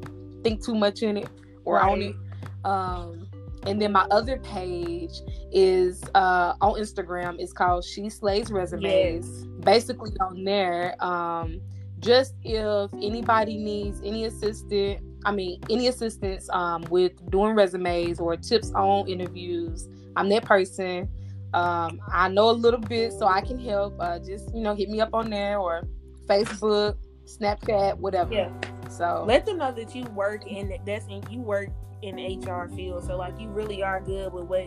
think 0.42 0.64
too 0.64 0.74
much 0.74 1.02
in 1.02 1.16
it 1.16 1.28
or 1.64 1.80
on 1.80 2.00
Right. 2.00 2.10
it. 2.10 2.66
Um, 2.66 3.28
and 3.66 3.80
then 3.80 3.92
my 3.92 4.06
other 4.10 4.38
page 4.38 5.12
is 5.50 6.02
uh, 6.14 6.54
on 6.60 6.74
Instagram. 6.74 7.36
It's 7.38 7.52
called 7.52 7.84
She 7.84 8.08
Slays 8.08 8.52
Resumes. 8.52 9.26
Yes. 9.26 9.46
Basically, 9.60 10.12
on 10.20 10.44
there, 10.44 10.94
um, 11.04 11.60
just 11.98 12.34
if 12.44 12.92
anybody 12.94 13.56
needs 13.58 14.00
any 14.04 14.24
assistant, 14.26 15.00
I 15.28 15.30
mean, 15.30 15.60
any 15.68 15.88
assistance 15.88 16.48
um, 16.54 16.86
with 16.88 17.12
doing 17.30 17.54
resumes 17.54 18.18
or 18.18 18.34
tips 18.34 18.72
on 18.72 19.06
interviews, 19.06 19.86
I'm 20.16 20.30
that 20.30 20.46
person. 20.46 21.06
Um, 21.52 22.00
I 22.10 22.28
know 22.28 22.48
a 22.48 22.52
little 22.52 22.80
bit, 22.80 23.12
so 23.12 23.26
I 23.26 23.42
can 23.42 23.58
help. 23.58 23.94
Uh, 24.00 24.18
just 24.18 24.54
you 24.54 24.62
know, 24.62 24.74
hit 24.74 24.88
me 24.88 25.02
up 25.02 25.10
on 25.12 25.28
there 25.28 25.58
or 25.58 25.86
Facebook, 26.24 26.96
Snapchat, 27.26 27.98
whatever. 27.98 28.32
Yeah. 28.32 28.50
So 28.88 29.24
Let 29.28 29.44
them 29.44 29.58
know 29.58 29.70
that 29.70 29.94
you 29.94 30.04
work 30.04 30.46
in 30.46 30.72
that's 30.86 31.04
in 31.08 31.22
you 31.30 31.40
work 31.40 31.68
in 32.00 32.16
the 32.16 32.38
HR 32.38 32.70
field. 32.74 33.04
So 33.04 33.18
like 33.18 33.38
you 33.38 33.48
really 33.48 33.82
are 33.82 34.00
good 34.00 34.32
with 34.32 34.44
what 34.44 34.64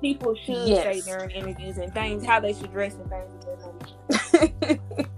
people 0.00 0.34
should 0.34 0.66
Yes. 0.66 1.04
say 1.04 1.12
during 1.12 1.30
interviews 1.30 1.78
and 1.78 1.94
things, 1.94 2.24
how 2.24 2.40
they 2.40 2.52
should 2.52 2.72
dress 2.72 2.94
and 2.94 3.08
things 3.08 4.15
of 4.42 4.60
that 4.60 4.80
nature. 4.90 5.10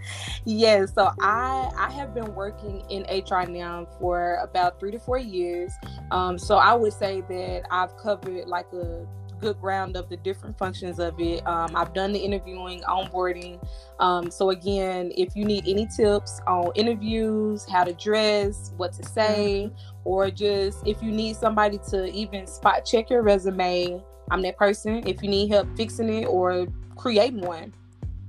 yes 0.45 0.95
so 0.95 1.11
i 1.21 1.71
i 1.77 1.91
have 1.91 2.15
been 2.15 2.35
working 2.35 2.83
in 2.91 3.03
hr 3.25 3.49
now 3.51 3.87
for 3.99 4.39
about 4.43 4.79
three 4.81 4.91
to 4.91 4.99
four 4.99 5.19
years. 5.19 5.73
Um 6.11 6.39
so 6.39 6.57
i 6.57 6.75
would 6.75 6.93
say 6.93 7.23
that 7.23 7.63
i've 7.71 7.97
covered 7.97 8.47
like 8.47 8.73
a 8.73 9.07
good 9.41 9.61
ground 9.61 9.97
of 9.97 10.09
the 10.09 10.17
different 10.17 10.59
functions 10.59 10.99
of 10.99 11.15
it. 11.21 11.47
Um, 11.47 11.77
i've 11.77 11.95
done 11.95 12.13
the 12.13 12.19
interviewing 12.19 12.81
onboarding. 12.81 13.65
Um, 14.01 14.31
so 14.31 14.51
again 14.51 15.13
if 15.17 15.37
you 15.37 15.45
need 15.45 15.65
any 15.67 15.87
tips 15.97 16.41
on 16.47 16.73
interviews 16.75 17.65
how 17.71 17.85
to 17.85 17.93
dress 17.93 18.73
what 18.77 18.93
to 18.95 19.05
say 19.05 19.71
or 20.05 20.31
just 20.31 20.87
if 20.87 21.03
you 21.03 21.13
need 21.13 21.37
somebody 21.37 21.79
to 21.91 22.07
even 22.13 22.47
spot 22.47 22.85
check 22.85 23.11
your 23.11 23.23
resume 23.23 24.03
i'm 24.31 24.43
that 24.43 24.57
person. 24.57 25.07
If 25.07 25.23
you 25.23 25.29
need 25.29 25.51
help 25.51 25.69
fixing 25.77 26.09
it 26.09 26.27
or 26.27 26.67
creating 26.97 27.41
one 27.41 27.73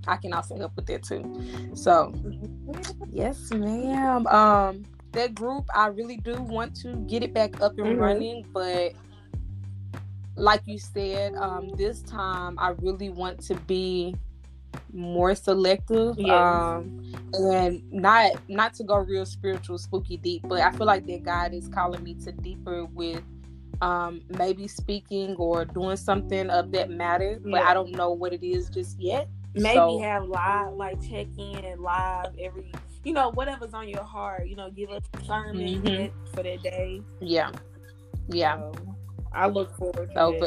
I 0.10 0.18
can 0.18 0.34
also 0.34 0.58
help 0.58 0.76
with 0.76 0.88
that 0.88 1.04
too. 1.04 1.24
So, 1.76 2.14
yes, 3.12 3.52
ma'am. 3.52 4.28
Um, 4.28 4.86
that 5.12 5.34
group, 5.36 5.66
I 5.74 5.88
really 5.88 6.18
do 6.18 6.42
want 6.42 6.76
to 6.82 6.96
get 7.08 7.24
it 7.24 7.34
back 7.34 7.62
up 7.62 7.78
and 7.78 7.88
Mhm. 7.98 8.00
running, 8.00 8.46
but 8.54 8.94
like 10.36 10.62
you 10.66 10.80
said, 10.80 11.36
um, 11.36 11.70
this 11.78 12.02
time 12.02 12.58
I 12.60 12.70
really 12.82 13.10
want 13.10 13.40
to 13.42 13.56
be 13.56 14.16
more 14.94 15.36
selective. 15.36 16.18
Yes. 16.18 16.30
Um, 16.32 17.02
and 17.34 17.84
not 17.92 18.32
not 18.48 18.74
to 18.76 18.84
go 18.84 18.98
real 18.98 19.26
spiritual, 19.26 19.78
spooky 19.78 20.18
deep, 20.18 20.44
but 20.48 20.62
I 20.62 20.72
feel 20.72 20.88
like 20.88 21.06
that 21.08 21.24
God 21.24 21.54
is 21.54 21.68
calling 21.68 22.04
me 22.04 22.16
to 22.26 22.32
deeper 22.32 22.86
with 22.86 23.22
um 23.82 24.22
maybe 24.38 24.68
speaking 24.68 25.36
or 25.38 25.64
doing 25.64 25.96
something 25.96 26.50
of 26.50 26.70
that 26.72 26.90
matter 26.90 27.40
but 27.44 27.62
Yeah. 27.62 27.70
i 27.70 27.74
don't 27.74 27.94
know 27.94 28.12
what 28.12 28.34
it 28.34 28.44
is 28.44 28.70
just 28.70 29.00
yet 29.00 29.30
Maybe 29.56 29.76
So- 29.76 30.00
have 30.00 30.26
live 30.28 30.74
like 30.74 31.02
check 31.02 31.28
in 31.38 31.66
and 31.66 31.82
live 31.82 32.34
every 32.40 32.72
you 33.06 33.14
know, 33.14 33.32
whatever's 33.32 33.74
on 33.74 33.88
your 33.88 34.04
heart, 34.04 34.46
you 34.48 34.58
know, 34.58 34.70
give 34.70 34.90
us 34.90 35.02
a 35.20 35.24
sermon 35.24 35.56
Mhm. 35.82 36.12
for 36.36 36.44
that 36.44 36.62
day. 36.62 37.02
yeah 37.22 37.52
yeah 38.28 38.58
So, 38.60 38.74
I 39.34 39.48
look 39.48 39.72
forward 39.78 40.10
to 40.10 40.14
so 40.16 40.32
that. 40.34 40.40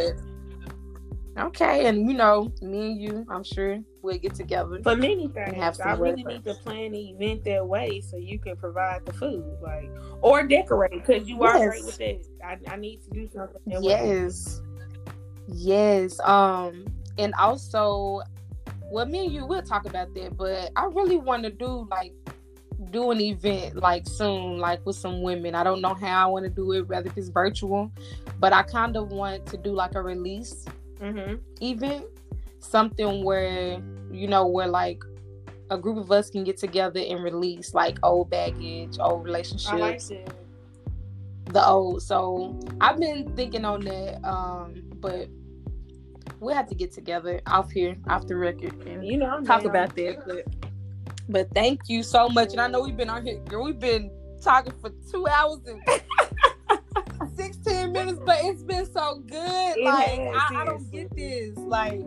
but 1.34 1.42
okay 1.48 1.86
and 1.86 2.06
you 2.08 2.14
know 2.14 2.52
me 2.60 2.92
and 2.92 3.00
you 3.00 3.26
i'm 3.30 3.42
sure 3.42 3.78
we'll 4.02 4.18
get 4.18 4.34
together 4.34 4.78
For 4.82 4.94
many 4.94 5.28
things, 5.28 5.54
have 5.54 5.80
I 5.80 5.94
really 5.94 6.22
need 6.24 6.44
to 6.44 6.52
plan 6.54 6.92
the 6.92 7.10
event 7.10 7.42
that 7.44 7.66
way 7.66 8.00
so 8.02 8.18
you 8.18 8.38
can 8.38 8.56
provide 8.56 9.06
the 9.06 9.12
food, 9.14 9.44
like 9.62 9.88
or 10.20 10.42
decorate 10.46 10.90
because 10.92 11.26
you 11.28 11.42
are 11.42 11.68
great 11.68 11.84
with 11.86 11.96
that. 11.98 12.20
I, 12.44 12.58
I 12.74 12.76
need 12.76 13.02
to 13.04 13.10
do 13.10 13.28
something. 13.34 13.60
That 13.66 13.80
way. 13.80 13.88
yes 13.88 14.60
yes 15.48 16.20
um 16.20 16.84
and 17.18 17.32
also 17.38 18.20
well 18.92 19.06
me 19.06 19.24
and 19.24 19.32
you 19.32 19.46
we'll 19.46 19.62
talk 19.62 19.86
about 19.86 20.14
that 20.14 20.36
but 20.36 20.70
i 20.76 20.84
really 20.84 21.16
want 21.16 21.42
to 21.42 21.50
do 21.50 21.86
like 21.90 22.12
do 22.90 23.10
an 23.10 23.20
event 23.20 23.76
like 23.76 24.06
soon 24.06 24.58
like 24.58 24.84
with 24.84 24.96
some 24.96 25.22
women. 25.22 25.54
I 25.54 25.62
don't 25.62 25.80
know 25.80 25.94
how 25.94 26.24
i 26.28 26.30
want 26.30 26.44
to 26.44 26.50
do 26.50 26.72
it 26.72 26.88
whether 26.88 27.10
it's 27.16 27.28
virtual 27.28 27.90
but 28.38 28.52
i 28.52 28.62
kind 28.62 28.96
of 28.96 29.12
want 29.12 29.46
to 29.46 29.56
do 29.56 29.72
like 29.72 29.94
a 29.94 30.02
release 30.02 30.64
Mm-hmm. 31.00 31.34
event 31.60 32.04
something 32.60 33.24
where 33.24 33.82
you 34.12 34.28
know 34.28 34.46
where 34.46 34.68
like 34.68 35.02
a 35.70 35.76
group 35.76 35.96
of 35.98 36.12
us 36.12 36.30
can 36.30 36.44
get 36.44 36.56
together 36.58 37.00
and 37.00 37.24
release 37.24 37.74
like 37.74 37.98
old 38.04 38.30
baggage 38.30 38.98
old 39.00 39.24
relationships. 39.24 40.10
like 40.10 40.32
the 41.46 41.66
old 41.66 42.00
so 42.02 42.56
i've 42.80 43.00
been 43.00 43.34
thinking 43.34 43.64
on 43.64 43.80
that 43.80 44.24
um 44.24 44.80
but 45.00 45.28
we'll 46.42 46.54
have 46.54 46.68
to 46.68 46.74
get 46.74 46.92
together 46.92 47.40
off 47.46 47.70
here 47.70 47.96
off 48.08 48.26
the 48.26 48.36
record 48.36 48.74
and 48.86 49.06
You 49.06 49.16
know, 49.18 49.26
I'm 49.26 49.44
talk 49.44 49.64
about 49.64 49.94
that 49.96 50.26
but 50.26 50.44
but 51.28 51.48
thank 51.54 51.88
you 51.88 52.02
so 52.02 52.28
much 52.28 52.52
and 52.52 52.60
i 52.60 52.66
know 52.66 52.82
we've 52.82 52.96
been 52.96 53.08
on 53.08 53.24
here 53.24 53.38
girl 53.48 53.64
we've 53.64 53.78
been 53.78 54.10
talking 54.42 54.72
for 54.80 54.90
two 55.10 55.26
hours 55.28 55.60
and 55.66 55.80
16 57.36 57.92
minutes 57.92 58.18
but 58.26 58.38
it's 58.42 58.62
been 58.62 58.84
so 58.92 59.22
good 59.26 59.76
It 59.76 59.84
like 59.84 60.20
I, 60.20 60.62
I 60.62 60.64
don't 60.64 60.90
get 60.90 61.14
this 61.14 61.56
like 61.56 62.00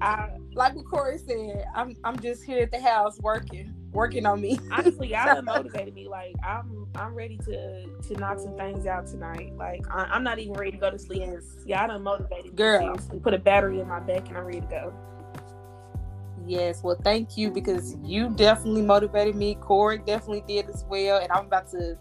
I, 0.00 0.30
like 0.54 0.74
what 0.74 0.86
Corey 0.86 1.18
said, 1.18 1.66
I'm 1.74 1.94
I'm 2.04 2.18
just 2.20 2.44
here 2.44 2.62
at 2.62 2.70
the 2.70 2.80
house 2.80 3.18
working, 3.20 3.74
working 3.92 4.26
on 4.26 4.40
me. 4.40 4.58
honestly, 4.70 5.08
y'all 5.08 5.26
done 5.34 5.44
motivated 5.44 5.94
me. 5.94 6.08
Like 6.08 6.34
I'm, 6.46 6.86
I'm 6.94 7.14
ready 7.14 7.38
to 7.46 7.86
to 7.86 8.14
knock 8.14 8.38
some 8.38 8.56
things 8.56 8.86
out 8.86 9.06
tonight. 9.06 9.52
Like 9.56 9.82
I, 9.90 10.04
I'm 10.04 10.22
not 10.22 10.38
even 10.38 10.54
ready 10.54 10.72
to 10.72 10.76
go 10.78 10.90
to 10.90 10.98
sleep. 10.98 11.22
Y'all 11.66 11.88
done 11.88 12.02
motivated 12.02 12.46
me. 12.46 12.56
Girl. 12.56 12.96
Put 13.22 13.34
a 13.34 13.38
battery 13.38 13.80
in 13.80 13.88
my 13.88 14.00
back 14.00 14.28
and 14.28 14.38
I'm 14.38 14.44
ready 14.44 14.60
to 14.60 14.66
go. 14.66 14.94
Yes, 16.46 16.82
well, 16.82 16.96
thank 17.04 17.36
you 17.36 17.50
because 17.50 17.96
you 18.02 18.30
definitely 18.30 18.82
motivated 18.82 19.36
me. 19.36 19.54
Corey 19.56 19.98
definitely 19.98 20.42
did 20.48 20.68
as 20.68 20.84
well, 20.88 21.20
and 21.20 21.30
I'm 21.30 21.46
about 21.46 21.70
to 21.72 21.96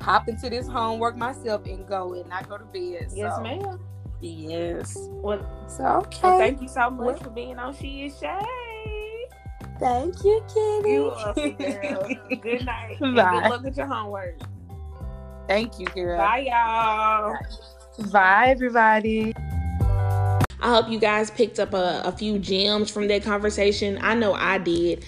hop 0.00 0.28
into 0.28 0.50
this 0.50 0.66
homework 0.66 1.16
myself 1.16 1.64
and 1.66 1.86
go 1.86 2.12
and 2.14 2.28
not 2.28 2.48
go 2.48 2.58
to 2.58 2.64
bed. 2.64 3.10
Yes, 3.14 3.36
so, 3.36 3.42
ma'am. 3.42 3.80
Yes. 4.20 4.96
Well, 4.98 5.40
So 5.68 5.84
okay. 5.84 6.18
well, 6.22 6.38
thank 6.38 6.60
you 6.60 6.68
so 6.68 6.90
much 6.90 7.06
Well- 7.06 7.16
for 7.16 7.30
being 7.30 7.58
on 7.58 7.74
She 7.74 8.06
Is 8.06 8.18
Shay. 8.18 8.40
Thank 9.78 10.24
you, 10.24 10.42
Kitty. 10.48 10.88
You 10.88 11.12
welcome, 11.14 11.52
girl. 11.56 12.08
Good 12.40 12.64
night. 12.64 12.96
And 13.00 13.14
good 13.14 13.14
luck 13.14 13.62
with 13.62 13.76
your 13.76 13.86
homework. 13.86 14.38
Thank 15.48 15.78
you, 15.78 15.86
girl. 15.86 16.18
Bye, 16.18 16.48
y'all. 16.50 17.36
Bye, 18.10 18.48
everybody. 18.48 19.34
I 20.60 20.70
hope 20.74 20.88
you 20.88 20.98
guys 20.98 21.30
picked 21.30 21.60
up 21.60 21.74
a, 21.74 22.02
a 22.04 22.12
few 22.12 22.38
gems 22.38 22.90
from 22.90 23.08
that 23.08 23.22
conversation. 23.22 23.98
I 24.00 24.14
know 24.14 24.34
I 24.34 24.58
did. 24.58 25.04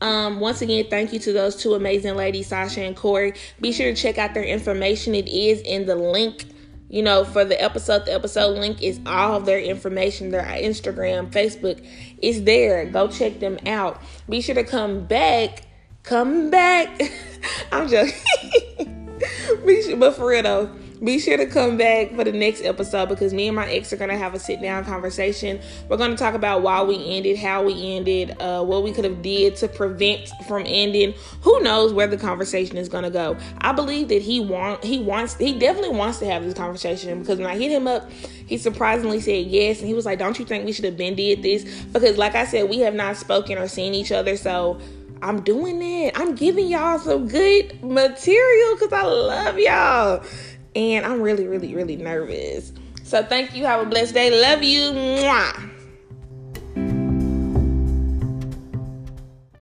Um, 0.00 0.40
once 0.40 0.62
again, 0.62 0.86
thank 0.90 1.12
you 1.12 1.18
to 1.20 1.32
those 1.32 1.54
two 1.54 1.74
amazing 1.74 2.16
ladies, 2.16 2.48
Sasha 2.48 2.82
and 2.82 2.96
Corey. 2.96 3.34
Be 3.60 3.72
sure 3.72 3.92
to 3.92 3.94
check 3.94 4.18
out 4.18 4.34
their 4.34 4.44
information. 4.44 5.14
It 5.14 5.28
is 5.28 5.60
in 5.60 5.86
the 5.86 5.94
link, 5.94 6.46
you 6.92 7.02
know, 7.02 7.24
for 7.24 7.44
the 7.44 7.60
episode. 7.60 8.04
The 8.04 8.12
episode 8.12 8.58
link 8.58 8.82
is 8.82 9.00
all 9.06 9.40
their 9.40 9.58
information, 9.58 10.30
their 10.30 10.42
Instagram, 10.42 11.30
Facebook. 11.30 11.84
It's 12.18 12.42
there. 12.42 12.84
Go 12.84 13.08
check 13.08 13.40
them 13.40 13.58
out. 13.66 14.00
Be 14.28 14.42
sure 14.42 14.54
to 14.54 14.62
come 14.62 15.06
back. 15.06 15.62
Come 16.02 16.50
back. 16.50 17.00
I'm 17.72 17.88
sure, 17.88 18.06
but 19.96 20.14
for 20.14 20.28
real 20.28 20.42
though, 20.42 20.70
be 21.02 21.18
sure 21.18 21.36
to 21.36 21.46
come 21.46 21.76
back 21.76 22.14
for 22.14 22.22
the 22.22 22.32
next 22.32 22.62
episode 22.62 23.08
because 23.08 23.34
me 23.34 23.48
and 23.48 23.56
my 23.56 23.68
ex 23.70 23.92
are 23.92 23.96
gonna 23.96 24.16
have 24.16 24.34
a 24.34 24.38
sit 24.38 24.62
down 24.62 24.84
conversation. 24.84 25.60
We're 25.88 25.96
gonna 25.96 26.16
talk 26.16 26.34
about 26.34 26.62
why 26.62 26.82
we 26.82 27.16
ended, 27.16 27.38
how 27.38 27.64
we 27.64 27.96
ended, 27.96 28.36
uh, 28.40 28.64
what 28.64 28.84
we 28.84 28.92
could 28.92 29.04
have 29.04 29.20
did 29.20 29.56
to 29.56 29.68
prevent 29.68 30.30
from 30.46 30.62
ending. 30.64 31.14
Who 31.42 31.60
knows 31.60 31.92
where 31.92 32.06
the 32.06 32.16
conversation 32.16 32.76
is 32.76 32.88
gonna 32.88 33.10
go? 33.10 33.36
I 33.60 33.72
believe 33.72 34.08
that 34.08 34.22
he 34.22 34.38
want 34.40 34.84
he 34.84 35.00
wants 35.00 35.34
he 35.34 35.58
definitely 35.58 35.96
wants 35.96 36.18
to 36.20 36.26
have 36.26 36.44
this 36.44 36.54
conversation 36.54 37.18
because 37.20 37.38
when 37.38 37.48
I 37.48 37.56
hit 37.56 37.72
him 37.72 37.88
up, 37.88 38.08
he 38.46 38.56
surprisingly 38.56 39.20
said 39.20 39.46
yes, 39.46 39.80
and 39.80 39.88
he 39.88 39.94
was 39.94 40.06
like, 40.06 40.20
"Don't 40.20 40.38
you 40.38 40.44
think 40.44 40.64
we 40.64 40.72
should 40.72 40.84
have 40.84 40.96
been 40.96 41.16
did 41.16 41.42
this?" 41.42 41.64
Because 41.86 42.16
like 42.16 42.36
I 42.36 42.44
said, 42.46 42.70
we 42.70 42.78
have 42.80 42.94
not 42.94 43.16
spoken 43.16 43.58
or 43.58 43.66
seen 43.66 43.94
each 43.94 44.12
other, 44.12 44.36
so. 44.36 44.80
I'm 45.24 45.42
doing 45.42 45.80
it. 45.80 46.18
I'm 46.18 46.34
giving 46.34 46.66
y'all 46.66 46.98
some 46.98 47.28
good 47.28 47.80
material 47.80 48.74
because 48.74 48.92
I 48.92 49.04
love 49.04 49.56
y'all. 49.56 50.24
And 50.74 51.04
I'm 51.04 51.20
really, 51.20 51.46
really, 51.46 51.74
really 51.74 51.96
nervous. 51.96 52.72
So 53.02 53.22
thank 53.22 53.54
you. 53.54 53.64
Have 53.66 53.86
a 53.86 53.90
blessed 53.90 54.14
day. 54.14 54.30
Love 54.30 54.62
you. 54.62 54.92
Mwah. 54.92 55.71